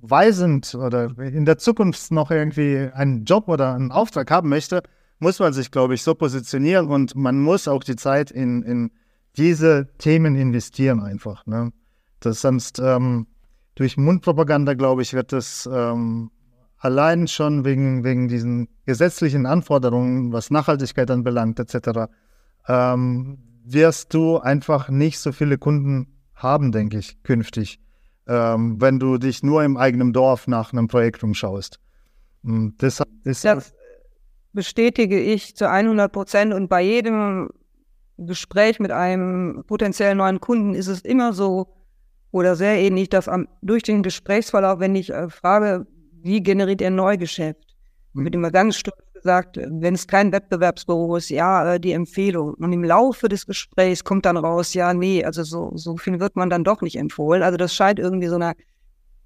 zukunftsweisend 0.06 0.76
oder 0.76 1.18
in 1.20 1.46
der 1.46 1.58
Zukunft 1.58 2.12
noch 2.12 2.32
irgendwie 2.32 2.90
einen 2.94 3.26
Job 3.26 3.48
oder 3.48 3.74
einen 3.74 3.92
Auftrag 3.92 4.32
haben 4.32 4.50
möchte, 4.50 4.84
muss 5.20 5.40
man 5.40 5.54
sich, 5.54 5.72
glaube 5.72 5.96
ich, 5.96 6.04
so 6.04 6.14
positionieren 6.14 6.88
und 6.88 7.16
man 7.16 7.40
muss 7.40 7.68
auch 7.68 7.84
die 7.84 7.96
Zeit 7.96 8.32
in, 8.32 8.64
in 8.64 8.92
diese 9.38 9.90
Themen 9.98 10.36
investieren 10.36 11.02
einfach. 11.02 11.46
Ne? 11.46 11.72
Das 12.20 12.42
sonst 12.42 12.80
ähm, 12.80 13.28
durch 13.76 13.98
Mundpropaganda, 13.98 14.74
glaube 14.74 15.02
ich, 15.02 15.14
wird 15.14 15.32
das 15.32 15.70
ähm, 15.72 16.32
allein 16.78 17.28
schon 17.28 17.66
wegen, 17.66 18.04
wegen 18.04 18.28
diesen 18.28 18.68
gesetzlichen 18.86 19.46
Anforderungen, 19.46 20.32
was 20.32 20.52
Nachhaltigkeit 20.52 21.10
anbelangt, 21.10 21.60
etc., 21.60 22.12
ähm, 22.68 23.38
wirst 23.68 24.14
du 24.14 24.38
einfach 24.38 24.90
nicht 24.90 25.20
so 25.20 25.32
viele 25.32 25.58
Kunden 25.58 26.08
haben, 26.36 26.72
denke 26.72 27.00
ich, 27.00 27.22
künftig, 27.24 27.80
ähm, 28.28 28.80
wenn 28.82 29.00
du 29.00 29.18
dich 29.18 29.44
nur 29.44 29.64
im 29.64 29.78
eigenen 29.78 30.14
Dorf 30.14 30.48
nach 30.48 30.74
einem 30.74 30.88
Projekt 30.88 31.24
umschaust. 31.24 31.80
Und 32.44 32.82
deshalb 32.82 33.10
ist 33.24 33.44
das 33.46 33.74
bestätige 34.56 35.20
ich 35.20 35.56
zu 35.56 35.70
100 35.70 36.12
Prozent 36.12 36.54
und 36.54 36.70
bei 36.70 36.82
jedem 36.82 37.50
Gespräch 38.18 38.80
mit 38.80 38.92
einem 38.92 39.64
potenziellen 39.68 40.18
neuen 40.18 40.40
Kunden 40.40 40.74
ist 40.74 40.88
es 40.88 41.02
immer 41.02 41.34
so 41.34 41.68
oder 42.32 42.56
sehr 42.56 42.80
ähnlich, 42.80 43.10
dass 43.10 43.28
am, 43.28 43.48
durch 43.62 43.84
den 43.84 44.02
Gesprächsverlauf, 44.02 44.80
wenn 44.80 44.96
ich 44.96 45.12
äh, 45.12 45.30
frage, 45.30 45.86
wie 46.24 46.42
generiert 46.42 46.82
er 46.82 46.90
Neugeschäft, 46.90 47.76
mhm. 48.14 48.24
wird 48.24 48.36
immer 48.36 48.52
ganz 48.52 48.78
stolz 48.78 48.98
gesagt, 49.26 49.58
wenn 49.58 49.96
es 49.96 50.06
kein 50.06 50.32
Wettbewerbsbüro 50.32 51.16
ist, 51.16 51.30
ja, 51.30 51.74
äh, 51.74 51.80
die 51.80 51.94
Empfehlung. 51.94 52.54
Und 52.54 52.72
im 52.72 52.84
Laufe 52.84 53.28
des 53.28 53.48
Gesprächs 53.48 54.04
kommt 54.04 54.26
dann 54.28 54.38
raus, 54.38 54.76
ja, 54.76 54.94
nee, 54.94 55.26
also 55.26 55.44
so, 55.44 55.72
so 55.74 55.98
viel 55.98 56.20
wird 56.20 56.36
man 56.36 56.52
dann 56.52 56.64
doch 56.64 56.82
nicht 56.82 56.96
empfohlen. 56.96 57.42
Also 57.42 57.58
das 57.58 57.74
scheint 57.74 57.98
irgendwie 57.98 58.28
so 58.28 58.36
eine, 58.36 58.54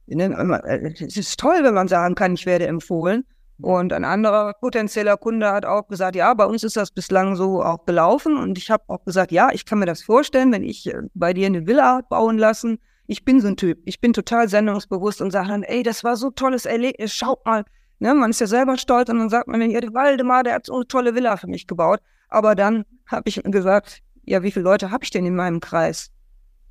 ne, 0.08 0.62
äh, 0.66 0.94
es 1.06 1.18
ist 1.18 1.38
toll, 1.38 1.60
wenn 1.64 1.74
man 1.74 1.90
sagen 1.90 2.16
kann, 2.16 2.34
ich 2.34 2.46
werde 2.46 2.66
empfohlen. 2.66 3.26
Und 3.62 3.92
ein 3.92 4.06
anderer 4.06 4.54
potenzieller 4.54 5.18
Kunde 5.18 5.52
hat 5.52 5.66
auch 5.66 5.90
gesagt, 5.90 6.16
ja, 6.16 6.34
bei 6.34 6.46
uns 6.46 6.64
ist 6.64 6.78
das 6.78 6.92
bislang 6.92 7.36
so 7.36 7.62
auch 7.62 7.86
gelaufen. 7.86 8.38
Und 8.38 8.58
ich 8.58 8.72
habe 8.72 8.86
auch 8.88 9.04
gesagt, 9.04 9.34
ja, 9.34 9.50
ich 9.52 9.66
kann 9.66 9.80
mir 9.80 9.86
das 9.86 10.02
vorstellen, 10.02 10.54
wenn 10.54 10.64
ich 10.64 10.88
äh, 10.88 11.02
bei 11.14 11.34
dir 11.34 11.48
eine 11.48 11.68
Villa 11.68 12.02
bauen 12.10 12.38
lassen. 12.38 12.80
Ich 13.06 13.26
bin 13.26 13.42
so 13.42 13.50
ein 13.50 13.58
Typ. 13.58 13.80
Ich 13.84 14.00
bin 14.00 14.14
total 14.14 14.48
sendungsbewusst 14.48 15.22
und 15.22 15.32
sage 15.32 15.50
dann, 15.50 15.64
ey, 15.64 15.84
das 15.84 16.06
war 16.06 16.16
so 16.16 16.30
tolles 16.30 16.66
Erlebnis. 16.66 17.14
Schaut 17.14 17.46
mal. 17.46 17.66
Ne, 18.00 18.14
man 18.14 18.30
ist 18.30 18.40
ja 18.40 18.48
selber 18.48 18.78
stolz 18.78 19.10
und 19.10 19.20
dann 19.20 19.30
sagt 19.30 19.48
man, 19.48 19.70
ja, 19.70 19.82
der 19.82 19.94
Waldemar, 19.94 20.44
der 20.44 20.56
hat 20.56 20.66
so 20.66 20.76
eine 20.76 20.88
tolle 20.88 21.16
Villa 21.16 21.36
für 21.36 21.48
mich 21.48 21.68
gebaut. 21.68 22.00
Aber 22.30 22.56
dann 22.56 22.86
habe 23.08 23.28
ich 23.28 23.42
gesagt, 23.44 24.00
ja, 24.24 24.42
wie 24.42 24.52
viele 24.52 24.64
Leute 24.64 24.92
habe 24.92 25.04
ich 25.04 25.12
denn 25.12 25.26
in 25.26 25.36
meinem 25.36 25.60
Kreis? 25.60 26.12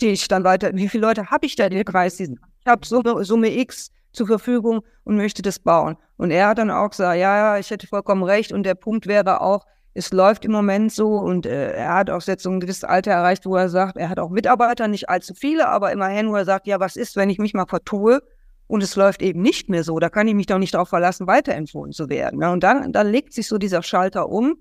Die 0.01 0.09
ich 0.09 0.29
dann 0.29 0.45
weiter, 0.45 0.70
wie 0.74 0.89
viele 0.89 1.07
Leute 1.07 1.31
habe 1.31 1.45
ich 1.45 1.57
da 1.57 1.66
in 1.66 1.72
dem 1.72 1.85
Kreis? 1.85 2.18
Ich 2.18 2.31
habe 2.66 2.87
Summe, 2.87 3.24
Summe 3.24 3.55
X 3.59 3.91
zur 4.12 4.26
Verfügung 4.26 4.83
und 5.05 5.16
möchte 5.16 5.43
das 5.43 5.59
bauen. 5.59 5.97
Und 6.16 6.31
er 6.31 6.49
hat 6.49 6.59
dann 6.59 6.70
auch 6.70 6.91
gesagt, 6.91 7.18
ja, 7.18 7.37
ja, 7.37 7.59
ich 7.59 7.70
hätte 7.70 7.87
vollkommen 7.87 8.22
recht. 8.22 8.53
Und 8.53 8.62
der 8.62 8.74
Punkt 8.74 9.07
wäre 9.07 9.43
auch, 9.43 9.66
es 9.95 10.12
läuft 10.12 10.45
im 10.45 10.53
Moment 10.53 10.93
so 10.93 11.16
und 11.16 11.45
äh, 11.45 11.72
er 11.72 11.95
hat 11.95 12.11
auch 12.11 12.22
jetzt 12.22 12.45
so 12.45 12.51
ein 12.51 12.61
gewisses 12.61 12.85
Alter 12.85 13.11
erreicht, 13.11 13.45
wo 13.45 13.57
er 13.57 13.68
sagt, 13.68 13.97
er 13.97 14.09
hat 14.09 14.20
auch 14.20 14.31
Mitarbeiter, 14.31 14.87
nicht 14.87 15.09
allzu 15.09 15.35
viele, 15.35 15.68
aber 15.68 15.91
immerhin, 15.91 16.31
wo 16.31 16.37
er 16.37 16.45
sagt, 16.45 16.68
ja, 16.68 16.79
was 16.79 16.95
ist, 16.95 17.16
wenn 17.16 17.31
ich 17.31 17.39
mich 17.39 17.53
mal 17.53 17.66
vertue 17.66 18.22
und 18.69 18.83
es 18.83 18.95
läuft 18.97 19.23
eben 19.23 19.43
nicht 19.43 19.69
mehr 19.69 19.83
so, 19.83 19.99
da 19.99 20.11
kann 20.11 20.29
ich 20.29 20.35
mich 20.35 20.47
doch 20.47 20.59
nicht 20.59 20.75
darauf 20.75 20.91
verlassen, 20.91 21.27
weiterempfohlen 21.27 21.93
zu 21.93 22.09
werden. 22.09 22.41
Ja, 22.41 22.53
und 22.53 22.62
dann, 22.62 22.93
dann 22.93 23.11
legt 23.11 23.33
sich 23.33 23.49
so 23.49 23.59
dieser 23.59 23.83
Schalter 23.83 24.29
um. 24.29 24.57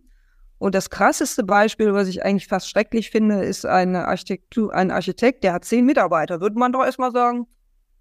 Und 0.59 0.73
das 0.73 0.89
krasseste 0.89 1.43
Beispiel, 1.43 1.93
was 1.93 2.07
ich 2.07 2.23
eigentlich 2.23 2.47
fast 2.47 2.69
schrecklich 2.69 3.11
finde, 3.11 3.43
ist 3.43 3.65
eine 3.65 4.07
Architektur, 4.07 4.73
ein 4.73 4.89
Architekt, 4.89 5.43
der 5.43 5.53
hat 5.53 5.65
zehn 5.65 5.85
Mitarbeiter. 5.85 6.41
Würde 6.41 6.57
man 6.57 6.71
doch 6.71 6.83
erstmal 6.83 7.11
sagen, 7.11 7.45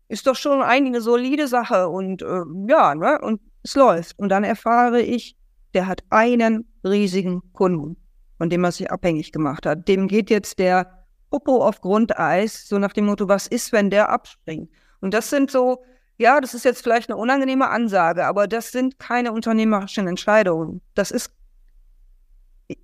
ist 0.08 0.26
doch 0.26 0.36
schon 0.36 0.62
eine 0.62 1.00
solide 1.00 1.48
Sache 1.48 1.88
und 1.88 2.22
äh, 2.22 2.42
ja, 2.68 2.94
ne? 2.94 3.18
Und 3.20 3.40
es 3.64 3.74
läuft. 3.74 4.18
Und 4.18 4.28
dann 4.28 4.44
erfahre 4.44 5.02
ich, 5.02 5.36
der 5.74 5.88
hat 5.88 6.04
einen 6.08 6.72
riesigen 6.84 7.42
Kunden, 7.52 7.96
von 8.38 8.48
dem 8.48 8.62
er 8.62 8.72
sich 8.72 8.90
abhängig 8.90 9.32
gemacht 9.32 9.66
hat. 9.66 9.88
Dem 9.88 10.06
geht 10.06 10.30
jetzt 10.30 10.60
der 10.60 11.04
Popo 11.30 11.66
auf 11.66 11.80
Grundeis, 11.80 12.68
so 12.68 12.78
nach 12.78 12.92
dem 12.92 13.06
Motto, 13.06 13.28
was 13.28 13.48
ist, 13.48 13.72
wenn 13.72 13.90
der 13.90 14.08
abspringt? 14.08 14.70
Und 15.00 15.12
das 15.12 15.28
sind 15.28 15.50
so, 15.50 15.82
ja, 16.18 16.40
das 16.40 16.54
ist 16.54 16.64
jetzt 16.64 16.82
vielleicht 16.82 17.10
eine 17.10 17.18
unangenehme 17.18 17.68
Ansage, 17.68 18.24
aber 18.26 18.46
das 18.46 18.72
sind 18.72 18.98
keine 18.98 19.32
unternehmerischen 19.32 20.08
Entscheidungen. 20.08 20.80
Das 20.94 21.10
ist, 21.10 21.30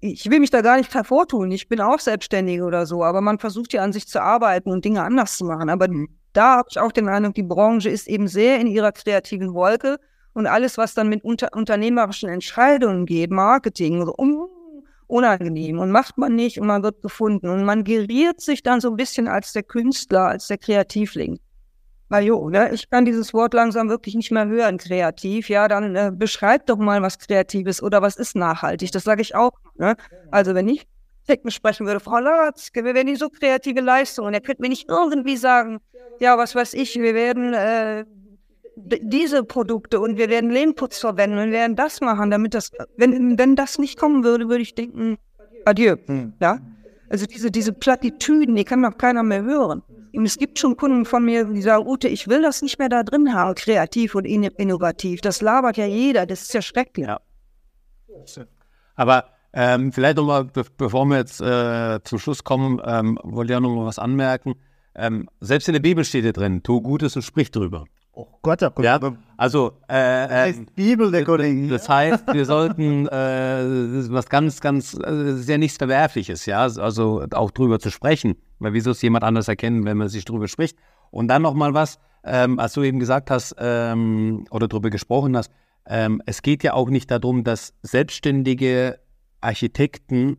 ich 0.00 0.30
will 0.30 0.40
mich 0.40 0.50
da 0.50 0.60
gar 0.60 0.76
nicht 0.76 0.94
hervortun. 0.94 1.50
Ich 1.50 1.68
bin 1.68 1.80
auch 1.80 1.98
Selbstständige 1.98 2.64
oder 2.64 2.86
so, 2.86 3.02
aber 3.04 3.20
man 3.20 3.38
versucht 3.38 3.72
ja 3.72 3.82
an 3.82 3.92
sich 3.92 4.06
zu 4.06 4.20
arbeiten 4.20 4.70
und 4.70 4.84
Dinge 4.84 5.02
anders 5.02 5.36
zu 5.36 5.44
machen. 5.44 5.70
Aber 5.70 5.88
da 6.32 6.56
habe 6.56 6.68
ich 6.70 6.78
auch 6.78 6.92
den 6.92 7.08
Eindruck, 7.08 7.34
die 7.34 7.42
Branche 7.42 7.88
ist 7.88 8.06
eben 8.06 8.28
sehr 8.28 8.60
in 8.60 8.66
ihrer 8.66 8.92
kreativen 8.92 9.54
Wolke 9.54 9.98
und 10.34 10.46
alles, 10.46 10.76
was 10.76 10.94
dann 10.94 11.08
mit 11.08 11.24
unter 11.24 11.48
unternehmerischen 11.54 12.28
Entscheidungen 12.28 13.06
geht, 13.06 13.30
Marketing, 13.30 14.04
so 14.04 14.12
um, 14.14 14.48
unangenehm 15.06 15.78
und 15.78 15.90
macht 15.90 16.16
man 16.16 16.34
nicht 16.34 16.58
und 16.58 16.66
man 16.66 16.82
wird 16.82 17.02
gefunden 17.02 17.48
und 17.48 17.64
man 17.64 17.84
geriert 17.84 18.40
sich 18.40 18.62
dann 18.62 18.80
so 18.80 18.90
ein 18.90 18.96
bisschen 18.96 19.28
als 19.28 19.52
der 19.52 19.62
Künstler, 19.62 20.28
als 20.28 20.46
der 20.46 20.58
Kreativling. 20.58 21.38
Weil 22.12 22.24
jo, 22.24 22.50
ne, 22.50 22.70
ich 22.74 22.90
kann 22.90 23.06
dieses 23.06 23.32
Wort 23.32 23.54
langsam 23.54 23.88
wirklich 23.88 24.14
nicht 24.14 24.30
mehr 24.30 24.46
hören, 24.46 24.76
kreativ. 24.76 25.48
Ja, 25.48 25.66
dann 25.66 25.96
äh, 25.96 26.12
beschreibt 26.14 26.68
doch 26.68 26.76
mal 26.76 27.00
was 27.00 27.18
Kreatives 27.18 27.82
oder 27.82 28.02
was 28.02 28.16
ist 28.16 28.36
nachhaltig. 28.36 28.92
Das 28.92 29.04
sage 29.04 29.22
ich 29.22 29.34
auch. 29.34 29.52
Ne? 29.78 29.96
Also 30.30 30.54
wenn 30.54 30.68
ich 30.68 30.86
Technik 31.26 31.54
sprechen 31.54 31.86
würde, 31.86 32.00
Frau 32.00 32.18
Latzke, 32.18 32.84
wir 32.84 32.94
werden 32.94 33.06
die 33.06 33.16
so 33.16 33.30
kreative 33.30 33.80
Leistungen. 33.80 34.34
Er 34.34 34.42
könnte 34.42 34.60
mir 34.60 34.68
nicht 34.68 34.90
irgendwie 34.90 35.38
sagen, 35.38 35.78
ja, 36.20 36.36
was 36.36 36.54
weiß 36.54 36.74
ich, 36.74 36.96
wir 36.96 37.14
werden 37.14 37.54
äh, 37.54 38.04
diese 38.76 39.42
Produkte 39.42 39.98
und 39.98 40.18
wir 40.18 40.28
werden 40.28 40.50
Lehmputz 40.50 40.98
verwenden 40.98 41.38
und 41.38 41.46
wir 41.46 41.60
werden 41.60 41.76
das 41.76 42.02
machen, 42.02 42.30
damit 42.30 42.52
das, 42.52 42.72
wenn, 42.98 43.38
wenn 43.38 43.56
das 43.56 43.78
nicht 43.78 43.98
kommen 43.98 44.22
würde, 44.22 44.50
würde 44.50 44.60
ich 44.60 44.74
denken, 44.74 45.16
adieu. 45.64 45.96
Hm. 46.04 46.34
Ja? 46.42 46.58
Also 47.08 47.24
diese, 47.24 47.50
diese 47.50 47.72
Plattitüden, 47.72 48.54
die 48.54 48.64
kann 48.64 48.82
doch 48.82 48.98
keiner 48.98 49.22
mehr 49.22 49.44
hören. 49.44 49.82
Es 50.12 50.36
gibt 50.36 50.58
schon 50.58 50.76
Kunden 50.76 51.04
von 51.04 51.24
mir, 51.24 51.46
die 51.46 51.62
sagen, 51.62 51.86
Ute, 51.86 52.08
ich 52.08 52.28
will 52.28 52.42
das 52.42 52.60
nicht 52.60 52.78
mehr 52.78 52.88
da 52.88 53.02
drin 53.02 53.32
haben, 53.32 53.54
kreativ 53.54 54.14
und 54.14 54.24
innovativ. 54.26 55.20
Das 55.22 55.40
labert 55.40 55.78
ja 55.78 55.86
jeder, 55.86 56.26
das 56.26 56.42
ist 56.42 56.54
ja 56.54 56.60
schrecklich. 56.60 57.06
Ja. 57.06 57.20
Aber 58.94 59.24
ähm, 59.54 59.92
vielleicht 59.92 60.16
nochmal, 60.16 60.44
be 60.44 60.64
bevor 60.76 61.06
wir 61.06 61.16
jetzt 61.18 61.40
äh, 61.40 62.00
zum 62.04 62.18
Schluss 62.18 62.44
kommen, 62.44 62.80
ähm, 62.84 63.18
wollte 63.22 63.52
ich 63.52 63.56
auch 63.56 63.60
noch 63.60 63.74
mal 63.74 63.86
was 63.86 63.98
anmerken. 63.98 64.54
Ähm, 64.94 65.28
selbst 65.40 65.68
in 65.68 65.72
der 65.72 65.80
Bibel 65.80 66.04
steht 66.04 66.24
hier 66.24 66.32
drin, 66.32 66.62
tu 66.62 66.82
Gutes 66.82 67.16
und 67.16 67.22
sprich 67.22 67.50
drüber. 67.50 67.86
Oh 68.14 68.28
Gott, 68.42 68.62
oh 68.62 68.70
Gott. 68.70 68.84
Ja, 68.84 69.00
also, 69.38 69.72
äh, 69.88 70.50
äh, 70.50 70.54
Bibel 70.74 71.10
der 71.10 71.24
Kollege. 71.24 71.68
Das 71.68 71.88
heißt, 71.88 72.26
wir 72.30 72.44
sollten, 72.44 73.06
äh, 73.08 74.10
was 74.10 74.28
ganz, 74.28 74.60
ganz, 74.60 74.94
äh, 74.94 75.32
sehr 75.34 75.56
nichts 75.56 75.78
Verwerfliches, 75.78 76.44
ja, 76.44 76.60
also 76.60 77.24
auch 77.32 77.50
drüber 77.50 77.78
zu 77.78 77.90
sprechen, 77.90 78.36
weil 78.58 78.74
wieso 78.74 78.90
es 78.90 79.00
jemand 79.00 79.24
anders 79.24 79.48
erkennen, 79.48 79.86
wenn 79.86 79.96
man 79.96 80.08
sich 80.08 80.26
drüber 80.26 80.46
spricht. 80.46 80.76
Und 81.10 81.28
dann 81.28 81.40
nochmal 81.40 81.72
was, 81.72 81.98
ähm, 82.22 82.58
als 82.58 82.74
du 82.74 82.82
eben 82.82 82.98
gesagt 82.98 83.30
hast, 83.30 83.56
ähm, 83.58 84.44
oder 84.50 84.68
drüber 84.68 84.90
gesprochen 84.90 85.34
hast, 85.34 85.50
ähm, 85.86 86.22
es 86.26 86.42
geht 86.42 86.62
ja 86.62 86.74
auch 86.74 86.90
nicht 86.90 87.10
darum, 87.10 87.44
dass 87.44 87.72
selbstständige 87.82 88.98
Architekten 89.40 90.36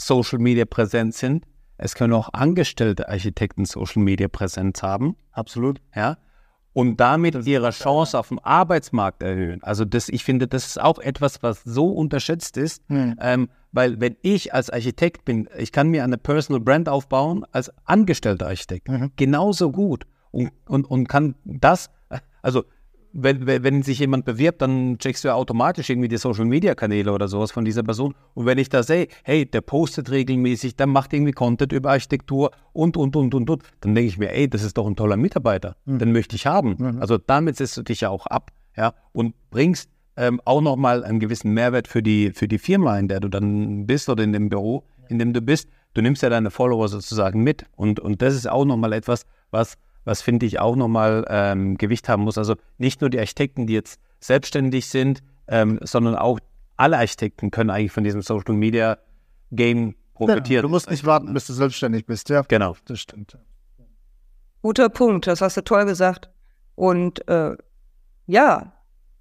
Social 0.00 0.38
Media 0.38 0.64
präsent 0.64 1.14
sind. 1.14 1.44
Es 1.76 1.94
können 1.94 2.14
auch 2.14 2.32
angestellte 2.32 3.08
Architekten 3.08 3.66
Social 3.66 4.02
Media 4.02 4.28
Präsenz 4.28 4.82
haben. 4.82 5.16
Absolut. 5.32 5.80
Ja. 5.94 6.16
Und 6.72 6.98
damit 6.98 7.46
ihre 7.46 7.70
Chance 7.70 8.16
auf 8.18 8.28
dem 8.28 8.38
Arbeitsmarkt 8.38 9.22
erhöhen. 9.22 9.60
Also 9.62 9.84
das, 9.84 10.08
ich 10.08 10.22
finde, 10.22 10.46
das 10.46 10.66
ist 10.66 10.80
auch 10.80 10.98
etwas, 11.00 11.42
was 11.42 11.64
so 11.64 11.88
unterschätzt 11.88 12.56
ist. 12.56 12.82
Hm. 12.88 13.16
Ähm, 13.20 13.48
weil 13.72 14.00
wenn 14.00 14.16
ich 14.22 14.54
als 14.54 14.70
Architekt 14.70 15.24
bin, 15.24 15.48
ich 15.56 15.72
kann 15.72 15.88
mir 15.88 16.04
eine 16.04 16.18
Personal 16.18 16.60
Brand 16.60 16.88
aufbauen 16.88 17.44
als 17.52 17.72
angestellter 17.84 18.46
Architekt. 18.46 18.88
Mhm. 18.88 19.12
Genauso 19.16 19.70
gut. 19.70 20.06
Und, 20.32 20.52
und, 20.66 20.84
und 20.84 21.08
kann 21.08 21.34
das, 21.44 21.90
also 22.42 22.64
wenn, 23.12 23.46
wenn, 23.46 23.82
sich 23.82 23.98
jemand 23.98 24.24
bewirbt, 24.24 24.62
dann 24.62 24.98
checkst 24.98 25.24
du 25.24 25.28
ja 25.28 25.34
automatisch 25.34 25.90
irgendwie 25.90 26.08
die 26.08 26.16
Social 26.16 26.44
Media 26.44 26.74
Kanäle 26.74 27.12
oder 27.12 27.28
sowas 27.28 27.50
von 27.50 27.64
dieser 27.64 27.82
Person. 27.82 28.14
Und 28.34 28.46
wenn 28.46 28.58
ich 28.58 28.68
da 28.68 28.82
sehe, 28.82 29.08
hey, 29.24 29.46
der 29.46 29.60
postet 29.60 30.10
regelmäßig, 30.10 30.76
der 30.76 30.86
macht 30.86 31.12
irgendwie 31.12 31.32
Content 31.32 31.72
über 31.72 31.90
Architektur 31.90 32.50
und, 32.72 32.96
und, 32.96 33.16
und, 33.16 33.34
und, 33.34 33.50
und, 33.50 33.62
dann 33.80 33.94
denke 33.94 34.08
ich 34.08 34.18
mir, 34.18 34.32
ey, 34.32 34.48
das 34.48 34.62
ist 34.62 34.78
doch 34.78 34.86
ein 34.86 34.96
toller 34.96 35.16
Mitarbeiter. 35.16 35.76
Den 35.86 36.12
möchte 36.12 36.36
ich 36.36 36.46
haben. 36.46 36.76
Mhm. 36.78 37.00
Also 37.00 37.18
damit 37.18 37.56
setzt 37.56 37.76
du 37.76 37.82
dich 37.82 38.02
ja 38.02 38.10
auch 38.10 38.26
ab, 38.26 38.52
ja, 38.76 38.94
und 39.12 39.34
bringst 39.50 39.90
ähm, 40.16 40.40
auch 40.44 40.60
nochmal 40.60 41.04
einen 41.04 41.18
gewissen 41.18 41.52
Mehrwert 41.52 41.88
für 41.88 42.02
die, 42.02 42.30
für 42.32 42.46
die 42.46 42.58
Firma, 42.58 42.98
in 42.98 43.08
der 43.08 43.20
du 43.20 43.28
dann 43.28 43.86
bist 43.86 44.08
oder 44.08 44.22
in 44.22 44.32
dem 44.32 44.48
Büro, 44.48 44.84
in 45.08 45.18
dem 45.18 45.32
du 45.32 45.40
bist. 45.40 45.68
Du 45.94 46.02
nimmst 46.02 46.22
ja 46.22 46.28
deine 46.28 46.50
Follower 46.50 46.88
sozusagen 46.88 47.42
mit. 47.42 47.64
Und, 47.74 47.98
und 47.98 48.22
das 48.22 48.34
ist 48.34 48.48
auch 48.48 48.64
nochmal 48.64 48.92
etwas, 48.92 49.24
was 49.50 49.76
was 50.04 50.22
finde 50.22 50.46
ich 50.46 50.60
auch 50.60 50.76
nochmal 50.76 51.24
ähm, 51.28 51.76
Gewicht 51.76 52.08
haben 52.08 52.24
muss. 52.24 52.38
Also 52.38 52.56
nicht 52.78 53.00
nur 53.00 53.10
die 53.10 53.18
Architekten, 53.18 53.66
die 53.66 53.74
jetzt 53.74 54.00
selbstständig 54.20 54.88
sind, 54.88 55.22
ähm, 55.48 55.78
sondern 55.82 56.16
auch 56.16 56.40
alle 56.76 56.98
Architekten 56.98 57.50
können 57.50 57.70
eigentlich 57.70 57.92
von 57.92 58.04
diesem 58.04 58.22
Social 58.22 58.54
Media 58.54 58.98
Game 59.50 59.94
profitieren. 60.14 60.62
Du 60.62 60.68
musst 60.68 60.90
nicht 60.90 61.04
warten, 61.04 61.32
bis 61.34 61.46
du 61.46 61.52
selbstständig 61.52 62.06
bist, 62.06 62.28
ja. 62.28 62.42
Genau. 62.48 62.76
Das 62.86 63.00
stimmt. 63.00 63.36
Guter 64.62 64.88
Punkt, 64.88 65.26
das 65.26 65.40
hast 65.40 65.56
du 65.56 65.62
toll 65.62 65.84
gesagt. 65.86 66.30
Und 66.74 67.26
äh, 67.28 67.56
ja, 68.26 68.72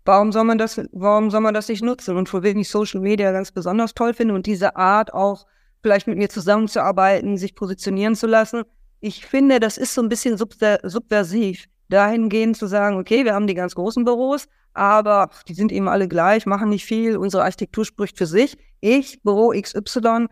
warum 0.05 0.31
soll 0.31 0.43
man 0.43 0.57
das, 0.57 0.79
warum 0.91 1.31
soll 1.31 1.41
man 1.41 1.53
das 1.53 1.67
nicht 1.67 1.83
nutzen? 1.83 2.17
Und 2.17 2.29
für 2.29 2.43
wen 2.43 2.59
ich 2.59 2.69
Social 2.69 3.01
Media 3.01 3.31
ganz 3.31 3.51
besonders 3.51 3.93
toll 3.93 4.13
finde 4.13 4.33
und 4.33 4.45
diese 4.45 4.75
Art 4.75 5.13
auch 5.13 5.45
vielleicht 5.81 6.07
mit 6.07 6.17
mir 6.17 6.29
zusammenzuarbeiten, 6.29 7.37
sich 7.37 7.55
positionieren 7.55 8.15
zu 8.15 8.27
lassen. 8.27 8.63
Ich 9.01 9.25
finde, 9.25 9.59
das 9.59 9.77
ist 9.77 9.93
so 9.93 10.01
ein 10.01 10.09
bisschen 10.09 10.37
subver 10.37 10.79
subversiv, 10.83 11.65
dahingehend 11.89 12.57
zu 12.57 12.67
sagen, 12.67 12.97
okay, 12.97 13.25
wir 13.25 13.33
haben 13.33 13.47
die 13.47 13.53
ganz 13.53 13.75
großen 13.75 14.03
Büros, 14.03 14.47
aber 14.73 15.29
die 15.47 15.53
sind 15.53 15.71
eben 15.71 15.87
alle 15.87 16.07
gleich, 16.07 16.45
machen 16.45 16.69
nicht 16.69 16.85
viel, 16.85 17.17
unsere 17.17 17.43
Architektur 17.43 17.85
spricht 17.85 18.17
für 18.17 18.25
sich. 18.25 18.57
Ich, 18.81 19.21
Büro 19.23 19.49
XY, 19.49 20.27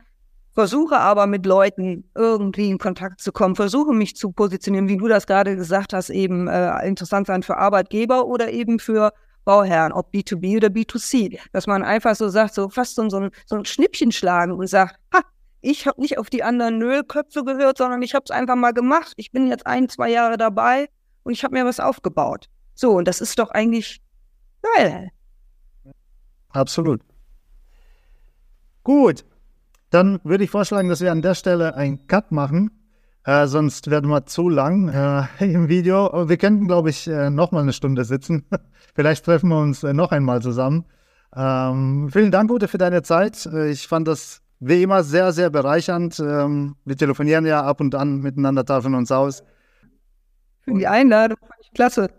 versuche 0.53 0.97
aber 0.97 1.27
mit 1.27 1.45
Leuten 1.45 2.09
irgendwie 2.15 2.69
in 2.69 2.77
Kontakt 2.77 3.21
zu 3.21 3.31
kommen, 3.31 3.55
versuche 3.55 3.93
mich 3.93 4.15
zu 4.15 4.31
positionieren, 4.31 4.87
wie 4.87 4.97
du 4.97 5.07
das 5.07 5.27
gerade 5.27 5.55
gesagt 5.55 5.93
hast, 5.93 6.09
eben 6.09 6.47
äh, 6.47 6.87
interessant 6.87 7.27
sein 7.27 7.43
für 7.43 7.57
Arbeitgeber 7.57 8.25
oder 8.25 8.51
eben 8.51 8.79
für 8.79 9.13
Bauherren, 9.45 9.93
ob 9.93 10.11
B2B 10.11 10.57
oder 10.57 10.67
B2C, 10.69 11.39
dass 11.53 11.67
man 11.67 11.83
einfach 11.83 12.15
so 12.15 12.27
sagt, 12.27 12.55
so 12.55 12.69
fast 12.69 12.95
so, 12.95 13.03
ein, 13.03 13.29
so 13.45 13.55
ein 13.55 13.65
Schnippchen 13.65 14.11
schlagen 14.11 14.51
und 14.51 14.67
sagt, 14.67 14.95
ha, 15.13 15.21
ich 15.67 15.85
habe 15.85 15.99
nicht 15.99 16.17
auf 16.17 16.29
die 16.29 16.43
anderen 16.43 16.77
Nöllköpfe 16.77 17.43
gehört, 17.43 17.77
sondern 17.77 18.01
ich 18.01 18.15
habe 18.15 18.23
es 18.23 18.31
einfach 18.31 18.55
mal 18.55 18.73
gemacht. 18.73 19.13
Ich 19.17 19.31
bin 19.31 19.47
jetzt 19.47 19.67
ein, 19.67 19.89
zwei 19.89 20.09
Jahre 20.09 20.37
dabei 20.37 20.87
und 21.23 21.33
ich 21.33 21.43
habe 21.43 21.55
mir 21.55 21.65
was 21.65 21.81
aufgebaut. 21.81 22.47
So, 22.73 22.91
und 22.91 23.05
das 23.05 23.19
ist 23.19 23.37
doch 23.37 23.51
eigentlich 23.51 24.01
geil. 24.61 25.09
Absolut. 26.49 27.01
Gut, 28.83 29.25
dann 29.89 30.21
würde 30.23 30.45
ich 30.45 30.49
vorschlagen, 30.49 30.87
dass 30.87 31.01
wir 31.01 31.11
an 31.11 31.21
der 31.21 31.35
Stelle 31.35 31.75
einen 31.75 32.07
Cut 32.07 32.31
machen. 32.31 32.71
Äh, 33.25 33.47
sonst 33.47 33.89
werden 33.89 34.09
wir 34.09 34.25
zu 34.25 34.47
lang 34.47 34.87
äh, 34.87 35.25
im 35.53 35.67
Video. 35.67 36.05
Aber 36.05 36.29
wir 36.29 36.37
könnten, 36.37 36.67
glaube 36.67 36.91
ich, 36.91 37.09
äh, 37.09 37.29
noch 37.29 37.51
mal 37.51 37.61
eine 37.61 37.73
Stunde 37.73 38.05
sitzen. 38.05 38.45
Vielleicht 38.95 39.25
treffen 39.25 39.49
wir 39.49 39.59
uns 39.59 39.83
äh, 39.83 39.91
noch 39.91 40.13
einmal 40.13 40.41
zusammen. 40.41 40.85
Ähm, 41.35 42.07
vielen 42.09 42.31
Dank, 42.31 42.49
Ute, 42.49 42.69
für 42.69 42.77
deine 42.77 43.01
Zeit. 43.01 43.45
Äh, 43.47 43.69
ich 43.69 43.85
fand 43.85 44.07
das 44.07 44.41
wie 44.59 44.83
immer 44.83 45.03
sehr, 45.03 45.31
sehr 45.33 45.49
bereichernd. 45.49 46.19
Ähm, 46.19 46.75
wir 46.85 46.97
telefonieren 46.97 47.45
ja 47.45 47.63
ab 47.63 47.81
und 47.81 47.95
an 47.95 48.19
miteinander, 48.19 48.65
tauschen 48.65 48.95
uns 48.95 49.11
aus. 49.11 49.43
Für 50.61 50.73
die 50.73 50.87
Einladung 50.87 51.37
fand 51.39 51.61
ich 51.61 51.71
klasse. 51.73 52.09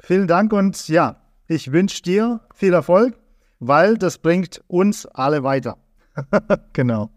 Vielen 0.00 0.26
Dank 0.26 0.52
und 0.52 0.88
ja, 0.88 1.16
ich 1.46 1.72
wünsche 1.72 2.02
dir 2.02 2.40
viel 2.54 2.72
Erfolg, 2.72 3.18
weil 3.58 3.96
das 3.96 4.18
bringt 4.18 4.62
uns 4.66 5.06
alle 5.06 5.42
weiter. 5.42 5.76
genau. 6.72 7.10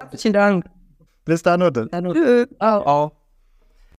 Herzlichen 0.00 0.32
Dank. 0.32 0.66
Bis 1.24 1.42
dann, 1.42 1.62
Ute. 1.62 1.88
Tschüss. 1.90 2.48
Auch. 2.60 3.12